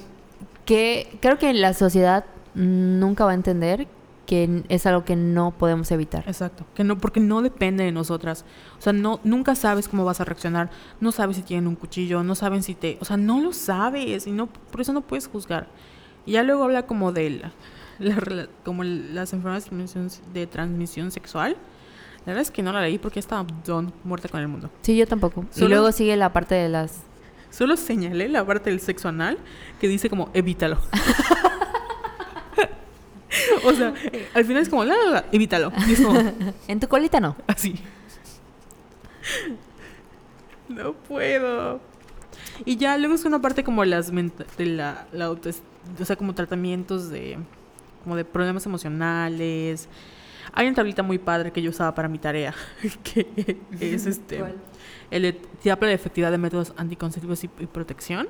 que 0.65 1.19
creo 1.21 1.39
que 1.39 1.53
la 1.55 1.75
sociedad 1.75 2.25
nunca 2.55 3.25
va 3.25 3.33
a 3.33 3.35
entender 3.35 3.89
que 4.31 4.63
es 4.69 4.87
algo 4.87 5.05
que 5.05 5.17
no 5.17 5.51
podemos 5.51 5.91
evitar. 5.91 6.23
Exacto, 6.29 6.65
que 6.77 6.85
no 6.85 6.99
porque 6.99 7.19
no 7.19 7.43
depende 7.43 7.83
de 7.83 7.91
nosotras. 7.91 8.45
O 8.79 8.81
sea, 8.81 8.93
no 8.93 9.19
nunca 9.25 9.57
sabes 9.57 9.89
cómo 9.89 10.05
vas 10.05 10.21
a 10.21 10.25
reaccionar, 10.25 10.71
no 11.01 11.11
sabes 11.11 11.35
si 11.35 11.43
tienen 11.43 11.67
un 11.67 11.75
cuchillo, 11.75 12.23
no 12.23 12.37
saben 12.37 12.63
si 12.63 12.77
te, 12.77 12.97
o 13.01 13.05
sea, 13.05 13.17
no 13.17 13.41
lo 13.41 13.53
sabes 13.53 14.29
y 14.29 14.31
no 14.31 14.47
por 14.47 14.83
eso 14.83 14.93
no 14.93 15.01
puedes 15.01 15.27
juzgar. 15.27 15.67
Y 16.27 16.33
ya 16.33 16.45
luego 16.45 16.63
habla 16.63 16.87
como 16.87 17.11
de 17.11 17.43
la, 17.99 18.49
como 18.65 18.85
las 18.85 19.33
enfermedades 19.33 20.23
de 20.33 20.47
transmisión 20.47 21.11
sexual. 21.11 21.57
La 22.21 22.27
verdad 22.27 22.43
es 22.43 22.53
que 22.53 22.63
no 22.63 22.73
la 22.73 22.83
leí 22.83 22.99
porque 22.99 23.19
estaba 23.19 23.45
don 23.67 23.93
muerta 24.05 24.29
con 24.29 24.39
el 24.39 24.47
mundo. 24.47 24.71
Sí, 24.83 24.97
yo 24.97 25.09
tampoco. 25.09 25.45
y 25.57 25.65
luego 25.65 25.91
sigue 25.91 26.17
la 26.17 26.33
parte 26.33 26.55
de 26.55 26.69
las 26.69 27.01
Solo 27.51 27.77
señalé 27.77 28.29
la 28.29 28.47
parte 28.47 28.71
del 28.71 28.79
sexo 28.79 29.09
anal 29.09 29.37
que 29.81 29.89
dice 29.89 30.09
como 30.09 30.31
evítalo. 30.35 30.79
o 33.65 33.73
sea, 33.73 33.95
al 34.35 34.45
final 34.45 34.63
es 34.63 34.69
como, 34.69 34.85
la, 34.85 35.25
evítalo. 35.33 35.73
en 36.69 36.81
tu 36.81 36.89
colita 36.89 37.21
no. 37.21 37.37
Así. 37.47 37.75
No 40.69 40.93
puedo. 40.93 41.81
Y 42.65 42.77
ya 42.77 42.97
luego 42.97 43.17
es 43.17 43.25
una 43.25 43.41
parte 43.43 43.65
como 43.65 43.85
las 43.85 44.13
de 44.13 44.67
la, 44.67 45.09
la 45.11 45.33
o 45.33 45.39
sea, 46.05 46.15
como 46.15 46.33
tratamientos 46.33 47.11
de 47.11 47.39
como 48.05 48.15
de 48.15 48.25
problemas 48.25 48.67
emocionales. 48.67 49.89
Hay 50.53 50.69
una 50.69 50.77
tablita 50.77 51.03
muy 51.03 51.19
padre 51.19 51.51
que 51.51 51.61
yo 51.61 51.71
usaba 51.71 51.93
para 51.97 52.07
mi 52.07 52.21
tarea, 52.21 52.55
que 53.03 53.59
es 53.81 54.07
este 54.07 54.45
el 55.11 55.37
te 55.61 55.71
habla 55.73 55.89
de 55.89 55.95
efectividad 55.95 56.31
de 56.31 56.39
métodos 56.39 56.73
anticonceptivos 56.77 57.43
y 57.43 57.49
protección 57.49 58.29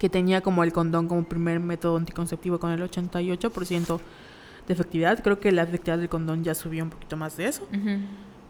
que 0.00 0.08
tenía 0.08 0.40
como 0.40 0.64
el 0.64 0.72
condón 0.72 1.08
como 1.08 1.24
primer 1.24 1.60
método 1.60 1.98
anticonceptivo 1.98 2.58
con 2.58 2.70
el 2.70 2.80
88% 2.80 4.00
de 4.66 4.72
efectividad. 4.72 5.22
Creo 5.22 5.38
que 5.38 5.52
la 5.52 5.62
efectividad 5.64 5.98
del 5.98 6.08
condón 6.08 6.42
ya 6.42 6.54
subió 6.54 6.82
un 6.82 6.88
poquito 6.88 7.18
más 7.18 7.36
de 7.36 7.46
eso. 7.46 7.68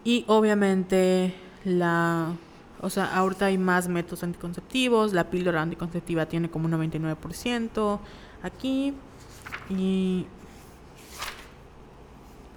Y 0.04 0.24
obviamente 0.28 1.34
la... 1.64 2.34
O 2.80 2.88
sea, 2.88 3.16
ahorita 3.16 3.46
hay 3.46 3.58
más 3.58 3.88
métodos 3.88 4.22
anticonceptivos. 4.22 5.12
La 5.12 5.28
píldora 5.28 5.60
anticonceptiva 5.60 6.24
tiene 6.26 6.48
como 6.48 6.66
un 6.66 6.72
99% 6.72 7.98
aquí. 8.44 8.94
Y... 9.68 10.26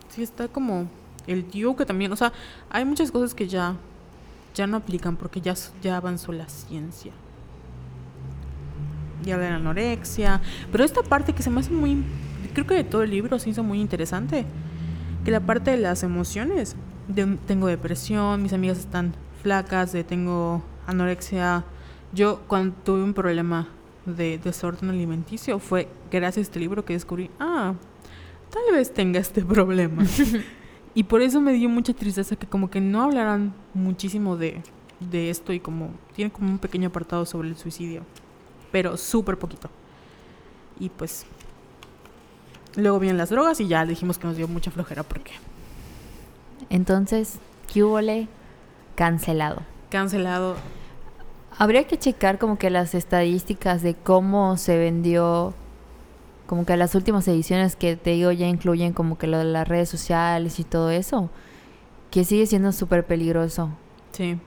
Sí, 0.10 0.22
está 0.22 0.48
como 0.48 0.88
el 1.26 1.50
DIU 1.50 1.76
que 1.76 1.88
también... 1.88 2.12
O 2.12 2.16
sea, 2.16 2.32
hay 2.70 2.86
muchas 2.86 3.12
cosas 3.12 3.34
que 3.34 3.48
ya, 3.48 3.76
ya 4.54 4.68
no 4.68 4.78
aplican 4.78 5.16
porque 5.16 5.42
ya, 5.42 5.56
ya 5.82 5.98
avanzó 5.98 6.32
la 6.32 6.48
ciencia 6.48 7.12
y 9.26 9.32
habla 9.32 9.48
de 9.48 9.54
anorexia. 9.54 10.42
Pero 10.72 10.84
esta 10.84 11.04
parte 11.04 11.34
que 11.34 11.44
se 11.44 11.50
me 11.50 11.60
hace 11.60 11.72
muy, 11.72 12.04
creo 12.54 12.68
que 12.68 12.76
de 12.76 12.84
todo 12.84 13.04
el 13.04 13.12
libro 13.12 13.40
se 13.40 13.50
hizo 13.50 13.64
muy 13.64 13.80
interesante, 13.80 14.46
que 15.24 15.32
la 15.32 15.40
parte 15.40 15.72
de 15.72 15.78
las 15.78 16.04
emociones, 16.04 16.76
tengo 17.48 17.68
depresión, 17.68 18.42
mis 18.42 18.54
amigas 18.54 18.80
están 18.80 19.14
flacas, 19.42 19.92
de 19.92 20.04
tengo 20.04 20.64
anorexia. 20.88 21.64
Yo 22.14 22.42
cuando 22.48 22.76
tuve 22.84 23.04
un 23.04 23.14
problema 23.14 23.68
de 24.06 24.38
desorden 24.38 24.90
alimenticio 24.90 25.60
fue 25.60 25.88
gracias 26.12 26.38
a 26.38 26.48
este 26.48 26.60
libro 26.60 26.84
que 26.84 26.94
descubrí, 26.94 27.30
ah, 27.40 27.74
tal 28.50 28.76
vez 28.76 28.94
tenga 28.94 29.20
este 29.20 29.44
problema. 29.44 30.04
y 30.94 31.04
por 31.04 31.22
eso 31.22 31.42
me 31.42 31.54
dio 31.54 31.70
mucha 31.70 31.94
tristeza 31.94 32.36
que 32.36 32.48
como 32.48 32.70
que 32.70 32.82
no 32.82 33.02
hablaran 33.02 33.54
muchísimo 33.74 34.38
de, 34.38 34.62
de 35.00 35.30
esto 35.30 35.54
y 35.54 35.60
como 35.60 35.92
tiene 36.14 36.32
como 36.32 36.50
un 36.50 36.60
pequeño 36.60 36.90
apartado 36.90 37.26
sobre 37.26 37.50
el 37.50 37.58
suicidio 37.58 38.04
pero 38.74 38.98
súper 38.98 39.38
poquito. 39.38 39.70
Y 40.80 40.90
pues 40.90 41.28
luego 42.76 42.98
vienen 42.98 43.20
las 43.20 43.30
drogas 43.30 43.60
y 43.60 43.68
ya 43.68 43.86
dijimos 43.86 44.18
que 44.18 44.26
nos 44.26 44.36
dio 44.36 44.48
mucha 44.48 44.72
flojera 44.72 45.04
porque... 45.04 45.32
Entonces, 46.72 47.38
¿qué 47.72 48.28
Cancelado. 48.96 49.62
Cancelado. 49.92 50.56
Habría 51.56 51.84
que 51.86 52.00
checar 52.00 52.40
como 52.40 52.58
que 52.58 52.72
las 52.72 52.96
estadísticas 52.96 53.84
de 53.84 53.94
cómo 53.94 54.58
se 54.58 54.76
vendió, 54.80 55.54
como 56.48 56.66
que 56.66 56.76
las 56.76 56.96
últimas 56.96 57.28
ediciones 57.28 57.76
que 57.76 57.96
te 57.96 58.10
digo 58.10 58.32
ya 58.32 58.48
incluyen 58.48 58.94
como 58.94 59.20
que 59.20 59.28
lo 59.28 59.38
de 59.38 59.46
las 59.46 59.68
redes 59.68 59.88
sociales 59.88 60.60
y 60.60 60.64
todo 60.64 60.90
eso, 60.90 61.30
que 62.10 62.24
sigue 62.24 62.48
siendo 62.48 62.72
súper 62.72 63.06
peligroso. 63.06 63.70
Sí. 64.14 64.40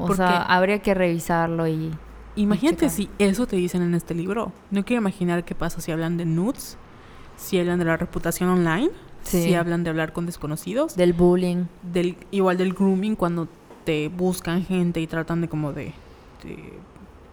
O 0.00 0.14
sea, 0.14 0.40
habría 0.44 0.78
que 0.78 0.94
revisarlo 0.94 1.68
y 1.68 1.92
Imagínate 2.36 2.90
si 2.90 3.08
eso 3.18 3.46
te 3.46 3.56
dicen 3.56 3.82
en 3.82 3.94
este 3.94 4.14
libro. 4.14 4.52
No 4.70 4.84
quiero 4.84 5.00
imaginar 5.00 5.44
qué 5.44 5.54
pasa 5.54 5.80
si 5.80 5.90
hablan 5.90 6.16
de 6.16 6.26
nudes, 6.26 6.76
si 7.36 7.58
hablan 7.58 7.78
de 7.78 7.86
la 7.86 7.96
reputación 7.96 8.48
online, 8.50 8.90
si 9.22 9.54
hablan 9.54 9.84
de 9.84 9.90
hablar 9.90 10.12
con 10.12 10.26
desconocidos. 10.26 10.96
Del 10.96 11.12
bullying. 11.12 11.64
Del, 11.82 12.16
igual 12.30 12.58
del 12.58 12.74
grooming 12.74 13.16
cuando 13.16 13.48
te 13.84 14.08
buscan 14.08 14.64
gente 14.64 15.00
y 15.00 15.06
tratan 15.06 15.40
de 15.40 15.48
como 15.48 15.72
de... 15.72 15.92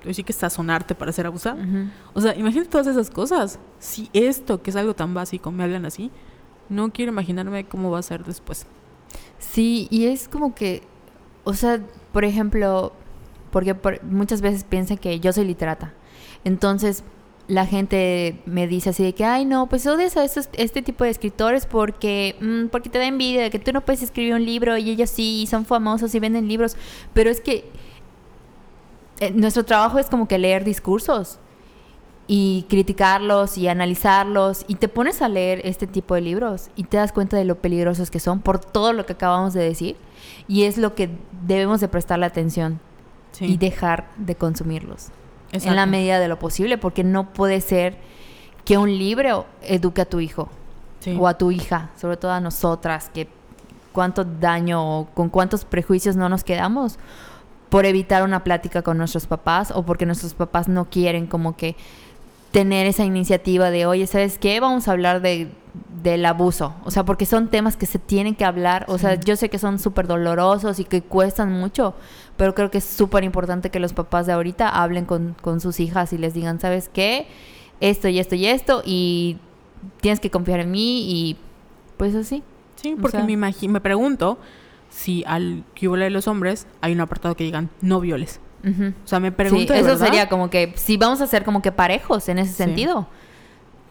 decir 0.04 0.26
que 0.26 0.34
sazonarte 0.34 0.96
para 0.96 1.12
ser 1.12 1.28
abusado. 1.28 1.58
O 2.14 2.22
sea, 2.22 2.36
imagínate 2.36 2.70
todas 2.70 2.88
esas 2.88 3.10
cosas. 3.10 3.60
Si 3.80 4.10
esto, 4.14 4.62
que 4.62 4.70
es 4.70 4.76
algo 4.76 4.94
tan 4.94 5.14
básico, 5.14 5.52
me 5.52 5.64
hablan 5.64 5.86
así, 5.86 6.12
no 6.70 6.92
quiero 6.92 7.12
imaginarme 7.12 7.66
cómo 7.66 7.92
va 7.92 8.00
a 8.00 8.04
ser 8.04 8.24
después. 8.24 8.66
Sí, 9.40 9.88
y 9.92 10.06
es 10.06 10.28
como 10.28 10.56
que, 10.56 10.82
o 11.44 11.54
sea, 11.54 11.82
por 12.12 12.24
ejemplo, 12.24 12.94
porque 13.54 13.76
muchas 14.02 14.42
veces 14.42 14.66
piensan 14.66 14.98
que 14.98 15.20
yo 15.20 15.32
soy 15.32 15.46
literata. 15.46 15.94
Entonces, 16.44 17.04
la 17.48 17.68
gente 17.68 18.42
me 18.46 18.68
dice 18.68 18.90
así 18.90 19.04
de 19.04 19.14
que, 19.14 19.26
ay, 19.26 19.46
no, 19.46 19.70
pues 19.70 19.86
odias 19.86 20.18
a 20.18 20.24
este 20.24 20.82
tipo 20.82 21.04
de 21.04 21.12
escritores 21.12 21.68
porque, 21.68 22.36
mm, 22.42 22.70
porque 22.70 22.90
te 22.90 22.98
da 22.98 23.06
envidia 23.06 23.44
de 23.44 23.52
que 23.52 23.60
tú 23.60 23.72
no 23.72 23.82
puedes 23.82 24.02
escribir 24.02 24.34
un 24.34 24.44
libro 24.44 24.76
y 24.78 24.90
ellos 24.90 25.12
sí, 25.12 25.46
son 25.48 25.66
famosos 25.66 26.16
y 26.16 26.20
venden 26.20 26.48
libros. 26.48 26.76
Pero 27.14 27.30
es 27.30 27.42
que 27.42 27.70
eh, 29.20 29.32
nuestro 29.32 29.64
trabajo 29.64 30.00
es 30.00 30.08
como 30.08 30.28
que 30.28 30.40
leer 30.40 30.64
discursos 30.64 31.38
y 32.26 32.66
criticarlos 32.70 33.58
y 33.60 33.68
analizarlos 33.68 34.66
y 34.68 34.76
te 34.76 34.88
pones 34.88 35.22
a 35.22 35.30
leer 35.30 35.62
este 35.66 35.86
tipo 35.86 36.16
de 36.16 36.22
libros 36.22 36.70
y 36.76 36.86
te 36.86 36.98
das 36.98 37.12
cuenta 37.12 37.38
de 37.38 37.46
lo 37.46 37.56
peligrosos 37.62 38.10
que 38.10 38.20
son 38.20 38.40
por 38.40 38.60
todo 38.60 38.94
lo 38.94 39.06
que 39.06 39.14
acabamos 39.14 39.54
de 39.54 39.62
decir 39.62 39.98
y 40.48 40.64
es 40.64 40.78
lo 40.78 40.96
que 40.96 41.10
debemos 41.46 41.82
de 41.82 41.90
prestarle 41.90 42.26
atención 42.26 42.80
y 43.40 43.58
dejar 43.58 44.08
de 44.18 44.36
consumirlos. 44.36 45.10
En 45.52 45.76
la 45.76 45.86
medida 45.86 46.20
de 46.20 46.28
lo 46.28 46.40
posible, 46.40 46.78
porque 46.80 47.04
no 47.04 47.32
puede 47.32 47.62
ser 47.62 47.98
que 48.66 48.78
un 48.78 48.98
libro 48.98 49.46
eduque 49.62 50.02
a 50.02 50.06
tu 50.06 50.20
hijo 50.20 50.50
o 51.20 51.28
a 51.28 51.38
tu 51.38 51.52
hija, 51.52 51.92
sobre 52.00 52.18
todo 52.18 52.32
a 52.32 52.40
nosotras, 52.40 53.10
que 53.14 53.28
cuánto 53.92 54.24
daño 54.24 55.00
o 55.00 55.06
con 55.14 55.30
cuántos 55.30 55.66
prejuicios 55.66 56.16
no 56.16 56.28
nos 56.28 56.44
quedamos 56.44 56.98
por 57.70 57.86
evitar 57.86 58.24
una 58.24 58.44
plática 58.44 58.82
con 58.82 58.98
nuestros 58.98 59.26
papás 59.26 59.72
o 59.72 59.84
porque 59.84 60.06
nuestros 60.06 60.34
papás 60.34 60.68
no 60.68 60.86
quieren 60.86 61.28
como 61.28 61.56
que 61.56 61.76
tener 62.54 62.86
esa 62.88 63.04
iniciativa 63.04 63.70
de, 63.72 63.86
oye, 63.86 64.08
¿sabes 64.08 64.38
qué? 64.38 64.60
Vamos 64.62 64.88
a 64.88 64.92
hablar 64.94 65.22
de, 65.22 65.50
del 66.02 66.26
abuso. 66.26 66.76
O 66.86 66.92
sea, 66.92 67.04
porque 67.04 67.26
son 67.26 67.50
temas 67.50 67.76
que 67.76 67.86
se 67.88 68.00
tienen 68.00 68.36
que 68.36 68.46
hablar. 68.46 68.86
O 68.88 68.98
sea, 68.98 69.16
yo 69.16 69.36
sé 69.36 69.50
que 69.50 69.58
son 69.60 69.80
súper 69.80 70.08
dolorosos 70.08 70.80
y 70.80 70.86
que 70.86 71.02
cuestan 71.02 71.52
mucho, 71.52 71.96
pero 72.38 72.54
creo 72.56 72.72
que 72.72 72.78
es 72.78 72.84
súper 72.86 73.24
importante 73.26 73.70
que 73.72 73.80
los 73.80 73.92
papás 73.94 74.28
de 74.28 74.34
ahorita 74.34 74.70
hablen 74.70 75.04
con, 75.06 75.36
con 75.42 75.60
sus 75.60 75.80
hijas 75.82 76.14
y 76.14 76.18
les 76.18 76.34
digan, 76.34 76.60
¿sabes 76.62 76.90
qué? 76.94 77.28
Esto 77.82 78.08
y 78.08 78.20
esto 78.20 78.36
y 78.36 78.46
esto 78.46 78.82
y 78.86 79.40
tienes 80.00 80.20
que 80.22 80.30
confiar 80.30 80.60
en 80.62 80.72
mí 80.72 81.10
y 81.12 81.38
pues 81.98 82.16
así. 82.16 82.44
Sí, 82.76 82.94
O 82.94 83.02
porque 83.02 83.18
sea- 83.18 83.26
me, 83.26 83.34
imagi- 83.34 83.68
me 83.68 83.82
pregunto 83.82 84.38
si 84.90 85.24
al 85.26 85.64
que 85.74 85.90
de 85.90 86.10
los 86.12 86.28
hombres 86.28 86.68
hay 86.82 86.94
un 86.94 87.02
apartado 87.02 87.36
que 87.36 87.44
digan 87.46 87.72
no 87.82 88.00
violes. 88.00 88.40
O 88.64 89.08
sea, 89.08 89.20
me 89.20 89.30
Sí, 89.30 89.36
pregunto 89.36 89.74
de 89.74 89.80
eso 89.80 89.90
verdad, 89.90 90.06
sería 90.06 90.30
como 90.30 90.50
que 90.50 90.74
si 90.76 90.98
vamos 90.98 91.20
a 91.22 91.28
ser 91.28 91.44
como 91.44 91.62
que 91.62 91.72
parejos 91.72 92.30
en 92.30 92.40
ese 92.40 92.52
Sí. 92.52 92.56
sentido, 92.58 93.08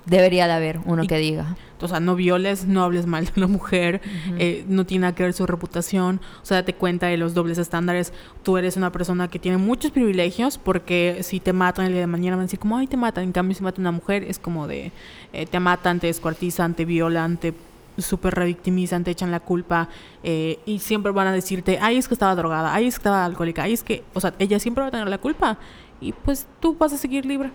debería 0.07 0.47
de 0.47 0.53
haber 0.55 0.81
uno 0.85 1.05
Y- 1.05 1.07
que 1.07 1.19
diga. 1.19 1.57
O 1.81 1.89
sea, 1.89 1.99
no 1.99 2.15
violes, 2.15 2.65
no 2.67 2.85
hables 2.85 3.07
mal 3.07 3.25
de 3.27 3.33
la 3.41 3.49
mujer, 3.49 4.01
eh, 4.39 4.65
no 4.69 4.87
tiene 4.87 5.03
nada 5.03 5.15
que 5.17 5.25
ver 5.25 5.33
su 5.33 5.47
reputación. 5.47 6.21
O 6.41 6.47
sea, 6.47 6.59
date 6.59 6.75
cuenta 6.75 7.09
de 7.09 7.17
los 7.17 7.35
dobles 7.35 7.59
estándares. 7.59 8.13
Tú 8.45 8.57
eres 8.57 8.77
una 8.77 8.93
persona 8.93 9.27
que 9.29 9.41
tiene 9.41 9.59
muchos 9.59 9.91
privilegios 9.91 10.59
porque 10.59 11.19
si 11.23 11.41
te 11.41 11.53
matan 11.53 11.87
el 11.87 11.93
día 11.93 12.03
de 12.03 12.07
mañana 12.07 12.37
van 12.37 12.43
a 12.43 12.47
decir 12.47 12.61
como, 12.61 12.77
ay, 12.79 12.87
te 12.87 12.97
matan. 12.97 13.25
En 13.25 13.33
cambio, 13.33 13.57
si 13.57 13.65
mata 13.65 13.81
una 13.81 13.91
mujer 13.91 14.23
es 14.23 14.39
como 14.39 14.69
de, 14.69 14.93
eh, 15.33 15.47
te 15.47 15.59
matan, 15.59 15.99
te 15.99 16.07
descuartizan, 16.07 16.75
te 16.75 16.85
violan, 16.85 17.37
te 17.37 17.53
súper 17.99 18.35
revictimizan, 18.35 19.05
te 19.05 19.11
echan 19.11 19.31
la 19.31 19.41
culpa 19.41 19.89
eh, 20.23 20.59
y 20.65 20.79
siempre 20.79 21.13
van 21.13 21.27
a 21.27 21.33
decirte, 21.33 21.79
ay, 21.81 21.99
es 21.99 22.09
que 22.09 22.15
estaba 22.15 22.35
drogada, 22.35 22.75
ay, 22.75 22.87
es 22.87 22.95
que 22.95 23.01
estaba 23.01 23.25
alcohólica, 23.25 23.65
ay, 23.65 23.75
es 23.75 23.83
que, 23.83 24.05
o 24.15 24.21
sea, 24.21 24.35
ella 24.39 24.59
siempre 24.59 24.83
va 24.83 24.89
a 24.89 24.91
tener 24.91 25.09
la 25.09 25.19
culpa 25.19 25.59
y 26.01 26.13
pues 26.13 26.47
tú 26.61 26.77
vas 26.77 26.93
a 26.93 26.99
seguir 26.99 27.27
libre. 27.27 27.51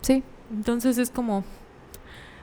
Sí. 0.00 0.22
Entonces 0.50 0.98
es 0.98 1.10
como, 1.10 1.44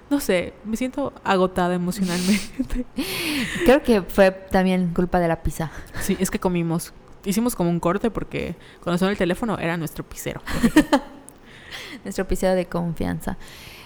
no 0.10 0.20
sé, 0.20 0.54
me 0.66 0.76
siento 0.76 1.14
agotada 1.24 1.74
emocionalmente. 1.74 2.86
Creo 3.66 3.82
que 3.82 4.02
fue 4.02 4.32
también 4.32 4.94
culpa 4.94 5.20
de 5.20 5.28
la 5.28 5.42
pizza. 5.42 5.72
sí, 6.02 6.18
es 6.20 6.30
que 6.30 6.40
comimos, 6.40 6.94
hicimos 7.24 7.56
como 7.56 7.70
un 7.70 7.80
corte 7.80 8.12
porque 8.12 8.56
cuando 8.84 8.98
sonó 8.98 9.12
el 9.12 9.18
teléfono 9.18 9.58
era 9.58 9.78
nuestro 9.78 10.04
pisero. 10.04 10.42
Nuestro 12.04 12.24
episodio 12.24 12.56
de 12.56 12.66
confianza. 12.66 13.38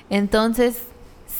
Entonces, 0.09 0.87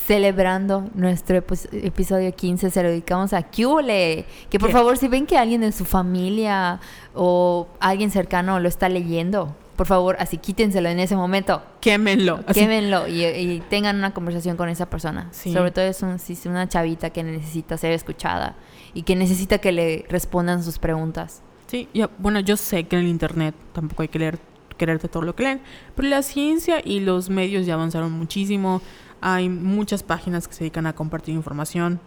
celebrando 0.06 0.88
nuestro 0.94 1.36
epi- 1.38 1.68
episodio 1.84 2.32
15, 2.34 2.70
se 2.70 2.82
lo 2.82 2.88
dedicamos 2.90 3.32
a 3.32 3.42
Cule. 3.42 4.24
Que 4.48 4.58
por 4.58 4.68
¿Qué? 4.68 4.72
favor, 4.72 4.96
si 4.96 5.08
ven 5.08 5.26
que 5.26 5.36
alguien 5.36 5.62
en 5.64 5.72
su 5.72 5.84
familia 5.84 6.80
o 7.14 7.66
alguien 7.80 8.10
cercano 8.10 8.60
lo 8.60 8.68
está 8.68 8.88
leyendo, 8.88 9.56
por 9.74 9.86
favor, 9.86 10.16
así 10.20 10.38
quítenselo 10.38 10.88
en 10.88 11.00
ese 11.00 11.16
momento. 11.16 11.62
Quémenlo. 11.80 12.40
Quémenlo 12.54 13.08
y, 13.08 13.24
y 13.24 13.62
tengan 13.68 13.96
una 13.96 14.14
conversación 14.14 14.56
con 14.56 14.68
esa 14.68 14.88
persona. 14.88 15.28
Sí. 15.32 15.52
Sobre 15.52 15.70
todo 15.72 15.84
es 15.84 16.00
un- 16.02 16.18
si 16.18 16.34
es 16.34 16.46
una 16.46 16.68
chavita 16.68 17.10
que 17.10 17.22
necesita 17.24 17.76
ser 17.76 17.92
escuchada 17.92 18.54
y 18.94 19.02
que 19.02 19.16
necesita 19.16 19.58
que 19.58 19.72
le 19.72 20.06
respondan 20.08 20.62
sus 20.62 20.78
preguntas. 20.78 21.42
Sí, 21.66 21.88
ya, 21.92 22.08
bueno, 22.18 22.38
yo 22.40 22.56
sé 22.56 22.84
que 22.84 22.96
en 22.96 23.02
el 23.02 23.08
internet 23.08 23.54
tampoco 23.72 24.02
hay 24.02 24.08
que 24.08 24.20
leer, 24.20 24.38
quererte 24.78 25.08
todo 25.08 25.24
lo 25.24 25.34
que 25.34 25.42
leen, 25.42 25.60
pero 25.96 26.06
la 26.08 26.22
ciencia 26.22 26.80
y 26.84 27.00
los 27.00 27.28
medios 27.28 27.66
ya 27.66 27.74
avanzaron 27.74 28.12
muchísimo. 28.12 28.80
Hay 29.20 29.48
muchas 29.48 30.02
páginas 30.02 30.46
que 30.46 30.54
se 30.54 30.60
dedican 30.60 30.86
a 30.86 30.94
compartir 30.94 31.34
información. 31.34 32.00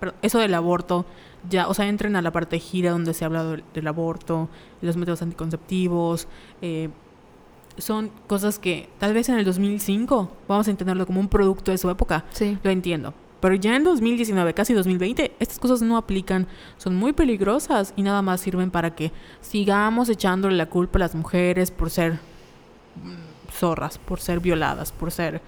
Pero 0.00 0.14
eso 0.22 0.38
del 0.38 0.54
aborto, 0.54 1.06
ya, 1.48 1.68
o 1.68 1.74
sea, 1.74 1.88
entren 1.88 2.16
a 2.16 2.22
la 2.22 2.30
parte 2.30 2.58
gira 2.58 2.90
donde 2.90 3.14
se 3.14 3.24
habla 3.24 3.44
del, 3.44 3.64
del 3.72 3.86
aborto, 3.86 4.48
los 4.82 4.96
métodos 4.96 5.22
anticonceptivos. 5.22 6.28
eh, 6.60 6.90
son 7.76 8.10
cosas 8.26 8.58
que 8.58 8.88
tal 8.98 9.14
vez 9.14 9.28
en 9.28 9.36
el 9.36 9.44
2005 9.44 10.30
vamos 10.46 10.68
a 10.68 10.70
entenderlo 10.70 11.06
como 11.06 11.20
un 11.20 11.28
producto 11.28 11.70
de 11.72 11.78
su 11.78 11.90
época. 11.90 12.24
Sí. 12.30 12.58
Lo 12.62 12.70
entiendo. 12.70 13.14
Pero 13.40 13.56
ya 13.56 13.76
en 13.76 13.84
2019, 13.84 14.54
casi 14.54 14.72
2020, 14.72 15.34
estas 15.38 15.58
cosas 15.58 15.82
no 15.82 15.96
aplican, 15.98 16.46
son 16.78 16.94
muy 16.94 17.12
peligrosas 17.12 17.92
y 17.94 18.02
nada 18.02 18.22
más 18.22 18.40
sirven 18.40 18.70
para 18.70 18.94
que 18.94 19.12
sigamos 19.42 20.08
echándole 20.08 20.56
la 20.56 20.66
culpa 20.66 20.98
a 20.98 21.00
las 21.00 21.14
mujeres 21.14 21.70
por 21.70 21.90
ser 21.90 22.14
mm, 23.02 23.50
zorras, 23.52 23.98
por 23.98 24.20
ser 24.20 24.40
violadas, 24.40 24.92
por 24.92 25.10
ser, 25.10 25.42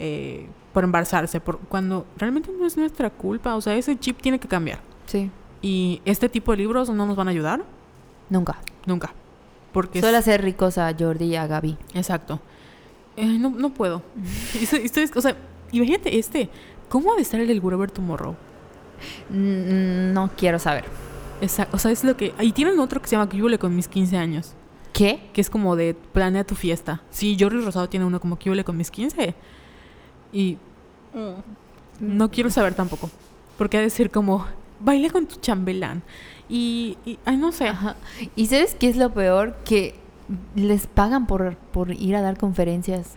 eh, 0.00 0.48
por 0.72 0.82
embarazarse, 0.82 1.40
por 1.40 1.58
cuando 1.60 2.06
realmente 2.16 2.50
no 2.58 2.66
es 2.66 2.76
nuestra 2.76 3.10
culpa. 3.10 3.54
O 3.54 3.60
sea, 3.60 3.76
ese 3.76 3.96
chip 3.98 4.20
tiene 4.20 4.40
que 4.40 4.48
cambiar. 4.48 4.80
Sí. 5.06 5.30
Y 5.62 6.00
este 6.04 6.28
tipo 6.28 6.50
de 6.52 6.58
libros 6.58 6.88
no 6.90 7.06
nos 7.06 7.14
van 7.16 7.28
a 7.28 7.30
ayudar 7.30 7.62
Nunca. 8.28 8.58
nunca. 8.86 9.12
Porque 9.72 10.00
Suele 10.00 10.16
hacer 10.16 10.42
ricos 10.42 10.78
a 10.78 10.92
Jordi 10.98 11.26
y 11.26 11.36
a 11.36 11.46
Gaby. 11.46 11.76
Exacto. 11.94 12.40
Eh, 13.16 13.38
no, 13.38 13.50
no 13.50 13.70
puedo. 13.74 14.02
Estoy- 14.60 14.80
estoy- 14.84 15.08
o 15.14 15.20
sea, 15.20 15.36
imagínate 15.70 16.18
este. 16.18 16.48
¿Cómo 16.88 17.12
ha 17.12 17.16
de 17.16 17.22
estar 17.22 17.38
el 17.40 17.46
del 17.46 17.60
Whatever 17.60 17.90
Tomorrow? 17.90 18.34
Mm, 19.28 20.12
No 20.12 20.30
quiero 20.36 20.58
saber. 20.58 20.84
Exacto. 21.40 21.76
O 21.76 21.78
sea, 21.78 21.90
es 21.90 22.04
lo 22.04 22.16
que... 22.16 22.34
Y 22.40 22.52
tienen 22.52 22.78
otro 22.80 23.00
que 23.00 23.08
se 23.08 23.16
llama 23.16 23.28
Que 23.28 23.40
hubole 23.40 23.58
con 23.58 23.74
mis 23.74 23.88
15 23.88 24.16
años. 24.16 24.54
¿Qué? 24.92 25.30
Que 25.32 25.40
es 25.40 25.48
como 25.50 25.76
de 25.76 25.94
planea 25.94 26.44
tu 26.44 26.54
fiesta. 26.54 27.02
Sí, 27.10 27.36
Jordi 27.38 27.60
Rosado 27.64 27.88
tiene 27.88 28.04
uno 28.06 28.20
como 28.20 28.38
Que 28.38 28.50
hubole 28.50 28.64
con 28.64 28.76
mis 28.76 28.90
15. 28.90 29.34
Y... 30.32 30.58
No 32.00 32.30
quiero 32.30 32.50
saber 32.50 32.74
tampoco. 32.74 33.10
Porque 33.58 33.78
ha 33.78 33.80
de 33.80 33.90
ser 33.90 34.10
como... 34.10 34.46
Baila 34.80 35.10
con 35.10 35.26
tu 35.26 35.36
chambelán. 35.36 36.02
Y... 36.48 36.96
y- 37.04 37.18
ay, 37.24 37.36
no 37.36 37.52
sé. 37.52 37.68
Ajá. 37.68 37.96
¿Y 38.36 38.46
sabes 38.46 38.74
qué 38.74 38.88
es 38.88 38.96
lo 38.96 39.10
peor? 39.12 39.56
Que 39.64 39.94
les 40.54 40.86
pagan 40.86 41.26
por, 41.26 41.56
por 41.56 41.90
ir 41.92 42.16
a 42.16 42.22
dar 42.22 42.38
conferencias. 42.38 43.14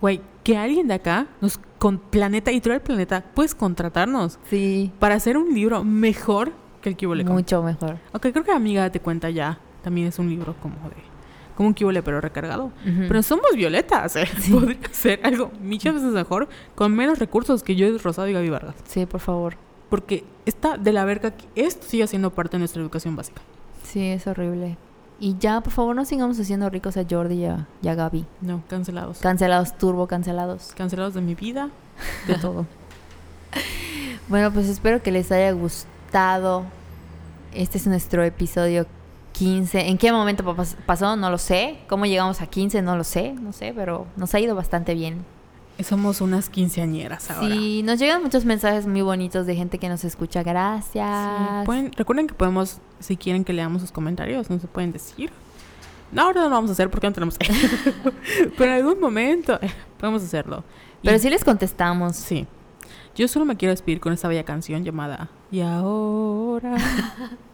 Güey, 0.00 0.20
que 0.42 0.56
alguien 0.56 0.88
de 0.88 0.94
acá 0.94 1.26
nos... 1.40 1.58
Con 1.78 1.98
Planeta, 1.98 2.50
Editorial 2.50 2.80
Planeta, 2.80 3.22
puedes 3.34 3.54
contratarnos 3.54 4.38
Sí. 4.48 4.90
para 4.98 5.16
hacer 5.16 5.36
un 5.36 5.52
libro 5.54 5.84
mejor 5.84 6.52
que 6.80 6.88
el 6.90 6.96
Que 6.96 7.06
Mucho 7.06 7.62
mejor. 7.62 7.98
Ok, 8.12 8.28
creo 8.32 8.42
que 8.44 8.52
Amiga 8.52 8.82
Date 8.82 9.00
Cuenta 9.00 9.28
ya 9.28 9.58
también 9.82 10.06
es 10.06 10.18
un 10.18 10.30
libro 10.30 10.54
como 10.62 10.76
de... 10.88 11.13
Como 11.56 11.68
un 11.68 11.74
kibole, 11.74 12.02
pero 12.02 12.20
recargado. 12.20 12.72
Pero 12.84 13.22
somos 13.22 13.54
violetas, 13.54 14.16
¿eh? 14.16 14.26
Podría 14.50 14.78
ser 14.92 15.20
algo 15.22 15.52
muchas 15.62 15.94
veces 15.94 16.10
mejor 16.10 16.48
con 16.74 16.94
menos 16.94 17.18
recursos 17.18 17.62
que 17.62 17.76
yo, 17.76 17.86
Rosado 17.98 18.28
y 18.28 18.32
Gaby 18.32 18.50
Vargas. 18.50 18.74
Sí, 18.86 19.06
por 19.06 19.20
favor. 19.20 19.56
Porque 19.88 20.24
está 20.46 20.76
de 20.76 20.92
la 20.92 21.04
verga 21.04 21.30
que 21.32 21.46
esto 21.54 21.86
siga 21.86 22.06
siendo 22.06 22.30
parte 22.30 22.56
de 22.56 22.58
nuestra 22.60 22.82
educación 22.82 23.14
básica. 23.14 23.40
Sí, 23.84 24.04
es 24.08 24.26
horrible. 24.26 24.76
Y 25.20 25.36
ya, 25.38 25.60
por 25.60 25.72
favor, 25.72 25.94
no 25.94 26.04
sigamos 26.04 26.40
haciendo 26.40 26.68
ricos 26.70 26.96
a 26.96 27.04
Jordi 27.08 27.36
y 27.36 27.44
a, 27.44 27.68
y 27.82 27.88
a 27.88 27.94
Gaby. 27.94 28.26
No, 28.40 28.62
cancelados. 28.68 29.18
Cancelados, 29.18 29.78
turbo 29.78 30.08
cancelados. 30.08 30.72
cancelados 30.76 31.14
de 31.14 31.20
mi 31.20 31.34
vida, 31.34 31.70
de 32.26 32.34
todo. 32.34 32.66
Bueno, 34.26 34.50
pues 34.50 34.68
espero 34.68 35.02
que 35.02 35.12
les 35.12 35.30
haya 35.30 35.52
gustado. 35.52 36.64
Este 37.52 37.76
es 37.76 37.86
nuestro 37.86 38.24
episodio 38.24 38.86
15. 39.34 39.88
¿En 39.88 39.98
qué 39.98 40.10
momento 40.12 40.42
pa- 40.44 40.56
pas- 40.56 40.76
pasó? 40.86 41.16
No 41.16 41.28
lo 41.30 41.38
sé. 41.38 41.78
¿Cómo 41.88 42.06
llegamos 42.06 42.40
a 42.40 42.46
15? 42.46 42.80
No 42.82 42.96
lo 42.96 43.04
sé. 43.04 43.32
No 43.34 43.52
sé, 43.52 43.72
pero 43.76 44.06
nos 44.16 44.34
ha 44.34 44.40
ido 44.40 44.54
bastante 44.54 44.94
bien. 44.94 45.24
Somos 45.82 46.20
unas 46.20 46.48
quinceañeras 46.50 47.30
ahora. 47.32 47.52
Sí, 47.52 47.82
nos 47.82 47.98
llegan 47.98 48.22
muchos 48.22 48.44
mensajes 48.44 48.86
muy 48.86 49.02
bonitos 49.02 49.44
de 49.44 49.56
gente 49.56 49.78
que 49.78 49.88
nos 49.88 50.04
escucha. 50.04 50.42
Sí, 50.42 50.48
Gracias. 50.48 51.66
pueden- 51.66 51.92
recuerden 51.92 52.28
que 52.28 52.34
podemos, 52.34 52.78
si 53.00 53.16
quieren 53.16 53.44
que 53.44 53.52
leamos 53.52 53.82
sus 53.82 53.90
comentarios, 53.90 54.48
nos 54.50 54.62
pueden 54.66 54.92
decir. 54.92 55.30
No, 56.12 56.22
ahora 56.22 56.42
no 56.42 56.48
lo 56.48 56.54
vamos 56.54 56.70
a 56.70 56.74
hacer 56.74 56.90
porque 56.90 57.08
no 57.08 57.12
tenemos. 57.12 57.36
Pero 58.56 58.64
en 58.70 58.70
algún 58.78 59.00
momento 59.00 59.58
eh, 59.60 59.70
podemos 59.98 60.22
hacerlo. 60.22 60.62
Y- 61.02 61.06
Pero 61.08 61.18
sí 61.18 61.28
les 61.28 61.42
contestamos. 61.44 62.14
Sí. 62.14 62.46
Yo 63.16 63.26
solo 63.26 63.44
me 63.44 63.56
quiero 63.56 63.72
despedir 63.72 63.98
con 64.00 64.12
esta 64.12 64.28
bella 64.28 64.44
canción 64.44 64.84
llamada 64.84 65.28
Y 65.50 65.60
ahora. 65.60 66.76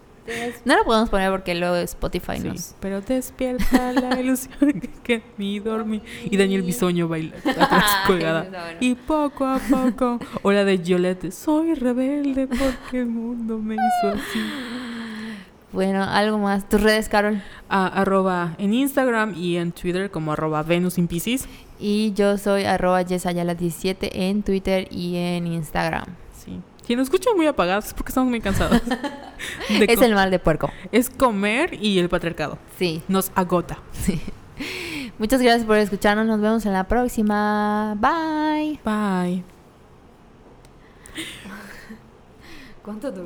No 0.65 0.77
lo 0.77 0.85
podemos 0.85 1.09
poner 1.11 1.31
porque 1.31 1.55
luego 1.55 1.77
Spotify 1.77 2.39
Sí, 2.41 2.49
nos... 2.49 2.75
Pero 2.81 3.01
despierta 3.01 3.93
la 3.93 4.19
ilusión 4.21 4.81
que 5.03 5.23
mi 5.37 5.59
dormí. 5.61 6.03
Y 6.25 6.37
Daniel 6.37 6.63
Bisoño 6.63 7.09
baila 7.09 7.37
atrás 7.45 7.85
colgada. 8.07 8.43
Bueno. 8.43 8.77
Y 8.81 8.95
poco 8.95 9.47
a 9.47 9.59
poco. 9.59 10.19
O 10.43 10.53
la 10.53 10.65
de 10.65 10.77
Violette. 10.77 11.31
Soy 11.33 11.75
rebelde 11.75 12.47
porque 12.47 13.01
el 13.01 13.07
mundo 13.07 13.59
me 13.59 13.75
hizo 13.75 14.09
así. 14.15 14.41
Bueno, 15.73 16.03
algo 16.03 16.39
más. 16.39 16.69
¿Tus 16.69 16.81
redes, 16.83 17.09
Carol? 17.09 17.43
A- 17.69 17.87
arroba 17.87 18.55
en 18.59 18.75
Instagram 18.75 19.35
y 19.37 19.57
en 19.57 19.71
Twitter 19.71 20.11
como 20.11 20.33
arroba 20.33 20.63
Venus 20.65 20.99
in 20.99 21.07
Pisces. 21.07 21.47
Y 21.79 22.13
yo 22.15 22.37
soy 22.39 22.65
arroba 22.65 23.03
yesayala17 23.03 24.11
en 24.13 24.43
Twitter 24.43 24.89
y 24.91 25.17
en 25.17 25.47
Instagram. 25.47 26.07
Sí. 26.91 26.91
Si 26.91 26.97
nos 26.97 27.05
escuchan 27.05 27.37
muy 27.37 27.47
apagados 27.47 27.87
es 27.87 27.95
porque 27.95 28.11
estamos 28.11 28.31
muy 28.31 28.41
cansados. 28.41 28.83
Es 29.89 30.03
el 30.03 30.15
mal 30.15 30.31
de 30.31 30.39
puerco. 30.39 30.71
es 30.93 31.09
comer 31.09 31.79
y 31.81 31.99
el 31.99 32.09
patriarcado. 32.09 32.59
Sí. 32.79 33.03
Nos 33.09 33.33
agota. 33.35 33.79
Muchas 35.19 35.41
gracias 35.41 35.65
por 35.65 35.77
escucharnos. 35.77 36.27
Nos 36.27 36.41
vemos 36.41 36.67
en 36.67 36.73
la 36.73 36.85
próxima. 36.85 37.97
Bye. 37.99 38.81
Bye. 38.85 39.45
¿Cuánto 42.83 43.25